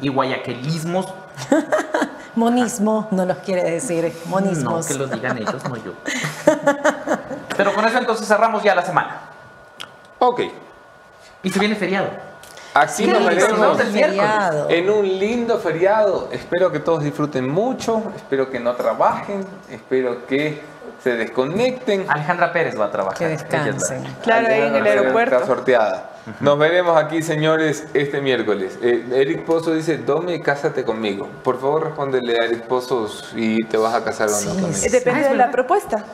y 0.00 0.08
guayaquilismos. 0.08 1.06
Monismo, 2.34 3.06
no 3.10 3.24
los 3.24 3.38
quiere 3.38 3.62
decir. 3.62 4.12
Monismos. 4.26 4.88
No, 4.90 4.92
que 4.92 4.98
lo 4.98 5.06
digan 5.06 5.38
ellos, 5.38 5.62
no 5.68 5.76
yo. 5.76 5.92
Pero 7.56 7.74
con 7.74 7.84
eso 7.84 7.98
entonces 7.98 8.26
cerramos 8.26 8.62
ya 8.62 8.74
la 8.74 8.82
semana. 8.82 9.20
Ok. 10.18 10.40
Y 11.42 11.50
se 11.50 11.58
viene 11.60 11.76
feriado. 11.76 12.08
Aquí 12.74 13.06
nos 13.06 13.24
veremos 13.24 13.78
en 14.68 14.90
un 14.90 15.18
lindo 15.18 15.58
feriado. 15.58 16.28
Espero 16.30 16.70
que 16.70 16.78
todos 16.78 17.02
disfruten 17.02 17.48
mucho, 17.48 18.12
espero 18.14 18.50
que 18.50 18.60
no 18.60 18.74
trabajen, 18.74 19.44
espero 19.70 20.26
que 20.26 20.60
se 21.02 21.16
desconecten. 21.16 22.04
Alejandra 22.08 22.52
Pérez 22.52 22.78
va 22.78 22.86
a 22.86 22.90
trabajar. 22.90 23.18
Que 23.18 23.28
descansen. 23.28 24.04
Claro, 24.22 24.48
ahí 24.48 24.62
en 24.62 24.76
el 24.76 24.86
aeropuerto. 24.86 25.34
Está 25.34 25.46
sorteada. 25.46 26.10
Nos 26.40 26.58
veremos 26.58 26.96
aquí, 26.96 27.22
señores, 27.22 27.86
este 27.94 28.20
miércoles. 28.20 28.78
Eh, 28.82 29.04
Eric 29.14 29.44
Pozo 29.44 29.72
dice, 29.74 29.98
Domi, 29.98 30.40
cásate 30.40 30.84
conmigo. 30.84 31.28
Por 31.42 31.60
favor, 31.60 31.84
respóndele 31.86 32.36
a 32.40 32.44
Eric 32.44 32.62
Pozo 32.64 33.08
si 33.08 33.56
te 33.68 33.78
vas 33.78 33.94
a 33.94 34.04
casar 34.04 34.28
o 34.28 34.32
no. 34.32 34.68
Eh, 34.68 34.90
Depende 34.90 35.28
de 35.28 35.34
la 35.34 35.50
propuesta. 35.50 36.04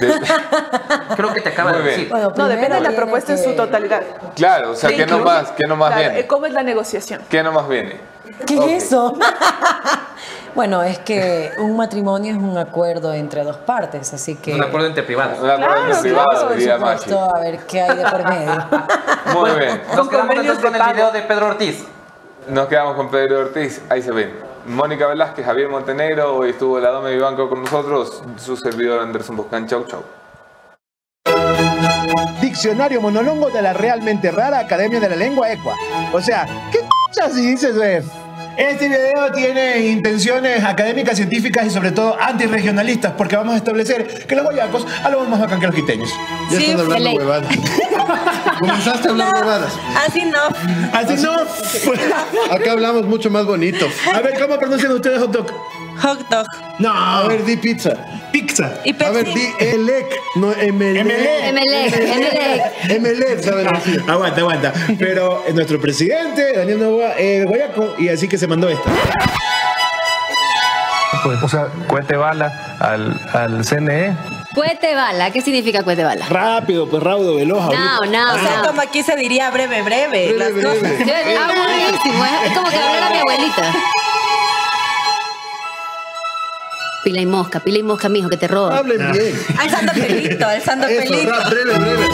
De- 0.00 0.14
Creo 1.16 1.32
que 1.34 1.40
te 1.40 1.48
acaba 1.48 1.72
de 1.72 1.82
decir. 1.82 2.08
Bueno, 2.08 2.32
No, 2.36 2.48
depende 2.48 2.76
de 2.76 2.80
la 2.82 2.90
propuesta 2.92 3.32
en 3.32 3.38
que- 3.38 3.44
su 3.44 3.54
totalidad. 3.56 4.02
Claro, 4.36 4.72
o 4.72 4.74
sea, 4.76 4.90
¿Qué 4.90 4.96
¿qué 4.96 5.02
incluye? 5.02 5.20
nomás, 5.24 5.50
qué 5.52 5.66
nomás 5.66 5.92
Claro, 5.92 6.08
viene? 6.12 6.26
¿Cómo 6.26 6.46
es 6.46 6.52
la 6.52 6.62
negociación? 6.62 7.22
¿Qué 7.28 7.42
nomás 7.42 7.68
viene? 7.68 8.00
¿Qué 8.46 8.56
Ok. 8.58 8.66
es 8.68 8.84
eso? 8.84 9.14
bueno, 10.54 10.82
es 10.82 10.98
que 11.00 11.50
un 11.58 11.76
matrimonio 11.76 12.32
es 12.34 12.38
un 12.40 12.56
acuerdo 12.56 13.12
entre 13.12 13.42
dos 13.44 13.56
partes, 13.58 14.12
así 14.14 14.36
que. 14.36 14.54
Un 14.54 14.62
acuerdo 14.62 14.86
entre 14.86 15.02
privados. 15.02 15.38
Un 15.40 15.50
acuerdo 15.50 15.74
Claro, 15.86 16.00
privado, 16.00 16.28
claro, 16.30 16.46
por 16.48 16.56
diría 16.56 16.78
Machi. 16.78 16.98
supuesto, 17.10 17.36
a 17.36 17.40
ver 17.40 17.58
qué 17.66 17.82
hay 17.82 17.96
de 17.96 18.04
por 18.10 18.24
medio. 18.28 18.66
Muy 19.34 19.50
bien. 19.58 19.82
Nos 19.96 20.08
quedamos 20.08 20.36
entonces 20.36 20.64
con 20.64 20.74
el 20.76 20.92
video 20.94 21.10
de 21.10 21.22
Pedro 21.22 21.46
Ortiz. 21.48 21.84
Nos 22.48 22.66
quedamos 22.68 22.96
con 22.96 23.10
Pedro 23.10 23.40
Ortiz, 23.40 23.82
ahí 23.88 24.02
se 24.02 24.12
ven. 24.12 24.51
Mónica 24.66 25.06
Velázquez, 25.08 25.44
Javier 25.44 25.68
Montenegro, 25.68 26.36
hoy 26.36 26.50
estuvo 26.50 26.78
la 26.78 26.90
Dome 26.90 27.12
Vivanco 27.12 27.48
con 27.48 27.62
nosotros, 27.62 28.22
su 28.36 28.56
servidor 28.56 29.00
Anderson 29.00 29.36
Boscan. 29.36 29.66
Chau, 29.66 29.84
chau. 29.86 30.02
Diccionario 32.40 33.00
monolongo 33.00 33.50
de 33.50 33.62
la 33.62 33.72
realmente 33.72 34.30
rara 34.30 34.60
Academia 34.60 35.00
de 35.00 35.08
la 35.08 35.16
Lengua 35.16 35.50
Ecua. 35.50 35.74
O 36.12 36.20
sea, 36.20 36.46
¿qué 36.70 36.78
cosas 37.08 37.34
dices, 37.34 37.76
Bef? 37.76 38.21
Este 38.56 38.88
video 38.88 39.32
tiene 39.34 39.86
intenciones 39.86 40.62
académicas, 40.64 41.16
científicas 41.16 41.66
y 41.66 41.70
sobre 41.70 41.90
todo 41.92 42.16
antirregionalistas, 42.20 43.12
porque 43.16 43.36
vamos 43.36 43.54
a 43.54 43.56
establecer 43.56 44.26
que 44.26 44.34
los 44.34 44.44
guayacos 44.44 44.86
hablamos 45.02 45.28
más 45.28 45.40
bacán 45.40 45.60
que 45.60 45.66
los 45.66 45.74
quiteños. 45.74 46.10
Ya 46.50 46.58
Sí, 46.58 46.64
están 46.66 46.80
hablando 46.80 47.08
ley. 47.08 47.16
huevadas. 47.18 47.56
Comenzaste 48.60 49.08
a 49.08 49.10
hablar 49.10 49.34
huevadas. 49.34 49.72
Así 50.06 50.22
no. 50.24 50.38
Así 50.92 51.14
no. 51.22 51.32
Acá 52.54 52.72
hablamos 52.72 53.06
mucho 53.06 53.30
más 53.30 53.44
bonito. 53.46 53.88
A 54.14 54.20
ver, 54.20 54.38
¿cómo 54.40 54.58
pronuncian 54.58 54.92
ustedes 54.92 55.18
hot 55.18 55.32
dog? 55.32 55.46
Hot 56.02 56.18
dog. 56.28 56.46
No. 56.78 56.90
A 56.92 57.28
ver, 57.28 57.44
di 57.44 57.56
pizza. 57.56 57.94
Pizza. 58.32 58.80
Y 58.84 58.90
A 59.02 59.10
ver, 59.10 59.24
di 59.32 59.46
Elec, 59.60 60.06
no 60.36 60.52
Emelec. 60.52 61.00
Emelec, 61.02 61.94
Emelec. 61.94 62.90
Emelec, 62.90 63.42
¿saben 63.42 63.68
decir? 63.72 64.02
Aguanta, 64.08 64.40
aguanta. 64.40 64.72
Pero 64.98 65.44
eh, 65.46 65.52
nuestro 65.52 65.80
presidente, 65.80 66.52
Daniel 66.56 66.80
Novoa, 66.80 67.12
es 67.18 67.44
guayaco 67.46 67.94
y 67.98 68.08
así 68.08 68.26
que 68.28 68.36
se 68.38 68.46
mandó 68.46 68.68
esta. 68.68 68.90
Pues, 71.22 71.40
o 71.42 71.48
sea, 71.48 71.68
cohete 71.86 72.16
bala 72.16 72.76
al, 72.80 73.20
al 73.32 73.64
CNE. 73.64 74.16
Cuete 74.54 74.94
bala. 74.94 75.30
¿Qué 75.30 75.40
significa 75.40 75.82
cuete 75.84 76.02
bala? 76.02 76.26
Rápido, 76.28 76.88
pues 76.88 77.02
raudo, 77.02 77.36
veloz. 77.36 77.62
No, 77.72 78.00
no, 78.06 78.34
O 78.34 78.38
sea, 78.38 78.56
no. 78.62 78.66
como 78.68 78.82
aquí 78.82 79.02
se 79.02 79.14
diría 79.16 79.50
breve, 79.50 79.82
breve. 79.82 80.32
Breve, 80.32 80.38
las 80.38 80.52
breve. 80.52 80.80
cosas. 80.80 80.98
Yo- 80.98 81.42
Aburridísimo. 81.42 82.24
Es 82.24 82.50
es 82.50 82.56
como 82.58 82.68
que 82.70 82.76
hablara 82.76 83.10
mi 83.10 83.18
abuelita. 83.18 83.72
Pila 87.04 87.20
y 87.20 87.26
mosca, 87.26 87.58
pila 87.60 87.78
y 87.78 87.82
mosca, 87.82 88.08
mijo, 88.08 88.28
que 88.28 88.36
te 88.36 88.46
roba. 88.46 88.78
Hablen 88.78 89.10
bien. 89.12 89.34
Alzando 89.58 89.92
pelito, 89.92 90.46
alzando 90.46 90.86
Eso, 90.86 91.10
pelito. 91.10 91.30
rap, 91.32 91.50
breve, 91.50 91.78
breve. 91.78 92.06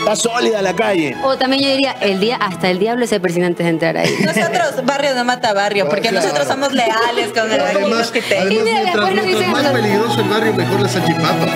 Está 0.00 0.16
sólida 0.16 0.62
la 0.62 0.74
calle. 0.74 1.16
O 1.22 1.36
también 1.36 1.62
yo 1.62 1.68
diría, 1.70 1.92
el 2.00 2.18
día, 2.18 2.36
hasta 2.36 2.70
el 2.70 2.78
diablo 2.78 3.04
es 3.04 3.12
el 3.12 3.20
presidente 3.20 3.62
antes 3.62 3.66
de 3.66 3.70
entrar 3.70 3.96
ahí. 3.98 4.16
Nosotros, 4.24 4.84
barrio 4.84 5.14
no 5.14 5.24
mata 5.24 5.52
barrio, 5.52 5.86
porque 5.88 6.08
Claro. 6.08 6.22
nosotros 6.24 6.48
somos 6.48 6.72
leales 6.72 7.28
con 7.34 7.50
el 7.52 7.60
barrio 7.60 7.86
Además, 7.86 8.12
Y 8.16 8.44
mira, 8.48 8.62
mientras, 8.64 9.04
mientras 9.04 9.26
dicen- 9.26 9.50
más 9.52 9.66
peligroso 9.66 10.20
el 10.22 10.28
barrio, 10.28 10.54
mejor 10.54 10.80
la 10.80 10.88
salchipapa. 10.88 11.46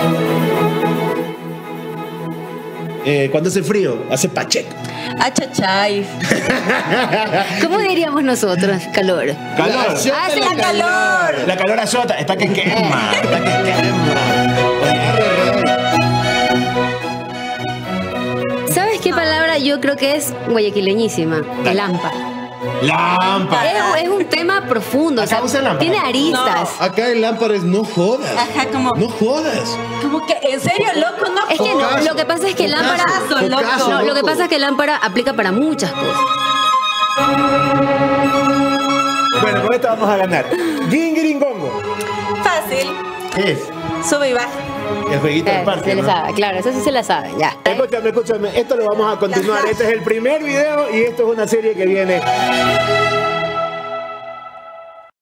Eh, 3.05 3.29
cuando 3.31 3.49
hace 3.49 3.63
frío? 3.63 4.05
Hace 4.09 4.29
pacheco. 4.29 4.73
Achachay. 5.19 6.05
¿Cómo 7.61 7.77
diríamos 7.79 8.23
nosotros? 8.23 8.81
Calor. 8.93 9.27
Calor. 9.57 9.87
Hace 9.89 10.39
la 10.39 10.55
calor. 10.55 11.47
La 11.47 11.57
calor 11.57 11.79
azota, 11.79 12.17
está 12.17 12.35
que 12.35 12.51
quema, 12.51 13.11
está 13.21 13.43
que 13.43 13.53
¿Sabes 18.73 18.99
qué 19.01 19.11
palabra 19.11 19.57
yo 19.57 19.79
creo 19.79 19.95
que 19.95 20.15
es 20.15 20.33
guayaquileñísima? 20.47 21.41
Lámpara. 21.73 22.32
Lámpara. 22.81 23.97
Es, 23.97 24.03
es 24.03 24.09
un 24.09 24.25
tema 24.25 24.65
profundo, 24.67 25.21
o 25.23 25.27
sea, 25.27 25.41
lámpara. 25.41 25.79
tiene 25.79 25.97
aristas. 25.97 26.69
Acá 26.79 27.07
el 27.09 27.21
lámpara 27.21 27.55
es 27.55 27.63
no 27.63 27.83
jodas. 27.83 28.31
Ajá, 28.37 28.67
como, 28.71 28.91
No 28.95 29.09
jodas. 29.09 29.77
como 30.01 30.25
que, 30.25 30.37
en 30.43 30.59
serio, 30.61 30.87
loco, 30.95 31.31
no 31.31 31.41
Es 31.49 31.59
que 31.59 31.73
no, 31.75 32.01
lo 32.09 32.15
que 32.15 32.25
pasa 32.25 32.47
es 32.49 32.55
que 32.55 32.67
lámpara, 32.67 33.03
Focazo, 33.27 33.47
loco. 33.47 33.89
no, 33.89 34.01
lo 34.03 34.13
que 34.15 34.21
pasa 34.23 34.43
es 34.43 34.49
que 34.49 34.59
lámpara 34.59 34.97
aplica 34.97 35.33
para 35.33 35.51
muchas 35.51 35.91
cosas. 35.91 36.19
Bueno, 39.41 39.61
con 39.63 39.73
esta 39.73 39.89
vamos 39.89 40.09
a 40.09 40.17
ganar. 40.17 40.45
Gingiringongo. 40.89 41.81
Fácil. 42.43 42.89
¿Qué 43.35 43.51
es? 43.51 43.59
Sube 44.07 44.29
y 44.29 44.33
baja. 44.33 44.49
El 45.11 45.19
jueguito 45.19 45.49
del 45.51 45.61
Eh, 45.61 45.65
parque. 45.65 45.89
se 45.91 45.95
¿no? 46.01 46.05
sabe, 46.07 46.33
claro, 46.33 46.57
eso 46.59 46.71
sí 46.71 46.81
se 46.81 46.91
la 46.91 47.03
sabe, 47.03 47.29
ya. 47.37 47.55
Escúchame, 47.63 48.09
escúchame. 48.09 48.59
Esto 48.59 48.75
lo 48.75 48.87
vamos 48.89 49.15
a 49.15 49.19
continuar. 49.19 49.65
Este 49.69 49.83
es 49.85 49.89
el 49.91 50.01
primer 50.01 50.43
video 50.43 50.89
y 50.93 51.01
esto 51.03 51.23
es 51.23 51.29
una 51.37 51.47
serie 51.47 51.73
que 51.73 51.85
viene 51.85 52.21